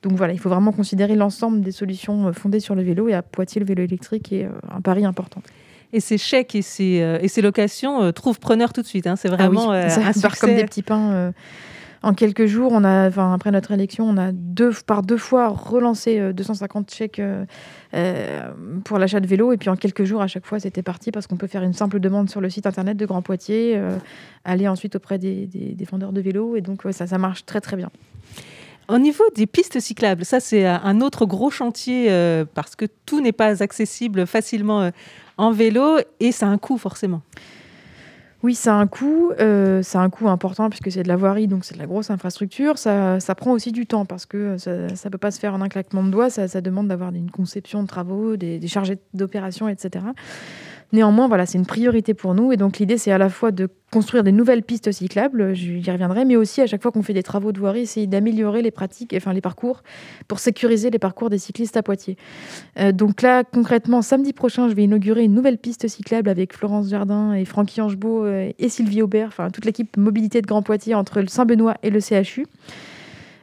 donc 0.03 0.13
voilà, 0.13 0.33
il 0.33 0.39
faut 0.39 0.49
vraiment 0.49 0.71
considérer 0.73 1.17
l'ensemble 1.17 1.61
des 1.61 1.73
solutions 1.73 2.33
fondées 2.33 2.61
sur 2.61 2.75
le 2.77 2.83
vélo. 2.83 3.09
Et 3.09 3.15
à 3.15 3.23
Poitiers, 3.23 3.61
le 3.61 3.67
vélo 3.67 3.83
électrique 3.83 4.33
est 4.33 4.45
euh, 4.45 4.51
un 4.71 4.81
pari 4.81 5.05
important. 5.05 5.43
Et 5.93 6.01
ces 6.01 6.19
chèques 6.19 6.55
et 6.55 6.63
ces, 6.63 7.01
euh, 7.01 7.19
et 7.21 7.29
ces 7.29 7.41
locations 7.41 8.03
euh, 8.03 8.13
trouvent 8.13 8.39
preneur 8.39 8.73
tout 8.73 8.83
de 8.83 8.87
suite. 8.87 9.07
Hein. 9.07 9.17
C'est 9.17 9.29
vraiment 9.29 9.71
ah 9.71 9.85
oui, 9.87 9.91
ça 9.91 10.07
un 10.07 10.13
succès. 10.13 10.39
comme 10.39 10.55
des 10.55 10.65
petits 10.67 10.83
pains. 10.83 11.11
euh, 11.13 11.33
en 12.03 12.15
quelques 12.15 12.47
jours, 12.47 12.73
on 12.73 12.85
a, 12.85 13.09
enfin, 13.09 13.33
après 13.33 13.51
notre 13.51 13.73
élection, 13.73 14.09
on 14.09 14.17
a 14.17 14.33
deux, 14.33 14.73
par 14.87 15.03
deux 15.03 15.17
fois 15.17 15.49
relancé 15.49 16.19
euh, 16.19 16.33
250 16.33 16.93
chèques 16.93 17.19
euh, 17.19 17.45
euh, 17.95 18.51
pour 18.85 18.99
l'achat 18.99 19.21
de 19.21 19.27
vélo. 19.27 19.53
Et 19.53 19.57
puis 19.57 19.69
en 19.71 19.77
quelques 19.77 20.05
jours, 20.05 20.23
à 20.23 20.27
chaque 20.27 20.47
fois, 20.47 20.61
c'était 20.61 20.83
parti 20.83 21.11
parce 21.11 21.27
qu'on 21.27 21.37
peut 21.37 21.47
faire 21.47 21.63
une 21.63 21.73
simple 21.73 22.01
demande 22.01 22.31
sur 22.31 22.41
le 22.41 22.51
site 22.51 22.67
internet 22.67 22.97
de 22.97 23.07
Grand 23.07 23.23
Poitiers, 23.23 23.77
euh, 23.77 23.97
aller 24.45 24.69
ensuite 24.69 24.97
auprès 24.97 25.19
des, 25.19 25.77
vendeurs 25.91 26.13
de 26.13 26.21
vélos. 26.21 26.57
Et 26.57 26.61
donc, 26.61 26.83
ça, 26.91 27.07
ça 27.07 27.19
marche 27.19 27.45
très, 27.45 27.61
très 27.61 27.77
bien. 27.77 27.91
Au 28.89 28.99
niveau 28.99 29.25
des 29.37 29.47
pistes 29.47 29.81
cyclables, 29.81 30.25
ça 30.25 30.41
c'est 30.41 30.65
un 30.65 31.03
autre 31.03 31.27
gros 31.27 31.51
chantier 31.51 32.07
euh, 32.09 32.47
parce 32.55 32.75
que 32.75 32.87
tout 33.05 33.21
n'est 33.21 33.33
pas 33.33 33.63
accessible 33.63 34.27
facilement 34.27 34.81
euh, 34.81 34.91
en 35.37 35.51
vélo 35.51 35.99
et 36.21 36.33
ça 36.33 36.47
a 36.47 36.49
un 36.49 36.57
coût 36.57 36.79
forcément. 36.79 37.21
Oui, 38.45 38.55
ça 38.55 38.77
a 38.77 38.77
un 38.79 38.87
coût, 38.87 39.33
euh, 39.41 39.83
un 39.95 40.11
coût 40.11 40.29
important 40.29 40.71
puisque 40.71 40.93
c'est 40.93 41.03
de 41.03 41.09
la 41.09 41.17
voirie, 41.17 41.49
donc 41.49 41.65
c'est 41.65 41.75
de 41.75 41.81
la 41.81 41.87
grosse 41.87 42.11
infrastructure. 42.11 42.79
Ça, 42.79 43.19
ça, 43.19 43.35
prend 43.35 43.51
aussi 43.51 43.73
du 43.73 43.87
temps 43.87 44.05
parce 44.05 44.27
que 44.27 44.57
ça 44.59 44.71
ne 44.71 45.09
peut 45.11 45.19
pas 45.19 45.33
se 45.33 45.41
faire 45.41 45.55
en 45.55 45.61
un 45.61 45.69
claquement 45.69 46.05
de 46.05 46.11
doigts. 46.11 46.31
Ça, 46.31 46.47
ça 46.47 46.61
demande 46.61 46.87
d'avoir 46.87 47.13
une 47.13 47.31
conception 47.31 47.83
de 47.83 47.89
travaux, 47.89 48.37
des, 48.37 48.61
des 48.61 48.69
chargés 48.69 48.99
d'opération, 49.13 49.69
etc. 49.69 50.05
Néanmoins, 50.93 51.29
voilà, 51.29 51.45
c'est 51.45 51.59
une 51.59 51.67
priorité 51.67 52.15
pour 52.15 52.35
nous. 52.35 52.51
Et 52.53 52.57
donc, 52.57 52.79
l'idée, 52.79 52.97
c'est 52.97 53.13
à 53.13 53.19
la 53.19 53.29
fois 53.29 53.51
de 53.51 53.69
construire 53.93 54.25
des 54.25 54.33
nouvelles 54.33 54.63
pistes 54.63 54.91
cyclables, 54.91 55.55
j'y 55.55 55.91
reviendrai, 55.91 56.25
mais 56.25 56.37
aussi 56.37 56.61
à 56.61 56.67
chaque 56.67 56.83
fois 56.83 56.93
qu'on 56.93 57.03
fait 57.03 57.15
des 57.15 57.23
travaux 57.23 57.53
de 57.53 57.59
voirie, 57.59 57.81
essayer 57.81 58.07
d'améliorer 58.07 58.63
les 58.63 58.71
pratiques, 58.71 59.15
enfin 59.17 59.33
les 59.33 59.41
parcours, 59.41 59.83
pour 60.29 60.39
sécuriser 60.39 60.91
les 60.91 60.99
parcours 60.99 61.31
des 61.31 61.39
cyclistes 61.39 61.77
à 61.77 61.83
Poitiers. 61.83 62.17
Euh, 62.79 62.93
donc 62.93 63.23
là, 63.23 63.45
concrètement, 63.45 64.03
samedi 64.03 64.33
prochain, 64.33 64.69
je 64.69 64.75
vais 64.75 64.85
inaugurer 64.85 65.25
une 65.25 65.35
nouvelle 65.35 65.59
piste 65.59 65.89
cyclable 65.89 66.29
avec 66.29 66.55
Florence 66.55 66.89
Jardin 66.89 67.33
et 67.35 67.45
Francky 67.45 67.81
Angebeau 67.81 68.27
et 68.27 68.69
Sylvie 68.69 69.03
Aubert, 69.03 69.29
enfin 69.29 69.51
toute 69.51 69.65
l'équipe 69.65 69.97
mobilité 69.97 70.43
de 70.43 70.47
Grand 70.47 70.63
Poitiers 70.63 70.95
entre 70.95 71.21
le 71.21 71.29
Saint-Benoît 71.29 71.75
et 71.83 71.91
le 71.91 72.01
CHU. 72.01 72.47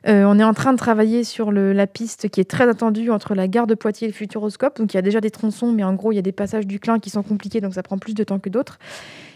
Euh, 0.07 0.23
on 0.25 0.37
est 0.39 0.43
en 0.43 0.53
train 0.53 0.71
de 0.71 0.77
travailler 0.77 1.23
sur 1.23 1.51
la 1.51 1.87
piste 1.87 2.29
qui 2.29 2.39
est 2.39 2.49
très 2.49 2.69
attendue 2.69 3.09
entre 3.09 3.33
la 3.33 3.47
gare 3.47 3.67
de 3.67 3.73
Poitiers 3.75 4.07
et 4.07 4.11
le 4.11 4.15
Futuroscope. 4.15 4.77
Donc 4.77 4.93
il 4.93 4.97
y 4.97 4.99
a 4.99 5.01
déjà 5.01 5.21
des 5.21 5.31
tronçons, 5.31 5.71
mais 5.71 5.83
en 5.83 5.93
gros 5.93 6.11
il 6.11 6.15
y 6.15 6.19
a 6.19 6.21
des 6.23 6.31
passages 6.31 6.67
du 6.67 6.79
Clin 6.79 6.99
qui 6.99 7.09
sont 7.09 7.23
compliqués, 7.23 7.61
donc 7.61 7.73
ça 7.73 7.83
prend 7.83 7.97
plus 7.97 8.13
de 8.13 8.23
temps 8.23 8.39
que 8.39 8.49
d'autres. 8.49 8.77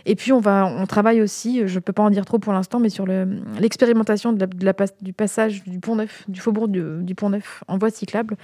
Et 0.05 0.15
puis 0.15 0.31
on 0.31 0.39
va, 0.39 0.65
on 0.65 0.85
travaille 0.85 1.21
aussi, 1.21 1.67
je 1.67 1.75
ne 1.75 1.79
peux 1.79 1.93
pas 1.93 2.03
en 2.03 2.09
dire 2.09 2.25
trop 2.25 2.39
pour 2.39 2.53
l'instant, 2.53 2.79
mais 2.79 2.89
sur 2.89 3.05
l'expérimentation 3.59 4.33
du 4.33 5.13
passage 5.13 5.63
du 5.63 5.79
Pont 5.79 5.95
Neuf, 5.95 6.23
du 6.27 6.39
faubourg 6.39 6.67
du, 6.67 7.15
Pont 7.15 7.29
Neuf 7.29 7.63
en 7.67 7.77
voie 7.77 7.89
cyclable 7.89 8.37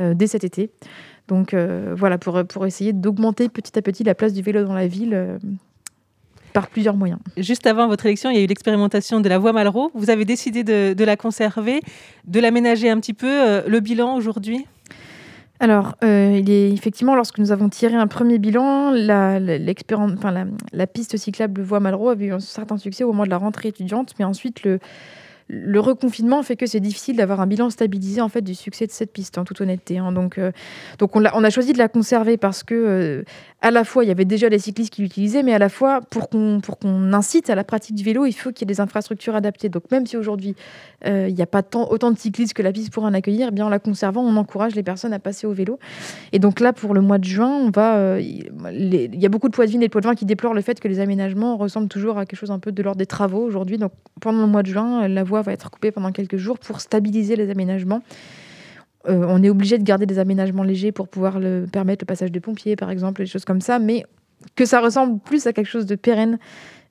euh, 0.00 0.14
dès 0.14 0.26
cet 0.26 0.44
été. 0.44 0.70
Donc 1.28 1.54
euh, 1.54 1.94
voilà 1.96 2.18
pour, 2.18 2.66
essayer 2.66 2.92
d'augmenter 2.92 3.48
petit 3.48 3.78
à 3.78 3.82
petit 3.82 4.04
la 4.04 4.14
place 4.14 4.32
du 4.32 4.42
vélo 4.42 4.64
dans 4.64 4.74
la 4.74 4.86
ville 4.86 5.38
par 6.52 6.68
plusieurs 6.68 6.96
moyens. 6.96 7.18
Juste 7.36 7.66
avant 7.66 7.88
votre 7.88 8.06
élection, 8.06 8.30
il 8.30 8.36
y 8.36 8.40
a 8.40 8.42
eu 8.42 8.46
l'expérimentation 8.46 9.20
de 9.20 9.28
la 9.28 9.38
voie 9.38 9.52
Malraux. 9.52 9.90
Vous 9.94 10.10
avez 10.10 10.24
décidé 10.24 10.64
de, 10.64 10.94
de 10.94 11.04
la 11.04 11.16
conserver, 11.16 11.80
de 12.26 12.40
l'aménager 12.40 12.90
un 12.90 12.98
petit 13.00 13.14
peu. 13.14 13.26
Euh, 13.28 13.62
le 13.66 13.80
bilan 13.80 14.14
aujourd'hui? 14.14 14.66
Alors, 15.60 15.94
euh, 16.02 16.40
il 16.40 16.50
est 16.50 16.72
effectivement, 16.72 17.14
lorsque 17.14 17.38
nous 17.38 17.52
avons 17.52 17.68
tiré 17.68 17.94
un 17.94 18.08
premier 18.08 18.38
bilan, 18.38 18.90
la, 18.90 19.38
la, 19.38 19.58
enfin, 19.92 20.32
la, 20.32 20.44
la 20.72 20.86
piste 20.88 21.16
cyclable 21.16 21.62
voie 21.62 21.78
Malraux 21.78 22.08
avait 22.08 22.26
eu 22.26 22.32
un 22.32 22.40
certain 22.40 22.76
succès 22.78 23.04
au 23.04 23.12
moment 23.12 23.24
de 23.24 23.30
la 23.30 23.38
rentrée 23.38 23.68
étudiante, 23.68 24.14
mais 24.18 24.24
ensuite 24.24 24.64
le, 24.64 24.80
le 25.52 25.80
reconfinement 25.80 26.42
fait 26.42 26.56
que 26.56 26.66
c'est 26.66 26.80
difficile 26.80 27.16
d'avoir 27.16 27.40
un 27.40 27.46
bilan 27.46 27.70
stabilisé 27.70 28.20
en 28.20 28.28
fait 28.28 28.42
du 28.42 28.54
succès 28.54 28.86
de 28.86 28.92
cette 28.92 29.12
piste, 29.12 29.38
en 29.38 29.44
toute 29.44 29.60
honnêteté. 29.60 29.98
Hein. 29.98 30.12
Donc, 30.12 30.40
donc 30.98 31.16
on, 31.16 31.24
a, 31.24 31.50
choisi 31.50 31.72
de 31.72 31.78
la 31.78 31.88
conserver 31.88 32.36
parce 32.36 32.62
que 32.62 33.24
à 33.60 33.70
la 33.70 33.84
fois 33.84 34.04
il 34.04 34.08
y 34.08 34.10
avait 34.10 34.24
déjà 34.24 34.48
des 34.48 34.58
cyclistes 34.58 34.92
qui 34.92 35.02
l'utilisaient, 35.02 35.42
mais 35.42 35.54
à 35.54 35.58
la 35.58 35.68
fois 35.68 36.00
pour 36.00 36.28
qu'on 36.28 36.60
pour 36.60 36.78
qu'on 36.78 37.12
incite 37.12 37.50
à 37.50 37.54
la 37.54 37.64
pratique 37.64 37.94
du 37.94 38.02
vélo, 38.02 38.26
il 38.26 38.32
faut 38.32 38.50
qu'il 38.50 38.66
y 38.66 38.70
ait 38.70 38.74
des 38.74 38.80
infrastructures 38.80 39.36
adaptées. 39.36 39.68
Donc 39.68 39.84
même 39.90 40.06
si 40.06 40.16
aujourd'hui 40.16 40.56
il 41.04 41.34
n'y 41.34 41.42
a 41.42 41.46
pas 41.46 41.62
tant, 41.62 41.90
autant 41.90 42.10
de 42.10 42.18
cyclistes 42.18 42.54
que 42.54 42.62
la 42.62 42.72
piste 42.72 42.92
pourrait 42.92 43.08
en 43.08 43.14
accueillir, 43.14 43.48
eh 43.50 43.54
bien 43.54 43.66
en 43.66 43.68
la 43.68 43.78
conservant, 43.78 44.22
on 44.22 44.36
encourage 44.36 44.74
les 44.74 44.82
personnes 44.82 45.12
à 45.12 45.18
passer 45.18 45.46
au 45.46 45.52
vélo. 45.52 45.78
Et 46.32 46.38
donc 46.38 46.60
là, 46.60 46.72
pour 46.72 46.94
le 46.94 47.00
mois 47.00 47.18
de 47.18 47.24
juin, 47.24 47.70
il 48.18 49.20
y 49.20 49.26
a 49.26 49.28
beaucoup 49.28 49.48
de 49.48 49.54
poids 49.54 49.66
de 49.66 49.72
et 49.72 49.78
de 49.78 49.86
poids 49.88 50.00
de 50.00 50.06
vin 50.06 50.14
qui 50.14 50.24
déplorent 50.24 50.54
le 50.54 50.60
fait 50.60 50.80
que 50.80 50.88
les 50.88 51.00
aménagements 51.00 51.56
ressemblent 51.56 51.88
toujours 51.88 52.18
à 52.18 52.26
quelque 52.26 52.38
chose 52.38 52.50
un 52.50 52.58
peu 52.58 52.72
de 52.72 52.82
l'ordre 52.82 52.98
des 52.98 53.06
travaux 53.06 53.42
aujourd'hui. 53.42 53.78
Donc 53.78 53.92
pendant 54.20 54.42
le 54.42 54.46
mois 54.46 54.62
de 54.62 54.68
juin, 54.68 55.08
la 55.08 55.24
voie 55.24 55.41
va 55.42 55.52
être 55.52 55.70
coupée 55.70 55.90
pendant 55.90 56.12
quelques 56.12 56.36
jours 56.36 56.58
pour 56.58 56.80
stabiliser 56.80 57.36
les 57.36 57.50
aménagements. 57.50 58.02
Euh, 59.08 59.24
on 59.28 59.42
est 59.42 59.50
obligé 59.50 59.78
de 59.78 59.82
garder 59.82 60.06
des 60.06 60.18
aménagements 60.18 60.62
légers 60.62 60.92
pour 60.92 61.08
pouvoir 61.08 61.40
le, 61.40 61.66
permettre 61.70 62.04
le 62.04 62.06
passage 62.06 62.30
des 62.30 62.40
pompiers, 62.40 62.76
par 62.76 62.90
exemple, 62.90 63.22
des 63.22 63.26
choses 63.26 63.44
comme 63.44 63.60
ça, 63.60 63.78
mais 63.78 64.04
que 64.54 64.64
ça 64.64 64.80
ressemble 64.80 65.18
plus 65.20 65.46
à 65.46 65.52
quelque 65.52 65.66
chose 65.66 65.86
de 65.86 65.94
pérenne 65.94 66.38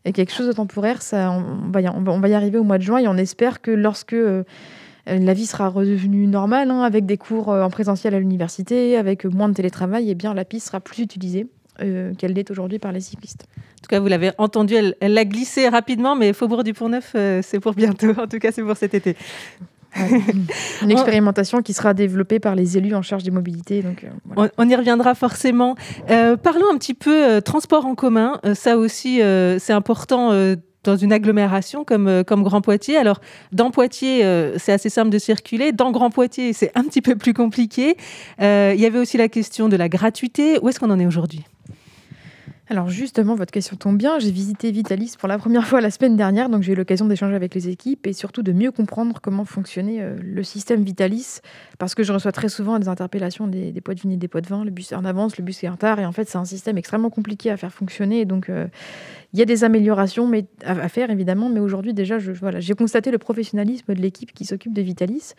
et 0.05 0.13
quelque 0.13 0.33
chose 0.33 0.47
de 0.47 0.53
temporaire, 0.53 1.01
ça, 1.01 1.31
on, 1.31 1.69
va 1.71 1.81
y, 1.81 2.33
arriver 2.33 2.57
au 2.57 2.63
mois 2.63 2.77
de 2.77 2.83
juin 2.83 2.97
et 2.97 3.07
on 3.07 3.17
espère 3.17 3.61
que 3.61 3.71
lorsque 3.71 4.13
euh, 4.13 4.43
la 5.05 5.33
vie 5.33 5.45
sera 5.45 5.69
redevenue 5.69 6.27
normale, 6.27 6.71
hein, 6.71 6.81
avec 6.81 7.05
des 7.05 7.17
cours 7.17 7.49
euh, 7.49 7.63
en 7.63 7.69
présentiel 7.69 8.15
à 8.15 8.19
l'université, 8.19 8.97
avec 8.97 9.25
moins 9.25 9.47
de 9.47 9.53
télétravail, 9.53 10.09
eh 10.09 10.15
bien 10.15 10.33
la 10.33 10.43
piste 10.43 10.67
sera 10.67 10.79
plus 10.79 11.03
utilisée 11.03 11.47
qu'elle 12.17 12.33
l'est 12.33 12.49
aujourd'hui 12.51 12.79
par 12.79 12.91
les 12.91 13.01
cyclistes. 13.01 13.45
En 13.57 13.81
tout 13.81 13.89
cas, 13.89 13.99
vous 13.99 14.07
l'avez 14.07 14.31
entendu, 14.37 14.75
elle, 14.75 14.95
l'a 15.01 15.25
glissé 15.25 15.67
rapidement, 15.67 16.15
mais 16.15 16.33
Faubourg 16.33 16.63
du 16.63 16.73
Pont-Neuf, 16.73 17.15
c'est 17.41 17.59
pour 17.59 17.73
bientôt. 17.73 18.11
En 18.19 18.27
tout 18.27 18.39
cas, 18.39 18.51
c'est 18.51 18.63
pour 18.63 18.77
cet 18.77 18.93
été. 18.93 19.15
Une 20.81 20.91
expérimentation 20.91 21.61
qui 21.61 21.73
sera 21.73 21.93
développée 21.93 22.39
par 22.39 22.55
les 22.55 22.77
élus 22.77 22.95
en 22.95 23.01
charge 23.01 23.23
des 23.23 23.31
mobilités. 23.31 23.81
Donc, 23.81 24.05
euh, 24.37 24.47
on, 24.57 24.69
y 24.69 24.75
reviendra 24.75 25.15
forcément. 25.15 25.75
Euh, 26.09 26.37
parlons 26.37 26.65
un 26.71 26.77
petit 26.77 26.93
peu 26.93 27.29
euh, 27.29 27.41
transport 27.41 27.85
en 27.85 27.95
commun. 27.95 28.39
ça 28.53 28.77
aussi, 28.77 29.21
c'est 29.59 29.73
important 29.73 30.31
dans 30.83 30.97
une 30.97 31.13
agglomération 31.13 31.83
comme, 31.83 32.23
comme 32.25 32.43
Grand 32.43 32.61
Poitiers. 32.61 32.97
Alors, 32.97 33.19
dans 33.51 33.69
Poitiers, 33.69 34.23
c'est 34.57 34.71
assez 34.71 34.89
simple 34.89 35.09
de 35.09 35.19
circuler. 35.19 35.71
Dans 35.71 35.91
Grand 35.91 36.09
Poitiers, 36.09 36.53
c'est 36.53 36.71
un 36.75 36.83
petit 36.83 37.01
peu 37.01 37.15
plus 37.15 37.33
compliqué. 37.33 37.97
Il 38.39 38.79
y 38.79 38.85
avait 38.85 38.99
aussi 38.99 39.17
la 39.17 39.27
question 39.27 39.69
de 39.69 39.75
la 39.75 39.89
gratuité. 39.89 40.57
Où 40.61 40.69
est-ce 40.69 40.79
qu'on 40.79 40.91
en 40.91 40.99
est 40.99 41.05
aujourd'hui? 41.05 41.43
Alors 42.71 42.87
justement, 42.87 43.35
votre 43.35 43.51
question 43.51 43.75
tombe 43.75 43.97
bien. 43.97 44.17
J'ai 44.19 44.31
visité 44.31 44.71
Vitalis 44.71 45.15
pour 45.19 45.27
la 45.27 45.37
première 45.37 45.67
fois 45.67 45.81
la 45.81 45.91
semaine 45.91 46.15
dernière, 46.15 46.47
donc 46.47 46.63
j'ai 46.63 46.71
eu 46.71 46.75
l'occasion 46.75 47.05
d'échanger 47.05 47.35
avec 47.35 47.53
les 47.53 47.67
équipes 47.67 48.07
et 48.07 48.13
surtout 48.13 48.43
de 48.43 48.53
mieux 48.53 48.71
comprendre 48.71 49.19
comment 49.21 49.43
fonctionnait 49.43 49.97
euh, 49.99 50.15
le 50.23 50.41
système 50.41 50.81
Vitalis, 50.81 51.41
parce 51.79 51.95
que 51.95 52.03
je 52.03 52.13
reçois 52.13 52.31
très 52.31 52.47
souvent 52.47 52.79
des 52.79 52.87
interpellations 52.87 53.45
des, 53.45 53.73
poids 53.81 53.93
de 53.93 53.99
vin 53.99 54.11
et 54.11 54.15
des 54.15 54.29
poids 54.29 54.39
de 54.39 54.47
vin. 54.47 54.63
Le 54.63 54.71
bus 54.71 54.93
est 54.93 54.95
en 54.95 55.03
avance, 55.03 55.37
le 55.37 55.43
bus 55.43 55.61
est 55.65 55.67
en 55.67 55.73
retard, 55.73 55.99
et 55.99 56.05
en 56.05 56.13
fait 56.13 56.29
c'est 56.29 56.37
un 56.37 56.45
système 56.45 56.77
extrêmement 56.77 57.09
compliqué 57.09 57.51
à 57.51 57.57
faire 57.57 57.73
fonctionner. 57.73 58.23
Donc 58.23 58.47
euh, 58.47 58.67
il 59.33 59.39
y 59.39 59.41
a 59.41 59.45
des 59.45 59.65
améliorations 59.65 60.31
à, 60.63 60.87
faire 60.87 61.09
évidemment, 61.09 61.49
mais 61.49 61.59
aujourd'hui 61.59 61.93
déjà, 61.93 62.19
je, 62.19 62.31
voilà, 62.31 62.61
j'ai 62.61 62.73
constaté 62.73 63.11
le 63.11 63.17
professionnalisme 63.17 63.93
de 63.93 63.99
l'équipe 63.99 64.31
qui 64.31 64.45
s'occupe 64.45 64.73
de 64.73 64.81
Vitalis. 64.81 65.33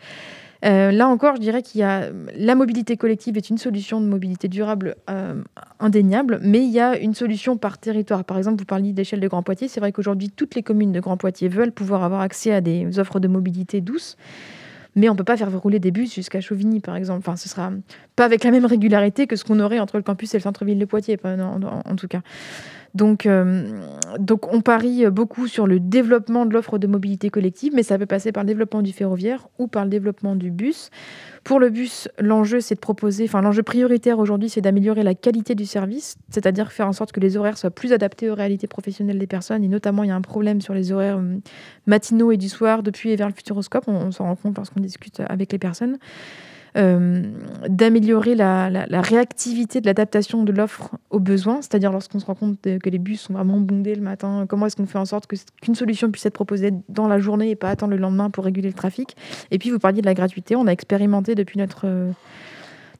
Euh, 0.65 0.91
là 0.91 1.07
encore, 1.07 1.35
je 1.35 1.41
dirais 1.41 1.61
qu'il 1.61 1.81
y 1.81 1.83
a 1.83 2.09
la 2.35 2.55
mobilité 2.55 2.95
collective 2.95 3.35
est 3.37 3.49
une 3.49 3.57
solution 3.57 3.99
de 3.99 4.05
mobilité 4.05 4.47
durable 4.47 4.95
euh, 5.09 5.41
indéniable, 5.79 6.39
mais 6.41 6.63
il 6.63 6.69
y 6.69 6.79
a 6.79 6.97
une 6.97 7.13
solution 7.13 7.57
par 7.57 7.77
territoire. 7.77 8.23
Par 8.23 8.37
exemple, 8.37 8.59
vous 8.59 8.65
parliez 8.65 8.93
d'échelle 8.93 9.19
de 9.19 9.27
Grand 9.27 9.43
Poitiers. 9.43 9.67
C'est 9.67 9.81
vrai 9.81 9.91
qu'aujourd'hui, 9.91 10.29
toutes 10.29 10.55
les 10.55 10.63
communes 10.63 10.93
de 10.93 10.99
Grand 10.99 11.17
Poitiers 11.17 11.49
veulent 11.49 11.73
pouvoir 11.73 12.03
avoir 12.03 12.21
accès 12.21 12.53
à 12.53 12.61
des 12.61 12.97
offres 12.97 13.19
de 13.19 13.27
mobilité 13.27 13.81
douce. 13.81 14.15
Mais 14.95 15.09
on 15.09 15.13
ne 15.13 15.17
peut 15.17 15.23
pas 15.23 15.37
faire 15.37 15.51
rouler 15.59 15.79
des 15.79 15.91
bus 15.91 16.13
jusqu'à 16.13 16.39
Chauvigny, 16.39 16.79
par 16.79 16.95
exemple. 16.95 17.19
Enfin, 17.19 17.35
ce 17.35 17.49
sera 17.49 17.71
pas 18.15 18.25
avec 18.25 18.43
la 18.43 18.51
même 18.51 18.65
régularité 18.65 19.25
que 19.25 19.35
ce 19.35 19.43
qu'on 19.43 19.59
aurait 19.59 19.79
entre 19.79 19.97
le 19.97 20.03
campus 20.03 20.33
et 20.35 20.37
le 20.37 20.43
centre-ville 20.43 20.77
de 20.77 20.85
Poitiers, 20.85 21.17
en 21.23 21.95
tout 21.95 22.07
cas. 22.07 22.21
Donc, 22.93 23.25
euh, 23.25 23.81
donc 24.19 24.53
on 24.53 24.61
parie 24.61 25.09
beaucoup 25.09 25.47
sur 25.47 25.65
le 25.65 25.79
développement 25.79 26.45
de 26.45 26.53
l'offre 26.53 26.77
de 26.77 26.85
mobilité 26.85 27.29
collective, 27.29 27.73
mais 27.75 27.81
ça 27.81 27.97
peut 27.97 28.05
passer 28.05 28.31
par 28.31 28.43
le 28.43 28.47
développement 28.47 28.83
du 28.83 28.93
ferroviaire 28.93 29.47
ou 29.57 29.67
par 29.67 29.83
le 29.83 29.89
développement 29.89 30.35
du 30.35 30.51
bus. 30.51 30.91
Pour 31.43 31.59
le 31.59 31.69
bus, 31.69 32.07
l'enjeu, 32.19 32.61
c'est 32.61 32.75
de 32.75 32.79
proposer, 32.79 33.25
enfin 33.25 33.41
l'enjeu 33.41 33.63
prioritaire 33.63 34.19
aujourd'hui, 34.19 34.47
c'est 34.47 34.61
d'améliorer 34.61 35.03
la 35.03 35.15
qualité 35.15 35.55
du 35.55 35.65
service, 35.65 36.17
c'est-à-dire 36.29 36.71
faire 36.71 36.87
en 36.87 36.93
sorte 36.93 37.11
que 37.11 37.19
les 37.19 37.35
horaires 37.35 37.57
soient 37.57 37.71
plus 37.71 37.93
adaptés 37.93 38.29
aux 38.29 38.35
réalités 38.35 38.67
professionnelles 38.67 39.19
des 39.19 39.27
personnes. 39.27 39.63
Et 39.63 39.67
notamment, 39.67 40.03
il 40.03 40.09
y 40.09 40.11
a 40.11 40.15
un 40.15 40.21
problème 40.21 40.61
sur 40.61 40.73
les 40.75 40.91
horaires 40.91 41.17
euh, 41.17 41.37
matinaux 41.87 42.31
et 42.31 42.37
du 42.37 42.47
soir 42.47 42.83
depuis 42.83 43.09
et 43.09 43.15
vers 43.15 43.27
le 43.27 43.33
futuroscope. 43.33 43.85
On, 43.87 43.95
on 43.95 44.11
s'en 44.11 44.25
rend 44.25 44.35
compte 44.35 44.57
lorsqu'on 44.57 44.81
discute 44.81 45.19
avec 45.27 45.51
les 45.51 45.59
personnes. 45.59 45.97
Euh, 46.75 47.21
d'améliorer 47.69 48.33
la, 48.33 48.85
réactivité 49.01 49.79
de 49.79 49.85
l'adaptation 49.85 50.43
de 50.43 50.51
l'offre 50.51 50.89
aux 51.11 51.19
besoins, 51.19 51.61
c'est-à-dire 51.61 51.91
lorsqu'on 51.91 52.19
se 52.19 52.25
rend 52.25 52.33
compte 52.33 52.59
que 52.61 52.89
les 52.89 52.97
bus 52.97 53.21
sont 53.21 53.33
vraiment 53.33 53.59
bondés 53.59 53.93
le 53.93 54.01
matin, 54.01 54.45
comment 54.49 54.65
est-ce 54.65 54.75
qu'on 54.75 54.87
fait 54.87 54.97
en 54.97 55.05
sorte 55.05 55.27
qu'une 55.61 55.75
solution 55.75 56.09
puisse 56.09 56.25
être 56.25 56.33
proposée 56.33 56.71
dans 56.89 57.07
la 57.07 57.19
journée 57.19 57.51
et 57.51 57.55
pas 57.55 57.69
attendre 57.69 57.91
le 57.91 57.99
lendemain 57.99 58.31
pour 58.31 58.43
réguler 58.43 58.69
le 58.69 58.73
trafic. 58.73 59.15
Et 59.51 59.59
puis 59.59 59.69
vous 59.69 59.77
parliez 59.77 60.01
de 60.01 60.05
la 60.07 60.15
gratuité, 60.15 60.55
on 60.55 60.65
a 60.65 60.71
expérimenté 60.71 61.35
depuis 61.35 61.59
notre 61.59 61.85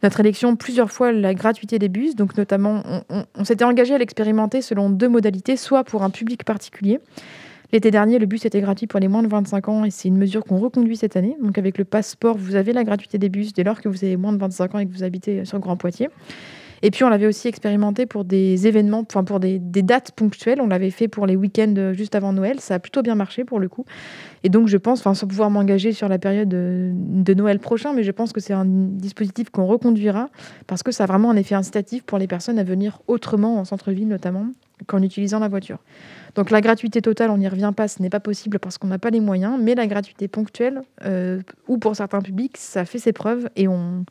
notre 0.03 0.19
élection 0.19 0.55
plusieurs 0.55 0.91
fois 0.91 1.11
la 1.11 1.33
gratuité 1.33 1.79
des 1.79 1.87
bus. 1.87 2.15
Donc, 2.15 2.37
notamment, 2.37 2.83
on 3.35 3.45
s'était 3.45 3.63
engagé 3.63 3.95
à 3.95 3.97
l'expérimenter 3.97 4.61
selon 4.61 4.89
deux 4.89 5.07
modalités, 5.07 5.55
soit 5.55 5.85
pour 5.85 6.03
un 6.03 6.09
public 6.09 6.43
particulier, 6.43 6.99
L'été 7.73 7.89
dernier, 7.89 8.19
le 8.19 8.27
bus 8.27 8.45
était 8.45 8.61
gratuit 8.61 8.85
pour 8.85 8.99
les 8.99 9.07
moins 9.07 9.23
de 9.23 9.27
25 9.27 9.67
ans 9.67 9.83
et 9.83 9.89
c'est 9.89 10.07
une 10.07 10.17
mesure 10.17 10.43
qu'on 10.43 10.57
reconduit 10.57 10.95
cette 10.95 11.17
année. 11.17 11.35
Donc 11.41 11.57
avec 11.57 11.79
le 11.79 11.85
passeport, 11.85 12.37
vous 12.37 12.53
avez 12.53 12.71
la 12.71 12.83
gratuité 12.83 13.17
des 13.17 13.29
bus 13.29 13.51
dès 13.51 13.63
lors 13.63 13.81
que 13.81 13.89
vous 13.89 14.05
avez 14.05 14.15
moins 14.15 14.31
de 14.31 14.37
25 14.37 14.75
ans 14.75 14.77
et 14.77 14.85
que 14.85 14.93
vous 14.93 15.01
habitez 15.01 15.43
sur 15.43 15.57
Grand 15.57 15.75
Poitiers. 15.75 16.09
Et 16.83 16.91
puis 16.91 17.03
on 17.03 17.09
l'avait 17.09 17.25
aussi 17.25 17.47
expérimenté 17.47 18.05
pour 18.05 18.25
des 18.25 18.67
événements, 18.67 19.03
enfin 19.09 19.23
pour 19.23 19.39
des, 19.39 19.57
dates 19.57 20.11
ponctuelles. 20.11 20.61
On 20.61 20.67
l'avait 20.67 20.91
fait 20.91 21.07
pour 21.07 21.25
les 21.25 21.35
week-ends 21.35 21.93
juste 21.93 22.13
avant 22.13 22.31
Noël. 22.31 22.59
Ça 22.59 22.75
a 22.75 22.79
plutôt 22.79 23.01
bien 23.01 23.15
marché 23.15 23.43
pour 23.43 23.59
le 23.59 23.69
coup. 23.69 23.85
Et 24.43 24.49
donc 24.49 24.67
je 24.67 24.77
pense, 24.77 25.01
sans 25.01 25.25
pouvoir 25.25 25.49
m'engager 25.49 25.93
sur 25.93 26.07
la 26.07 26.19
période 26.19 26.49
de, 26.49 26.91
de, 26.93 27.33
Noël 27.33 27.57
prochain, 27.57 27.93
mais 27.93 28.03
je 28.03 28.11
pense 28.11 28.33
que 28.33 28.39
c'est 28.39 28.53
un 28.53 28.65
dispositif 28.65 29.49
qu'on 29.49 29.65
reconduira 29.65 30.29
parce 30.67 30.83
que 30.83 30.91
ça 30.91 31.05
a 31.05 31.07
vraiment 31.07 31.31
un 31.31 31.37
effet 31.37 31.55
incitatif 31.55 32.03
pour 32.03 32.19
les 32.19 32.27
personnes 32.27 32.59
à 32.59 32.63
venir 32.63 33.01
autrement 33.07 33.57
en 33.57 33.65
centre-ville 33.65 34.07
notamment 34.07 34.45
qu'en 34.85 35.01
utilisant 35.01 35.39
la 35.39 35.47
voiture. 35.47 35.79
Donc 36.35 36.49
la 36.49 36.61
gratuité 36.61 37.01
totale, 37.01 37.29
on 37.29 37.37
n'y 37.37 37.47
revient 37.47 37.73
pas, 37.75 37.87
ce 37.87 38.01
n'est 38.01 38.09
pas 38.09 38.19
possible 38.19 38.59
parce 38.59 38.77
qu'on 38.77 38.87
n'a 38.87 38.99
pas 38.99 39.11
les 39.11 39.19
moyens, 39.19 39.57
mais 39.61 39.75
la 39.75 39.85
gratuité 39.85 40.27
ponctuelle, 40.27 40.81
euh, 41.05 41.41
ou 41.67 41.77
pour 41.77 41.95
certains 41.95 42.21
publics, 42.21 42.57
ça 42.57 42.85
fait 42.85 42.97
ses 42.97 43.13
preuves 43.13 43.49
et 43.55 43.67
on, 43.67 44.05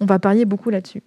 va 0.00 0.18
parier 0.18 0.44
beaucoup 0.44 0.70
là-dessus. 0.70 1.02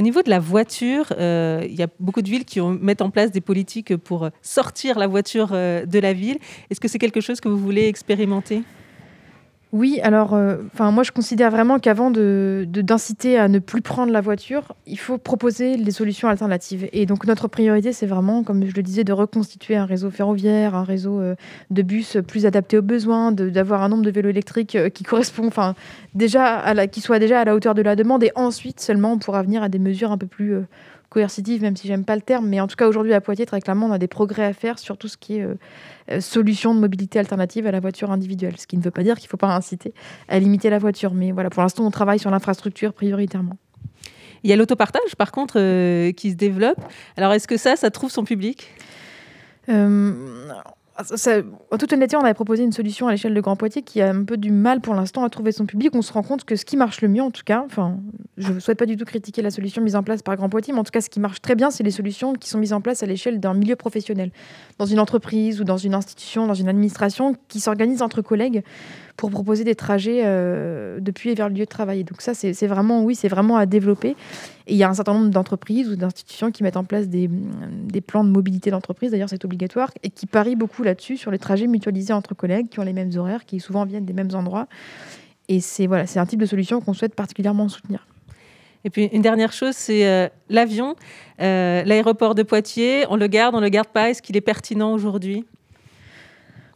Au 0.00 0.02
niveau 0.02 0.22
de 0.22 0.30
la 0.30 0.38
voiture, 0.38 1.12
euh, 1.18 1.60
il 1.64 1.74
y 1.74 1.82
a 1.82 1.88
beaucoup 2.00 2.22
de 2.22 2.30
villes 2.30 2.44
qui 2.44 2.60
mettent 2.60 3.02
en 3.02 3.10
place 3.10 3.30
des 3.30 3.40
politiques 3.40 3.96
pour 3.96 4.30
sortir 4.40 4.98
la 4.98 5.06
voiture 5.06 5.50
euh, 5.52 5.84
de 5.84 5.98
la 5.98 6.12
ville. 6.12 6.38
Est-ce 6.70 6.80
que 6.80 6.88
c'est 6.88 6.98
quelque 6.98 7.20
chose 7.20 7.40
que 7.40 7.48
vous 7.48 7.58
voulez 7.58 7.88
expérimenter? 7.88 8.62
Oui, 9.72 10.00
alors, 10.02 10.34
euh, 10.34 10.58
enfin, 10.74 10.90
moi, 10.90 11.02
je 11.02 11.12
considère 11.12 11.50
vraiment 11.50 11.78
qu'avant 11.78 12.10
de, 12.10 12.66
d'inciter 12.68 13.38
à 13.38 13.48
ne 13.48 13.58
plus 13.58 13.80
prendre 13.80 14.12
la 14.12 14.20
voiture, 14.20 14.74
il 14.86 14.98
faut 14.98 15.16
proposer 15.16 15.78
des 15.78 15.90
solutions 15.92 16.28
alternatives. 16.28 16.90
Et 16.92 17.06
donc, 17.06 17.26
notre 17.26 17.48
priorité, 17.48 17.94
c'est 17.94 18.04
vraiment, 18.04 18.42
comme 18.44 18.66
je 18.66 18.74
le 18.76 18.82
disais, 18.82 19.02
de 19.02 19.14
reconstituer 19.14 19.74
un 19.76 19.86
réseau 19.86 20.10
ferroviaire, 20.10 20.74
un 20.74 20.84
réseau 20.84 21.20
euh, 21.20 21.36
de 21.70 21.80
bus 21.80 22.18
plus 22.28 22.44
adapté 22.44 22.76
aux 22.76 22.82
besoins, 22.82 23.32
d'avoir 23.32 23.82
un 23.82 23.88
nombre 23.88 24.02
de 24.04 24.10
vélos 24.10 24.28
électriques 24.28 24.76
euh, 24.76 24.90
qui 24.90 25.04
correspond, 25.04 25.46
enfin, 25.46 25.74
déjà, 26.14 26.74
qui 26.88 27.00
soit 27.00 27.18
déjà 27.18 27.40
à 27.40 27.44
la 27.46 27.54
hauteur 27.54 27.72
de 27.72 27.80
la 27.80 27.96
demande. 27.96 28.22
Et 28.24 28.32
ensuite, 28.34 28.78
seulement, 28.78 29.12
on 29.12 29.18
pourra 29.18 29.42
venir 29.42 29.62
à 29.62 29.70
des 29.70 29.78
mesures 29.78 30.12
un 30.12 30.18
peu 30.18 30.26
plus 30.26 30.54
coercitive, 31.12 31.60
même 31.60 31.76
si 31.76 31.86
j'aime 31.86 32.04
pas 32.04 32.16
le 32.16 32.22
terme, 32.22 32.48
mais 32.48 32.58
en 32.58 32.66
tout 32.66 32.74
cas 32.74 32.88
aujourd'hui 32.88 33.12
à 33.12 33.20
Poitiers, 33.20 33.44
très 33.44 33.60
clairement, 33.60 33.86
on 33.86 33.92
a 33.92 33.98
des 33.98 34.08
progrès 34.08 34.46
à 34.46 34.52
faire 34.54 34.78
sur 34.78 34.96
tout 34.96 35.08
ce 35.08 35.18
qui 35.18 35.36
est 35.36 35.42
euh, 35.42 35.54
euh, 36.10 36.20
solution 36.20 36.74
de 36.74 36.80
mobilité 36.80 37.18
alternative 37.18 37.66
à 37.66 37.70
la 37.70 37.80
voiture 37.80 38.10
individuelle. 38.10 38.54
Ce 38.58 38.66
qui 38.66 38.78
ne 38.78 38.82
veut 38.82 38.90
pas 38.90 39.02
dire 39.02 39.16
qu'il 39.16 39.26
ne 39.26 39.30
faut 39.30 39.36
pas 39.36 39.54
inciter 39.54 39.92
à 40.28 40.38
limiter 40.38 40.70
la 40.70 40.78
voiture, 40.78 41.12
mais 41.12 41.30
voilà, 41.30 41.50
pour 41.50 41.62
l'instant, 41.62 41.84
on 41.84 41.90
travaille 41.90 42.18
sur 42.18 42.30
l'infrastructure 42.30 42.94
prioritairement. 42.94 43.58
Il 44.42 44.50
y 44.50 44.52
a 44.54 44.56
l'autopartage, 44.56 45.14
par 45.18 45.32
contre, 45.32 45.54
euh, 45.58 46.12
qui 46.12 46.30
se 46.30 46.36
développe. 46.36 46.80
Alors, 47.18 47.32
est-ce 47.34 47.46
que 47.46 47.58
ça, 47.58 47.76
ça 47.76 47.90
trouve 47.90 48.10
son 48.10 48.24
public? 48.24 48.68
Ah, 51.10 51.40
en 51.70 51.78
toute 51.78 51.92
honnêteté, 51.92 52.16
on 52.16 52.20
avait 52.20 52.34
proposé 52.34 52.62
une 52.62 52.72
solution 52.72 53.08
à 53.08 53.12
l'échelle 53.12 53.34
de 53.34 53.40
Grand 53.40 53.56
Poitiers 53.56 53.82
qui 53.82 54.00
a 54.00 54.10
un 54.10 54.24
peu 54.24 54.36
du 54.36 54.50
mal 54.50 54.80
pour 54.80 54.94
l'instant 54.94 55.24
à 55.24 55.30
trouver 55.30 55.52
son 55.52 55.66
public. 55.66 55.90
On 55.94 56.02
se 56.02 56.12
rend 56.12 56.22
compte 56.22 56.44
que 56.44 56.56
ce 56.56 56.64
qui 56.64 56.76
marche 56.76 57.00
le 57.00 57.08
mieux, 57.08 57.22
en 57.22 57.30
tout 57.30 57.42
cas, 57.44 57.62
enfin, 57.64 57.98
je 58.36 58.52
ne 58.52 58.60
souhaite 58.60 58.78
pas 58.78 58.86
du 58.86 58.96
tout 58.96 59.04
critiquer 59.04 59.42
la 59.42 59.50
solution 59.50 59.82
mise 59.82 59.96
en 59.96 60.02
place 60.02 60.22
par 60.22 60.36
Grand 60.36 60.48
Poitiers, 60.48 60.72
mais 60.72 60.80
en 60.80 60.84
tout 60.84 60.90
cas, 60.90 61.00
ce 61.00 61.10
qui 61.10 61.20
marche 61.20 61.40
très 61.40 61.54
bien, 61.54 61.70
c'est 61.70 61.82
les 61.82 61.90
solutions 61.90 62.32
qui 62.34 62.48
sont 62.48 62.58
mises 62.58 62.72
en 62.72 62.80
place 62.80 63.02
à 63.02 63.06
l'échelle 63.06 63.40
d'un 63.40 63.54
milieu 63.54 63.76
professionnel, 63.76 64.30
dans 64.78 64.86
une 64.86 65.00
entreprise 65.00 65.60
ou 65.60 65.64
dans 65.64 65.76
une 65.76 65.94
institution, 65.94 66.46
dans 66.46 66.54
une 66.54 66.68
administration, 66.68 67.34
qui 67.48 67.60
s'organisent 67.60 68.02
entre 68.02 68.22
collègues 68.22 68.62
pour 69.16 69.30
proposer 69.30 69.64
des 69.64 69.74
trajets 69.74 70.22
euh, 70.24 70.98
depuis 71.00 71.30
et 71.30 71.34
vers 71.34 71.48
le 71.48 71.54
lieu 71.54 71.64
de 71.64 71.70
travail. 71.70 72.04
Donc 72.04 72.20
ça, 72.20 72.34
c'est 72.34 72.66
vraiment, 72.66 73.04
oui, 73.04 73.14
c'est 73.14 73.28
vraiment 73.28 73.56
à 73.56 73.66
développer. 73.66 74.10
Et 74.66 74.72
il 74.72 74.76
y 74.76 74.84
a 74.84 74.88
un 74.88 74.94
certain 74.94 75.14
nombre 75.14 75.30
d'entreprises 75.30 75.88
ou 75.88 75.96
d'institutions 75.96 76.50
qui 76.50 76.62
mettent 76.62 76.76
en 76.76 76.84
place 76.84 77.08
des, 77.08 77.28
plans 78.06 78.24
de 78.24 78.30
mobilité 78.30 78.70
d'entreprise, 78.70 79.10
d'ailleurs 79.10 79.28
c'est 79.28 79.44
obligatoire, 79.44 79.90
et 80.02 80.10
qui 80.10 80.26
parient 80.26 80.56
beaucoup 80.56 80.82
là-dessus, 80.82 81.16
sur 81.16 81.30
les 81.30 81.38
trajets 81.38 81.66
mutualisés 81.66 82.12
entre 82.12 82.34
collègues 82.34 82.68
qui 82.68 82.80
ont 82.80 82.84
les 82.84 82.92
mêmes 82.92 83.10
horaires, 83.16 83.44
qui 83.44 83.60
souvent 83.60 83.84
viennent 83.84 84.06
des 84.06 84.12
mêmes 84.12 84.34
endroits. 84.34 84.66
Et 85.48 85.60
c'est 85.60 85.86
voilà, 85.86 86.04
un 86.14 86.26
type 86.26 86.40
de 86.40 86.46
solution 86.46 86.80
qu'on 86.80 86.94
souhaite 86.94 87.14
particulièrement 87.14 87.68
soutenir. 87.68 88.06
Et 88.84 88.90
puis 88.90 89.04
une 89.12 89.22
dernière 89.22 89.52
chose, 89.52 89.74
c'est 89.76 90.06
euh, 90.06 90.28
l'avion, 90.48 90.96
euh, 91.40 91.82
l'aéroport 91.84 92.34
de 92.34 92.42
Poitiers. 92.42 93.04
On 93.10 93.16
le 93.16 93.26
garde, 93.26 93.54
on 93.54 93.60
le 93.60 93.68
garde 93.68 93.88
pas. 93.88 94.10
Est-ce 94.10 94.22
qu'il 94.22 94.36
est 94.36 94.40
pertinent 94.40 94.92
aujourd'hui? 94.92 95.44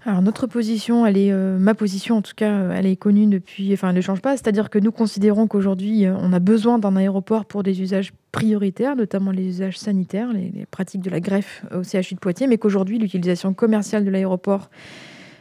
Alors 0.07 0.23
notre 0.23 0.47
position, 0.47 1.05
elle 1.05 1.19
est, 1.19 1.33
euh, 1.33 1.59
ma 1.59 1.75
position 1.75 2.17
en 2.17 2.23
tout 2.23 2.35
cas, 2.37 2.71
elle 2.71 2.87
est 2.87 2.95
connue 2.95 3.27
depuis, 3.27 3.73
enfin 3.73 3.91
elle 3.91 3.97
ne 3.97 4.01
change 4.01 4.21
pas. 4.21 4.37
C'est-à-dire 4.37 4.71
que 4.71 4.79
nous 4.79 4.93
considérons 4.93 5.49
qu'aujourd'hui, 5.49 6.07
on 6.09 6.33
a 6.33 6.39
besoin 6.39 6.79
d'un 6.79 6.95
aéroport 6.95 7.45
pour 7.45 7.65
des 7.65 7.83
usages 7.83 8.13
prioritaires, 8.31 8.95
notamment 8.95 9.33
les 9.33 9.45
usages 9.45 9.79
sanitaires, 9.79 10.33
les, 10.33 10.65
pratiques 10.71 11.03
de 11.03 11.11
la 11.11 11.19
greffe 11.19 11.65
au 11.75 11.83
CHU 11.83 12.15
de 12.15 12.21
Poitiers, 12.21 12.47
mais 12.47 12.57
qu'aujourd'hui 12.57 12.99
l'utilisation 12.99 13.53
commerciale 13.53 14.05
de 14.05 14.11
l'aéroport 14.11 14.71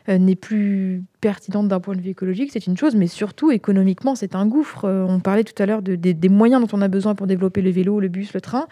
euh, 0.10 0.18
n'est 0.18 0.36
plus 0.36 1.04
pertinente 1.22 1.68
d'un 1.68 1.80
point 1.80 1.96
de 1.96 2.02
vue 2.02 2.10
écologique, 2.10 2.50
c'est 2.52 2.66
une 2.68 2.78
chose, 2.78 2.96
mais 2.96 3.08
surtout 3.08 3.52
économiquement, 3.52 4.16
c'est 4.16 4.36
un 4.36 4.48
gouffre. 4.48 4.86
Euh, 4.86 5.06
on 5.08 5.20
parlait 5.20 5.44
tout 5.44 5.62
à 5.62 5.68
l'heure 5.68 5.84
de, 5.84 5.96
des 5.96 6.30
moyens 6.30 6.62
dont 6.62 6.78
on 6.78 6.82
a 6.82 6.88
besoin 6.88 7.14
pour 7.14 7.28
développer 7.28 7.62
le 7.62 7.70
vélo, 7.70 8.00
le 8.00 8.08
bus, 8.08 8.34
le 8.34 8.42
train. 8.42 8.66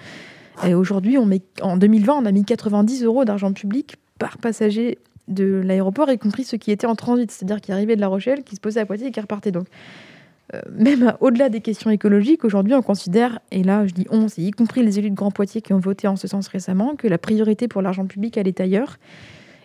Et 0.66 0.74
aujourd'hui, 0.74 1.18
en 1.18 1.78
2020, 1.78 2.14
on 2.14 2.26
a 2.26 2.32
mis 2.32 2.46
90 2.46 3.04
euros 3.04 3.26
d'argent 3.26 3.54
public 3.54 3.96
par 4.20 4.38
passager 4.38 5.00
de 5.28 5.62
l'aéroport, 5.64 6.10
y 6.12 6.18
compris 6.18 6.44
ceux 6.44 6.58
qui 6.58 6.72
étaient 6.72 6.88
en 6.88 6.96
transit, 6.96 7.32
c'est-à-dire 7.32 7.62
qui 7.62 7.72
arrivaient 7.72 7.96
de 7.96 8.02
La 8.02 8.08
Rochelle, 8.08 8.44
qui 8.44 8.56
se 8.56 8.62
posaient 8.62 8.82
à 8.82 8.86
Poitiers 8.86 9.08
et 9.08 9.12
qui 9.12 9.20
repartaient. 9.20 9.52
Donc, 9.52 9.68
euh, 10.54 10.62
même 10.78 11.14
au-delà 11.22 11.50
des 11.50 11.62
questions 11.62 11.90
écologiques, 11.90 12.44
aujourd'hui, 12.44 12.74
on 12.74 12.82
considère, 12.82 13.40
et 13.52 13.64
là, 13.64 13.88
je 13.88 13.94
dis 13.94 14.06
on, 14.10 14.28
c'est 14.28 14.42
y 14.42 14.52
compris 14.52 14.84
les 14.84 15.00
élus 15.00 15.10
de 15.10 15.16
Grand 15.16 15.32
Poitiers 15.32 15.62
qui 15.62 15.74
ont 15.74 15.80
voté 15.80 16.08
en 16.08 16.16
ce 16.16 16.28
sens 16.28 16.48
récemment, 16.48 16.96
que 16.96 17.08
la 17.08 17.18
priorité 17.18 17.68
pour 17.68 17.82
l'argent 17.82 18.06
public, 18.06 18.38
elle 18.38 18.48
est 18.48 18.60
ailleurs 18.60 18.98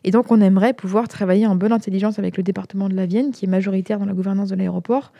et 0.05 0.11
donc, 0.11 0.31
on 0.31 0.41
aimerait 0.41 0.75
pouvoir 0.75 1.09
travailler 1.09 1.47
en 1.47 1.57
bonne 1.57 1.73
intelligence 1.73 2.19
avec 2.19 2.37
le 2.37 2.43
département 2.43 2.89
de 2.89 2.95
la 2.95 3.07
Vienne, 3.07 3.33
qui 3.33 3.45
est 3.45 3.49
majoritaire 3.49 3.99
dans 3.99 4.07
la 4.07 4.13
gouvernance 4.13 4.49
de 4.49 4.57
l'aéroport, 4.57 5.13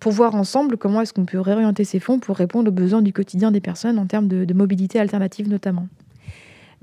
pour 0.00 0.12
voir 0.12 0.34
ensemble 0.34 0.76
comment 0.76 1.00
est-ce 1.00 1.12
qu'on 1.12 1.24
peut 1.24 1.40
réorienter 1.40 1.84
ces 1.84 2.00
fonds 2.00 2.18
pour 2.18 2.36
répondre 2.36 2.68
aux 2.68 2.74
besoins 2.74 3.02
du 3.02 3.12
quotidien 3.12 3.50
des 3.50 3.60
personnes 3.60 3.98
en 3.98 4.06
termes 4.06 4.28
de, 4.28 4.54
mobilité 4.54 4.98
alternative 4.98 5.48
notamment. 5.48 5.86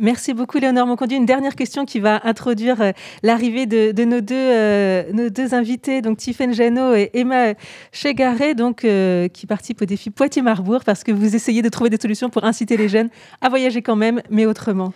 Merci 0.02 0.34
beaucoup, 0.34 0.58
Léonore 0.58 0.88
Monconduit. 0.88 1.16
Une 1.16 1.28
dernière 1.28 1.56
question 1.56 1.86
qui 1.86 2.00
va 2.00 2.22
introduire 2.24 2.82
euh, 2.82 2.92
l'arrivée 3.22 3.68
de, 3.68 4.04
nos, 4.04 4.20
deux, 4.20 4.34
euh, 4.36 5.04
nos 5.14 5.30
deux 5.30 5.54
invités, 5.54 6.02
donc 6.02 6.18
Tiffaine 6.18 6.56
Janot 6.56 6.96
et 6.96 7.12
Emma 7.14 7.54
Chegaret, 7.92 8.56
donc, 8.56 8.84
euh, 8.84 9.28
qui 9.28 9.46
participent 9.46 9.84
au 9.84 9.86
défi 9.86 10.10
Poitiers-Marbourg, 10.10 10.84
parce 10.84 11.04
que 11.04 11.12
vous 11.12 11.36
essayez 11.36 11.62
de 11.62 11.70
trouver 11.70 11.92
des 11.92 12.02
solutions 12.02 12.32
pour 12.32 12.46
inciter 12.46 12.78
les 12.78 12.90
jeunes 12.90 13.10
à 13.42 13.50
voyager 13.50 13.84
quand 13.84 13.96
même, 13.96 14.24
mais 14.32 14.48
autrement. 14.48 14.92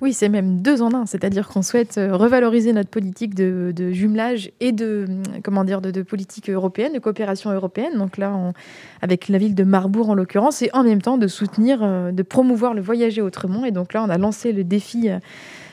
Oui, 0.00 0.12
c'est 0.12 0.28
même 0.28 0.62
deux 0.62 0.80
en 0.80 0.94
un, 0.94 1.06
c'est-à-dire 1.06 1.48
qu'on 1.48 1.62
souhaite 1.62 1.98
euh, 1.98 2.16
revaloriser 2.16 2.72
notre 2.72 2.88
politique 2.88 3.34
de, 3.34 3.72
jumelage 3.90 4.52
et 4.60 4.70
de 4.70 5.06
hum, 5.08 5.22
comment 5.42 5.64
dire 5.64 5.80
de, 5.80 6.02
politique 6.02 6.48
européenne, 6.50 6.92
de 6.92 7.00
coopération 7.00 7.50
européenne. 7.50 7.98
Donc 7.98 8.16
là, 8.16 8.52
avec 9.02 9.28
la 9.28 9.38
ville 9.38 9.56
de 9.56 9.64
Marbourg 9.64 10.10
en 10.10 10.14
l'occurrence, 10.14 10.62
et 10.62 10.70
en 10.72 10.84
même 10.84 11.02
temps 11.02 11.18
de 11.18 11.26
soutenir, 11.26 11.80
euh, 11.82 12.12
de 12.12 12.22
promouvoir 12.22 12.74
le 12.74 12.80
voyager 12.80 13.22
autrement. 13.22 13.64
Et 13.64 13.72
donc 13.72 13.92
là, 13.92 14.04
on 14.04 14.08
a 14.08 14.18
lancé 14.18 14.52
le 14.52 14.62
défi 14.62 15.10
euh, 15.10 15.18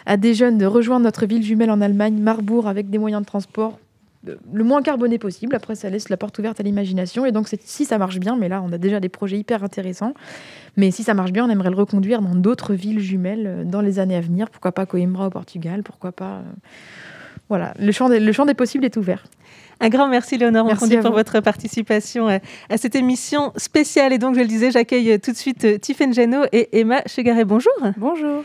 à 0.08 0.18
des 0.18 0.34
jeunes 0.34 0.58
de 0.58 0.66
rejoindre 0.66 1.04
notre 1.04 1.28
ville 1.28 1.44
jumelle 1.44 1.70
en 1.70 1.82
Allemagne, 1.82 2.18
Marbourg, 2.18 2.68
avec 2.68 2.90
des 2.90 2.98
moyens 2.98 3.22
de 3.22 3.28
transport 3.28 3.78
le 4.54 4.64
moins 4.64 4.82
carboné 4.82 5.18
possible. 5.18 5.56
Après, 5.56 5.76
ça 5.76 5.90
laisse 5.90 6.10
la 6.10 6.18
porte 6.18 6.40
ouverte 6.40 6.60
à 6.60 6.64
l'imagination. 6.64 7.26
Et 7.26 7.32
donc, 7.32 7.48
si 7.60 7.86
ça 7.86 7.98
marche 7.98 8.20
bien, 8.20 8.36
mais 8.36 8.50
là, 8.50 8.62
on 8.66 8.72
a 8.72 8.78
déjà 8.78 9.00
des 9.00 9.10
projets 9.10 9.38
hyper 9.38 9.64
intéressants. 9.64 10.14
Mais 10.78 10.92
si 10.92 11.04
ça 11.04 11.14
marche 11.14 11.32
bien, 11.32 11.46
on 11.46 11.50
aimerait 11.50 11.70
le 11.70 11.76
reconduire 11.76 12.22
dans 12.22 12.36
d'autres 12.36 12.74
villes 12.74 13.00
jumelles 13.00 13.48
euh, 13.48 13.64
dans 13.64 13.82
les 13.82 14.00
années 14.00 14.16
à 14.16 14.22
venir. 14.22 14.50
Pourquoi 14.50 14.72
pas 14.72 14.86
Coimbra 14.86 15.28
au 15.28 15.30
Portugal 15.30 15.84
Pourquoi 15.84 16.12
pas. 16.12 16.36
Euh, 16.36 16.42
voilà, 17.50 17.74
le 17.80 17.92
champ, 17.92 18.10
des, 18.10 18.20
le 18.20 18.32
champ 18.32 18.46
des 18.46 18.54
possibles 18.54 18.86
est 18.86 18.98
ouvert. 18.98 19.26
Un 19.82 19.90
grand 19.90 20.08
merci 20.08 20.38
Léonore 20.38 20.66
merci 20.66 20.98
pour 20.98 21.12
votre 21.12 21.42
participation 21.42 22.30
euh, 22.30 22.40
à 22.70 22.78
cette 22.78 22.96
émission 22.96 23.52
spéciale. 23.56 24.14
Et 24.14 24.18
donc, 24.18 24.36
je 24.36 24.42
le 24.42 24.48
disais, 24.48 24.72
j'accueille 24.72 25.20
tout 25.20 25.32
de 25.32 25.38
suite 25.38 25.80
Tiffaine 25.82 26.14
Geno 26.14 26.44
et 26.52 26.80
Emma 26.80 27.02
Chegaret. 27.06 27.46
Bonjour. 27.46 27.74
Bonjour. 27.98 28.44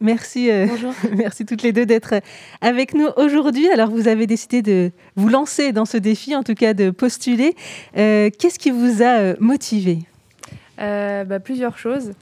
Merci, 0.00 0.48
merci 1.16 1.44
toutes 1.44 1.62
les 1.62 1.72
deux 1.72 1.84
d'être 1.84 2.14
avec 2.60 2.94
nous 2.94 3.08
aujourd'hui. 3.16 3.68
Alors, 3.70 3.90
vous 3.90 4.08
avez 4.08 4.26
décidé 4.26 4.62
de 4.62 4.92
vous 5.16 5.28
lancer 5.28 5.72
dans 5.72 5.84
ce 5.84 5.96
défi, 5.96 6.36
en 6.36 6.42
tout 6.42 6.54
cas 6.54 6.72
de 6.72 6.90
postuler. 6.90 7.54
Qu'est-ce 7.94 8.58
qui 8.58 8.70
vous 8.70 9.02
a 9.02 9.34
motivé? 9.40 10.06
Euh, 10.80 11.24
bah, 11.24 11.40
Plusieurs 11.40 11.78
choses. 11.78 12.12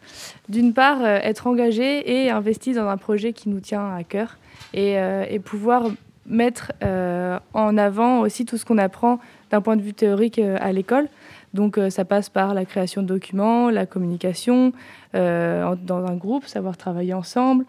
D'une 0.48 0.72
part, 0.72 1.02
euh, 1.02 1.18
être 1.22 1.47
engagé 1.47 2.22
et 2.22 2.31
investi 2.31 2.72
dans 2.72 2.89
un 2.89 2.97
projet 2.97 3.32
qui 3.32 3.48
nous 3.48 3.60
tient 3.60 3.94
à 3.94 4.02
cœur 4.05 4.39
et, 4.74 4.98
euh, 4.98 5.24
et 5.28 5.39
pouvoir 5.39 5.85
mettre 6.27 6.70
en 7.55 7.77
avant 7.77 8.20
aussi 8.20 8.44
tout 8.44 8.56
ce 8.56 8.64
qu'on 8.64 8.78
apprend 8.78 9.18
d'un 9.51 9.60
point 9.60 9.74
de 9.77 9.82
vue 9.82 9.94
théorique 9.94 10.39
à 10.39 10.70
l'école. 10.70 11.09
Donc 11.55 11.81
ça 11.89 12.05
passe 12.05 12.28
par 12.28 12.55
la 12.55 12.64
création 12.64 13.02
de 13.02 13.09
documents, 13.09 13.68
la 13.68 13.85
communication 13.85 14.72
dans 15.12 15.77
un 15.90 16.14
groupe, 16.14 16.47
savoir 16.47 16.77
travailler 16.77 17.14
ensemble. 17.14 17.64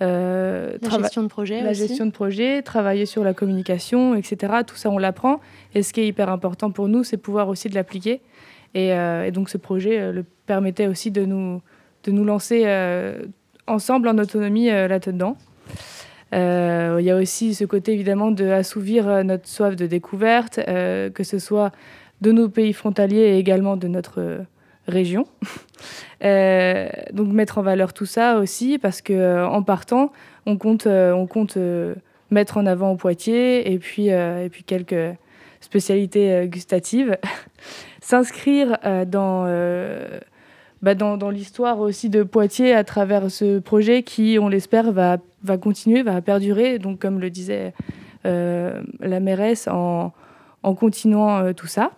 la 0.00 0.78
gestion 1.02 1.24
de 1.24 1.28
projet 1.28 1.60
La 1.60 1.74
gestion 1.74 2.06
de 2.06 2.10
projet, 2.10 2.62
travailler 2.62 3.04
sur 3.04 3.22
la 3.22 3.34
communication, 3.34 4.14
etc. 4.14 4.60
Tout 4.66 4.76
ça, 4.76 4.88
on 4.88 4.96
l'apprend. 4.96 5.40
Et 5.74 5.82
ce 5.82 5.92
qui 5.92 6.00
est 6.00 6.06
hyper 6.06 6.30
important 6.30 6.70
pour 6.70 6.88
nous, 6.88 7.04
c'est 7.04 7.18
pouvoir 7.18 7.48
aussi 7.50 7.68
de 7.68 7.74
l'appliquer. 7.74 8.22
Euh, 8.76 9.24
et, 9.24 9.30
donc 9.30 9.48
ce 9.48 9.56
projet 9.56 10.00
euh, 10.00 10.12
le 10.12 10.24
permettait 10.46 10.86
aussi 10.86 11.10
de 11.10 11.24
nous, 11.24 11.62
de 12.04 12.10
nous 12.10 12.24
lancer 12.24 12.62
euh, 12.66 13.24
ensemble 13.66 14.08
en 14.08 14.18
autonomie 14.18 14.68
là-dedans. 14.68 15.36
Il 16.32 17.04
y 17.04 17.10
a 17.10 17.16
aussi 17.16 17.54
ce 17.54 17.64
côté 17.64 17.92
évidemment 17.92 18.30
de 18.30 18.46
assouvir 18.46 19.24
notre 19.24 19.48
soif 19.48 19.74
de 19.74 19.86
découverte, 19.86 20.60
que 20.64 21.22
ce 21.24 21.38
soit 21.38 21.72
de 22.20 22.30
nos 22.30 22.48
pays 22.48 22.72
frontaliers 22.72 23.16
et 23.16 23.38
également 23.38 23.76
de 23.76 23.88
notre 23.88 24.44
région. 24.86 25.26
donc 26.20 27.28
mettre 27.32 27.58
en 27.58 27.62
valeur 27.62 27.92
tout 27.92 28.06
ça 28.06 28.38
aussi 28.38 28.78
parce 28.78 29.00
que 29.02 29.44
en 29.46 29.62
partant, 29.62 30.12
on 30.44 30.56
compte, 30.58 30.86
on 30.86 31.26
compte 31.26 31.58
mettre 32.30 32.58
en 32.58 32.66
avant 32.66 32.92
au 32.92 32.96
Poitiers 32.96 33.72
et 33.72 33.78
puis, 33.78 34.08
et 34.08 34.48
puis 34.50 34.62
quelques 34.62 35.16
spécialités 35.60 36.46
gustatives 36.48 37.18
s'inscrire 38.06 38.78
euh, 38.84 39.04
dans, 39.04 39.44
euh, 39.46 40.20
bah, 40.80 40.94
dans, 40.94 41.16
dans 41.16 41.30
l'histoire 41.30 41.80
aussi 41.80 42.08
de 42.08 42.22
Poitiers 42.22 42.72
à 42.72 42.84
travers 42.84 43.30
ce 43.32 43.58
projet 43.58 44.04
qui, 44.04 44.38
on 44.40 44.48
l'espère, 44.48 44.92
va, 44.92 45.18
va 45.42 45.58
continuer, 45.58 46.02
va 46.02 46.20
perdurer. 46.22 46.78
Donc, 46.78 47.00
comme 47.00 47.18
le 47.18 47.30
disait 47.30 47.72
euh, 48.24 48.80
la 49.00 49.18
mairesse, 49.18 49.66
en, 49.66 50.12
en 50.62 50.74
continuant 50.74 51.52
tout 51.52 51.66
ça. 51.66 51.92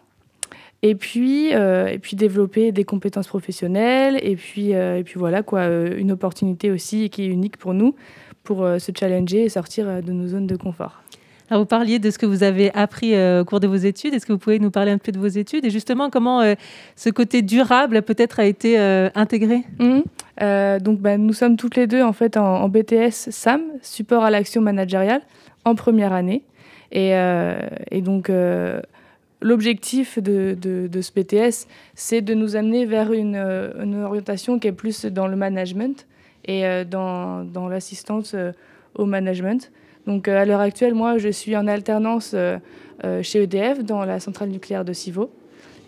Et 0.81 0.95
puis, 0.95 1.49
et 1.49 1.99
puis 2.01 2.17
développer 2.17 2.71
des 2.71 2.85
compétences 2.85 3.27
professionnelles. 3.27 4.19
Et 4.23 4.37
puis, 4.37 4.71
et 4.71 5.03
puis 5.05 5.19
voilà, 5.19 5.43
quoi, 5.43 5.67
une 5.67 6.13
opportunité 6.13 6.71
aussi 6.71 7.11
qui 7.11 7.25
est 7.25 7.27
unique 7.27 7.57
pour 7.57 7.75
nous 7.75 7.97
pour 8.45 8.59
se 8.79 8.93
challenger 8.97 9.43
et 9.43 9.49
sortir 9.49 10.03
de 10.03 10.13
nos 10.13 10.29
zones 10.29 10.47
de 10.47 10.57
confort 10.57 11.03
vous 11.57 11.65
parliez 11.65 11.99
de 11.99 12.11
ce 12.11 12.19
que 12.19 12.27
vous 12.27 12.43
avez 12.43 12.73
appris 12.75 13.15
euh, 13.15 13.41
au 13.41 13.45
cours 13.45 13.61
de 13.61 13.67
vos 13.67 13.77
études. 13.77 14.13
Est-ce 14.13 14.27
que 14.27 14.33
vous 14.33 14.39
pouvez 14.39 14.59
nous 14.59 14.71
parler 14.71 14.91
un 14.91 14.99
peu 14.99 15.13
de 15.13 15.19
vos 15.19 15.27
études 15.27 15.65
et 15.65 15.71
justement 15.71 16.11
comment 16.11 16.41
euh, 16.41 16.55
ce 16.97 17.09
côté 17.09 17.43
durable 17.43 18.03
peut-être 18.03 18.41
a 18.41 18.45
été 18.45 18.79
euh, 18.79 19.09
intégré? 19.15 19.63
Mmh. 19.79 20.01
Donc, 20.81 21.01
bah, 21.01 21.17
nous 21.17 21.33
sommes 21.33 21.57
toutes 21.57 21.77
les 21.77 21.87
deux 21.87 22.03
en 22.03 22.13
fait 22.13 22.37
en, 22.37 22.69
BTS 22.69 23.31
SAM, 23.31 23.63
support 23.83 24.25
à 24.25 24.31
l'action 24.31 24.61
managériale, 24.61 25.23
en 25.65 25.75
première 25.75 26.13
année. 26.13 26.43
Et, 26.93 27.13
donc, 28.03 28.31
l'objectif 29.41 30.21
de, 30.21 30.57
ce 31.01 31.13
BTS, 31.13 31.67
c'est 31.95 32.21
de 32.21 32.35
nous 32.35 32.55
amener 32.55 32.87
vers 32.87 33.13
une, 33.13 33.35
une, 33.35 34.03
orientation 34.03 34.61
qui 34.61 34.69
est 34.69 34.73
plus 34.73 35.07
dans 35.07 35.27
le 35.27 35.35
management 35.35 36.07
et 36.45 36.63
dans, 36.85 37.43
dans 37.43 37.69
l'assistance 37.69 38.37
au 38.95 39.07
management. 39.07 39.73
Donc 40.09 40.27
euh, 40.27 40.41
à 40.41 40.47
l'heure 40.47 40.63
actuelle, 40.63 40.95
moi, 40.95 41.19
je 41.19 41.29
suis 41.29 41.55
en 41.55 41.67
alternance 41.67 42.33
euh, 42.33 42.57
euh, 43.05 43.23
chez 43.23 43.43
EDF 43.43 43.85
dans 43.85 44.07
la 44.07 44.21
centrale 44.21 44.49
nucléaire 44.49 44.83
de 44.83 44.95
Civaux. 44.95 45.31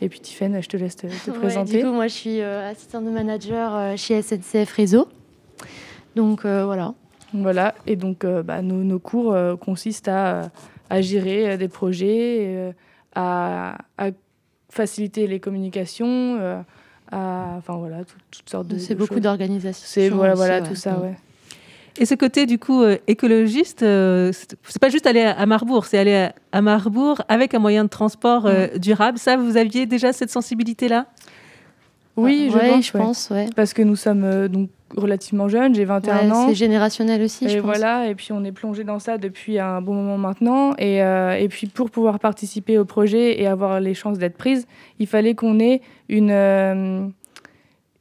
Et 0.03 0.11
puis 0.11 0.21
Tiffaine, 0.21 0.63
je 0.63 0.69
te 0.69 0.77
laisse 0.77 0.95
te, 0.95 1.07
présenter. 1.31 1.79
Du 1.79 1.85
coup, 1.85 1.93
moi, 1.93 2.07
je 2.07 2.15
suis 2.15 2.41
assistante 2.43 3.07
de 3.07 3.11
manager 3.11 3.97
chez 3.97 4.21
SNCF 4.21 4.73
Réseau. 4.73 5.09
Donc 6.17 6.45
voilà. 6.45 6.95
Voilà, 7.33 7.75
et 7.87 7.97
donc 7.97 8.27
bah, 8.27 8.61
nos, 8.61 8.99
cours 8.99 9.37
consistent 9.61 10.09
à, 10.09 10.51
à, 10.89 11.01
gérer 11.01 11.57
des 11.59 11.69
projets, 11.69 12.73
à, 13.15 13.77
à, 13.99 14.07
faciliter 14.71 15.27
les 15.27 15.39
communications, 15.39 16.65
à, 17.13 17.55
enfin 17.59 17.77
voilà, 17.77 17.99
toutes 18.31 18.49
sortes 18.49 18.69
de. 18.69 18.79
C'est 18.79 18.95
beaucoup 18.95 19.21
d'organisation. 19.21 19.85
C'est 19.87 20.09
voilà, 20.09 20.35
voilà, 20.35 20.63
tout 20.63 20.75
ça, 20.75 20.99
ouais. 20.99 21.15
Et 21.99 22.07
ce 22.07 22.15
côté 22.15 22.47
du 22.47 22.59
coup 22.59 22.83
euh, 22.83 22.97
écologiste, 23.07 23.83
euh, 23.83 24.33
c'est 24.33 24.79
pas 24.81 24.89
juste 24.89 25.07
aller 25.07 25.21
à 25.23 25.45
Marbourg, 25.47 25.85
c'est 25.87 25.99
aller 25.99 26.29
à 26.53 26.63
Marbourg 26.63 27.23
avec 27.29 27.53
un 27.55 27.59
moyen 27.59 27.85
de 27.85 27.89
transport 27.91 28.47
euh, 28.47 28.69
mm. 28.75 28.79
durable. 28.79 29.19
Ça, 29.19 29.37
vous 29.37 29.57
aviez 29.57 29.87
déjà 29.87 30.13
cette 30.13 30.31
sensibilité-là? 30.31 31.07
Oui, 32.17 32.49
je 32.53 32.57
Ouais, 32.59 32.71
pense. 32.71 32.87
je 32.87 32.93
pense, 32.93 33.31
ouais. 33.31 33.49
Parce 33.57 33.73
que 33.73 33.83
nous 33.83 33.97
sommes 33.97 34.25
euh, 34.25 34.49
donc 34.49 34.69
relativement 34.97 35.49
jeunes, 35.49 35.75
j'ai 35.75 35.85
21 35.85 36.19
Ouais, 36.27 36.33
ans. 36.33 36.49
c'est 36.49 36.55
générationnel 36.55 37.23
aussi, 37.23 37.45
Et 37.47 37.49
je 37.49 37.59
pense. 37.59 37.65
voilà, 37.65 38.09
et 38.09 38.15
puis 38.15 38.33
on 38.33 38.43
est 38.45 38.51
plongé 38.53 38.83
dans 38.83 38.99
ça 38.99 39.19
depuis 39.19 39.59
un 39.59 39.81
bon 39.81 39.95
moment 39.95 40.19
maintenant. 40.19 40.73
Et, 40.79 41.03
euh, 41.03 41.33
et 41.39 41.49
puis 41.49 41.69
pour 41.69 41.91
pouvoir 41.91 42.19
participer 42.19 42.77
au 42.79 42.85
projet 42.85 43.41
et 43.41 43.47
avoir 43.47 43.81
les 43.81 43.95
chances 43.95 44.19
d'être 44.19 44.37
prise, 44.37 44.67
il 44.99 45.07
fallait 45.07 45.35
qu'on 45.35 45.61
ait 45.61 45.81
une, 46.09 46.31
euh, 46.33 47.07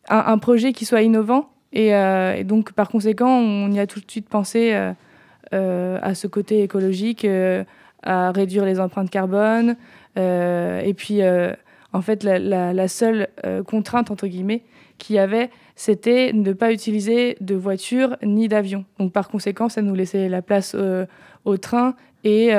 un, 0.09 0.17
un 0.17 0.37
projet 0.39 0.73
qui 0.73 0.85
soit 0.85 1.01
innovant. 1.03 1.49
Et, 1.73 1.93
euh, 1.95 2.35
et 2.35 2.43
donc 2.43 2.73
par 2.73 2.89
conséquent, 2.89 3.29
on 3.29 3.71
y 3.71 3.79
a 3.79 3.87
tout 3.87 3.99
de 3.99 4.09
suite 4.09 4.27
pensé 4.27 4.73
euh, 4.73 4.91
euh, 5.53 5.99
à 6.01 6.15
ce 6.15 6.27
côté 6.27 6.63
écologique, 6.63 7.27
à 8.03 8.31
réduire 8.31 8.65
les 8.65 8.79
empreintes 8.79 9.09
carbone. 9.09 9.75
et 10.15 10.93
puis 10.95 11.21
en 11.91 12.01
fait, 12.01 12.23
la, 12.23 12.39
la- 12.39 12.87
seule 12.87 13.27
contrainte, 13.65 14.11
entre 14.11 14.27
guillemets, 14.27 14.63
qu'il 14.97 15.15
y 15.15 15.19
avait, 15.19 15.49
c'était 15.75 16.31
ne 16.33 16.53
pas 16.53 16.71
utiliser 16.71 17.37
de 17.41 17.55
voiture 17.55 18.17
ni 18.23 18.47
d'avion. 18.47 18.85
Donc 18.99 19.11
par 19.11 19.29
conséquent, 19.29 19.69
ça 19.69 19.81
nous 19.81 19.95
laissait 19.95 20.29
la 20.29 20.41
place 20.41 20.75
au 21.45 21.57
train 21.57 21.95
et, 22.23 22.51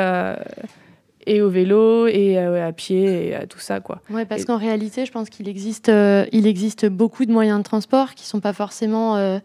et 1.33 1.41
au 1.43 1.49
vélo 1.51 2.07
et 2.07 2.39
euh, 2.39 2.67
à 2.69 2.73
pied 2.73 3.29
et 3.29 3.35
à 3.35 3.47
tout 3.47 3.59
ça. 3.61 3.81
Quoi. 3.81 4.01
Ouais, 4.11 4.25
parce 4.27 4.43
Et- 4.43 4.45
qu'en 4.47 4.57
réalité, 4.59 5.07
je 5.07 5.13
pense 5.13 5.29
qu'il 5.31 5.49
existe, 5.49 5.89
euh, 5.89 6.25
il 6.33 6.47
existe 6.47 6.87
beaucoup 6.87 7.25
de 7.25 7.33
moyens 7.33 7.59
de 7.59 7.65
transport 7.65 8.15
qui 8.15 8.27
sont 8.27 8.41
pas 8.41 8.53
forcément 8.53 9.17
euh, 9.17 9.39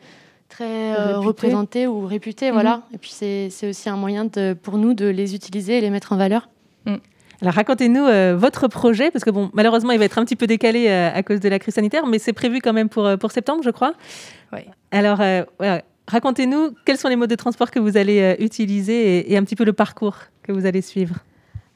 très 0.49 0.95
euh, 0.97 1.19
représentés 1.19 1.85
ou 1.87 2.05
réputés, 2.05 2.47
Mhm. 2.47 2.53
voilà. 2.53 2.81
Et 2.93 2.97
puis 2.97 3.11
c'est 3.13 3.49
c'est 3.49 3.67
aussi 3.69 3.87
un 3.89 3.97
moyen 3.97 4.25
de, 4.25 4.53
pour 4.53 4.77
nous 4.77 4.93
de 4.93 5.05
les 5.05 5.35
utiliser 5.35 5.77
et 5.77 5.81
les 5.81 5.89
mettre 5.89 6.11
en 6.13 6.17
valeur. 6.17 6.49
Alors 7.41 7.53
racontez-nous 7.53 8.05
euh, 8.05 8.33
votre 8.37 8.69
projet, 8.69 9.11
parce 9.11 9.25
que 9.25 9.29
bon, 9.29 9.49
malheureusement, 9.53 9.91
il 9.91 9.99
va 9.99 10.05
être 10.05 10.17
un 10.17 10.23
petit 10.23 10.37
peu 10.37 10.47
décalé 10.47 10.87
euh, 10.87 11.09
à 11.13 11.21
cause 11.21 11.41
de 11.41 11.49
la 11.49 11.59
crise 11.59 11.73
sanitaire, 11.75 12.07
mais 12.07 12.17
c'est 12.17 12.31
prévu 12.31 12.61
quand 12.61 12.71
même 12.71 12.87
pour, 12.87 13.05
pour 13.19 13.31
septembre, 13.31 13.61
je 13.61 13.71
crois. 13.71 13.93
Oui. 14.53 14.61
Alors, 14.91 15.19
euh, 15.19 15.43
voilà, 15.59 15.81
racontez-nous 16.07 16.71
quels 16.85 16.97
sont 16.97 17.09
les 17.09 17.17
modes 17.17 17.29
de 17.29 17.35
transport 17.35 17.71
que 17.71 17.79
vous 17.79 17.97
allez 17.97 18.21
euh, 18.21 18.35
utiliser 18.39 19.17
et, 19.17 19.33
et 19.33 19.37
un 19.37 19.43
petit 19.43 19.57
peu 19.57 19.65
le 19.65 19.73
parcours 19.73 20.15
que 20.43 20.53
vous 20.53 20.65
allez 20.65 20.81
suivre? 20.81 21.15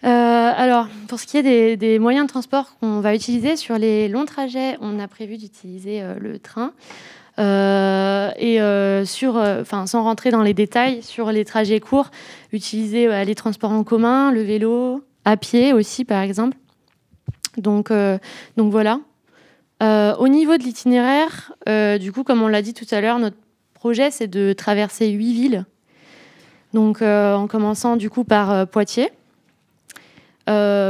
Euh, 0.03 0.07
alors, 0.55 0.87
pour 1.07 1.19
ce 1.19 1.27
qui 1.27 1.37
est 1.37 1.77
des, 1.77 1.99
moyens 1.99 2.25
de 2.25 2.31
transport 2.31 2.77
qu'on 2.79 3.01
va 3.01 3.15
utiliser 3.15 3.55
sur 3.55 3.77
les 3.77 4.07
longs 4.07 4.25
trajets, 4.25 4.77
on 4.81 4.99
a 4.99 5.07
prévu 5.07 5.37
d'utiliser 5.37 6.01
euh, 6.01 6.15
le 6.19 6.39
train. 6.39 6.71
Euh, 7.37 8.31
et 8.37 8.59
sur, 9.05 9.41
sans 9.65 10.03
rentrer 10.03 10.29
dans 10.29 10.43
les 10.43 10.53
détails, 10.53 11.01
sur 11.01 11.31
les 11.31 11.45
trajets 11.45 11.79
courts, 11.79 12.11
utiliser 12.51 13.23
les 13.23 13.35
transports 13.35 13.71
en 13.71 13.85
commun, 13.85 14.31
le 14.31 14.41
vélo, 14.41 15.03
à 15.23 15.37
pied 15.37 15.71
aussi, 15.71 16.03
par 16.03 16.21
exemple. 16.21 16.57
Donc, 17.57 17.93
donc 18.57 18.71
voilà. 18.71 18.99
Au 19.81 20.27
niveau 20.27 20.57
de 20.57 20.63
l'itinéraire, 20.63 21.53
du 21.97 22.11
coup, 22.11 22.23
comme 22.23 22.41
on 22.41 22.49
l'a 22.49 22.61
dit 22.61 22.73
tout 22.73 22.87
à 22.91 22.99
l'heure, 22.99 23.19
notre 23.19 23.37
projet, 23.73 24.11
c'est 24.11 24.27
de 24.27 24.51
traverser 24.51 25.07
huit 25.07 25.31
villes. 25.31 25.65
Donc, 26.73 27.01
en 27.01 27.47
commençant 27.47 27.95
du 27.95 28.09
coup 28.09 28.25
par 28.25 28.67
Poitiers, 28.67 29.13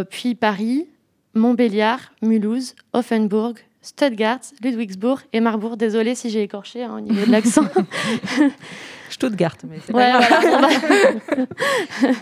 puis 0.10 0.36
Paris, 0.36 0.88
Montbéliard, 1.34 2.12
Mulhouse, 2.22 2.76
Offenbourg, 2.94 3.56
Stuttgart, 3.82 4.40
Ludwigsburg 4.64 5.22
et 5.34 5.40
Marbourg. 5.40 5.78
Désolée 5.78 6.16
si 6.16 6.30
j'ai 6.30 6.44
écorché 6.44 6.84
hein, 6.84 6.96
au 6.98 7.00
niveau 7.00 7.26
de 7.26 7.32
l'accent. 7.32 7.64
Stuttgart, 9.10 9.56
mais 9.68 9.78
c'est 9.86 9.94
Ouais, 9.94 10.12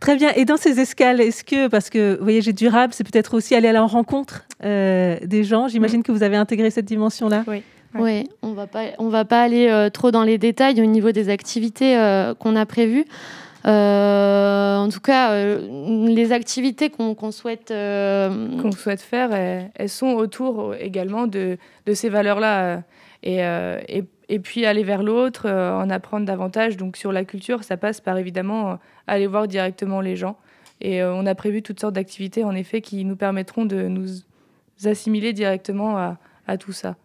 Très 0.00 0.16
bien. 0.16 0.30
Et 0.34 0.46
dans 0.46 0.56
ces 0.56 0.80
escales, 0.80 1.20
est-ce 1.20 1.44
que, 1.44 1.68
parce 1.68 1.90
que 1.90 2.18
voyager 2.20 2.52
durable, 2.52 2.94
c'est 2.94 3.04
peut-être 3.04 3.34
aussi 3.34 3.54
aller 3.54 3.68
à 3.68 3.72
la 3.72 3.82
rencontre 3.82 4.46
euh, 4.64 5.18
des 5.22 5.44
gens, 5.44 5.68
j'imagine 5.68 6.02
que 6.02 6.12
vous 6.12 6.22
avez 6.22 6.36
intégré 6.36 6.70
cette 6.70 6.86
dimension-là 6.86 7.44
Oui. 7.46 7.62
Oui, 7.98 8.28
on 8.40 8.52
va 8.52 8.68
pas, 8.68 8.84
on 8.98 9.08
va 9.08 9.24
pas 9.24 9.42
aller 9.42 9.66
euh, 9.66 9.90
trop 9.90 10.12
dans 10.12 10.22
les 10.22 10.38
détails 10.38 10.80
au 10.80 10.86
niveau 10.86 11.10
des 11.10 11.28
activités 11.28 11.98
euh, 11.98 12.34
qu'on 12.34 12.54
a 12.54 12.64
prévues. 12.64 13.04
Euh, 13.66 14.76
en 14.76 14.88
tout 14.88 15.00
cas, 15.00 15.32
euh, 15.32 16.06
les 16.06 16.32
activités 16.32 16.90
qu'on 16.90 17.30
souhaite. 17.30 17.70
euh, 17.70 18.60
qu'on 18.60 18.72
souhaite 18.72 19.02
faire, 19.02 19.32
elles, 19.32 19.70
elles 19.74 19.88
sont 19.88 20.12
autour 20.14 20.74
également 20.74 21.26
de, 21.26 21.58
de 21.86 21.94
ces 21.94 22.08
valeurs-là. 22.08 22.82
Et, 23.22 23.44
euh, 23.44 23.78
et, 23.86 24.04
et 24.30 24.38
puis 24.38 24.64
aller 24.64 24.82
vers 24.82 25.02
l'autre, 25.02 25.42
euh, 25.46 25.74
en 25.74 25.90
apprendre 25.90 26.24
davantage. 26.24 26.78
Donc 26.78 26.96
sur 26.96 27.12
la 27.12 27.24
culture, 27.24 27.64
ça 27.64 27.76
passe 27.76 28.00
par 28.00 28.16
évidemment 28.16 28.78
aller 29.06 29.26
voir 29.26 29.46
directement 29.46 30.00
les 30.00 30.16
gens. 30.16 30.36
Et 30.80 31.02
euh, 31.02 31.12
on 31.12 31.26
a 31.26 31.34
prévu 31.34 31.62
toutes 31.62 31.80
sortes 31.80 31.94
d'activités, 31.94 32.44
en 32.44 32.54
effet, 32.54 32.80
qui 32.80 33.04
nous 33.04 33.16
permettront 33.16 33.66
de 33.66 33.88
nous 33.88 34.06
assimiler 34.84 35.34
directement 35.34 35.98
à, 35.98 36.16
à 36.46 36.56
tout 36.56 36.72
ça. 36.72 36.96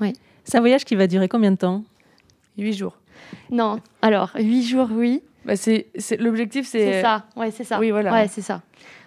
Oui. 0.00 0.14
C'est 0.42 0.58
un 0.58 0.60
voyage 0.60 0.84
qui 0.84 0.96
va 0.96 1.06
durer 1.06 1.28
combien 1.28 1.52
de 1.52 1.56
temps? 1.56 1.84
Huit 2.58 2.72
jours. 2.72 2.96
Non, 3.52 3.78
alors 4.02 4.32
huit 4.34 4.64
jours, 4.64 4.88
oui. 4.90 5.22
Bah, 5.44 5.56
c'est, 5.56 5.86
c'est- 5.98 6.16
l'objectif, 6.18 6.66
c'est... 6.66 6.92
C'est 6.94 7.02
ça, 7.02 7.24
ouais, 7.36 7.50
c'est 7.50 7.64
ça. 7.64 7.78
Oui, 7.78 7.90
voilà. 7.90 8.12
Ouais, 8.12 8.28
c'est 8.28 8.42
ça. 8.42 8.62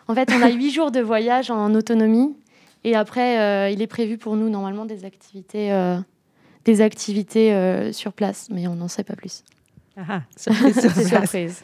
En 0.08 0.16
fait, 0.16 0.30
on 0.36 0.42
a 0.42 0.50
huit 0.50 0.72
jours 0.76 0.92
de 0.92 1.00
voyage 1.00 1.52
en 1.52 1.74
autonomie. 1.76 2.36
Et 2.84 2.96
après, 2.96 3.40
euh, 3.40 3.70
il 3.70 3.82
est 3.82 3.88
prévu 3.88 4.18
pour 4.18 4.36
nous, 4.36 4.50
normalement, 4.50 4.86
des 4.86 5.06
activités, 5.06 5.72
euh, 5.72 5.98
des 6.66 6.82
activités 6.82 7.54
euh, 7.54 7.94
sur 7.94 8.12
place. 8.14 8.48
Mais 8.52 8.68
on 8.68 8.76
n'en 8.76 8.88
sait 8.90 9.04
pas 9.04 9.16
plus. 9.16 9.44
Ah, 9.96 10.22
surprise, 10.36 10.80
sur 10.82 10.92
C'est 10.92 11.08
place. 11.10 11.30
surprise. 11.30 11.64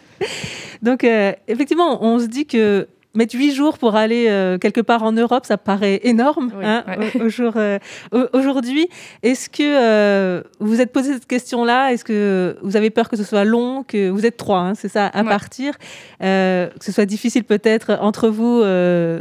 Donc, 0.81 1.03
euh, 1.03 1.33
effectivement, 1.47 2.03
on 2.03 2.19
se 2.19 2.25
dit 2.27 2.45
que 2.45 2.87
mettre 3.15 3.36
huit 3.36 3.53
jours 3.53 3.77
pour 3.80 3.95
aller 3.95 4.27
euh, 4.30 4.57
quelque 4.60 4.81
part 4.81 5.02
en 5.03 5.11
Europe, 5.11 5.45
ça 5.45 5.57
paraît 5.57 5.99
énorme 6.03 6.52
Oui, 6.56 6.64
hein, 6.64 6.84
ouais. 6.88 7.10
au- 7.19 7.26
au 7.26 7.30
jour, 7.30 7.53
euh, 7.56 7.80
au- 8.11 8.27
aujourd'hui. 8.38 8.88
Est-ce 9.23 9.49
que 9.49 9.64
euh, 9.64 10.41
vous 10.60 10.68
vous 10.68 10.81
êtes 10.81 10.91
posé 10.94 11.14
cette 11.14 11.26
question-là? 11.26 11.91
Est-ce 11.91 12.03
que 12.06 12.56
vous 12.61 12.77
avez 12.77 12.91
peur 12.91 13.10
que 13.10 13.18
ce 13.18 13.23
soit 13.23 13.45
long 13.45 13.84
que 13.84 14.10
Vous 14.10 14.26
êtes 14.27 14.38
trois, 14.38 14.60
hein, 14.60 14.76
c'est 14.76 14.90
ça, 14.90 15.07
à 15.07 15.23
Ouais. 15.23 15.27
partir? 15.30 15.73
Que 16.19 16.69
ce 16.81 16.91
soit 16.91 17.06
difficile 17.06 17.44
peut-être 17.44 17.98
entre 18.02 18.30
vous 18.30 18.60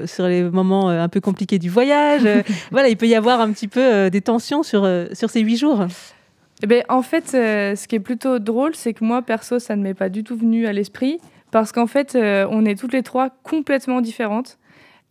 sur 0.07 0.27
les 0.27 0.43
moments 0.43 0.89
un 0.91 1.09
peu 1.09 1.21
compliqués 1.21 1.59
du 1.59 1.71
voyage 1.71 2.23
Voilà, 2.71 2.89
il 2.89 2.97
peut 2.97 3.07
y 3.09 3.15
avoir 3.15 3.41
un 3.41 3.51
petit 3.53 3.69
peu 3.69 4.11
des 4.11 4.21
tensions 4.21 4.63
sur, 4.63 4.87
sur 5.13 5.31
ces 5.31 5.41
huit 5.41 5.57
jours. 5.57 5.87
Eh 6.63 6.67
ben, 6.67 6.83
en 6.89 7.03
fait, 7.03 7.29
ce 7.29 7.87
qui 7.87 7.95
est 7.97 8.01
plutôt 8.01 8.39
drôle, 8.39 8.75
c'est 8.75 8.93
que 8.93 9.05
moi, 9.05 9.23
perso, 9.23 9.59
ça 9.61 9.77
ne 9.77 9.83
m'est 9.83 9.95
pas 9.95 10.09
du 10.09 10.25
tout 10.25 10.37
venu 10.37 10.67
à 10.67 10.73
l'esprit. 10.73 11.19
Parce 11.51 11.73
qu'en 11.73 11.87
fait, 11.87 12.15
euh, 12.15 12.47
on 12.51 12.65
est 12.65 12.79
toutes 12.79 12.93
les 12.93 13.03
trois 13.03 13.31
complètement 13.43 14.01
différentes. 14.01 14.59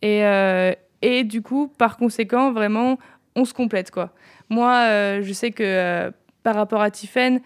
Et, 0.02 0.24
euh, 0.24 0.72
et 1.02 1.24
du 1.24 1.42
coup, 1.42 1.68
par 1.78 1.96
conséquent, 1.96 2.52
vraiment, 2.52 2.98
on 3.34 3.44
se 3.44 3.54
complète. 3.54 3.90
quoi. 3.90 4.12
Moi, 4.48 4.74
euh, 4.74 5.20
je 5.22 5.32
sais 5.32 5.50
que 5.50 6.12
par 6.42 6.54
rapport 6.54 6.80
à 6.80 6.90
Tiffen, 6.90 7.40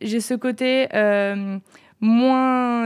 j'ai 0.00 0.20
ce 0.20 0.34
côté 0.34 0.88
moins. 2.00 2.84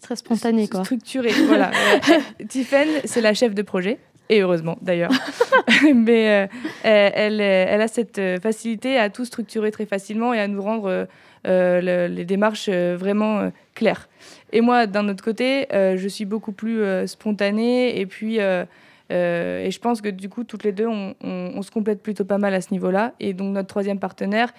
très 0.00 0.16
spontané, 0.16 0.68
quoi. 0.68 0.84
Structuré. 0.84 1.30
voilà. 1.46 1.70
Tiffen, 2.48 2.88
c'est 3.04 3.20
la 3.20 3.34
chef 3.34 3.54
de 3.54 3.62
projet. 3.62 3.98
Et 4.28 4.40
heureusement, 4.40 4.78
d'ailleurs. 4.80 5.12
Mais 5.94 6.48
elle, 6.82 7.40
elle, 7.40 7.80
a 7.80 7.88
cette 7.88 8.20
facilité 8.42 8.98
à 8.98 9.10
tout 9.10 9.24
structurer 9.24 9.70
très 9.70 9.86
facilement 9.86 10.32
et 10.34 10.40
à 10.40 10.48
nous 10.48 10.62
rendre 10.62 11.06
le- 11.44 12.06
les 12.06 12.24
démarches 12.24 12.68
euh, 12.72 12.96
vraiment 12.98 13.40
euh, 13.40 13.50
claires. 13.74 14.08
Et 14.52 14.60
moi, 14.60 14.86
d'un 14.86 15.08
autre 15.08 15.24
côté, 15.24 15.66
euh, 15.74 15.96
je 15.96 16.08
suis 16.08 16.24
beaucoup 16.24 16.52
plus 16.52 16.82
euh, 16.82 17.06
spontanée 17.06 17.98
et 18.00 18.06
puis. 18.06 18.40
euh, 18.40 18.64
euh, 19.10 19.64
et 19.66 19.70
je 19.70 19.78
pense 19.78 20.00
que 20.00 20.08
du 20.08 20.28
coup, 20.30 20.42
toutes 20.44 20.64
les 20.64 20.72
deux, 20.72 20.86
on, 20.86 21.14
on- 21.22 21.52
on 21.56 21.62
se 21.62 21.70
complète 21.70 22.02
plutôt 22.02 22.24
pas 22.24 22.38
mal 22.38 22.54
à 22.54 22.60
ce 22.62 22.70
niveau-là. 22.72 23.12
Et 23.20 23.34
donc, 23.34 23.52
notre 23.52 23.68
troisième 23.68 23.98
partenaire, 23.98 24.54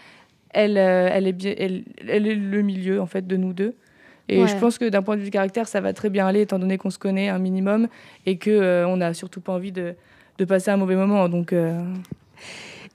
elle, 0.52 0.78
euh, 0.78 1.10
elle, 1.12 1.26
est, 1.28 1.32
bien, 1.34 1.56
elle, 1.58 1.84
elle 2.08 2.28
est 2.28 2.36
le 2.36 2.62
milieu, 2.62 3.02
en 3.02 3.08
fait, 3.08 3.26
de 3.26 3.36
nous 3.36 3.54
deux. 3.54 3.74
Et 4.30 4.42
Ouais. 4.42 4.48
je 4.48 4.56
pense 4.58 4.78
que 4.78 4.88
d'un 4.90 5.02
point 5.02 5.18
de 5.18 5.22
vue 5.22 5.32
caractère, 5.32 5.68
ça 5.68 5.82
va 5.82 5.92
très 5.94 6.10
bien 6.12 6.28
aller, 6.28 6.42
étant 6.42 6.60
donné 6.60 6.78
qu'on 6.78 6.92
se 6.92 7.00
connaît 7.00 7.30
un 7.30 7.40
minimum 7.40 7.88
et 8.28 8.38
qu'on 8.38 8.52
euh, 8.52 8.86
on 8.86 8.98
n'a 8.98 9.14
surtout 9.16 9.42
pas 9.42 9.54
envie 9.54 9.72
de, 9.72 9.96
de 10.38 10.46
passer 10.46 10.70
un 10.70 10.78
mauvais 10.78 10.96
moment. 10.96 11.28
Donc, 11.30 11.52
euh, 11.52 11.82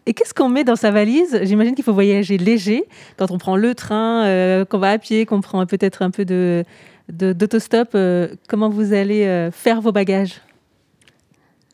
Et 0.09 0.15
qu'est-ce 0.15 0.33
qu'on 0.33 0.49
met 0.49 0.65
dans 0.65 0.75
sa 0.75 0.91
valise? 0.91 1.39
J'imagine 1.43 1.75
qu'il 1.75 1.85
faut 1.85 1.93
voyager 1.93 2.39
léger 2.39 2.87
quand 3.19 3.31
on 3.31 3.37
prend 3.37 3.57
le 3.57 3.75
train, 3.75 4.25
euh, 4.25 4.65
qu'on 4.65 4.79
va 4.79 4.93
à 4.93 4.99
pied, 4.99 5.27
qu'on 5.27 5.43
prend 5.43 5.67
peut-être 5.67 6.01
un 6.01 6.11
peu 6.11 6.25
de 6.25 6.65
d'autostop. 7.11 7.91
euh, 7.95 8.29
comment 8.49 8.71
vous 8.71 8.95
allez 8.95 9.27
euh, 9.27 9.51
faire 9.51 9.83
vos 9.83 9.93
bagages? 9.93 10.41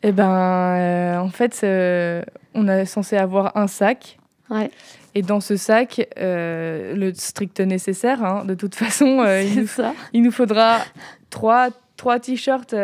Eh 0.03 0.11
ben, 0.11 1.21
en 1.21 1.29
fait, 1.29 1.61
on 2.53 2.67
est 2.67 2.85
censé 2.85 3.15
avoir 3.15 3.55
un 3.55 3.67
sac. 3.67 4.19
Ouais. 4.49 4.69
Et 5.15 5.21
dans 5.21 5.39
ce 5.39 5.55
sac, 5.55 6.05
le 6.17 7.11
strict 7.13 7.61
nécessaire, 7.61 8.21
hein, 8.21 8.43
de 8.43 8.53
toute 8.53 8.75
façon, 8.75 9.23
il, 9.25 9.61
nous, 9.61 9.67
ça. 9.67 9.93
il 10.11 10.23
nous 10.23 10.31
faudra 10.31 10.79
trois, 11.29 11.69
trois 11.95 12.19
t-shirts 12.19 12.75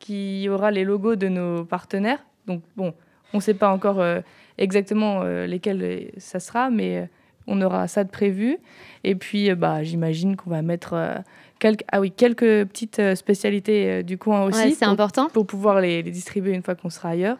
qui 0.00 0.48
aura 0.48 0.72
les 0.72 0.82
logos 0.82 1.14
de 1.14 1.28
nos 1.28 1.64
partenaires. 1.64 2.24
Donc, 2.48 2.62
bon, 2.76 2.92
on 3.32 3.38
ne 3.38 3.42
sait 3.42 3.54
pas 3.54 3.70
encore 3.70 4.00
euh, 4.00 4.20
exactement 4.60 5.22
euh, 5.24 5.46
lesquels 5.46 5.82
euh, 5.82 6.00
ça 6.18 6.38
sera, 6.38 6.70
mais 6.70 6.98
euh, 6.98 7.04
on 7.48 7.60
aura 7.62 7.88
ça 7.88 8.04
de 8.04 8.10
prévu. 8.10 8.58
Et 9.02 9.14
puis, 9.16 9.50
euh, 9.50 9.54
bah, 9.56 9.82
j'imagine 9.82 10.36
qu'on 10.36 10.50
va 10.50 10.62
mettre 10.62 10.92
euh, 10.94 11.14
quelques, 11.58 11.82
ah 11.90 12.00
oui, 12.00 12.10
quelques 12.12 12.66
petites 12.66 13.14
spécialités 13.16 13.90
euh, 13.90 14.02
du 14.02 14.18
coin 14.18 14.44
aussi. 14.44 14.58
Ouais, 14.62 14.70
c'est 14.70 14.84
pour- 14.84 14.92
important. 14.92 15.28
Pour 15.32 15.46
pouvoir 15.46 15.80
les, 15.80 16.02
les 16.02 16.10
distribuer 16.10 16.52
une 16.54 16.62
fois 16.62 16.74
qu'on 16.76 16.90
sera 16.90 17.08
ailleurs. 17.10 17.38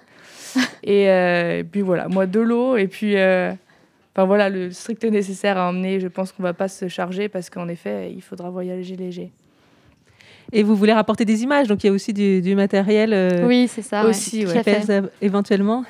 et, 0.83 1.09
euh, 1.09 1.61
et 1.61 1.65
puis 1.65 1.83
voilà, 1.83 2.09
moi 2.09 2.27
de 2.27 2.41
l'eau 2.41 2.77
et 2.77 2.89
puis 2.89 3.17
euh, 3.17 3.53
enfin 4.13 4.25
voilà 4.27 4.49
le 4.49 4.73
strict 4.73 5.05
nécessaire 5.05 5.57
à 5.59 5.69
emmener. 5.69 6.01
Je 6.01 6.09
pense 6.09 6.33
qu'on 6.33 6.43
va 6.43 6.55
pas 6.55 6.67
se 6.67 6.89
charger 6.89 7.29
parce 7.29 7.51
qu'en 7.51 7.69
effet 7.69 8.11
il 8.13 8.21
faudra 8.23 8.51
voyager 8.51 8.97
léger. 8.97 9.31
Et 10.53 10.65
vous 10.65 10.75
voulez 10.75 10.93
rapporter 10.93 11.25
des 11.25 11.45
images, 11.45 11.69
donc 11.69 11.85
il 11.85 11.87
y 11.87 11.91
a 11.91 11.93
aussi 11.93 12.13
du, 12.13 12.43
du 12.43 12.57
matériel 12.57 13.13
euh, 13.13 13.47
Oui, 13.47 13.69
c'est 13.69 13.83
ça. 13.83 14.05
Aussi, 14.07 14.45
ouais. 14.45 14.63
fait. 14.65 15.03
éventuellement. 15.23 15.85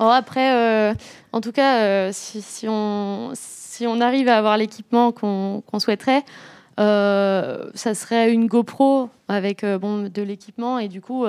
Oh, 0.00 0.10
après, 0.10 0.52
euh, 0.52 0.94
en 1.32 1.40
tout 1.40 1.52
cas, 1.52 1.82
euh, 1.82 2.10
si, 2.12 2.66
on, 2.68 4.00
arrive 4.00 4.28
à 4.28 4.38
avoir 4.38 4.56
l'équipement 4.56 5.12
qu'on 5.12 5.78
souhaiterait, 5.78 6.24
euh, 6.80 7.70
ça 7.74 7.94
serait 7.94 8.32
une 8.32 8.46
GoPro 8.46 9.08
avec 9.28 9.64
bon, 9.64 10.08
de 10.08 10.22
l'équipement 10.22 10.78
et 10.78 10.88
du 10.88 11.00
coup, 11.00 11.24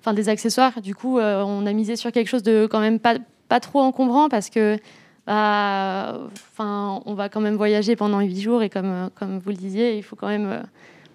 enfin 0.00 0.14
des 0.14 0.28
accessoires. 0.28 0.80
Du 0.80 0.94
coup, 0.94 1.18
on 1.18 1.66
a 1.66 1.72
misé 1.72 1.96
sur 1.96 2.10
quelque 2.12 2.28
chose 2.28 2.42
de 2.42 2.66
quand 2.70 2.80
même 2.80 2.98
pas, 2.98 3.16
pas 3.48 3.60
trop 3.60 3.80
encombrant 3.80 4.28
parce 4.28 4.48
que 4.48 4.78
bah, 5.26 6.18
enfin, 6.52 7.02
on 7.04 7.14
va 7.14 7.28
quand 7.28 7.40
même 7.40 7.56
voyager 7.56 7.96
pendant 7.96 8.20
huit 8.20 8.40
jours 8.40 8.62
et 8.62 8.70
comme, 8.70 9.10
comme 9.14 9.38
vous 9.38 9.50
le 9.50 9.56
disiez, 9.56 9.96
il 9.98 10.02
faut 10.02 10.16
quand 10.16 10.28
même 10.28 10.62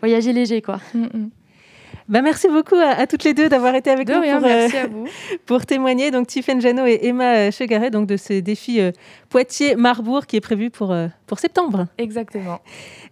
voyager 0.01 0.33
léger. 0.33 0.61
Quoi. 0.61 0.79
Bah, 2.11 2.21
merci 2.21 2.49
beaucoup 2.49 2.75
à, 2.75 2.89
à 2.89 3.07
toutes 3.07 3.23
les 3.23 3.33
deux 3.33 3.47
d'avoir 3.47 3.73
été 3.73 3.89
avec 3.89 4.05
De 4.05 4.13
nous 4.13 4.19
rien, 4.19 4.39
pour, 4.39 4.47
euh, 4.49 4.53
merci 4.53 4.77
à 4.77 4.87
vous. 4.87 5.05
pour 5.45 5.65
témoigner. 5.65 6.11
Donc 6.11 6.27
Tiffaine 6.27 6.59
Janot 6.59 6.85
et 6.85 6.99
Emma 7.03 7.35
euh, 7.35 7.51
Chegaret 7.51 7.89
donc 7.89 8.05
de 8.05 8.17
ce 8.17 8.41
défi 8.41 8.81
euh, 8.81 8.91
Poitiers-Marbourg 9.29 10.25
qui 10.25 10.35
est 10.35 10.41
prévu 10.41 10.69
pour, 10.69 10.91
euh, 10.91 11.07
pour 11.25 11.39
septembre. 11.39 11.87
Exactement. 11.97 12.59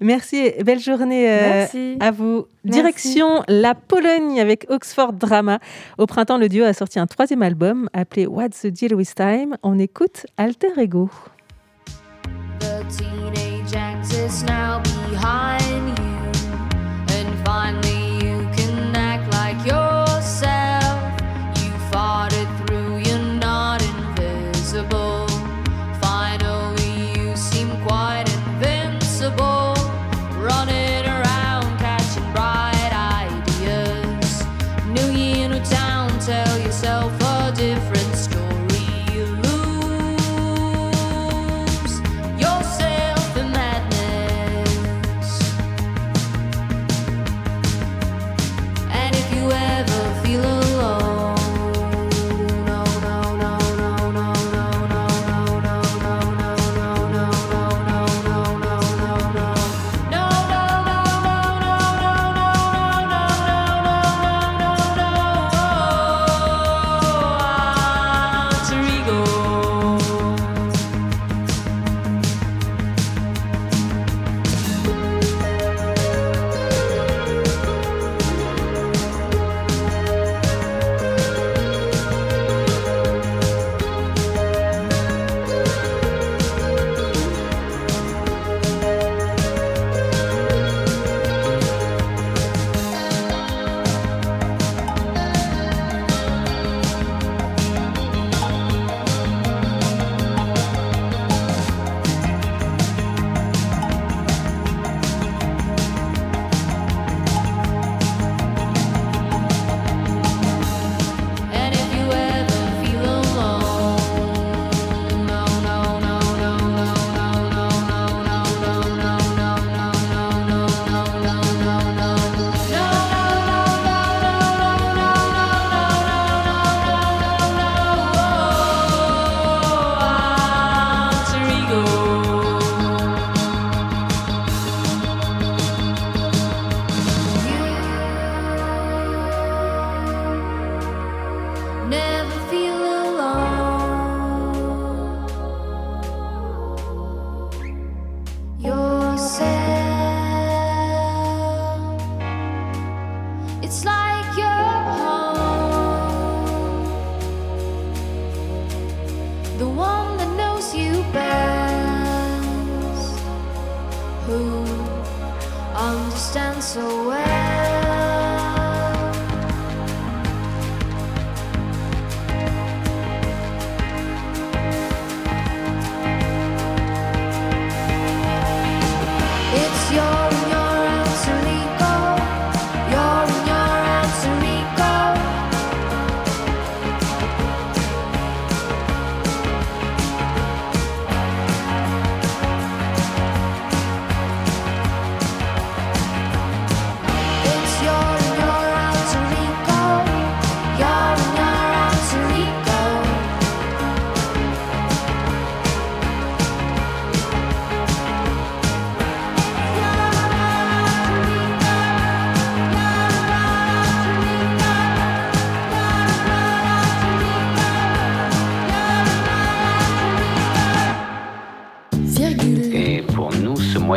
Merci 0.02 0.36
et 0.36 0.64
belle 0.66 0.82
journée 0.82 1.30
euh, 1.30 1.40
Merci. 1.40 1.98
à 2.02 2.12
vous. 2.12 2.48
Merci. 2.66 2.82
Direction 2.82 3.44
la 3.48 3.74
Pologne 3.74 4.42
avec 4.42 4.66
Oxford 4.70 5.14
Drama. 5.14 5.60
Au 5.98 6.06
printemps, 6.06 6.38
le 6.38 6.50
duo 6.50 6.66
a 6.66 6.74
sorti 6.74 7.00
un 7.00 7.08
troisième 7.08 7.42
album 7.42 7.90
appelé 7.94 8.28
What's 8.28 8.64
the 8.64 8.68
Deal 8.68 8.96
with 8.96 9.16
Time? 9.16 9.56
On 9.64 9.80
écoute 9.80 10.26
Alter 10.38 10.78
Ego. 10.78 11.10
The 12.60 12.84
teenage 12.90 14.44
now 14.46 14.82
behind 14.84 15.69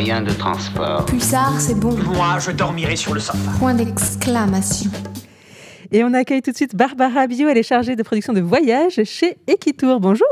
moyen 0.03 0.23
de 0.23 0.33
transport. 0.33 1.07
Pulsar, 1.07 1.61
c'est 1.61 1.79
bon. 1.79 1.97
Moi, 1.97 2.39
je 2.41 2.51
dormirai 2.51 2.97
sur 2.97 3.15
le 3.15 3.21
sofa. 3.21 3.53
Point 3.61 3.75
d'exclamation. 3.75 4.91
Et 5.93 6.03
on 6.03 6.13
accueille 6.13 6.43
tout 6.43 6.51
de 6.51 6.57
suite 6.57 6.75
Barbara 6.75 7.29
Bio, 7.29 7.49
elle 7.49 7.59
est 7.59 7.63
chargée 7.63 7.95
de 7.95 8.03
production 8.03 8.33
de 8.33 8.41
voyages 8.41 9.01
chez 9.05 9.37
Equitour. 9.47 10.01
Bonjour. 10.01 10.27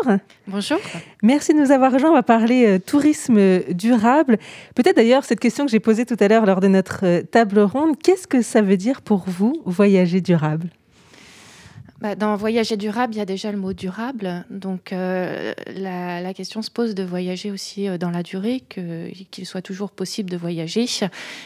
Bonjour. 0.48 0.78
Merci 1.22 1.54
de 1.54 1.60
nous 1.60 1.70
avoir 1.70 1.92
rejoints. 1.92 2.10
On 2.10 2.14
va 2.14 2.24
parler 2.24 2.66
euh, 2.66 2.78
tourisme 2.80 3.60
durable. 3.72 4.38
Peut-être 4.74 4.96
d'ailleurs 4.96 5.24
cette 5.24 5.38
question 5.38 5.66
que 5.66 5.70
j'ai 5.70 5.78
posée 5.78 6.04
tout 6.04 6.16
à 6.18 6.26
l'heure 6.26 6.46
lors 6.46 6.60
de 6.60 6.66
notre 6.66 7.04
euh, 7.04 7.22
table 7.22 7.60
ronde. 7.60 7.96
Qu'est-ce 8.02 8.26
que 8.26 8.42
ça 8.42 8.62
veut 8.62 8.78
dire 8.78 9.02
pour 9.02 9.22
vous, 9.28 9.52
voyager 9.66 10.20
durable? 10.20 10.66
Bah, 12.00 12.14
dans 12.14 12.34
voyager 12.34 12.78
durable, 12.78 13.14
il 13.14 13.18
y 13.18 13.20
a 13.20 13.26
déjà 13.26 13.52
le 13.52 13.58
mot 13.58 13.74
durable. 13.74 14.46
Donc 14.48 14.94
euh, 14.94 15.52
la, 15.76 16.32
question 16.32 16.62
se 16.62 16.70
pose 16.70 16.94
de 16.94 17.02
voyager 17.02 17.50
aussi 17.50 17.88
euh, 17.88 17.98
dans 17.98 18.10
la 18.10 18.22
durée, 18.22 18.60
qu'il 18.60 19.44
soit 19.44 19.60
toujours 19.60 19.90
possible 19.90 20.30
de 20.30 20.38
voyager 20.38 20.86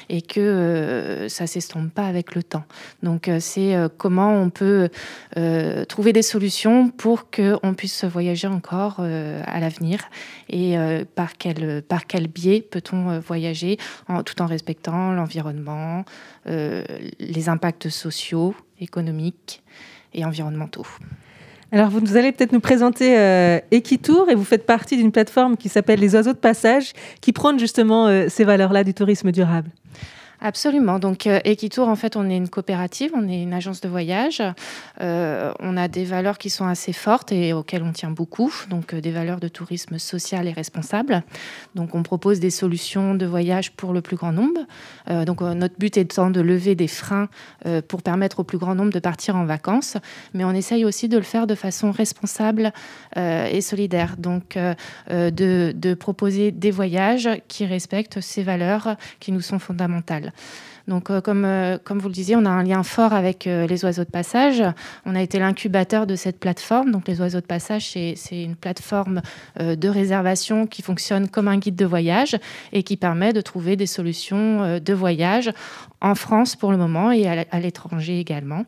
et 0.09 0.23
que 0.23 0.41
euh, 0.41 1.29
ça 1.29 1.49
s'estompe 1.49 1.93
pas 1.93 2.07
avec 2.07 2.37
le 2.37 2.45
temps. 2.45 2.63
Donc 3.03 3.29
c'est 3.41 3.75
comment 3.99 4.41
on 4.41 4.51
peut 4.51 4.89
trouver 5.89 6.13
des 6.13 6.23
solutions 6.23 6.91
pour 6.91 7.31
qu'on 7.31 7.75
puisse 7.75 8.05
voyager 8.05 8.47
encore 8.47 9.01
à 9.01 9.61
l'avenir 9.61 10.01
et 10.49 10.77
par, 11.15 11.37
quel, 11.37 11.83
par 11.83 12.07
quel 12.07 12.29
biais 12.29 12.61
peut-on 12.61 13.19
voyager 13.19 13.79
tout 14.25 14.41
en 14.43 14.47
respectant 14.47 15.13
l'environnement, 15.13 16.05
les 16.47 17.49
impacts 17.49 17.89
sociaux, 17.89 18.55
économiques 18.81 19.63
et 20.15 20.25
environnementaux. 20.25 20.87
Alors, 21.73 21.91
vous 21.91 22.17
allez 22.17 22.31
peut-être 22.31 22.53
nous 22.53 22.61
présenter 22.61 23.17
Equitour 23.73 24.31
et 24.31 24.37
vous 24.37 24.45
faites 24.45 24.65
partie 24.65 24.97
d'une 24.97 25.11
plateforme 25.11 25.57
qui 25.57 25.69
s'appelle 25.69 25.99
Les 25.99 26.15
Oiseaux 26.15 26.33
de 26.33 26.39
Passage 26.39 26.93
qui 27.21 27.33
prône 27.33 27.59
justement 27.59 28.07
euh, 28.07 28.27
ces 28.29 28.45
valeurs-là 28.45 28.85
du 28.85 28.95
tourisme 28.95 29.33
durable. 29.33 29.71
Absolument. 30.47 30.99
Donc, 30.99 31.27
euh, 31.27 31.41
Equitour, 31.47 31.89
en 31.89 31.97
fait, 31.97 32.17
on 32.17 32.29
est 32.29 32.37
une 32.37 32.51
coopérative, 32.51 33.13
on 33.15 33.27
est 33.31 33.43
une 33.43 33.55
agence 33.55 33.81
de 33.81 33.89
voyage. 33.89 34.43
Euh, 35.01 35.55
on 35.59 35.75
a 35.79 35.89
des 35.89 36.05
valeurs 36.05 36.37
qui 36.37 36.51
sont 36.51 36.67
assez 36.67 36.93
fortes 36.93 37.33
et 37.33 37.55
auxquelles 37.55 37.83
on 37.83 37.93
tient 37.93 38.11
beaucoup. 38.11 38.53
Donc, 38.69 38.93
euh, 38.93 39.01
des 39.01 39.11
valeurs 39.11 39.41
de 39.41 39.49
tourisme 39.49 39.99
social 39.99 40.47
et 40.47 40.53
responsable. 40.53 41.23
Donc, 41.75 41.95
on 41.95 42.03
propose 42.03 42.41
des 42.41 42.51
solutions 42.51 43.15
de 43.15 43.25
voyage 43.25 43.73
pour 43.73 43.95
le 43.95 44.03
plus 44.03 44.17
grand 44.17 44.33
nombre. 44.33 44.61
Donc, 45.25 45.41
notre 45.41 45.79
but 45.79 45.97
étant 45.97 46.29
de 46.29 46.43
lever 46.43 46.75
des 46.75 46.89
freins 46.89 47.29
pour 47.89 48.03
permettre 48.03 48.41
au 48.41 48.45
plus 48.45 48.59
grand 48.59 48.75
nombre 48.75 48.93
de 48.93 48.99
partir 48.99 49.37
en 49.37 49.45
vacances. 49.45 49.97
Mais 50.35 50.45
on 50.45 50.51
essaye 50.53 50.85
aussi 50.85 51.09
de 51.09 51.17
le 51.17 51.23
faire 51.23 51.47
de 51.47 51.55
façon 51.55 51.91
responsable 51.91 52.73
et 53.17 53.61
solidaire. 53.61 54.17
Donc, 54.19 54.59
de 55.09 55.95
proposer 55.95 56.53
des 56.53 56.71
voyages 56.71 57.29
qui 57.49 57.67
respectent 57.67 58.21
ces 58.21 58.43
valeurs 58.43 58.97
qui 59.21 59.33
nous 59.33 59.41
sont 59.41 59.59
fondamentales. 59.59 60.34
Donc, 60.87 61.11
euh, 61.11 61.21
comme, 61.21 61.45
euh, 61.45 61.79
comme 61.83 61.99
vous 61.99 62.09
le 62.09 62.15
disiez, 62.15 62.37
on 62.37 62.45
a 62.45 62.51
un 62.51 62.63
lien 62.63 62.83
fort 62.83 63.13
avec 63.15 63.47
euh, 63.47 63.67
les 63.67 63.85
oiseaux 63.85 64.05
de 64.05 64.11
passage. 64.11 64.63
On 65.07 65.15
a 65.15 65.23
été 65.23 65.39
l'incubateur 65.39 66.07
de 66.07 66.15
cette 66.15 66.39
plateforme. 66.39 66.91
Donc, 66.91 67.09
les 67.09 67.21
oiseaux 67.21 67.41
de 67.41 67.47
passage, 67.47 67.91
c'est 67.91 68.43
une 68.43 68.57
plateforme 68.57 69.23
de 69.59 69.89
réservation 69.89 70.67
qui 70.67 70.83
fonctionne 70.83 71.29
comme 71.29 71.49
un 71.49 71.59
guide 71.59 71.77
de 71.77 71.87
voyage 71.87 72.37
et 72.73 72.83
qui 72.83 72.97
permet 72.97 73.33
de 73.33 73.41
trouver 73.41 73.77
des 73.77 73.87
solutions 73.87 74.79
de 74.79 74.95
voyage 74.95 75.53
en 76.01 76.15
France 76.15 76.57
pour 76.57 76.71
le 76.71 76.77
moment 76.77 77.13
et 77.13 77.27
à 77.27 77.61
l'étranger 77.61 78.19
également. 78.19 78.65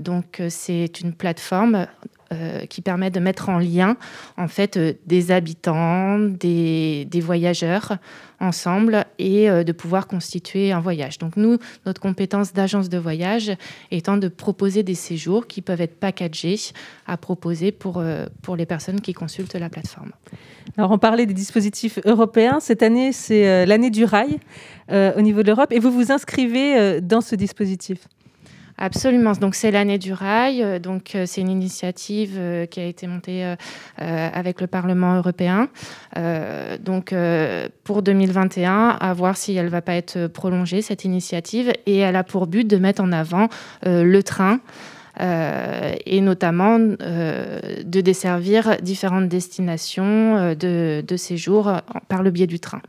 Donc, 0.00 0.42
c'est 0.48 1.00
une 1.00 1.12
plateforme 1.12 1.86
euh, 2.34 2.66
qui 2.66 2.80
permet 2.80 3.10
de 3.10 3.20
mettre 3.20 3.48
en 3.48 3.58
lien 3.58 3.96
en 4.36 4.48
fait 4.48 4.76
euh, 4.76 4.94
des 5.06 5.30
habitants, 5.30 6.18
des, 6.18 7.06
voyageurs 7.22 7.98
ensemble 8.40 9.04
et 9.18 9.48
euh, 9.48 9.64
de 9.64 9.72
pouvoir 9.72 10.06
constituer 10.06 10.72
un 10.72 10.80
voyage. 10.80 11.18
Donc 11.18 11.36
nous, 11.36 11.58
notre 11.86 12.00
compétence 12.00 12.52
d'agence 12.52 12.88
de 12.88 12.98
voyage 12.98 13.52
étant 13.90 14.16
de 14.16 14.28
proposer 14.28 14.82
des 14.82 14.94
séjours 14.94 15.46
qui 15.46 15.62
peuvent 15.62 15.80
être 15.80 15.98
packagés 15.98 16.58
à 17.06 17.16
proposer 17.16 17.72
pour, 17.72 18.02
pour 18.42 18.56
les 18.56 18.66
personnes 18.66 19.00
qui 19.00 19.12
consultent 19.12 19.54
la 19.54 19.68
plateforme. 19.68 20.12
Alors, 20.76 20.90
on 20.90 20.98
parlait 20.98 21.26
des 21.26 21.34
dispositifs 21.34 21.98
européens. 22.04 22.58
Cette 22.60 22.82
année, 22.82 23.12
c'est 23.12 23.66
l'année 23.66 23.90
du 23.90 24.04
rail 24.04 24.38
au 24.90 25.20
niveau 25.20 25.42
de 25.42 25.48
l'Europe 25.48 25.72
et 25.72 25.78
vous 25.78 25.90
vous 25.90 26.12
inscrivez 26.12 27.00
dans 27.00 27.20
ce 27.20 27.36
dispositif? 27.36 28.06
Absolument. 28.76 29.32
Donc 29.32 29.54
c'est 29.54 29.70
l'année 29.70 29.98
du 29.98 30.12
rail. 30.12 30.62
Euh, 30.62 30.78
Donc 30.78 31.14
euh, 31.14 31.24
c'est 31.26 31.40
une 31.40 31.50
initiative 31.50 32.36
euh, 32.38 32.66
qui 32.66 32.80
a 32.80 32.84
été 32.84 33.06
montée 33.06 33.54
avec 33.98 34.60
le 34.60 34.66
Parlement 34.66 35.16
européen. 35.16 35.68
Donc 36.80 37.14
pour 37.84 38.02
2021, 38.02 38.88
à 39.00 39.12
voir 39.14 39.36
si 39.36 39.54
elle 39.54 39.68
va 39.68 39.82
pas 39.82 39.94
être 39.94 40.26
prolongée 40.26 40.82
cette 40.82 41.04
initiative. 41.04 41.72
Et 41.86 41.98
elle 41.98 42.16
a 42.16 42.24
pour 42.24 42.46
but 42.46 42.66
de 42.66 42.76
mettre 42.76 43.02
en 43.02 43.12
avant 43.12 43.48
le 43.84 44.20
train. 44.22 44.60
et 45.20 46.20
notamment 46.20 46.78
de 46.78 48.00
desservir 48.00 48.76
différentes 48.82 49.28
destinations 49.28 50.54
de, 50.54 51.16
séjour 51.16 51.72
par 52.08 52.22
le 52.22 52.30
biais 52.30 52.46
du 52.46 52.60
train. 52.60 52.82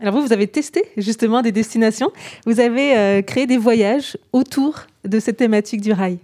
Alors 0.00 0.14
vous, 0.14 0.22
vous 0.22 0.32
avez 0.32 0.46
testé 0.46 0.84
justement 0.96 1.42
des 1.42 1.52
destinations. 1.52 2.10
Vous 2.46 2.58
avez 2.58 2.96
euh, 2.96 3.22
créé 3.22 3.46
des 3.46 3.58
voyages 3.58 4.16
autour 4.32 4.86
de 5.04 5.20
cette 5.20 5.36
thématique 5.36 5.82
du 5.82 5.92
rail. 5.92 6.18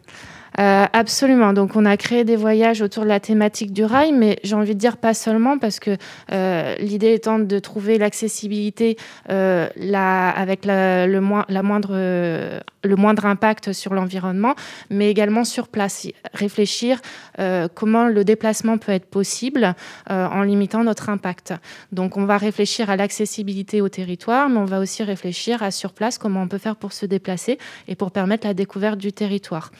Euh, 0.58 0.86
absolument. 0.92 1.52
Donc, 1.52 1.76
on 1.76 1.84
a 1.84 1.96
créé 1.96 2.24
des 2.24 2.36
voyages 2.36 2.80
autour 2.80 3.02
de 3.02 3.08
la 3.08 3.20
thématique 3.20 3.72
du 3.72 3.84
rail, 3.84 4.12
mais 4.12 4.38
j'ai 4.42 4.54
envie 4.54 4.74
de 4.74 4.78
dire 4.80 4.96
pas 4.96 5.12
seulement 5.12 5.58
parce 5.58 5.80
que 5.80 5.96
euh, 6.32 6.74
l'idée 6.76 7.12
étant 7.12 7.38
de 7.38 7.58
trouver 7.58 7.98
l'accessibilité 7.98 8.96
euh, 9.30 9.68
la- 9.76 10.30
avec 10.30 10.60
le, 10.64 11.18
moins- 11.20 11.44
la 11.48 11.62
moindre, 11.62 11.94
le 11.94 12.96
moindre 12.96 13.26
impact 13.26 13.72
sur 13.72 13.92
l'environnement, 13.92 14.54
mais 14.88 15.10
également 15.10 15.44
sur 15.44 15.68
place. 15.68 16.08
Réfléchir 16.32 17.00
euh, 17.38 17.68
comment 17.74 18.06
le 18.08 18.24
déplacement 18.24 18.78
peut 18.78 18.92
être 18.92 19.06
possible 19.06 19.74
euh, 20.10 20.26
en 20.26 20.42
limitant 20.42 20.82
notre 20.84 21.10
impact. 21.10 21.52
Donc, 21.92 22.16
on 22.16 22.24
va 22.24 22.38
réfléchir 22.38 22.88
à 22.88 22.96
l'accessibilité 22.96 23.80
au 23.80 23.88
territoire, 23.88 24.48
mais 24.48 24.58
on 24.58 24.64
va 24.64 24.78
aussi 24.80 25.02
réfléchir 25.02 25.62
à 25.62 25.70
sur 25.70 25.92
place 25.92 26.16
comment 26.18 26.42
on 26.42 26.48
peut 26.48 26.58
faire 26.58 26.76
pour 26.76 26.92
se 26.92 27.04
déplacer 27.06 27.58
et 27.88 27.94
pour 27.94 28.10
permettre 28.10 28.46
la 28.46 28.54
découverte 28.54 28.98
du 28.98 29.12
territoire. 29.12 29.70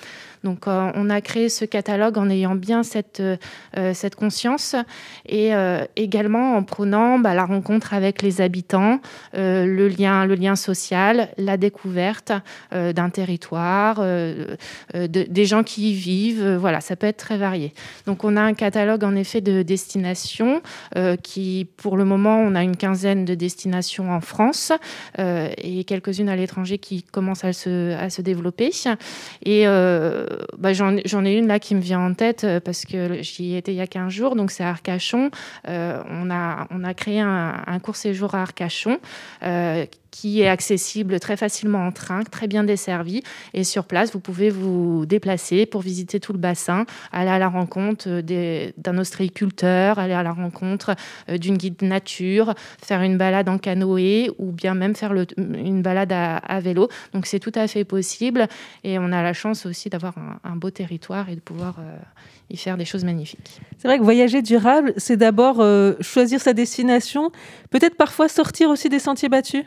Donc, 0.45 0.69
euh, 0.69 0.91
on 0.95 1.11
a 1.11 1.21
créé 1.21 1.49
ce 1.49 1.65
catalogue 1.65 2.19
en 2.19 2.31
ayant 2.31 2.55
bien 2.55 2.83
cette, 2.83 3.21
euh, 3.21 3.37
euh, 3.77 3.93
conscience 4.17 4.77
et 5.29 5.51
également 5.97 6.57
en 6.57 6.63
prônant 6.63 7.19
bah, 7.19 7.35
la 7.35 7.45
rencontre 7.45 7.93
avec 7.93 8.23
les 8.23 8.41
habitants, 8.41 9.01
le, 9.35 9.89
lien, 9.89 10.57
social, 10.57 11.29
la 11.39 11.57
découverte 11.57 12.33
d'un 12.73 13.11
territoire, 13.11 13.97
de- 14.01 14.57
des 14.95 15.45
gens 15.45 15.65
qui 15.65 15.91
y 15.91 15.95
vivent. 15.95 16.57
voilà, 16.57 16.81
ça 16.81 16.95
peut 16.95 17.07
être 17.07 17.17
très 17.17 17.37
varié. 17.37 17.75
Donc, 18.07 18.25
on 18.25 18.37
a 18.37 18.41
un 18.41 18.55
catalogue 18.55 19.03
en 19.05 19.17
effet 19.17 19.41
de 19.41 19.63
destinations 19.63 20.63
qui, 21.23 21.67
pour 21.77 21.97
le 21.97 22.05
moment, 22.05 22.39
on 22.39 22.55
a 22.55 22.63
une 22.63 22.77
quinzaine 22.77 23.25
de 23.25 23.35
destinations 23.35 24.13
en 24.13 24.21
France 24.21 24.73
et 25.19 25.85
quelques-unes 25.85 26.29
à 26.29 26.37
l'étranger 26.37 26.79
qui 26.79 27.03
commencent 27.03 27.45
à 27.45 27.53
se, 27.53 28.23
développer. 28.23 28.71
Et 29.45 29.67
bah, 30.59 30.73
j'en 30.73 31.25
ai 31.25 31.33
une 31.33 31.47
là 31.47 31.59
qui 31.59 31.75
me 31.75 31.81
vient 31.81 32.01
en 32.01 32.15
tête 32.15 32.45
euh, 32.45 32.61
parce 32.61 32.85
que 32.85 33.23
j'y 33.23 33.57
étais 33.57 33.73
il 33.73 33.77
y 33.77 33.81
a 33.81 33.87
15 33.87 34.13
jours, 34.13 34.37
donc 34.37 34.51
c'est 34.51 34.65
Arcachon. 34.65 35.31
Euh, 35.69 36.03
on, 36.09 36.31
a, 36.31 36.67
on 36.71 36.85
a 36.85 36.95
créé 36.95 37.21
un, 37.21 37.63
un 37.67 37.79
court 37.79 37.97
séjour 37.97 38.35
à 38.35 38.43
Arcachon 38.43 38.99
euh, 39.43 39.87
qui 40.17 40.41
est 40.41 40.49
accessible 40.49 41.21
très 41.21 41.37
facilement 41.37 41.87
en 41.87 41.93
train, 41.93 42.23
très 42.23 42.47
bien 42.47 42.65
desservi. 42.65 43.23
Et 43.53 43.65
sur 43.65 43.85
place, 43.85 44.13
vous 44.13 44.21
pouvez 44.21 44.49
vous 44.49 45.05
déplacer 45.05 45.67
pour 45.67 45.83
visiter 45.83 46.21
tout 46.21 46.33
le 46.33 46.39
bassin, 46.39 46.87
aller 47.13 47.29
à 47.29 47.39
la 47.39 47.49
rencontre 47.49 48.23
d'un 48.23 48.99
ostréiculteur, 48.99 49.99
aller 49.99 50.15
à 50.15 50.23
la 50.23 50.33
rencontre 50.33 50.95
euh, 51.29 51.37
d'une 51.37 51.59
guide 51.59 51.83
nature, 51.83 52.55
faire 52.83 53.03
une 53.03 53.19
balade 53.19 53.51
en 53.51 53.59
canoë 53.59 54.31
ou 54.39 54.53
bien 54.53 54.75
même 54.75 54.95
faire 54.95 55.13
une 55.37 55.83
balade 55.83 56.13
à, 56.13 56.61
vélo. 56.61 56.89
Donc 57.13 57.27
c'est 57.27 57.39
tout 57.39 57.53
à 57.55 57.69
fait 57.69 57.85
possible 57.85 58.49
et 58.85 58.99
on 58.99 59.13
a 59.13 59.23
la 59.23 59.35
chance 59.35 59.67
aussi 59.67 59.91
d'avoir 59.91 60.17
un, 60.17 60.41
un 60.45 60.57
beau 60.57 60.71
territoire 60.71 61.29
et 61.29 61.35
de 61.35 61.41
pouvoir 61.41 61.77
euh, 61.79 61.95
y 62.49 62.57
faire 62.57 62.79
des 62.79 62.87
choses 62.87 63.05
magnifiques. 63.05 63.61
C'est 63.77 63.87
vrai 63.87 63.99
que 63.99 64.03
voyager 64.03 64.41
durable, 64.41 64.95
c'est 64.97 65.19
d'abord 65.19 65.61
euh, 65.61 65.93
choisir 66.01 66.41
sa 66.41 66.55
destination, 66.55 67.33
peut-être 67.69 67.97
parfois 67.97 68.29
sortir 68.29 68.71
aussi 68.71 68.89
des 68.89 68.99
sentiers 68.99 69.29
battus? 69.29 69.65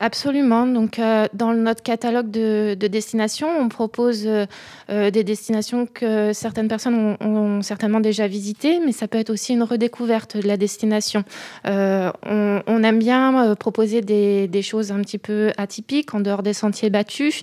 Absolument. 0.00 0.66
Donc, 0.66 1.00
euh, 1.00 1.26
dans 1.32 1.52
notre 1.52 1.82
catalogue 1.82 2.30
de, 2.30 2.76
de 2.78 2.86
destinations, 2.86 3.48
on 3.48 3.68
propose 3.68 4.26
euh, 4.26 4.46
euh, 4.90 5.10
des 5.10 5.24
destinations 5.24 5.86
que 5.86 6.32
certaines 6.32 6.68
personnes 6.68 7.16
ont, 7.20 7.62
certainement 7.62 7.98
déjà 7.98 8.28
visitées, 8.28 8.78
mais 8.84 8.92
ça 8.92 9.08
peut 9.08 9.18
être 9.18 9.30
aussi 9.30 9.54
une 9.54 9.64
redécouverte 9.64 10.36
de 10.36 10.46
la 10.46 10.56
destination. 10.56 11.24
On, 11.64 12.82
aime 12.84 12.98
bien 13.00 13.56
proposer 13.56 14.00
des, 14.00 14.46
des 14.46 14.62
choses 14.62 14.92
un 14.92 15.00
petit 15.00 15.18
peu 15.18 15.50
atypiques, 15.56 16.14
en 16.14 16.20
dehors 16.20 16.44
des 16.44 16.52
sentiers 16.52 16.90
battus. 16.90 17.42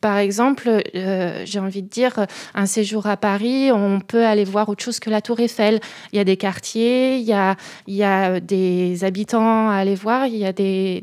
Euh, 0.00 0.10
par 0.10 0.18
exemple, 0.18 0.82
euh, 0.94 1.42
j'ai 1.44 1.58
envie 1.58 1.82
de 1.82 1.88
dire, 1.88 2.26
un 2.54 2.66
séjour 2.66 3.06
à 3.06 3.16
Paris, 3.16 3.70
on 3.72 4.00
peut 4.00 4.24
aller 4.24 4.44
voir 4.44 4.68
autre 4.68 4.82
chose 4.82 5.00
que 5.00 5.10
la 5.10 5.20
Tour 5.20 5.40
Eiffel. 5.40 5.80
Il 6.12 6.16
y 6.16 6.20
a 6.20 6.24
des 6.24 6.36
quartiers, 6.36 7.16
il 7.16 7.24
y 7.24 7.32
a, 7.32 7.56
a 8.02 8.40
des 8.40 9.04
habitants 9.04 9.68
à 9.68 9.74
aller 9.74 9.94
voir, 9.94 10.26
il 10.26 10.36
y 10.36 10.46
a 10.46 10.52
des, 10.52 11.02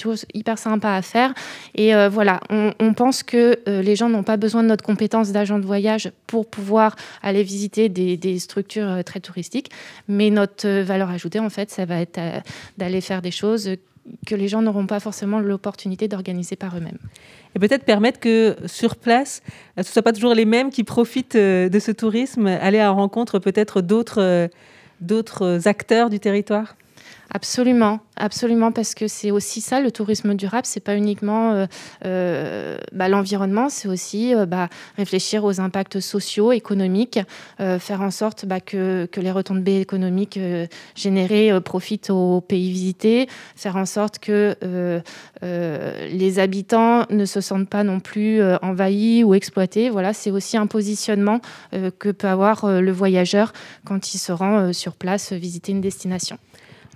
choses 0.00 0.26
hyper 0.34 0.58
sympas 0.58 0.96
à 0.96 1.02
faire. 1.02 1.34
Et 1.74 1.94
euh, 1.94 2.08
voilà, 2.08 2.40
on, 2.50 2.94
pense 2.94 3.22
que 3.22 3.58
euh, 3.68 3.82
les 3.82 3.96
gens 3.96 4.08
n'ont 4.08 4.22
pas 4.22 4.36
besoin 4.36 4.62
de 4.62 4.68
notre 4.68 4.84
compétence 4.84 5.30
d'agent 5.30 5.58
de 5.58 5.66
voyage 5.66 6.10
pour 6.26 6.46
pouvoir 6.48 6.96
aller 7.22 7.42
visiter 7.42 7.88
des, 7.88 8.16
des 8.16 8.38
structures 8.38 8.88
euh, 8.88 9.02
très 9.02 9.20
touristiques. 9.20 9.70
Mais 10.08 10.30
notre 10.30 10.66
euh, 10.66 10.84
valeur 10.84 11.10
ajoutée, 11.10 11.38
en 11.38 11.50
fait, 11.50 11.70
ça 11.70 11.84
va 11.84 12.00
être 12.00 12.18
euh, 12.18 12.40
d'aller 12.76 13.00
faire 13.00 13.22
des 13.22 13.30
choses 13.30 13.70
que 14.26 14.34
les 14.34 14.48
gens 14.48 14.62
n'auront 14.62 14.86
pas 14.86 15.00
forcément 15.00 15.38
l'opportunité 15.38 16.08
d'organiser 16.08 16.56
par 16.56 16.76
eux-mêmes. 16.76 16.98
Et 17.54 17.58
peut-être 17.58 17.84
permettre 17.84 18.20
que 18.20 18.56
sur 18.66 18.96
place, 18.96 19.42
euh, 19.78 19.82
ce 19.82 19.88
ne 19.88 19.92
soit 19.92 20.02
pas 20.02 20.12
toujours 20.12 20.34
les 20.34 20.44
mêmes 20.44 20.70
qui 20.70 20.84
profitent 20.84 21.36
euh, 21.36 21.68
de 21.68 21.78
ce 21.78 21.90
tourisme, 21.90 22.46
aller 22.46 22.78
à 22.78 22.84
la 22.84 22.90
rencontre 22.90 23.38
peut-être 23.38 23.80
d'autres 23.80 24.22
euh, 24.22 24.48
d'autres 25.00 25.68
acteurs 25.68 26.10
du 26.10 26.18
territoire? 26.18 26.76
Absolument, 27.34 28.00
absolument, 28.16 28.72
parce 28.72 28.94
que 28.94 29.06
c'est 29.06 29.30
aussi 29.30 29.60
ça 29.60 29.80
le 29.80 29.90
tourisme 29.90 30.32
durable. 30.34 30.64
C'est 30.64 30.80
pas 30.80 30.96
uniquement 30.96 31.52
euh, 31.52 31.66
euh, 32.06 32.78
bah, 32.92 33.10
l'environnement, 33.10 33.68
c'est 33.68 33.86
aussi 33.86 34.34
euh, 34.34 34.46
bah, 34.46 34.70
réfléchir 34.96 35.44
aux 35.44 35.60
impacts 35.60 36.00
sociaux, 36.00 36.52
économiques, 36.52 37.20
faire 37.58 38.00
en 38.00 38.10
sorte 38.10 38.46
bah, 38.46 38.60
que, 38.60 39.06
que 39.06 39.20
les 39.20 39.30
retombées 39.30 39.80
économiques 39.80 40.38
générées 40.94 41.60
profitent 41.60 42.10
aux 42.10 42.40
pays 42.40 42.70
visités, 42.70 43.28
faire 43.56 43.76
en 43.76 43.84
sorte 43.84 44.18
que 44.18 44.56
les 45.42 46.38
habitants 46.38 47.04
ne 47.10 47.24
se 47.24 47.40
sentent 47.40 47.68
pas 47.68 47.84
non 47.84 48.00
plus 48.00 48.40
envahis 48.62 49.24
ou 49.24 49.34
exploités. 49.34 49.90
Voilà, 49.90 50.12
c'est 50.12 50.30
aussi 50.30 50.56
un 50.56 50.66
positionnement 50.66 51.40
que 51.72 52.10
peut 52.10 52.28
avoir 52.28 52.80
le 52.80 52.92
voyageur 52.92 53.52
quand 53.84 54.14
il 54.14 54.18
se 54.18 54.32
rend 54.32 54.72
sur 54.72 54.94
place 54.94 55.32
visiter 55.32 55.72
une 55.72 55.80
destination. 55.80 56.38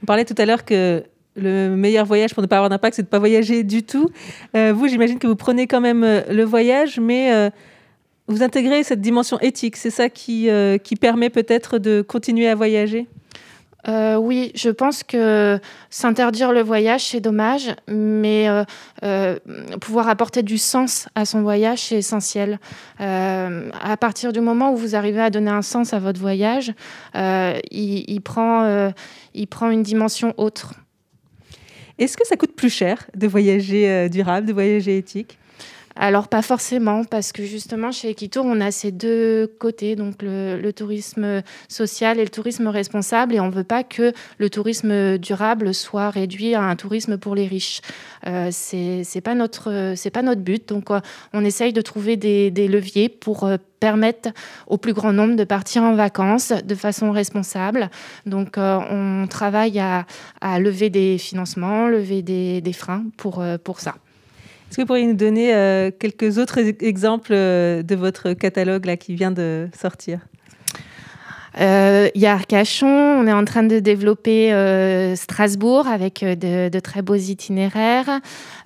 On 0.03 0.07
parlait 0.07 0.25
tout 0.25 0.35
à 0.39 0.45
l'heure 0.45 0.65
que 0.65 1.05
le 1.37 1.77
meilleur 1.77 2.05
voyage 2.05 2.35
pour 2.35 2.43
ne 2.43 2.47
pas 2.47 2.57
avoir 2.57 2.71
d'impact, 2.71 2.97
c'est 2.97 3.03
de 3.03 3.07
ne 3.07 3.11
pas 3.11 3.19
voyager 3.19 3.63
du 3.63 3.83
tout. 3.83 4.11
Euh, 4.57 4.73
vous, 4.75 4.89
j'imagine 4.89 5.19
que 5.19 5.27
vous 5.27 5.37
prenez 5.37 5.67
quand 5.67 5.81
même 5.81 6.05
euh, 6.05 6.23
le 6.31 6.45
voyage, 6.45 7.01
mais 7.01 7.33
euh, 7.33 7.51
vous 8.27 8.43
intégrez 8.43 8.83
cette 8.83 9.01
dimension 9.01 9.39
éthique. 9.41 9.77
C'est 9.77 9.91
ça 9.91 10.09
qui, 10.09 10.49
qui 10.85 10.97
permet 10.97 11.31
peut-être 11.31 11.79
de 11.79 12.03
continuer 12.03 12.49
à 12.49 12.55
voyager? 12.55 13.07
Euh, 13.89 14.17
oui, 14.17 14.53
je 14.55 14.71
pense 14.71 15.03
que 15.03 15.59
s'interdire 15.91 16.53
le 16.53 16.63
voyage, 16.63 17.09
c'est 17.09 17.21
dommage, 17.21 17.75
mais 17.89 18.49
euh, 18.49 18.65
euh, 19.03 19.39
pouvoir 19.81 20.09
apporter 20.09 20.43
du 20.43 20.59
sens 20.59 21.09
à 21.15 21.25
son 21.25 21.43
voyage, 21.43 21.81
c'est 21.81 21.97
essentiel. 21.97 22.59
À 22.99 23.97
partir 23.99 24.33
du 24.33 24.41
moment 24.41 24.73
où 24.73 24.77
vous 24.77 24.95
arrivez 24.95 25.21
à 25.21 25.31
donner 25.31 25.51
un 25.51 25.63
sens 25.63 25.93
à 25.93 25.99
votre 25.99 26.21
voyage, 26.21 26.73
il, 27.15 28.05
il 28.07 28.21
prend, 28.21 28.93
une 29.71 29.83
dimension 29.83 30.35
autre. 30.37 30.75
Est-ce 31.99 32.17
que 32.17 32.27
ça 32.27 32.37
coûte 32.37 32.55
plus 32.55 32.71
cher 32.71 33.07
de 33.15 33.27
voyager 33.27 34.09
durable, 34.09 34.47
de 34.47 34.53
voyager 34.53 34.97
éthique? 34.97 35.39
Alors, 35.97 36.29
pas 36.29 36.43
forcément, 36.43 37.05
parce 37.05 37.33
que 37.33 37.45
justement, 37.45 37.93
chez 37.93 38.11
Equitour, 38.11 38.45
on 38.47 38.61
a 38.61 38.71
ces 38.71 38.93
deux 38.93 39.47
côtés, 39.59 39.97
donc 39.97 40.23
le, 40.23 40.71
tourisme 40.73 41.43
social 41.69 42.19
et 42.19 42.25
le 42.25 42.31
tourisme 42.31 42.67
responsable, 42.69 43.35
et 43.35 43.41
on 43.41 43.47
ne 43.47 43.53
veut 43.53 43.65
pas 43.65 43.85
que 43.85 44.13
le 44.39 44.51
tourisme 44.51 45.19
durable 45.19 45.75
soit 45.75 46.11
réduit 46.11 46.55
à 46.55 46.63
un 46.63 46.77
tourisme 46.77 47.19
pour 47.19 47.35
les 47.35 47.47
riches. 47.47 47.81
Euh, 48.27 48.49
c'est 48.53 49.21
pas 49.21 49.35
notre 49.35 49.95
pas 50.13 50.23
notre 50.23 50.43
but, 50.43 50.69
donc 50.69 50.91
euh, 50.91 51.01
on 51.33 51.45
essaye 51.45 51.73
de 51.73 51.81
trouver 51.81 52.17
des, 52.17 52.51
leviers 52.69 53.09
pour 53.09 53.45
euh, 53.45 53.57
permettre 53.81 54.31
au 54.67 54.77
plus 54.77 54.93
grand 54.93 55.13
nombre 55.13 55.35
de 55.35 55.45
partir 55.45 55.83
en 55.83 55.95
vacances 55.95 56.53
de 56.53 56.75
façon 56.75 57.11
responsable. 57.11 57.91
Donc, 58.27 58.57
euh, 58.57 58.79
on 58.91 59.27
travaille 59.27 59.81
à, 59.81 60.07
lever 60.61 60.91
des 60.91 61.19
financements, 61.19 61.89
lever 61.89 62.23
des, 62.23 62.61
des 62.61 62.73
freins 62.73 63.05
pour, 63.17 63.43
pour 63.65 63.81
ça. 63.81 63.97
Est-ce 64.73 64.79
que 64.79 64.83
vous 64.85 64.87
pourriez 64.87 65.07
nous 65.07 65.13
donner 65.13 65.55
euh, 65.55 65.91
quelques 65.91 66.39
autres 66.39 66.59
e- 66.63 66.83
exemples 66.83 67.35
euh, 67.35 67.83
de 67.83 67.95
votre 67.95 68.33
catalogue 68.33 68.87
là, 68.87 68.97
qui 68.97 69.15
vient 69.15 69.31
de 69.31 69.69
sortir? 69.79 70.27
Il 71.59 72.21
y 72.21 72.27
a 72.27 72.33
Arcachon, 72.33 72.87
on 72.87 73.27
est 73.27 73.33
en 73.33 73.45
train 73.45 73.63
de 73.63 73.79
développer 73.79 74.53
euh, 74.53 75.15
Strasbourg 75.17 75.87
avec 75.87 76.23
euh, 76.23 76.35
de, 76.35 76.81
très 76.81 77.03
beaux 77.03 77.15
itinéraires. 77.15 78.21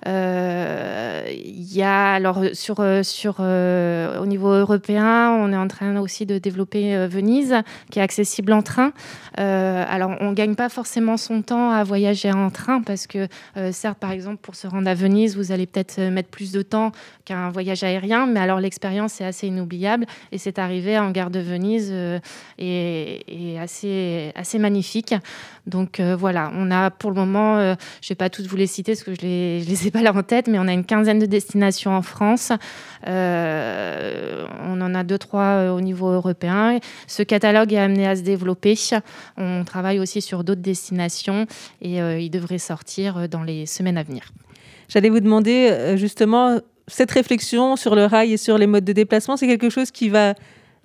Euh, 0.07 1.25
Il 1.29 1.73
y 1.73 1.83
a 1.83 2.13
alors 2.13 2.39
euh, 2.39 3.01
euh, 3.39 4.19
au 4.21 4.25
niveau 4.25 4.49
européen, 4.49 5.31
on 5.31 5.51
est 5.51 5.57
en 5.57 5.67
train 5.67 5.97
aussi 5.99 6.25
de 6.25 6.37
développer 6.37 6.95
euh, 6.95 7.07
Venise, 7.07 7.55
qui 7.91 7.99
est 7.99 8.01
accessible 8.01 8.53
en 8.53 8.61
train. 8.61 8.91
Euh, 9.39 9.83
alors 9.87 10.11
on 10.19 10.31
gagne 10.33 10.55
pas 10.55 10.69
forcément 10.69 11.17
son 11.17 11.41
temps 11.41 11.71
à 11.71 11.83
voyager 11.83 12.31
en 12.31 12.49
train 12.49 12.81
parce 12.81 13.07
que 13.07 13.27
euh, 13.57 13.71
certes, 13.71 13.99
par 13.99 14.11
exemple, 14.11 14.37
pour 14.41 14.55
se 14.55 14.67
rendre 14.67 14.89
à 14.89 14.93
Venise, 14.93 15.35
vous 15.35 15.51
allez 15.51 15.67
peut-être 15.67 15.99
euh, 15.99 16.09
mettre 16.09 16.29
plus 16.29 16.51
de 16.51 16.61
temps 16.61 16.91
qu'un 17.25 17.49
voyage 17.49 17.83
aérien, 17.83 18.25
mais 18.25 18.39
alors 18.39 18.59
l'expérience 18.59 19.21
est 19.21 19.25
assez 19.25 19.47
inoubliable 19.47 20.05
et 20.31 20.37
c'est 20.37 20.59
arrivé 20.59 20.97
en 20.97 21.11
gare 21.11 21.29
de 21.29 21.39
Venise 21.39 21.89
euh, 21.91 22.19
et 23.27 23.59
assez 23.59 24.31
assez 24.35 24.59
magnifique. 24.59 25.13
Donc 25.65 25.99
euh, 25.99 26.15
voilà, 26.15 26.51
on 26.55 26.71
a 26.71 26.89
pour 26.89 27.11
le 27.11 27.15
moment, 27.17 27.57
euh, 27.57 27.75
je 28.01 28.09
vais 28.09 28.15
pas 28.15 28.29
toutes 28.29 28.47
vous 28.47 28.55
les 28.55 28.67
citer 28.67 28.93
parce 28.93 29.03
que 29.03 29.13
je 29.13 29.17
je 29.21 29.69
les 29.69 29.87
ai 29.87 29.91
pas 29.91 30.01
là 30.01 30.15
en 30.15 30.23
tête, 30.23 30.47
mais 30.47 30.59
on 30.59 30.67
a 30.67 30.73
une 30.73 30.85
quinzaine 30.85 31.19
de 31.19 31.25
destinations 31.25 31.91
en 31.91 32.01
France. 32.01 32.51
Euh, 33.07 34.45
on 34.63 34.79
en 34.81 34.95
a 34.95 35.03
deux 35.03 35.17
trois 35.17 35.71
au 35.73 35.81
niveau 35.81 36.09
européen. 36.09 36.79
Ce 37.07 37.23
catalogue 37.23 37.73
est 37.73 37.79
amené 37.79 38.07
à 38.07 38.15
se 38.15 38.21
développer. 38.21 38.75
On 39.37 39.63
travaille 39.65 39.99
aussi 39.99 40.21
sur 40.21 40.43
d'autres 40.43 40.61
destinations 40.61 41.47
et 41.81 41.97
il 41.97 42.29
devrait 42.29 42.59
sortir 42.59 43.27
dans 43.27 43.43
les 43.43 43.65
semaines 43.65 43.97
à 43.97 44.03
venir. 44.03 44.31
J'allais 44.87 45.09
vous 45.09 45.19
demander 45.19 45.95
justement 45.97 46.59
cette 46.87 47.11
réflexion 47.11 47.75
sur 47.75 47.95
le 47.95 48.05
rail 48.05 48.33
et 48.33 48.37
sur 48.37 48.57
les 48.57 48.67
modes 48.67 48.85
de 48.85 48.93
déplacement, 48.93 49.35
c'est 49.35 49.47
quelque 49.47 49.69
chose 49.69 49.91
qui 49.91 50.09
va 50.09 50.33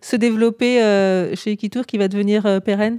se 0.02 0.16
développer 0.16 0.82
euh, 0.82 1.34
chez 1.34 1.52
Equitour, 1.52 1.86
qui 1.86 1.98
va 1.98 2.08
devenir 2.08 2.44
euh, 2.44 2.60
pérenne? 2.60 2.98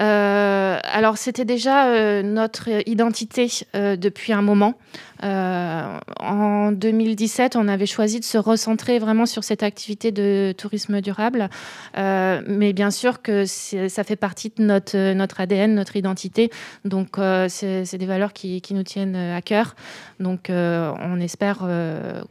Euh, 0.00 0.78
alors, 0.84 1.18
c'était 1.18 1.44
déjà 1.44 2.22
notre 2.22 2.70
identité 2.88 3.48
depuis 3.74 4.32
un 4.32 4.40
moment. 4.40 4.74
En 5.22 6.72
2017, 6.72 7.56
on 7.56 7.68
avait 7.68 7.84
choisi 7.84 8.18
de 8.18 8.24
se 8.24 8.38
recentrer 8.38 8.98
vraiment 8.98 9.26
sur 9.26 9.44
cette 9.44 9.62
activité 9.62 10.10
de 10.10 10.54
tourisme 10.56 11.02
durable. 11.02 11.50
Mais 11.94 12.72
bien 12.72 12.90
sûr 12.90 13.20
que 13.20 13.44
ça 13.44 14.02
fait 14.02 14.16
partie 14.16 14.50
de 14.56 14.64
notre, 14.64 15.40
ADN, 15.40 15.74
notre 15.74 15.96
identité. 15.96 16.50
Donc, 16.86 17.18
c'est 17.48 17.98
des 17.98 18.06
valeurs 18.06 18.32
qui, 18.32 18.62
nous 18.70 18.84
tiennent 18.84 19.14
à 19.14 19.42
cœur. 19.42 19.76
Donc, 20.20 20.46
on 20.48 21.20
espère 21.20 21.68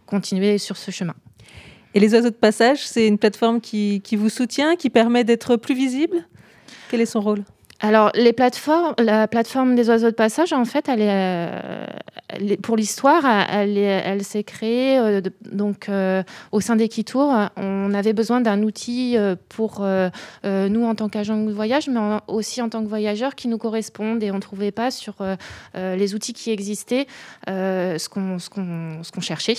continuer 0.07 0.57
sur 0.57 0.77
ce 0.77 0.89
chemin. 0.89 1.13
Et 1.93 1.99
les 1.99 2.13
oiseaux 2.13 2.29
de 2.29 2.35
passage, 2.35 2.87
c'est 2.87 3.07
une 3.07 3.17
plateforme 3.17 3.59
qui, 3.59 4.01
vous 4.13 4.29
soutient, 4.29 4.75
qui 4.75 4.89
permet 4.89 5.23
d'être 5.23 5.57
plus 5.57 5.75
visible? 5.75 6.25
Quel 6.89 7.01
est 7.01 7.05
son 7.05 7.21
rôle? 7.21 7.43
Alors, 7.83 8.11
les 8.13 8.31
plateformes, 8.31 8.93
la 8.99 9.27
plateforme 9.27 9.73
des 9.75 9.89
oiseaux 9.89 10.11
de 10.11 10.15
passage, 10.15 10.53
en 10.53 10.65
fait, 10.65 10.87
elle 10.87 11.01
est, 11.01 11.09
euh, 11.09 12.55
pour 12.61 12.77
l'histoire, 12.77 13.25
elle, 13.51 13.75
est- 13.75 14.03
elle 14.05 14.23
s'est 14.23 14.43
créée 14.43 14.99
euh, 14.99 15.21
donc 15.51 15.89
euh, 15.89 16.21
au 16.51 16.61
sein 16.61 16.75
d'Equitour. 16.75 17.33
On 17.57 17.91
avait 17.95 18.13
besoin 18.13 18.39
d'un 18.39 18.61
outil 18.61 19.17
pour 19.49 19.83
nous 20.43 20.85
en 20.85 20.95
tant 20.95 21.09
qu'agents 21.09 21.41
de 21.41 21.51
voyage, 21.51 21.87
mais 21.89 21.99
aussi 22.27 22.61
en 22.61 22.69
tant 22.69 22.83
que 22.83 22.87
voyageurs 22.87 23.33
qui 23.33 23.47
nous 23.47 23.57
correspondent. 23.57 24.21
Et 24.23 24.29
on 24.29 24.35
ne 24.35 24.39
trouvait 24.39 24.71
pas 24.71 24.91
sur 24.91 25.15
les 25.75 26.13
outils 26.13 26.33
qui 26.33 26.51
existaient 26.51 27.07
ce 27.47 28.09
qu'on 28.09 29.21
cherchait. 29.21 29.57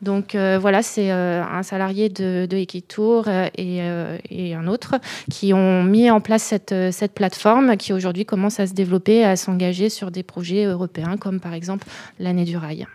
Donc 0.00 0.34
voilà, 0.34 0.82
c'est 0.82 1.10
un 1.10 1.62
salarié 1.62 2.08
de, 2.08 2.48
Equitour 2.50 3.28
et, 3.56 3.82
un 3.82 4.66
autre 4.66 4.96
qui 5.30 5.52
ont 5.52 5.82
mis 5.82 6.10
en 6.10 6.20
place 6.20 6.42
cette 6.42 7.12
plateforme 7.14 7.57
qui 7.76 7.92
aujourd'hui 7.92 8.24
commence 8.24 8.60
à 8.60 8.66
se 8.66 8.74
développer, 8.74 9.24
à 9.24 9.36
s'engager 9.36 9.88
sur 9.88 10.10
des 10.10 10.22
projets 10.22 10.64
européens 10.64 11.16
comme 11.16 11.40
par 11.40 11.54
exemple 11.54 11.86
l'année 12.18 12.44
du 12.44 12.56
rail. 12.56 12.86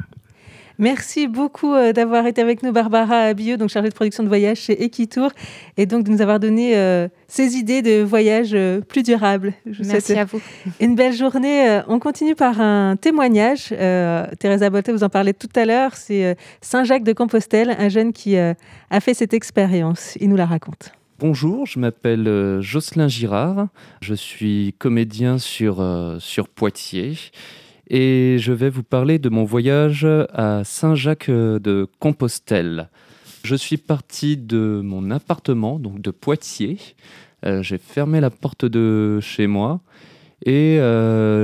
Merci 0.80 1.28
beaucoup 1.28 1.74
euh, 1.74 1.94
d'avoir 1.94 2.26
été 2.26 2.42
avec 2.42 2.64
nous, 2.64 2.72
Barbara 2.72 3.34
Billot, 3.36 3.58
donc 3.58 3.70
chargée 3.70 3.90
de 3.90 3.94
production 3.94 4.24
de 4.24 4.28
voyage 4.28 4.58
chez 4.58 4.84
Equitour, 4.84 5.30
et 5.78 5.86
donc 5.86 6.04
de 6.04 6.10
nous 6.10 6.22
avoir 6.22 6.40
donné 6.40 6.76
euh, 6.76 7.08
ces 7.28 7.58
idées 7.58 7.84
de 7.84 8.02
voyage 8.02 8.52
euh, 8.54 8.82
plus 8.82 9.04
durables. 9.04 9.54
Je 9.70 9.84
Merci 9.84 10.14
à 10.14 10.26
vous. 10.26 10.42
Une 10.80 10.96
belle 10.96 11.14
journée. 11.14 11.70
Euh, 11.70 11.82
On 11.88 12.00
continue 12.00 12.34
par 12.34 12.60
un 12.60 12.96
témoignage. 12.96 13.70
Euh, 13.72 14.26
Teresa 14.40 14.70
Bolte, 14.72 14.90
vous 14.90 15.04
en 15.04 15.10
parlez 15.10 15.34
tout 15.36 15.50
à 15.56 15.66
l'heure. 15.66 15.96
C'est 15.96 16.26
euh, 16.26 16.34
Saint-Jacques 16.62 17.04
de 17.04 17.14
Compostelle, 17.14 17.76
un 17.78 17.90
jeune 17.90 18.12
qui 18.12 18.36
euh, 18.36 18.56
a 18.90 19.00
fait 19.00 19.14
cette 19.14 19.36
expérience. 19.36 20.18
Il 20.22 20.30
nous 20.30 20.38
la 20.38 20.48
raconte. 20.48 20.92
Bonjour, 21.20 21.68
je 21.68 21.78
m'appelle 21.78 22.28
euh, 22.28 22.60
Jocelyn 22.60 23.08
Girard, 23.08 23.68
je 24.02 24.16
suis 24.16 24.74
comédien 24.80 25.38
sur, 25.38 25.80
euh, 25.80 26.18
sur 26.20 26.50
Poitiers 26.50 27.16
Et 27.88 28.38
je 28.40 28.52
vais 28.52 28.72
vous 28.72 28.82
parler 28.82 29.20
de 29.20 29.30
mon 29.30 29.44
voyage 29.44 30.08
à 30.34 30.64
Saint-Jacques 30.64 31.30
de 31.30 31.88
Compostelle. 32.00 32.90
Je 33.44 33.56
suis 33.56 33.78
parti 33.78 34.38
de 34.38 34.82
mon 34.84 35.12
appartement, 35.12 35.78
donc 35.78 36.02
de 36.02 36.10
Poitiers. 36.10 36.80
Euh, 37.46 37.62
j'ai 37.62 37.78
fermé 37.78 38.20
la 38.20 38.32
porte 38.32 38.66
de 38.66 39.20
chez 39.22 39.46
moi 39.46 39.82
et 40.46 40.80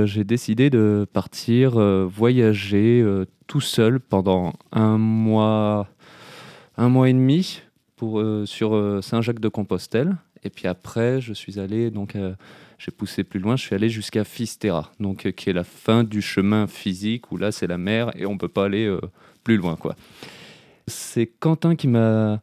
j'ai 0.04 0.24
décidé 0.24 0.68
de 0.68 1.06
partir 1.10 1.78
voyager 2.06 3.02
tout 3.46 3.62
seul 3.62 4.00
pendant 4.00 4.52
un 4.72 4.98
mois, 4.98 5.88
un 6.76 6.88
mois 6.88 7.08
et 7.08 7.14
demi 7.14 7.62
euh, 8.02 8.46
sur 8.46 8.74
euh, 8.74 9.00
Saint-Jacques-de-Compostelle. 9.02 10.16
Et 10.42 10.50
puis 10.50 10.66
après, 10.66 11.20
je 11.20 11.32
suis 11.32 11.58
allé, 11.60 11.90
donc 11.90 12.16
euh, 12.16 12.34
j'ai 12.78 12.90
poussé 12.90 13.24
plus 13.24 13.40
loin, 13.40 13.56
je 13.56 13.62
suis 13.62 13.74
allé 13.74 13.88
jusqu'à 13.88 14.24
Fisterra, 14.24 14.90
donc 15.00 15.30
qui 15.32 15.50
est 15.50 15.52
la 15.52 15.64
fin 15.64 16.02
du 16.02 16.22
chemin 16.22 16.66
physique 16.66 17.30
où 17.30 17.36
là 17.36 17.52
c'est 17.52 17.66
la 17.66 17.76
mer 17.76 18.10
et 18.16 18.24
on 18.24 18.38
peut 18.38 18.48
pas 18.48 18.64
aller 18.64 18.90
plus 19.44 19.58
loin, 19.58 19.76
quoi. 19.76 19.96
C'est 20.86 21.26
Quentin 21.26 21.76
qui 21.76 21.88
m'a 21.88 22.40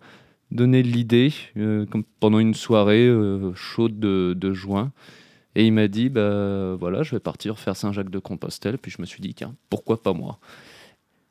donné 0.52 0.84
l'idée 0.84 1.34
pendant 2.20 2.40
une 2.40 2.54
soirée 2.54 3.12
chaude 3.56 4.00
de, 4.00 4.54
juin. 4.54 4.92
Et 5.56 5.66
il 5.66 5.74
m'a 5.74 5.88
dit, 5.88 6.10
bah, 6.10 6.76
voilà, 6.76 7.02
je 7.02 7.16
vais 7.16 7.20
partir 7.20 7.58
faire 7.58 7.76
Saint-Jacques-de-Compostelle. 7.76 8.78
Puis 8.78 8.92
je 8.92 9.02
me 9.02 9.08
suis 9.08 9.22
dit, 9.22 9.34
tiens, 9.34 9.56
pourquoi 9.72 10.04
pas 10.04 10.14
moi? 10.14 10.38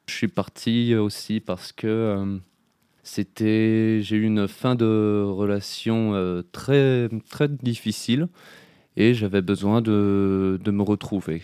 Je 0.08 0.14
suis 0.14 0.28
parti 0.28 0.96
aussi 0.96 1.38
parce 1.38 1.70
que 1.70 2.40
c'était, 3.06 4.00
j'ai 4.02 4.16
eu 4.16 4.24
une 4.24 4.48
fin 4.48 4.74
de 4.74 5.24
relation 5.24 6.14
euh, 6.14 6.42
très, 6.50 7.08
très 7.30 7.46
difficile 7.46 8.26
et 8.96 9.14
j'avais 9.14 9.42
besoin 9.42 9.80
de, 9.80 10.58
de 10.60 10.70
me 10.72 10.82
retrouver. 10.82 11.40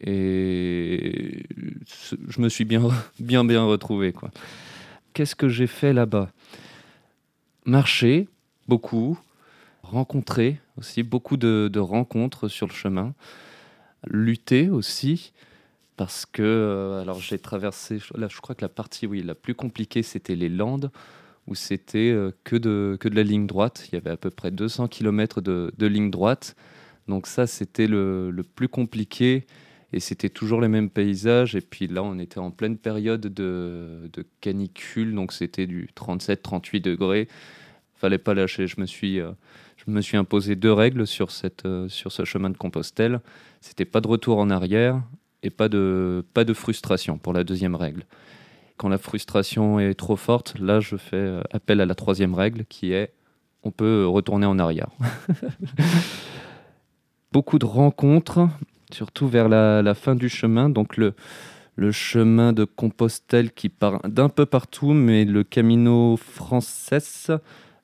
Et 0.00 1.42
je 2.28 2.40
me 2.40 2.48
suis 2.48 2.64
bien, 2.64 2.88
bien, 3.18 3.44
bien 3.44 3.64
retrouvé. 3.64 4.12
Quoi. 4.12 4.30
Qu'est-ce 5.12 5.34
que 5.34 5.48
j'ai 5.48 5.66
fait 5.66 5.92
là-bas? 5.92 6.30
Marcher, 7.66 8.28
beaucoup, 8.68 9.18
rencontrer 9.82 10.60
aussi, 10.78 11.02
beaucoup 11.02 11.36
de, 11.36 11.68
de 11.70 11.80
rencontres 11.80 12.46
sur 12.46 12.68
le 12.68 12.72
chemin, 12.72 13.12
lutter 14.06 14.70
aussi, 14.70 15.32
parce 16.02 16.26
que, 16.26 16.42
euh, 16.42 17.00
alors 17.00 17.20
j'ai 17.20 17.38
traversé, 17.38 18.00
là 18.16 18.26
je 18.28 18.40
crois 18.40 18.56
que 18.56 18.62
la 18.62 18.68
partie 18.68 19.06
oui, 19.06 19.22
la 19.22 19.36
plus 19.36 19.54
compliquée 19.54 20.02
c'était 20.02 20.34
les 20.34 20.48
Landes, 20.48 20.90
où 21.46 21.54
c'était 21.54 22.10
euh, 22.10 22.32
que, 22.42 22.56
de, 22.56 22.96
que 22.98 23.08
de 23.08 23.14
la 23.14 23.22
ligne 23.22 23.46
droite, 23.46 23.84
il 23.86 23.94
y 23.94 23.98
avait 23.98 24.10
à 24.10 24.16
peu 24.16 24.30
près 24.30 24.50
200 24.50 24.88
km 24.88 25.40
de, 25.40 25.72
de 25.78 25.86
ligne 25.86 26.10
droite, 26.10 26.56
donc 27.06 27.28
ça 27.28 27.46
c'était 27.46 27.86
le, 27.86 28.32
le 28.32 28.42
plus 28.42 28.66
compliqué, 28.68 29.46
et 29.92 30.00
c'était 30.00 30.28
toujours 30.28 30.60
les 30.60 30.66
mêmes 30.66 30.90
paysages, 30.90 31.54
et 31.54 31.60
puis 31.60 31.86
là 31.86 32.02
on 32.02 32.18
était 32.18 32.40
en 32.40 32.50
pleine 32.50 32.78
période 32.78 33.20
de, 33.20 34.10
de 34.12 34.26
canicule, 34.40 35.14
donc 35.14 35.32
c'était 35.32 35.68
du 35.68 35.88
37-38 35.96 36.80
degrés, 36.80 37.28
fallait 37.94 38.18
pas 38.18 38.34
lâcher, 38.34 38.66
je 38.66 38.80
me 38.80 38.86
suis... 38.86 39.20
euh, 39.20 39.30
je 39.86 39.90
me 39.90 40.00
suis 40.00 40.16
imposé 40.16 40.54
deux 40.54 40.72
règles 40.72 41.08
sur, 41.08 41.32
cette, 41.32 41.66
sur 41.88 42.12
ce 42.12 42.24
chemin 42.24 42.50
de 42.50 42.56
Compostelle. 42.56 43.20
C'était 43.60 43.84
pas 43.84 44.00
de 44.00 44.06
retour 44.06 44.38
en 44.38 44.48
arrière 44.48 45.02
et 45.42 45.50
pas 45.50 45.68
de, 45.68 46.24
pas 46.34 46.44
de 46.44 46.54
frustration 46.54 47.18
pour 47.18 47.32
la 47.32 47.44
deuxième 47.44 47.74
règle. 47.74 48.04
Quand 48.76 48.88
la 48.88 48.98
frustration 48.98 49.78
est 49.78 49.94
trop 49.94 50.16
forte, 50.16 50.58
là, 50.58 50.80
je 50.80 50.96
fais 50.96 51.16
euh, 51.16 51.42
appel 51.50 51.80
à 51.80 51.86
la 51.86 51.94
troisième 51.94 52.34
règle 52.34 52.64
qui 52.64 52.92
est 52.92 53.12
on 53.64 53.70
peut 53.70 54.06
retourner 54.06 54.46
en 54.46 54.58
arrière. 54.58 54.90
Beaucoup 57.32 57.58
de 57.58 57.64
rencontres, 57.64 58.48
surtout 58.92 59.28
vers 59.28 59.48
la, 59.48 59.94
fin 59.94 60.14
du 60.14 60.28
chemin. 60.28 60.68
Donc, 60.68 60.96
le, 60.96 61.14
le 61.76 61.92
chemin 61.92 62.52
de 62.52 62.64
Compostelle 62.64 63.52
qui 63.52 63.68
part 63.68 64.00
d'un 64.08 64.28
peu 64.28 64.46
partout, 64.46 64.92
mais 64.92 65.24
le 65.24 65.44
Camino 65.44 66.16
Frances, 66.16 67.30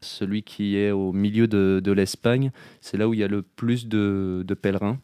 celui 0.00 0.42
qui 0.42 0.76
est 0.76 0.90
au 0.90 1.12
milieu 1.12 1.46
de, 1.46 1.80
de 1.82 1.92
l'Espagne, 1.92 2.50
c'est 2.80 2.96
là 2.96 3.08
où 3.08 3.14
il 3.14 3.20
y 3.20 3.24
a 3.24 3.28
le 3.28 3.42
plus 3.42 3.86
de, 3.86 4.44
de 4.46 4.54
pèlerins. 4.54 4.98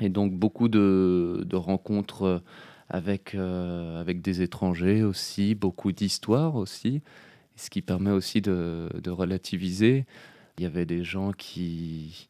Et 0.00 0.08
donc 0.08 0.32
beaucoup 0.32 0.68
de, 0.68 1.46
rencontres 1.54 2.42
avec, 2.88 3.34
euh, 3.34 4.00
avec 4.00 4.22
des 4.22 4.42
étrangers 4.42 5.02
aussi, 5.02 5.54
beaucoup 5.54 5.92
d'histoires 5.92 6.56
aussi, 6.56 7.02
ce 7.56 7.70
qui 7.70 7.82
permet 7.82 8.10
aussi 8.10 8.40
de, 8.40 8.88
relativiser. 9.06 10.04
Il 10.58 10.64
y 10.64 10.66
avait 10.66 10.86
des 10.86 11.04
gens 11.04 11.32
qui... 11.32 12.28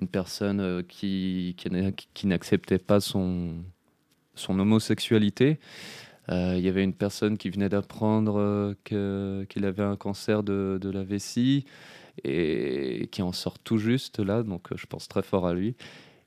Une 0.00 0.08
personne 0.08 0.60
euh, 0.60 0.82
qui, 0.82 1.54
qui, 1.56 1.70
n'a- 1.70 1.92
qui 1.92 2.26
n'acceptait 2.26 2.80
pas 2.80 2.98
son, 2.98 3.54
son 4.34 4.58
homosexualité. 4.58 5.60
Euh, 6.30 6.54
il 6.56 6.64
y 6.64 6.68
avait 6.68 6.84
une 6.84 6.94
personne 6.94 7.36
qui 7.36 7.50
venait 7.50 7.68
d'apprendre 7.68 8.74
euh, 8.92 9.44
qu'il 9.46 9.64
avait 9.64 9.82
un 9.82 9.96
cancer 9.96 10.42
de, 10.42 10.78
de 10.80 10.90
la 10.90 11.04
vessie 11.04 11.64
et 12.22 13.08
qui 13.12 13.22
en 13.22 13.32
sort 13.32 13.58
tout 13.58 13.78
juste 13.78 14.20
là, 14.20 14.42
donc 14.42 14.72
euh, 14.72 14.76
je 14.76 14.86
pense 14.86 15.08
très 15.08 15.22
fort 15.22 15.46
à 15.46 15.54
lui. 15.54 15.74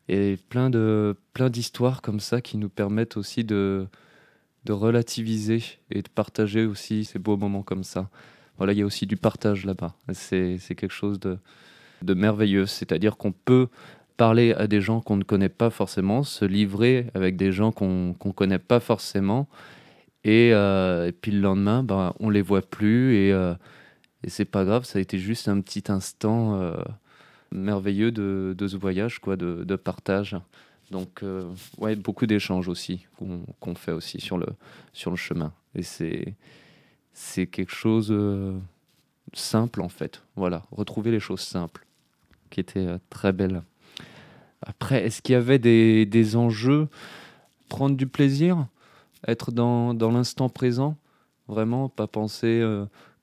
Et 0.10 0.38
plein 0.50 0.70
de 0.70 1.16
plein 1.34 1.50
d'histoires 1.50 2.02
comme 2.02 2.20
ça 2.20 2.42
qui 2.42 2.58
nous 2.58 2.70
permettent 2.70 3.18
aussi 3.18 3.44
de, 3.44 3.88
de 4.66 4.74
relativiser 4.74 5.64
et 5.92 6.02
de 6.02 6.10
partager 6.10 6.66
aussi 6.66 7.06
ces 7.06 7.20
beaux 7.20 7.38
moments 7.38 7.64
comme 7.64 7.84
ça. 7.84 8.10
Voilà, 8.58 8.74
il 8.74 8.80
y 8.80 8.82
a 8.82 8.86
aussi 8.86 9.06
du 9.06 9.18
partage 9.18 9.66
là-bas. 9.66 9.96
C'est 10.14 10.58
quelque 10.76 10.94
chose 10.94 11.20
de, 11.20 11.38
de 12.02 12.14
merveilleux. 12.14 12.66
C'est-à-dire 12.66 13.18
qu'on 13.18 13.32
peut 13.32 13.68
parler 14.18 14.54
à 14.54 14.68
des 14.68 14.82
gens 14.82 15.00
qu'on 15.00 15.18
ne 15.18 15.24
connaît 15.24 15.50
pas 15.50 15.70
forcément, 15.70 16.24
se 16.24 16.44
livrer 16.44 17.08
avec 17.14 17.38
des 17.38 17.52
gens 17.52 17.72
qu'on 17.72 18.16
qu'on 18.18 18.32
connaît 18.32 18.60
pas 18.60 18.80
forcément. 18.80 19.48
Et, 20.24 20.52
euh, 20.54 21.12
puis 21.22 21.32
le 21.32 21.40
lendemain, 21.40 21.84
ben, 21.84 22.14
on 22.20 22.30
les 22.30 22.42
voit 22.42 22.62
plus 22.62 23.16
et, 23.16 23.32
euh, 23.32 23.54
et 24.24 24.30
c'est 24.30 24.46
pas 24.46 24.66
grave, 24.66 24.84
ça 24.84 25.00
a 25.00 25.02
été 25.02 25.20
juste 25.20 25.48
un 25.48 25.62
petit 25.62 25.84
instant 25.90 26.60
euh, 26.60 26.74
merveilleux 27.52 28.12
de, 28.12 28.56
de 28.58 28.68
ce 28.68 28.78
voyage, 28.78 29.20
quoi, 29.20 29.36
de, 29.36 29.64
de 29.64 29.76
partage. 29.76 30.36
Donc, 30.92 31.22
euh, 31.22 31.44
ouais, 31.78 31.96
beaucoup 31.96 32.26
d'échanges 32.26 32.70
aussi 32.70 33.06
qu'on 33.60 33.76
fait 33.76 33.92
aussi 33.92 34.22
sur 34.22 34.38
le, 34.38 34.48
sur 34.94 35.12
le 35.12 35.18
chemin. 35.18 35.52
Et 35.76 35.84
c'est 37.14 37.48
quelque 37.48 37.74
chose 37.74 38.08
euh, 38.12 38.58
simple 39.34 39.82
en 39.82 39.90
fait. 39.90 40.24
Voilà, 40.36 40.64
retrouver 40.72 41.12
les 41.12 41.20
choses 41.20 41.42
simples, 41.42 41.86
qui 42.50 42.62
étaient 42.62 42.88
euh, 42.88 42.98
très 43.10 43.34
belles. 43.34 43.64
Après, 44.62 45.06
est-ce 45.06 45.22
qu'il 45.22 45.34
y 45.34 45.36
avait 45.36 45.60
des, 45.60 46.06
des 46.06 46.36
enjeux? 46.36 46.88
Prendre 47.70 47.98
du 47.98 48.08
plaisir? 48.08 48.68
Être 49.28 49.52
dans, 49.52 49.94
dans 49.94 50.12
l'instant 50.12 50.48
présent? 50.48 50.98
Vraiment, 51.48 51.90
pas 51.90 52.08
penser 52.08 52.62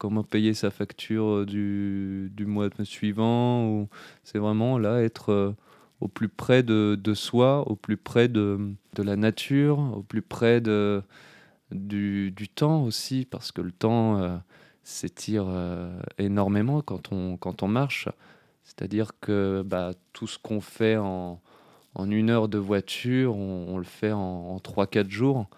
comment 0.05 0.23
payer 0.23 0.53
sa 0.53 0.71
facture 0.71 1.47
euh, 1.47 1.47
du, 1.47 2.45
mois 2.45 2.69
suivant 2.83 3.67
ou... 3.67 3.89
C'est 4.23 4.37
vraiment 4.39 4.79
là, 4.79 5.03
être 5.03 5.33
euh, 5.33 5.57
au 6.03 6.09
plus 6.09 6.29
près 6.29 6.63
de, 6.63 7.15
soi, 7.15 7.67
au 7.71 7.75
plus 7.75 7.97
près 7.97 8.29
de, 8.29 8.75
la 8.99 9.17
nature, 9.17 9.79
au 9.97 10.03
plus 10.03 10.21
près 10.21 10.61
de, 10.61 11.03
du, 11.71 12.35
temps 12.55 12.85
aussi, 12.85 13.25
parce 13.25 13.51
que 13.51 13.63
le 13.63 13.73
temps 13.73 14.19
euh, 14.19 14.37
s'étire 14.83 15.47
énormément 16.19 16.83
quand 16.83 17.11
on, 17.11 17.39
quand 17.39 17.63
on 17.63 17.69
marche. 17.69 18.11
C'est-à-dire 18.65 19.13
que 19.23 19.63
bah, 19.65 19.93
tout 20.13 20.27
ce 20.27 20.39
qu'on 20.39 20.61
fait 20.61 20.99
en, 20.99 21.41
en 21.95 22.11
une 22.11 22.29
heure 22.29 22.49
de 22.49 22.59
voiture, 22.59 23.39
on, 23.39 23.79
le 23.79 23.85
fait 23.85 24.13
en, 24.13 24.19
en 24.19 24.59
3-4 24.59 25.09
jours. 25.09 25.49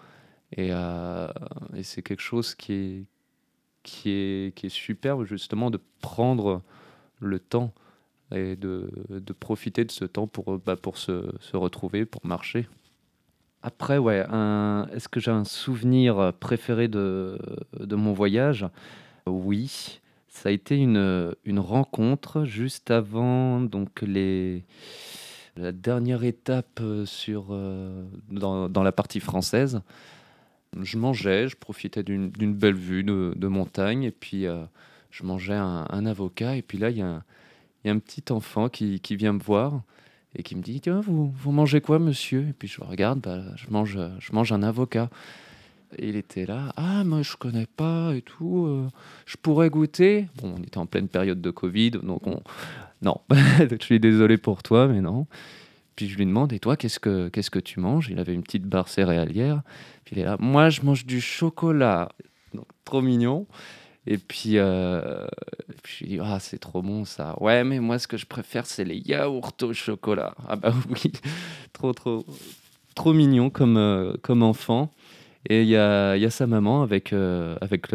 Et, 0.55 0.69
et 0.69 1.83
c'est 1.83 2.01
quelque 2.01 2.21
chose 2.21 2.55
qui 2.55 2.73
est, 2.73 3.05
qui, 3.87 4.09
est, 4.11 4.55
qui 4.55 4.65
est 4.67 4.75
superbe, 4.85 5.23
justement, 5.23 5.71
de 5.71 5.79
prendre 6.01 6.61
le 7.19 7.39
temps 7.39 7.71
et 8.35 8.55
de, 8.57 8.91
de 9.09 9.33
profiter 9.33 9.85
de 9.85 9.91
ce 9.91 10.05
temps 10.05 10.27
pour, 10.27 10.59
bah, 10.59 10.75
pour 10.75 10.97
se, 10.97 11.31
se 11.39 11.55
retrouver, 11.55 12.05
pour 12.05 12.25
marcher. 12.25 12.67
Après, 13.63 13.97
ouais, 13.97 14.19
est-ce 14.93 15.07
que 15.07 15.19
j'ai 15.19 15.31
un 15.31 15.45
souvenir 15.45 16.33
préféré 16.39 16.87
de, 16.87 17.39
de 17.79 17.95
mon 17.95 18.13
voyage? 18.13 18.67
Oui, 19.25 19.99
ça 20.27 20.49
a 20.49 20.51
été 20.51 20.75
une, 20.77 21.33
une 21.43 21.59
rencontre 21.59 22.45
juste 22.45 22.91
avant 22.91 23.61
donc 23.61 24.01
les, 24.01 24.63
la 25.55 25.71
dernière 25.71 26.23
étape 26.23 26.81
sur, 27.05 27.47
euh, 27.49 28.05
dans, 28.29 28.69
dans 28.69 28.83
la 28.83 28.91
partie 28.91 29.19
française. 29.19 29.81
Je 30.81 30.97
mangeais, 30.97 31.47
je 31.47 31.55
profitais 31.55 32.03
d'une 32.03 32.53
belle 32.53 32.75
vue 32.75 33.03
de, 33.03 33.47
montagne, 33.47 34.03
et 34.03 34.11
puis 34.11 34.45
euh, 34.45 34.63
je 35.11 35.23
mangeais 35.23 35.55
un, 35.55 36.05
avocat, 36.05 36.55
et 36.55 36.61
puis 36.61 36.77
là, 36.77 36.89
il 36.89 36.97
y, 36.97 37.01
a 37.01 37.21
un- 37.85 37.99
petit 37.99 38.31
enfant 38.31 38.69
qui, 38.69 38.99
vient 39.11 39.33
me 39.33 39.39
voir 39.39 39.81
et 40.35 40.43
qui 40.43 40.55
me 40.55 40.61
dit 40.61 40.81
Tiens, 40.81 40.99
vous, 40.99 41.31
vous 41.31 41.51
mangez 41.51 41.81
quoi, 41.81 41.99
monsieur? 41.99 42.47
Et 42.49 42.53
puis 42.53 42.67
je 42.67 42.81
regarde, 42.81 43.21
bah, 43.21 43.41
je, 43.55 43.69
mange, 43.69 43.97
je 44.19 44.33
mange 44.33 44.51
un 44.51 44.61
avocat. 44.61 45.09
Et 45.97 46.09
il 46.09 46.15
était 46.17 46.45
là, 46.45 46.73
ah, 46.75 47.05
moi 47.05 47.21
je 47.21 47.37
connais 47.37 47.65
pas 47.65 48.13
et 48.13 48.21
tout, 48.21 48.65
euh, 48.67 48.89
je 49.25 49.37
pourrais 49.37 49.69
goûter? 49.69 50.27
Bon, 50.35 50.55
on 50.57 50.61
était 50.61 50.77
en 50.77 50.85
pleine 50.85 51.07
période 51.07 51.39
de 51.39 51.49
Covid, 51.49 51.91
donc 51.91 52.27
on. 52.27 52.41
Non, 53.01 53.21
je 53.31 53.77
suis 53.79 53.99
désolé 53.99 54.37
pour 54.37 54.63
toi, 54.63 54.87
mais 54.87 55.01
non. 55.01 55.27
Puis 55.97 56.07
je 56.07 56.15
lui 56.15 56.27
demande, 56.27 56.53
et 56.53 56.59
toi, 56.59 56.77
qu'est-ce 56.77 56.99
que, 56.99 57.27
qu'est-ce 57.29 57.49
que 57.49 57.57
tu 57.57 57.79
manges? 57.79 58.07
Il 58.11 58.19
avait 58.19 58.35
une 58.35 58.43
petite 58.43 58.63
barre 58.63 58.87
céréalière. 58.87 59.63
Puis 60.05 60.15
il 60.15 60.21
est 60.21 60.25
là, 60.25 60.37
moi, 60.39 60.69
je 60.69 60.81
mange 60.83 61.07
du 61.07 61.19
chocolat. 61.19 62.09
Trop 62.85 63.01
mignon. 63.01 63.47
Et 64.05 64.19
puis, 64.19 64.57
euh, 64.57 65.25
et 65.69 65.75
puis 65.81 65.95
je 65.97 66.03
lui 66.03 66.11
dis, 66.11 66.19
ah, 66.23 66.37
c'est 66.39 66.59
trop 66.59 66.83
bon 66.83 67.03
ça. 67.03 67.35
Ouais, 67.41 67.63
mais 67.63 67.79
moi, 67.79 67.97
ce 67.97 68.07
que 68.07 68.15
je 68.15 68.27
préfère, 68.27 68.67
c'est 68.67 68.85
les 68.85 68.99
yaourts 68.99 69.51
au 69.63 69.73
chocolat. 69.73 70.35
Ah 70.47 70.55
bah 70.55 70.71
oui, 70.89 71.11
trop, 71.73 71.93
trop, 71.93 72.23
trop 72.93 73.13
mignon 73.13 73.49
comme, 73.49 73.77
euh, 73.77 74.13
comme 74.21 74.43
enfant. 74.43 74.91
Et 75.49 75.63
il 75.63 75.67
y 75.67 75.77
a, 75.77 76.15
y 76.15 76.25
a 76.25 76.29
sa 76.29 76.45
maman 76.45 76.83
avec, 76.83 77.11
euh, 77.11 77.57
avec 77.59 77.87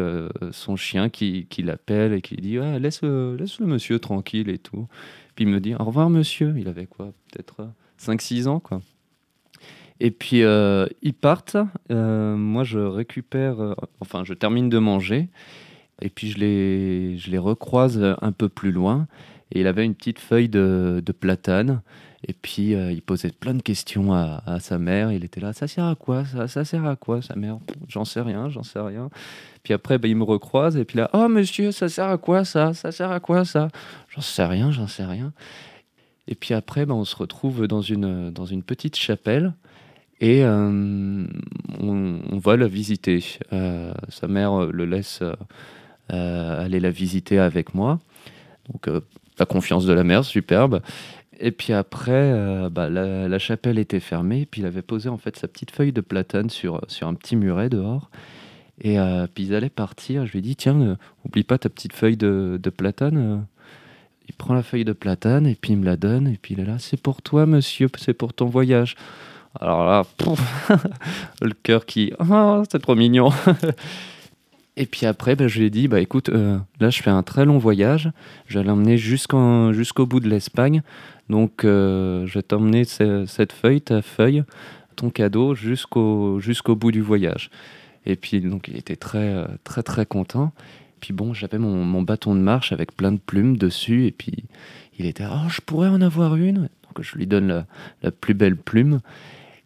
son 0.51 0.75
chien 0.75 1.09
qui, 1.09 1.47
qui 1.49 1.63
l'appelle 1.63 2.11
et 2.11 2.21
qui 2.21 2.35
dit 2.35 2.57
ah, 2.57 2.79
laisse, 2.79 3.01
laisse 3.01 3.59
le 3.61 3.65
monsieur 3.65 3.97
tranquille 3.99 4.49
et 4.49 4.57
tout. 4.57 4.87
Puis 5.35 5.45
il 5.45 5.47
me 5.47 5.61
dit 5.61 5.73
au 5.73 5.83
revoir 5.85 6.09
monsieur. 6.09 6.53
Il 6.57 6.67
avait 6.67 6.87
quoi? 6.87 7.13
Peut-être 7.31 7.69
5-6 7.99 8.47
ans 8.47 8.59
quoi. 8.59 8.81
Et 9.99 10.11
puis 10.11 10.43
euh, 10.43 10.85
ils 11.01 11.13
partent. 11.13 11.57
Euh, 11.91 12.35
moi 12.35 12.63
je 12.63 12.79
récupère, 12.79 13.61
euh, 13.61 13.73
enfin 14.01 14.23
je 14.25 14.33
termine 14.33 14.69
de 14.69 14.77
manger. 14.77 15.29
Et 16.01 16.09
puis 16.09 16.29
je 16.29 16.37
les, 16.39 17.17
je 17.17 17.31
les 17.31 17.37
recroise 17.37 18.03
un 18.21 18.31
peu 18.31 18.49
plus 18.49 18.71
loin. 18.71 19.07
Et 19.51 19.61
il 19.61 19.67
avait 19.67 19.85
une 19.85 19.95
petite 19.95 20.19
feuille 20.19 20.49
de, 20.49 21.01
de 21.05 21.11
platane. 21.11 21.81
Et 22.27 22.33
puis 22.33 22.71
il 22.71 23.01
posait 23.01 23.31
plein 23.31 23.53
de 23.53 23.61
questions 23.61 24.13
à, 24.13 24.57
sa 24.59 24.79
mère. 24.79 25.11
Il 25.11 25.23
était 25.23 25.41
là, 25.41 25.53
ça 25.53 25.67
sert 25.67 25.85
à 25.85 25.95
quoi? 25.95 26.25
Ça, 26.25 26.47
ça 26.47 26.65
sert 26.65 26.85
à 26.85 26.95
quoi 26.95 27.21
sa 27.21 27.35
mère 27.35 27.59
J'en 27.87 28.05
sais 28.05 28.21
rien, 28.21 28.49
j'en 28.49 28.63
sais 28.63 28.79
rien. 28.79 29.09
Puis 29.61 29.73
après, 29.73 29.97
bah, 29.97 30.07
il 30.07 30.15
me 30.15 30.23
recroise 30.23 30.75
et 30.77 30.85
puis 30.85 30.97
là, 30.97 31.09
oh 31.13 31.27
monsieur, 31.27 31.71
ça 31.71 31.89
sert 31.89 32.07
à 32.07 32.17
quoi 32.17 32.43
ça? 32.45 32.73
Ça 32.73 32.91
sert 32.91 33.11
à 33.11 33.19
quoi 33.19 33.45
ça? 33.45 33.67
J'en 34.09 34.21
sais 34.21 34.45
rien, 34.45 34.71
j'en 34.71 34.87
sais 34.87 35.05
rien. 35.05 35.33
Et 36.27 36.35
puis 36.35 36.53
après, 36.53 36.85
bah, 36.85 36.93
on 36.93 37.05
se 37.05 37.15
retrouve 37.15 37.67
dans 37.67 37.81
une, 37.81 38.31
dans 38.31 38.45
une 38.45 38.63
petite 38.63 38.95
chapelle 38.95 39.53
et 40.19 40.43
euh, 40.43 41.25
on, 41.81 42.37
va 42.37 42.55
la 42.55 42.67
visiter. 42.67 43.23
Euh, 43.51 43.93
sa 44.07 44.27
mère 44.27 44.67
le 44.67 44.85
laisse 44.85 45.21
euh, 45.21 46.65
aller 46.65 46.79
la 46.79 46.91
visiter 46.91 47.39
avec 47.39 47.73
moi. 47.75 47.99
Donc 48.71 48.87
la 49.37 49.45
confiance 49.45 49.85
de 49.85 49.91
la 49.91 50.05
mère, 50.05 50.23
superbe. 50.23 50.81
Et 51.39 51.51
puis 51.51 51.73
après, 51.73 52.31
bah, 52.69 52.89
la, 52.89 53.39
chapelle 53.39 53.77
était 53.77 53.99
fermée, 53.99 54.41
et 54.41 54.45
puis 54.45 54.61
il 54.61 54.65
avait 54.65 54.81
posé 54.81 55.09
en 55.09 55.17
fait 55.17 55.35
sa 55.35 55.49
petite 55.49 55.71
feuille 55.71 55.91
de 55.91 55.99
platane 55.99 56.49
sur, 56.49 56.79
sur 56.87 57.07
un 57.07 57.15
petit 57.15 57.35
muret 57.35 57.67
dehors. 57.69 58.09
Et 58.81 58.97
puis 59.33 59.45
ils 59.45 59.55
allaient 59.55 59.69
partir. 59.69 60.25
Je 60.25 60.31
lui 60.31 60.39
ai 60.39 60.41
dit, 60.41 60.55
tiens, 60.55 60.79
euh, 60.79 60.95
oublie 61.25 61.43
pas 61.43 61.57
ta 61.57 61.69
petite 61.69 61.93
feuille 61.93 62.17
de, 62.17 62.59
de 62.61 62.69
platane. 62.69 63.45
Il 64.27 64.33
prend 64.35 64.53
la 64.53 64.63
feuille 64.63 64.85
de 64.85 64.93
platane 64.93 65.47
et 65.47 65.55
puis 65.55 65.73
il 65.73 65.79
me 65.79 65.85
la 65.85 65.97
donne. 65.97 66.27
Et 66.27 66.37
puis 66.41 66.53
il 66.55 66.59
est 66.59 66.65
là, 66.65 66.77
c'est 66.79 66.99
pour 67.01 67.21
toi, 67.21 67.45
monsieur, 67.45 67.89
c'est 67.97 68.13
pour 68.13 68.33
ton 68.33 68.45
voyage. 68.45 68.95
Alors 69.59 69.85
là, 69.85 70.03
le 71.41 71.53
cœur 71.61 71.85
qui, 71.85 72.11
oh, 72.19 72.63
c'est 72.71 72.81
trop 72.81 72.95
mignon. 72.95 73.29
Et 74.75 74.87
puis 74.87 75.05
après, 75.05 75.35
bah, 75.35 75.47
je 75.47 75.59
lui 75.59 75.67
ai 75.67 75.69
dit, 75.69 75.87
bah, 75.87 75.99
écoute, 75.99 76.29
euh, 76.29 76.57
là, 76.79 76.89
je 76.89 77.01
fais 77.03 77.11
un 77.11 77.21
très 77.21 77.45
long 77.45 77.59
voyage. 77.59 78.09
Je 78.47 78.57
vais 78.57 78.65
l'emmener 78.65 78.97
jusqu'au 78.97 80.05
bout 80.07 80.19
de 80.19 80.27
l'Espagne. 80.27 80.81
Donc, 81.29 81.63
euh, 81.63 82.25
je 82.25 82.33
vais 82.33 82.41
t'emmener 82.41 82.83
ce- 82.83 83.25
cette 83.27 83.51
feuille, 83.53 83.81
ta 83.81 84.01
feuille, 84.01 84.43
ton 84.95 85.11
cadeau, 85.11 85.53
jusqu'au 85.53 86.39
jusqu'au 86.39 86.75
bout 86.75 86.91
du 86.91 87.01
voyage. 87.01 87.51
Et 88.07 88.15
puis, 88.15 88.41
donc, 88.41 88.67
il 88.67 88.75
était 88.75 88.95
très, 88.95 89.19
euh, 89.19 89.45
très, 89.63 89.83
très 89.83 90.07
content. 90.07 90.51
Puis 91.03 91.11
bon, 91.11 91.33
j'avais 91.33 91.57
mon, 91.57 91.83
mon 91.83 92.01
bâton 92.01 92.33
de 92.33 92.39
marche 92.39 92.71
avec 92.71 92.95
plein 92.95 93.11
de 93.11 93.17
plumes 93.17 93.57
dessus. 93.57 94.05
Et 94.05 94.11
puis, 94.11 94.45
il 94.97 95.05
était, 95.05 95.25
oh, 95.29 95.49
je 95.49 95.59
pourrais 95.59 95.89
en 95.89 95.99
avoir 95.99 96.37
une. 96.37 96.69
Donc, 96.83 97.01
je 97.01 97.17
lui 97.17 97.27
donne 97.27 97.49
la, 97.49 97.65
la 98.03 98.11
plus 98.11 98.33
belle 98.33 98.55
plume. 98.55 99.01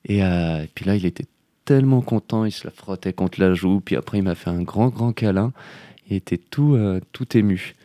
Et, 0.06 0.24
euh, 0.24 0.64
et 0.64 0.70
puis 0.74 0.84
là, 0.86 0.96
il 0.96 1.06
était 1.06 1.28
tellement 1.64 2.02
content, 2.02 2.44
il 2.44 2.52
se 2.52 2.66
la 2.66 2.72
frottait 2.72 3.14
contre 3.14 3.40
la 3.40 3.54
joue, 3.54 3.82
puis 3.86 3.96
après 3.96 4.18
il 4.18 4.24
m'a 4.24 4.34
fait 4.34 4.50
un 4.50 4.64
grand, 4.64 4.88
grand 4.88 5.14
câlin. 5.14 5.54
Il 6.10 6.16
était 6.16 6.40
tout, 6.40 6.74
euh, 6.74 7.02
tout 7.12 7.38
ému. 7.38 7.76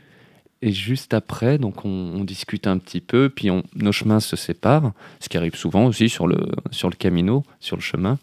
Et 0.63 0.73
juste 0.73 1.13
après, 1.13 1.59
donc 1.59 1.85
on, 1.85 2.25
discute 2.25 2.67
un 2.67 2.79
petit 2.79 3.03
peu, 3.03 3.29
puis 3.29 3.51
on- 3.51 3.65
nos 3.77 3.93
chemins 3.93 4.21
se 4.21 4.35
séparent, 4.37 4.93
ce 5.21 5.29
qui 5.29 5.37
arrive 5.37 5.57
souvent 5.57 5.85
aussi 5.85 6.09
sur 6.09 6.27
le, 6.27 6.39
sur 6.71 6.89
le 6.89 6.95
camino, 6.95 7.45
sur 7.61 7.77
le 7.77 7.83
chemin. 7.83 8.19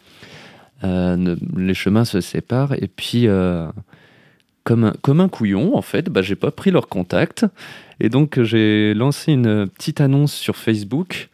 Euh, 0.82 1.36
les 1.56 1.74
chemins 1.74 2.04
se 2.04 2.20
séparent, 2.20 2.72
et 2.72 2.88
puis 2.88 3.28
comme, 4.64 4.84
un, 4.84 4.94
comme 5.02 5.20
un 5.20 5.28
couillon, 5.28 5.76
en 5.76 5.82
fait, 5.82 6.08
bah, 6.08 6.22
j'ai 6.22 6.36
pas 6.36 6.50
pris 6.50 6.70
leur 6.70 6.88
contact. 6.88 7.46
Et 8.00 8.08
donc 8.08 8.40
j'ai 8.42 8.94
lancé 8.94 9.32
une 9.32 9.66
petite 9.68 10.00
annonce 10.00 10.32
sur 10.32 10.56
Facebook 10.56 11.28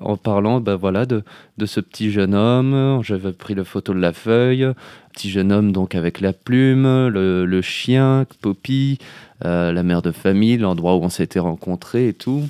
en 0.00 0.16
parlant 0.16 0.60
bah, 0.60 0.76
voilà, 0.76 1.06
de, 1.06 1.22
de 1.58 1.66
ce 1.66 1.80
petit 1.80 2.10
jeune 2.10 2.34
homme. 2.34 3.00
J'avais 3.02 3.32
pris 3.32 3.54
la 3.54 3.64
photo 3.64 3.94
de 3.94 4.00
la 4.00 4.12
feuille. 4.12 4.66
Petit 5.12 5.30
jeune 5.30 5.52
homme 5.52 5.72
donc 5.72 5.94
avec 5.94 6.20
la 6.20 6.32
plume, 6.32 7.08
le, 7.08 7.44
le 7.44 7.62
chien, 7.62 8.26
Poppy, 8.40 8.98
euh, 9.44 9.72
la 9.72 9.82
mère 9.82 10.02
de 10.02 10.12
famille, 10.12 10.56
l'endroit 10.56 10.96
où 10.96 11.02
on 11.02 11.10
s'était 11.10 11.40
rencontrés 11.40 12.08
et 12.08 12.14
tout. 12.14 12.44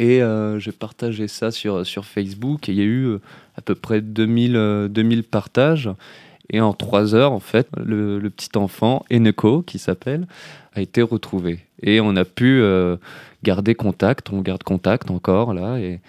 Et 0.00 0.22
euh, 0.22 0.58
j'ai 0.58 0.72
partagé 0.72 1.28
ça 1.28 1.50
sur, 1.50 1.84
sur 1.84 2.06
Facebook 2.06 2.70
et 2.70 2.72
il 2.72 2.78
y 2.78 2.80
a 2.80 2.84
eu 2.84 3.04
euh, 3.04 3.20
à 3.56 3.60
peu 3.60 3.74
près 3.74 4.00
2000, 4.00 4.56
euh, 4.56 4.88
2000 4.88 5.24
partages. 5.24 5.90
Et 6.50 6.60
en 6.60 6.72
trois 6.72 7.14
heures, 7.14 7.32
en 7.32 7.40
fait, 7.40 7.68
le, 7.76 8.20
petit 8.28 8.56
enfant, 8.56 9.04
Eneko, 9.12 9.62
qui 9.62 9.78
s'appelle, 9.78 10.26
a 10.74 10.80
été 10.80 11.00
retrouvé. 11.00 11.60
Et 11.82 12.00
on 12.00 12.16
a 12.16 12.24
pu 12.24 12.60
euh, 12.60 12.96
garder 13.42 13.74
contact, 13.74 14.30
on 14.32 14.40
garde 14.40 14.64
contact 14.64 15.10
encore 15.10 15.54
là. 15.54 15.78
Et, 15.78 16.00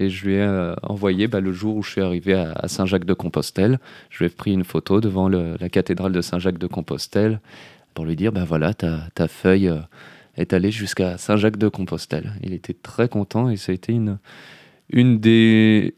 je 0.00 0.26
lui 0.26 0.34
ai 0.34 0.42
euh, 0.42 0.76
envoyé 0.84 1.26
bah, 1.26 1.40
le 1.40 1.52
jour 1.52 1.76
où 1.76 1.82
je 1.82 1.90
suis 1.90 2.00
arrivé 2.00 2.34
à, 2.34 2.68
Saint-Jacques-de-Compostelle. 2.68 3.80
Je 4.10 4.18
lui 4.18 4.26
ai 4.26 4.28
pris 4.28 4.52
une 4.52 4.62
photo 4.62 5.00
devant 5.00 5.28
la 5.28 5.68
cathédrale 5.68 6.12
de 6.12 6.20
Saint-Jacques-de-Compostelle 6.20 7.40
pour 7.94 8.04
lui 8.04 8.14
dire, 8.14 8.30
bah 8.30 8.44
voilà, 8.44 8.74
ta, 8.74 9.26
feuille 9.26 9.66
euh, 9.66 9.80
est 10.36 10.52
allée 10.52 10.70
jusqu'à 10.70 11.18
Saint-Jacques-de-Compostelle. 11.18 12.34
Il 12.44 12.52
était 12.52 12.74
très 12.74 13.08
content 13.08 13.50
et 13.50 13.56
ça 13.56 13.72
a 13.72 13.74
été 13.74 13.92
une, 13.92 15.18
des, 15.18 15.92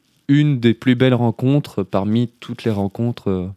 plus 0.81 0.95
belles 0.95 1.13
rencontres 1.13 1.83
parmi 1.83 2.29
toutes 2.41 2.65
les 2.65 2.71
rencontres 2.71 3.51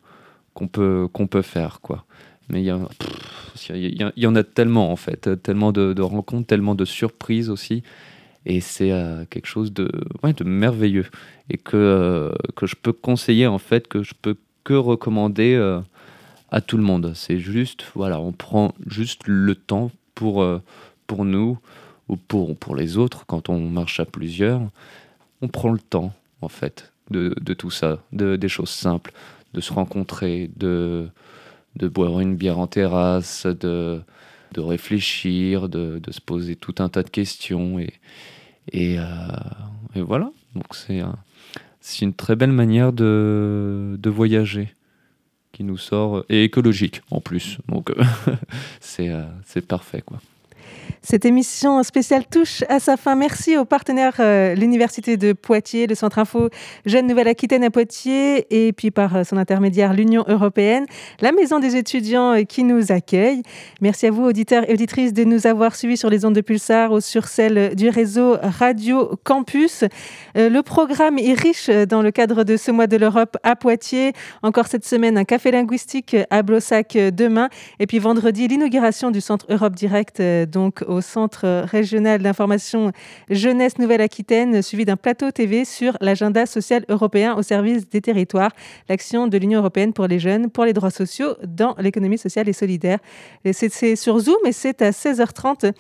qu'on 0.53 0.67
peut, 0.67 1.07
peut 1.29 1.41
faire. 1.41 1.79
Quoi. 1.81 2.05
Mais 2.49 2.61
il 2.61 2.65
y, 2.65 2.69
a- 2.69 4.13
y, 4.15 4.27
en 4.27 4.35
a 4.35 4.43
tellement 4.43 4.91
en 4.91 4.95
fait, 4.95 5.41
tellement 5.41 5.71
de, 5.71 6.01
rencontres, 6.01 6.47
tellement 6.47 6.75
de 6.75 6.85
surprises 6.85 7.49
aussi. 7.49 7.83
Et 8.45 8.59
c'est 8.59 8.91
euh, 8.91 9.23
quelque 9.29 9.45
chose 9.45 9.73
de, 9.73 9.89
ouais, 10.21 10.33
de 10.33 10.43
merveilleux 10.43 11.05
et 11.49 11.57
que, 11.57 11.77
euh, 11.77 12.31
que 12.55 12.65
je 12.67 12.75
peux 12.75 12.91
conseiller 12.91 13.47
en 13.47 13.57
fait, 13.57 13.87
que 13.87 14.03
je 14.03 14.13
peux 14.21 14.35
que 14.65 14.73
recommander 14.73 15.53
euh, 15.55 15.79
à 16.51 16.59
tout 16.59 16.77
le 16.77 16.83
monde. 16.83 17.13
C'est 17.15 17.39
juste, 17.39 17.85
voilà, 17.95 18.19
on 18.19 18.33
prend 18.33 18.73
juste 18.85 19.21
le 19.27 19.55
temps 19.55 19.91
pour, 20.13 20.45
pour 21.07 21.25
nous 21.25 21.57
ou 22.09 22.17
pour, 22.17 22.55
pour 22.57 22.75
les 22.75 22.97
autres 22.97 23.25
quand 23.25 23.49
on 23.49 23.59
marche 23.59 23.99
à 23.99 24.05
plusieurs. 24.05 24.61
On 25.41 25.47
prend 25.47 25.71
le 25.71 25.79
temps 25.79 26.13
en 26.41 26.49
fait 26.49 26.91
de, 27.09 27.35
de 27.41 27.53
tout 27.53 27.71
ça, 27.71 27.99
de, 28.11 28.35
des 28.35 28.49
choses 28.49 28.69
simples, 28.69 29.13
de 29.53 29.61
se 29.61 29.73
rencontrer, 29.73 30.51
de, 30.57 31.09
de 31.77 31.87
boire 31.87 32.19
une 32.19 32.35
bière 32.35 32.59
en 32.59 32.67
terrasse, 32.67 33.45
de, 33.47 34.01
de 34.53 34.61
réfléchir, 34.61 35.69
de, 35.69 35.99
de 35.99 36.11
se 36.11 36.21
poser 36.21 36.55
tout 36.55 36.75
un 36.79 36.89
tas 36.89 37.03
de 37.03 37.09
questions. 37.09 37.79
Et, 37.79 37.93
et, 38.71 38.97
euh, 38.99 39.05
voilà, 39.95 40.31
donc 40.55 40.75
c'est 40.75 40.99
un- 41.01 41.17
une 42.01 42.13
très 42.13 42.35
belle 42.35 42.51
manière 42.53 42.93
de, 42.93 43.97
de 43.99 44.09
voyager 44.09 44.73
qui 45.53 45.63
nous 45.63 45.77
sort, 45.77 46.25
et 46.29 46.43
écologique 46.45 47.01
en 47.11 47.21
plus. 47.21 47.59
Donc 47.69 47.91
euh, 47.91 48.03
euh, 48.99 49.25
c'est 49.45 49.67
parfait. 49.67 50.01
quoi. 50.01 50.19
Cette 51.01 51.25
émission 51.25 51.83
spéciale 51.83 52.25
touche 52.25 52.63
à 52.69 52.79
sa 52.79 52.97
fin. 52.97 53.15
Merci 53.15 53.57
aux 53.57 53.65
partenaires, 53.65 54.15
euh, 54.19 54.55
l'Université 54.55 55.17
de 55.17 55.33
Poitiers, 55.33 55.87
le 55.87 55.95
Centre 55.95 56.19
Info 56.19 56.49
Jeune 56.85 57.07
Nouvelle-Aquitaine 57.07 57.63
à 57.63 57.69
Poitiers, 57.69 58.47
et 58.49 58.73
puis 58.73 58.91
par 58.91 59.15
euh, 59.15 59.23
son 59.23 59.37
intermédiaire, 59.37 59.93
l'Union 59.93 60.23
européenne, 60.27 60.85
la 61.21 61.31
Maison 61.31 61.59
des 61.59 61.75
étudiants 61.75 62.33
euh, 62.33 62.43
qui 62.43 62.63
nous 62.63 62.91
accueille. 62.91 63.43
Merci 63.81 64.07
à 64.07 64.11
vous, 64.11 64.23
auditeurs 64.23 64.69
et 64.69 64.73
auditrices, 64.73 65.13
de 65.13 65.23
nous 65.23 65.47
avoir 65.47 65.75
suivis 65.75 65.97
sur 65.97 66.09
les 66.09 66.25
ondes 66.25 66.35
de 66.35 66.41
Pulsar 66.41 66.91
ou 66.91 67.01
sur 67.01 67.27
celles 67.27 67.75
du 67.75 67.89
réseau 67.89 68.37
Radio 68.41 69.11
Campus. 69.23 69.83
Le 70.35 70.61
programme 70.61 71.17
est 71.19 71.33
riche 71.33 71.69
dans 71.69 72.01
le 72.01 72.11
cadre 72.11 72.43
de 72.43 72.57
ce 72.57 72.71
mois 72.71 72.87
de 72.87 72.97
l'Europe 72.97 73.37
à 73.43 73.55
Poitiers. 73.55 74.13
Encore 74.41 74.67
cette 74.67 74.85
semaine, 74.85 75.17
un 75.17 75.23
café 75.25 75.51
linguistique 75.51 76.15
à 76.29 76.43
Blossac 76.43 76.97
demain. 76.97 77.49
Et 77.79 77.87
puis 77.87 77.99
vendredi, 77.99 78.47
l'inauguration 78.47 79.11
du 79.11 79.21
Centre 79.21 79.45
Europe 79.49 79.75
Direct, 79.75 80.19
euh, 80.19 80.45
au 80.81 81.01
Centre 81.01 81.65
régional 81.65 82.21
d'information 82.21 82.91
Jeunesse 83.29 83.77
Nouvelle-Aquitaine, 83.77 84.61
suivi 84.61 84.85
d'un 84.85 84.95
plateau 84.95 85.31
TV 85.31 85.65
sur 85.65 85.97
l'agenda 86.01 86.45
social 86.45 86.85
européen 86.89 87.35
au 87.35 87.43
service 87.43 87.89
des 87.89 88.01
territoires, 88.01 88.51
l'action 88.89 89.27
de 89.27 89.37
l'Union 89.37 89.59
européenne 89.59 89.93
pour 89.93 90.07
les 90.07 90.19
jeunes, 90.19 90.49
pour 90.49 90.65
les 90.65 90.73
droits 90.73 90.91
sociaux 90.91 91.35
dans 91.45 91.75
l'économie 91.77 92.17
sociale 92.17 92.49
et 92.49 92.53
solidaire. 92.53 92.99
C'est 93.51 93.95
sur 93.95 94.19
Zoom 94.19 94.37
et 94.45 94.51
c'est 94.51 94.81
à 94.81 94.91
16h30. 94.91 95.73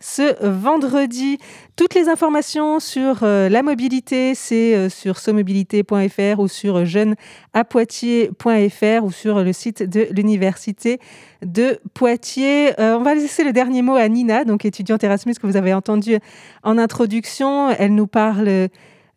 Ce 0.00 0.44
vendredi. 0.46 1.38
Toutes 1.76 1.94
les 1.94 2.08
informations 2.08 2.80
sur 2.80 3.20
euh, 3.22 3.48
la 3.48 3.62
mobilité, 3.62 4.34
c'est 4.34 4.74
euh, 4.74 4.88
sur 4.88 5.18
somobilité.fr 5.18 6.38
ou 6.38 6.48
sur 6.48 6.84
jeunesapoitiers.fr 6.84 9.04
ou 9.04 9.10
sur 9.10 9.42
le 9.42 9.52
site 9.52 9.82
de 9.82 10.06
l'université 10.10 11.00
de 11.42 11.78
Poitiers. 11.94 12.78
Euh, 12.80 12.96
on 12.98 13.02
va 13.02 13.14
laisser 13.14 13.44
le 13.44 13.52
dernier 13.52 13.82
mot 13.82 13.96
à 13.96 14.08
Nina, 14.08 14.44
donc 14.44 14.64
étudiante 14.64 15.04
Erasmus 15.04 15.34
que 15.34 15.46
vous 15.46 15.56
avez 15.56 15.74
entendu 15.74 16.18
en 16.62 16.78
introduction. 16.78 17.70
Elle 17.70 17.94
nous 17.94 18.06
parle 18.06 18.68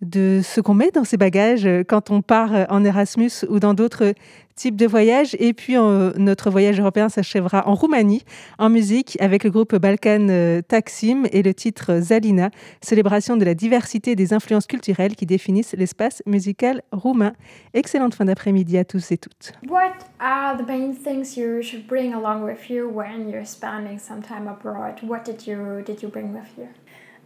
de 0.01 0.39
ce 0.41 0.61
qu'on 0.61 0.75
met 0.75 0.91
dans 0.91 1.03
ses 1.03 1.17
bagages 1.17 1.67
quand 1.87 2.09
on 2.09 2.21
part 2.21 2.51
en 2.69 2.85
Erasmus 2.85 3.31
ou 3.49 3.59
dans 3.59 3.73
d'autres 3.73 4.13
types 4.59 4.75
de 4.75 4.85
voyages. 4.85 5.35
Et 5.39 5.53
puis, 5.53 5.75
notre 5.75 6.49
voyage 6.49 6.79
européen 6.79 7.09
s'achèvera 7.09 7.67
en 7.67 7.73
Roumanie, 7.73 8.23
en 8.57 8.69
musique, 8.69 9.17
avec 9.19 9.43
le 9.43 9.49
groupe 9.49 9.75
Balkan 9.75 10.27
euh, 10.29 10.61
Taksim 10.61 11.23
et 11.31 11.41
le 11.41 11.53
titre 11.53 11.99
Zalina, 11.99 12.49
célébration 12.81 13.37
de 13.37 13.45
la 13.45 13.53
diversité 13.53 14.15
des 14.15 14.33
influences 14.33 14.67
culturelles 14.67 15.15
qui 15.15 15.25
définissent 15.25 15.73
l'espace 15.77 16.21
musical 16.25 16.81
roumain. 16.91 17.33
Excellente 17.73 18.15
fin 18.15 18.25
d'après-midi 18.25 18.77
à 18.77 18.83
tous 18.83 19.11
et 19.11 19.17
toutes. 19.17 19.53
What 19.67 19.93
are 20.19 20.57
the 20.57 20.67
main 20.67 20.93
things 20.93 21.37
you 21.37 21.61
should 21.61 21.87
bring 21.87 22.13
along 22.13 22.43
with 22.43 22.69
you 22.69 22.89
when 22.89 23.29
you're 23.29 23.45
spending 23.45 23.97
some 23.97 24.21
time 24.21 24.47
abroad? 24.47 24.95
What 25.03 25.23
did 25.25 25.47
you 25.47 25.81
did 25.85 26.01
you 26.03 26.09
bring 26.09 26.33
with 26.33 26.57
you? 26.57 26.67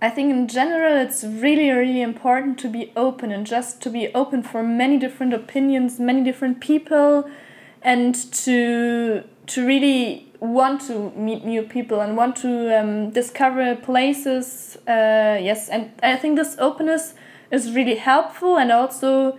I 0.03 0.09
think 0.09 0.31
in 0.31 0.49
general 0.49 0.97
it's 0.97 1.23
really, 1.23 1.69
really 1.69 2.01
important 2.01 2.59
to 2.59 2.67
be 2.67 2.91
open 2.93 3.31
and 3.31 3.47
just 3.47 3.81
to 3.83 3.89
be 3.89 4.13
open 4.13 4.43
for 4.43 4.61
many 4.61 4.97
different 4.99 5.33
opinions, 5.33 5.97
many 5.97 6.21
different 6.25 6.59
people, 6.59 7.29
and 7.81 8.13
to 8.43 9.23
to 9.47 9.65
really 9.65 10.29
want 10.41 10.81
to 10.87 11.11
meet 11.11 11.45
new 11.45 11.61
people 11.61 12.01
and 12.01 12.17
want 12.17 12.35
to 12.37 12.77
um, 12.77 13.11
discover 13.11 13.77
places. 13.77 14.77
Uh, 14.85 15.39
yes, 15.39 15.69
and 15.69 15.93
I 16.03 16.17
think 16.17 16.35
this 16.35 16.57
openness 16.59 17.13
is 17.49 17.71
really 17.71 17.95
helpful 17.95 18.57
and 18.57 18.73
also 18.73 19.37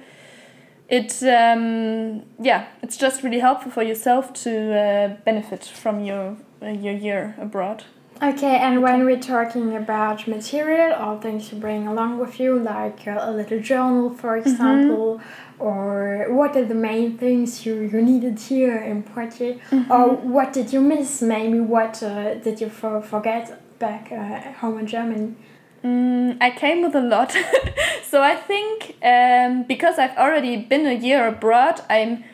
it 0.88 1.22
um, 1.24 2.22
yeah 2.38 2.68
it's 2.82 2.96
just 2.96 3.22
really 3.22 3.40
helpful 3.40 3.70
for 3.70 3.82
yourself 3.82 4.32
to 4.44 4.52
uh, 4.72 5.08
benefit 5.24 5.64
from 5.64 6.04
your 6.04 6.38
uh, 6.62 6.68
your 6.68 6.94
year 6.94 7.34
abroad. 7.38 7.84
Okay, 8.22 8.56
and 8.56 8.80
when 8.80 9.04
we're 9.04 9.20
talking 9.20 9.74
about 9.76 10.28
material 10.28 10.92
or 10.92 11.20
things 11.20 11.50
you 11.50 11.58
bring 11.58 11.88
along 11.88 12.18
with 12.18 12.38
you, 12.38 12.58
like 12.58 13.08
uh, 13.08 13.18
a 13.20 13.32
little 13.32 13.60
journal, 13.60 14.10
for 14.10 14.36
example, 14.36 15.20
or 15.58 16.26
what 16.30 16.56
are 16.56 16.64
the 16.64 16.76
main 16.76 17.18
things 17.18 17.66
you, 17.66 17.74
you 17.80 18.00
needed 18.00 18.38
here 18.38 18.78
in 18.78 19.02
Poitiers, 19.02 19.60
or 19.90 20.10
what 20.10 20.52
did 20.52 20.72
you 20.72 20.80
miss? 20.80 21.22
Maybe 21.22 21.58
what 21.58 22.02
uh, 22.04 22.34
did 22.34 22.60
you 22.60 22.68
for, 22.68 23.02
forget 23.02 23.60
back 23.80 24.12
uh, 24.12 24.52
home 24.60 24.78
in 24.78 24.86
Germany? 24.86 25.34
Mm, 25.82 26.38
I 26.40 26.50
came 26.50 26.82
with 26.82 26.94
a 26.94 27.00
lot, 27.00 27.32
so 28.04 28.22
I 28.22 28.36
think 28.36 28.96
um, 29.02 29.64
because 29.64 29.98
I've 29.98 30.16
already 30.16 30.56
been 30.56 30.86
a 30.86 30.94
year 30.94 31.26
abroad, 31.26 31.80
I'm 31.90 32.24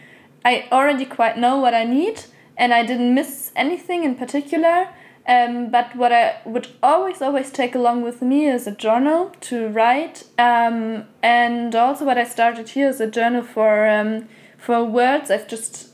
I 0.44 0.68
already 0.70 1.06
quite 1.06 1.38
know 1.38 1.56
what 1.56 1.72
I 1.72 1.84
need, 1.84 2.24
and 2.56 2.72
I 2.74 2.84
didn't 2.84 3.14
miss 3.14 3.50
anything 3.56 4.04
in 4.04 4.14
particular. 4.14 4.88
Um, 5.30 5.70
but 5.70 5.94
what 5.94 6.12
I 6.12 6.38
would 6.44 6.66
always 6.82 7.22
always 7.22 7.52
take 7.52 7.76
along 7.76 8.02
with 8.02 8.20
me 8.20 8.48
is 8.48 8.66
a 8.66 8.72
journal 8.72 9.30
to 9.42 9.68
write, 9.68 10.24
um, 10.36 11.04
and 11.22 11.72
also 11.76 12.04
what 12.04 12.18
I 12.18 12.24
started 12.24 12.70
here 12.70 12.88
is 12.88 13.00
a 13.00 13.06
journal 13.06 13.44
for 13.44 13.88
um, 13.88 14.26
for 14.58 14.82
words 14.84 15.30
I've 15.30 15.46
just 15.46 15.90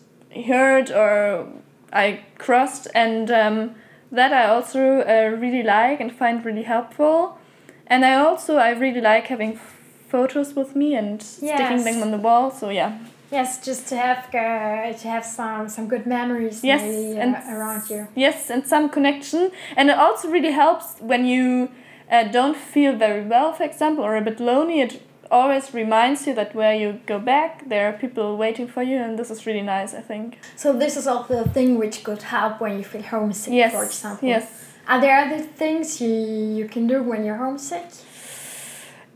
heard 0.47 0.91
or 0.91 1.49
I 1.93 2.25
crossed, 2.39 2.89
and 2.95 3.31
um, 3.31 3.75
that 4.11 4.33
I 4.33 4.47
also 4.47 5.01
uh, 5.01 5.37
really 5.37 5.63
like 5.63 6.01
and 6.01 6.11
find 6.11 6.43
really 6.43 6.63
helpful. 6.63 7.39
And 7.87 8.07
I 8.07 8.15
also 8.15 8.57
I 8.57 8.71
really 8.71 9.03
like 9.03 9.27
having 9.27 9.61
photos 10.09 10.55
with 10.55 10.75
me 10.75 10.95
and 10.95 11.23
sticking 11.23 11.85
them 11.85 12.03
on 12.03 12.11
the 12.11 12.19
wall. 12.19 12.51
So 12.51 12.71
yeah. 12.71 12.99
Yes, 13.37 13.59
just 13.69 13.87
to 13.89 13.97
have 13.97 14.21
uh, 14.35 14.93
to 15.03 15.09
have 15.15 15.25
some 15.25 15.69
some 15.69 15.87
good 15.89 16.07
memories 16.07 16.65
Yes, 16.65 16.83
maybe, 16.83 17.19
uh, 17.19 17.23
and 17.23 17.33
around 17.55 17.83
you. 17.91 18.07
Yes, 18.15 18.51
and 18.51 18.67
some 18.67 18.89
connection, 18.89 19.51
and 19.77 19.91
it 19.91 19.99
also 19.99 20.29
really 20.31 20.53
helps 20.53 20.87
when 21.01 21.27
you 21.27 21.69
uh, 22.11 22.25
don't 22.39 22.57
feel 22.57 22.93
very 22.97 23.25
well, 23.33 23.53
for 23.53 23.65
example, 23.65 24.05
or 24.05 24.17
a 24.17 24.23
bit 24.23 24.41
lonely. 24.41 24.81
It 24.81 25.03
always 25.31 25.75
reminds 25.75 26.27
you 26.27 26.35
that 26.35 26.55
where 26.55 26.75
you 26.83 27.01
go 27.07 27.19
back, 27.19 27.69
there 27.69 27.85
are 27.89 27.93
people 27.93 28.37
waiting 28.39 28.69
for 28.69 28.83
you, 28.83 28.97
and 29.05 29.19
this 29.19 29.31
is 29.31 29.47
really 29.47 29.67
nice. 29.77 29.95
I 29.95 30.03
think. 30.11 30.39
So 30.57 30.73
this 30.73 30.97
is 30.97 31.07
also 31.07 31.35
a 31.45 31.49
thing 31.49 31.79
which 31.79 32.05
could 32.05 32.23
help 32.23 32.61
when 32.61 32.79
you 32.79 32.85
feel 32.85 33.03
homesick, 33.03 33.53
Yes, 33.53 33.73
for 33.73 33.85
example. 33.85 34.29
yes. 34.29 34.45
Are 34.89 35.01
there 35.01 35.17
other 35.25 35.43
things 35.59 36.01
you, 36.01 36.11
you 36.59 36.69
can 36.69 36.87
do 36.87 37.03
when 37.03 37.25
you're 37.25 37.41
homesick? 37.45 37.87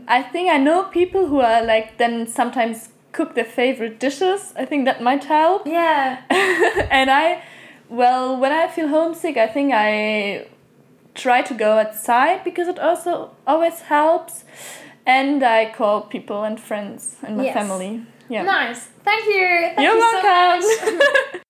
I 0.09 0.22
think 0.32 0.51
I 0.51 0.59
know 0.59 0.82
people 0.84 1.26
who 1.28 1.40
are 1.40 1.62
like 1.64 1.97
then 1.97 2.26
sometimes 2.26 2.88
cook 3.12 3.34
their 3.34 3.44
favorite 3.44 3.98
dishes. 4.00 4.52
I 4.56 4.64
think 4.64 4.84
that 4.84 5.02
might 5.02 5.24
help. 5.24 5.66
Yeah. 5.78 6.20
and 6.90 7.10
I, 7.10 7.42
well, 7.88 8.36
when 8.36 8.52
I 8.52 8.68
feel 8.68 8.88
homesick, 8.88 9.36
I 9.36 9.46
think 9.46 9.72
I 9.74 10.46
try 11.14 11.42
to 11.42 11.54
go 11.54 11.78
outside 11.78 12.44
because 12.44 12.68
it 12.68 12.78
also 12.78 13.30
always 13.46 13.80
helps. 13.80 14.44
And 15.06 15.42
I 15.42 15.72
call 15.72 16.02
people 16.02 16.44
and 16.44 16.58
friends 16.60 17.16
and 17.22 17.36
my 17.36 17.44
Yes. 17.44 17.54
family. 17.54 18.02
Yeah. 18.28 18.42
Nice. 18.44 18.88
Thank 19.04 19.24
you. 19.26 19.48
Thank 19.74 19.80
You're 19.80 19.96
you 19.96 20.10
so 20.10 20.22
welcome. 20.22 21.32
much. 21.32 21.42